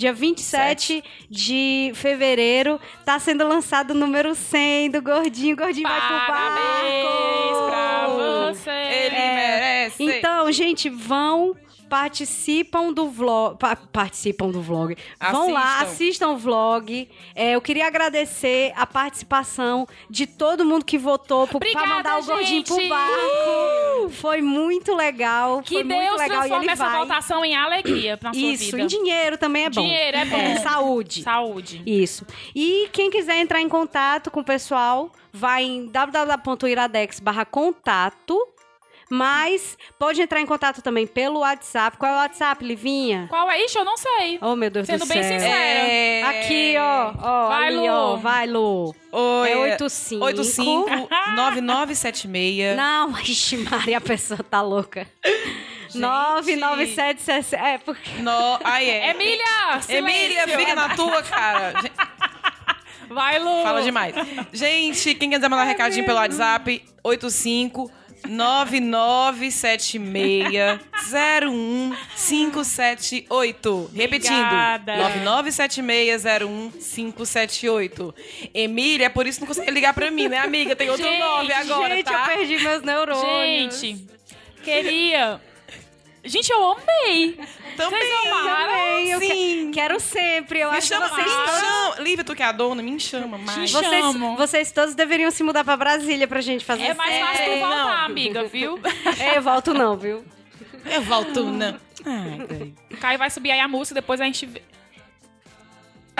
Dia 0.00 0.14
27 0.14 1.04
de 1.28 1.92
fevereiro, 1.94 2.80
tá 3.04 3.18
sendo 3.18 3.46
lançado 3.46 3.90
o 3.90 3.94
número 3.94 4.34
100 4.34 4.92
do 4.92 5.02
Gordinho. 5.02 5.54
Gordinho 5.54 5.86
vai 5.86 6.00
pro 6.00 6.26
Parabéns 6.26 7.52
barco. 7.52 7.66
pra 7.68 8.06
você. 8.08 8.70
Ele 8.70 9.16
É. 9.16 9.34
merece. 9.34 10.02
Então, 10.02 10.50
gente, 10.50 10.88
vão, 10.88 11.54
participam 11.90 12.92
do 12.92 13.10
vlog. 13.10 13.58
pa- 13.58 13.76
participam 13.76 14.48
do 14.50 14.62
vlog. 14.62 14.96
Vão 15.30 15.52
lá, 15.52 15.80
Assistam. 15.82 16.28
o 16.30 16.36
vlog. 16.38 17.08
É, 17.34 17.52
eu 17.56 17.60
queria 17.60 17.86
agradecer 17.86 18.72
a 18.76 18.86
participação 18.86 19.86
de 20.08 20.26
todo 20.26 20.64
mundo 20.64 20.84
que 20.84 20.96
votou 20.96 21.46
pro, 21.48 21.58
pra 21.58 21.68
Obrigada, 21.68 21.94
mandar 21.96 22.20
o 22.20 22.24
gordinho 22.24 22.62
pro 22.64 22.76
gente. 22.76 22.88
barco. 22.88 24.08
Foi 24.10 24.40
muito 24.40 24.94
legal. 24.94 25.60
Que 25.62 25.74
foi 25.74 25.84
muito 25.84 26.00
Deus 26.00 26.18
legal 26.18 26.46
e 26.46 26.52
ele 26.52 26.70
essa 26.70 26.88
vai. 26.88 26.98
votação 27.00 27.44
em 27.44 27.56
alegria 27.56 28.16
pra 28.16 28.32
sua 28.32 28.40
Isso, 28.40 28.64
vida. 28.66 28.82
em 28.82 28.86
dinheiro 28.86 29.36
também 29.36 29.64
é 29.64 29.70
bom. 29.70 29.82
Dinheiro 29.82 30.16
é 30.16 30.24
bom. 30.24 30.62
saúde. 30.62 31.22
Saúde. 31.22 31.82
Isso. 31.84 32.24
E 32.54 32.88
quem 32.92 33.10
quiser 33.10 33.36
entrar 33.40 33.60
em 33.60 33.68
contato 33.68 34.30
com 34.30 34.40
o 34.40 34.44
pessoal, 34.44 35.10
vai 35.32 35.64
em 35.64 35.86
www.iradex 35.88 37.18
barra 37.20 37.44
contato. 37.44 38.38
Mas 39.12 39.76
pode 39.98 40.22
entrar 40.22 40.40
em 40.40 40.46
contato 40.46 40.80
também 40.80 41.04
pelo 41.04 41.40
WhatsApp. 41.40 41.96
Qual 41.96 42.12
é 42.12 42.14
o 42.14 42.18
WhatsApp, 42.18 42.64
Livinha? 42.64 43.26
Qual 43.28 43.50
é? 43.50 43.64
Ixi, 43.64 43.76
eu 43.76 43.84
não 43.84 43.96
sei. 43.96 44.38
Oh, 44.40 44.54
meu 44.54 44.70
Deus 44.70 44.86
Sendo 44.86 45.00
do 45.00 45.06
bem 45.06 45.20
céu. 45.20 45.32
sincera. 45.40 45.52
É... 45.58 46.22
Aqui, 46.22 46.74
ó. 46.78 47.12
ó 47.20 47.48
Vai, 47.48 47.66
ali, 47.66 47.76
Lu. 47.76 47.86
ó. 47.88 48.16
Vai, 48.16 48.46
Lu. 48.46 48.94
Oi, 49.10 49.48
É 49.48 49.52
é 49.52 49.56
85. 49.56 50.24
85 50.24 51.08
9976. 51.34 52.76
Não, 52.76 53.10
ixi, 53.22 53.56
Maria, 53.56 53.98
a 53.98 54.00
pessoa 54.00 54.44
tá 54.48 54.62
louca. 54.62 55.04
99760. 55.92 57.56
É, 57.56 57.78
porque. 57.78 58.22
No... 58.22 58.60
Ai, 58.62 58.88
é. 58.88 59.10
Emília! 59.10 59.44
Emília, 59.88 60.42
silêncio. 60.42 60.58
fica 60.58 60.74
na 60.76 60.94
tua, 60.94 61.20
cara. 61.24 61.74
Vai, 63.08 63.40
Lu. 63.40 63.62
Fala 63.64 63.82
demais. 63.82 64.14
Gente, 64.52 65.16
quem 65.16 65.30
quiser 65.30 65.48
mandar 65.48 65.64
um 65.64 65.66
recadinho 65.66 66.06
pelo 66.06 66.18
WhatsApp, 66.18 66.84
85 67.02 67.90
9976 68.28 70.80
01578. 71.10 73.90
Repetindo. 73.94 74.36
Obrigada. 74.36 74.96
9976 74.96 76.24
01578. 76.24 78.14
Emília, 78.54 79.06
é 79.06 79.08
por 79.08 79.26
isso 79.26 79.38
que 79.38 79.44
não 79.44 79.48
consegue 79.48 79.70
ligar 79.70 79.94
pra 79.94 80.10
mim, 80.10 80.28
né, 80.28 80.38
amiga? 80.38 80.76
Tem 80.76 80.90
outro 80.90 81.06
Gente, 81.06 81.18
nome 81.18 81.50
agora, 81.52 81.96
gente, 81.96 82.04
tá? 82.04 82.12
eu 82.12 82.24
perdi 82.36 82.58
meus 82.62 82.82
neurônios. 82.82 83.80
Gente, 83.80 84.06
queria... 84.62 85.40
Gente, 86.22 86.50
eu 86.50 86.62
amei. 86.72 87.38
Também. 87.76 87.98
Vocês 87.98 88.26
amaram? 88.26 88.66
Também, 88.68 89.10
eu 89.10 89.20
que- 89.20 89.26
Sim. 89.26 89.70
quero 89.72 89.98
sempre. 89.98 90.60
Eu 90.60 90.70
Me 90.70 90.76
acho 90.76 90.86
chama, 90.88 91.08
que 91.08 91.14
vocês 91.14 91.26
todos. 91.34 91.60
chama. 91.60 91.94
Lívia, 92.00 92.24
tu 92.24 92.34
que 92.34 92.42
é 92.42 92.46
a 92.46 92.52
dona, 92.52 92.82
me 92.82 93.00
chama 93.00 93.38
mais. 93.38 93.70
Chama. 93.70 93.88
Vocês, 93.88 94.04
Chamo. 94.04 94.36
vocês 94.36 94.72
todos 94.72 94.94
deveriam 94.94 95.30
se 95.30 95.42
mudar 95.42 95.64
pra 95.64 95.76
Brasília 95.78 96.28
pra 96.28 96.40
gente 96.42 96.62
fazer 96.64 96.82
É 96.84 96.94
mais 96.94 97.10
série. 97.10 97.24
fácil 97.26 97.44
tu 97.44 97.50
não. 97.60 97.68
voltar, 97.68 98.04
amiga, 98.04 98.44
viu? 98.44 98.78
É, 99.18 99.38
eu 99.38 99.42
volto 99.42 99.72
não, 99.72 99.96
viu? 99.96 100.24
Eu 100.84 101.02
volto, 101.02 101.42
não. 101.44 101.78
Ai, 102.04 102.46
peraí. 102.46 102.74
Caio 103.00 103.18
vai 103.18 103.30
subir 103.30 103.50
aí 103.52 103.60
a 103.60 103.68
música, 103.68 103.94
depois 103.94 104.20
a 104.20 104.24
gente... 104.24 104.46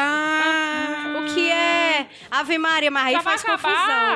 Ah, 0.02 1.18
O 1.20 1.34
que 1.34 1.50
é? 1.50 2.06
Ave 2.30 2.58
Maria, 2.58 2.90
mas 2.90 3.06
aí 3.06 3.12
Já 3.14 3.20
vai 3.20 3.38
faz 3.38 3.44
acabar. 3.44 3.62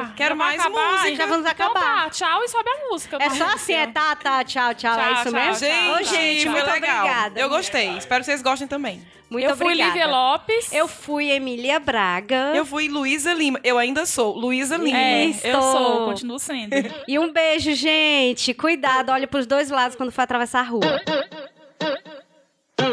confusão. 0.02 0.15
Quero 0.16 0.31
Já 0.31 0.35
vai 0.35 0.47
mais 0.56 0.61
acabar. 0.61 0.93
música. 0.93 1.16
Já 1.16 1.27
vamos 1.27 1.51
Então 1.51 1.66
acabar. 1.73 2.05
tá, 2.05 2.11
tchau 2.11 2.43
e 2.44 2.48
sobe 2.48 2.70
a 2.70 2.89
música. 2.90 3.19
É 3.20 3.31
só 3.31 3.44
assim, 3.47 3.73
é 3.74 3.86
tá, 3.89 4.16
tá, 4.16 4.44
tchau, 4.44 4.74
tchau. 4.74 4.94
Tchau, 4.97 5.01
é 5.05 5.12
isso 5.12 5.23
tchau, 5.24 5.32
mesmo? 5.32 5.66
tchau. 5.69 5.94
Ô, 5.94 6.02
gente, 6.02 6.43
foi 6.44 6.52
muito 6.52 6.70
legal. 6.70 6.98
obrigada. 7.01 7.40
Eu 7.40 7.48
gostei. 7.48 7.97
Espero 7.98 8.20
que 8.20 8.27
vocês 8.27 8.40
gostem 8.43 8.66
também. 8.69 9.05
Muito 9.28 9.48
eu 9.48 9.56
fui 9.56 9.66
obrigada. 9.66 9.90
Lívia 9.93 10.06
Lopes. 10.06 10.73
Eu 10.73 10.86
fui 10.86 11.31
Emília 11.31 11.81
Braga. 11.81 12.52
Eu 12.55 12.65
fui 12.65 12.89
Luísa 12.89 13.32
Lima. 13.32 13.59
Eu 13.65 13.78
ainda 13.78 14.06
sou 14.06 14.36
Luísa 14.36 14.77
Lima. 14.77 14.97
É, 14.97 15.24
Estou. 15.27 15.51
eu 15.51 15.62
sou, 15.62 16.05
continuo 16.06 16.39
sendo. 16.39 16.70
E 17.09 17.19
um 17.19 17.32
beijo, 17.32 17.74
gente. 17.74 18.55
Cuidado, 18.55 19.11
olha 19.11 19.27
pros 19.27 19.47
dois 19.47 19.70
lados 19.70 19.97
quando 19.97 20.12
for 20.12 20.23
atravessar 20.23 20.61
a 20.61 20.62
rua. 20.62 21.01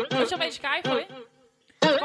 Deixa 0.10 0.36
eu 0.36 0.38
ver 0.40 0.50
de 0.50 0.60
Caio, 0.60 0.84
foi? 0.86 1.06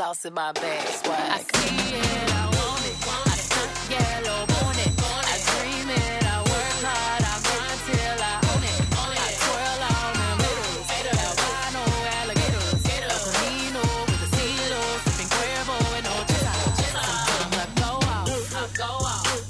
sauce 0.00 0.24
in 0.24 0.32
my 0.32 0.50
bag, 0.52 0.88
swag. 0.88 1.30
I 1.30 1.38
see 1.58 1.76
it, 1.92 2.32
I 2.32 2.46
want 2.56 2.84
it. 2.88 2.96
I 3.04 3.20
want 4.48 4.78
it. 4.84 4.92
I 5.28 5.36
dream 5.48 5.88
it, 5.92 6.24
I 6.24 6.40
work 6.40 6.76
hard, 6.88 7.20
I 7.20 7.36
grind 7.44 7.80
till 7.84 8.20
I 8.24 8.36
own 8.48 8.64
it. 8.72 8.80
I 8.96 9.36
alligators. 12.16 12.80
The 12.80 12.96
I 17.52 17.68
go 17.76 17.92
I 18.56 18.64
go 18.80 18.92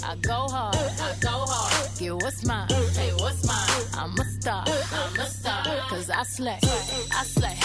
I 0.02 0.16
go 0.30 0.38
hard, 0.50 0.74
I 0.74 1.14
go 1.20 1.36
hard. 1.46 2.22
What's 2.24 2.40
mine, 2.44 2.66
hey, 2.98 3.12
what's 3.22 3.46
mine? 3.46 3.86
I'm 3.94 4.18
a 4.18 4.24
star, 4.24 4.64
I'm 4.66 5.20
a 5.20 5.26
star. 5.26 5.62
Cause 5.90 6.10
I 6.10 6.24
slay, 6.24 6.58
I 7.18 7.22
slay, 7.22 7.56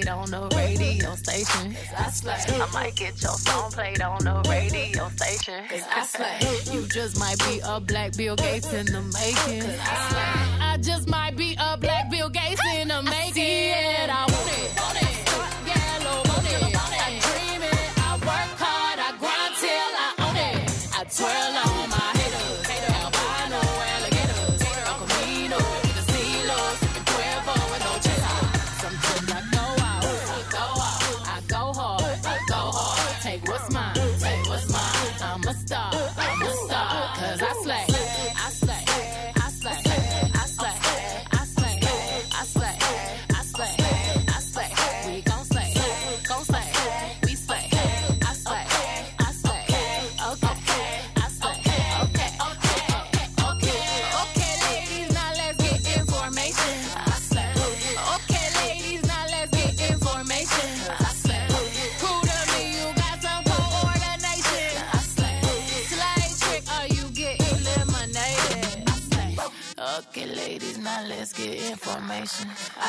played 0.00 0.08
on 0.08 0.30
the 0.30 0.56
radio 0.56 1.14
station. 1.14 1.76
I 1.96 2.10
slay. 2.10 2.34
I 2.48 2.70
might 2.72 2.94
get 2.96 3.20
your 3.22 3.32
song 3.32 3.70
played 3.72 4.00
on 4.00 4.24
the 4.24 4.42
radio 4.48 5.08
station. 5.10 5.64
I 5.90 6.06
slay. 6.06 6.72
You 6.72 6.86
just 6.86 7.18
might 7.18 7.38
be 7.40 7.60
a 7.64 7.80
black 7.80 8.16
Bill 8.16 8.36
Gates 8.36 8.72
in 8.72 8.86
the 8.86 9.02
making. 9.02 9.62
I 9.62 10.08
slay. 10.08 10.64
I 10.64 10.78
just 10.80 11.08
might 11.08 11.36
be 11.36 11.56
a 11.60 11.76
black 11.76 12.10
Bill 12.10 12.30
Gates 12.30 12.62
in 12.76 12.88
the 12.88 13.02
making. 13.02 13.72
I, 13.72 14.06
I 14.10 14.32
want 14.32 14.58
it. 14.58 14.80
Want 14.80 15.02
it. 15.02 15.19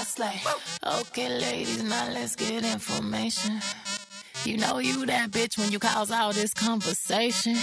I 0.02 0.04
slay. 0.04 0.42
Okay, 0.84 1.30
ladies, 1.30 1.84
now 1.84 2.10
let's 2.12 2.36
get 2.36 2.66
information. 2.66 3.62
You 4.44 4.58
know 4.58 4.80
you 4.80 5.06
that 5.06 5.30
bitch 5.30 5.60
when 5.60 5.72
you 5.72 5.78
cause 5.78 6.10
all 6.10 6.34
this 6.34 6.56
conversation. 6.56 7.56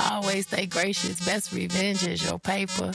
Always 0.00 0.48
stay 0.48 0.66
gracious, 0.66 1.24
best 1.24 1.52
revenge 1.52 2.04
is 2.04 2.24
your 2.24 2.40
paper. 2.40 2.90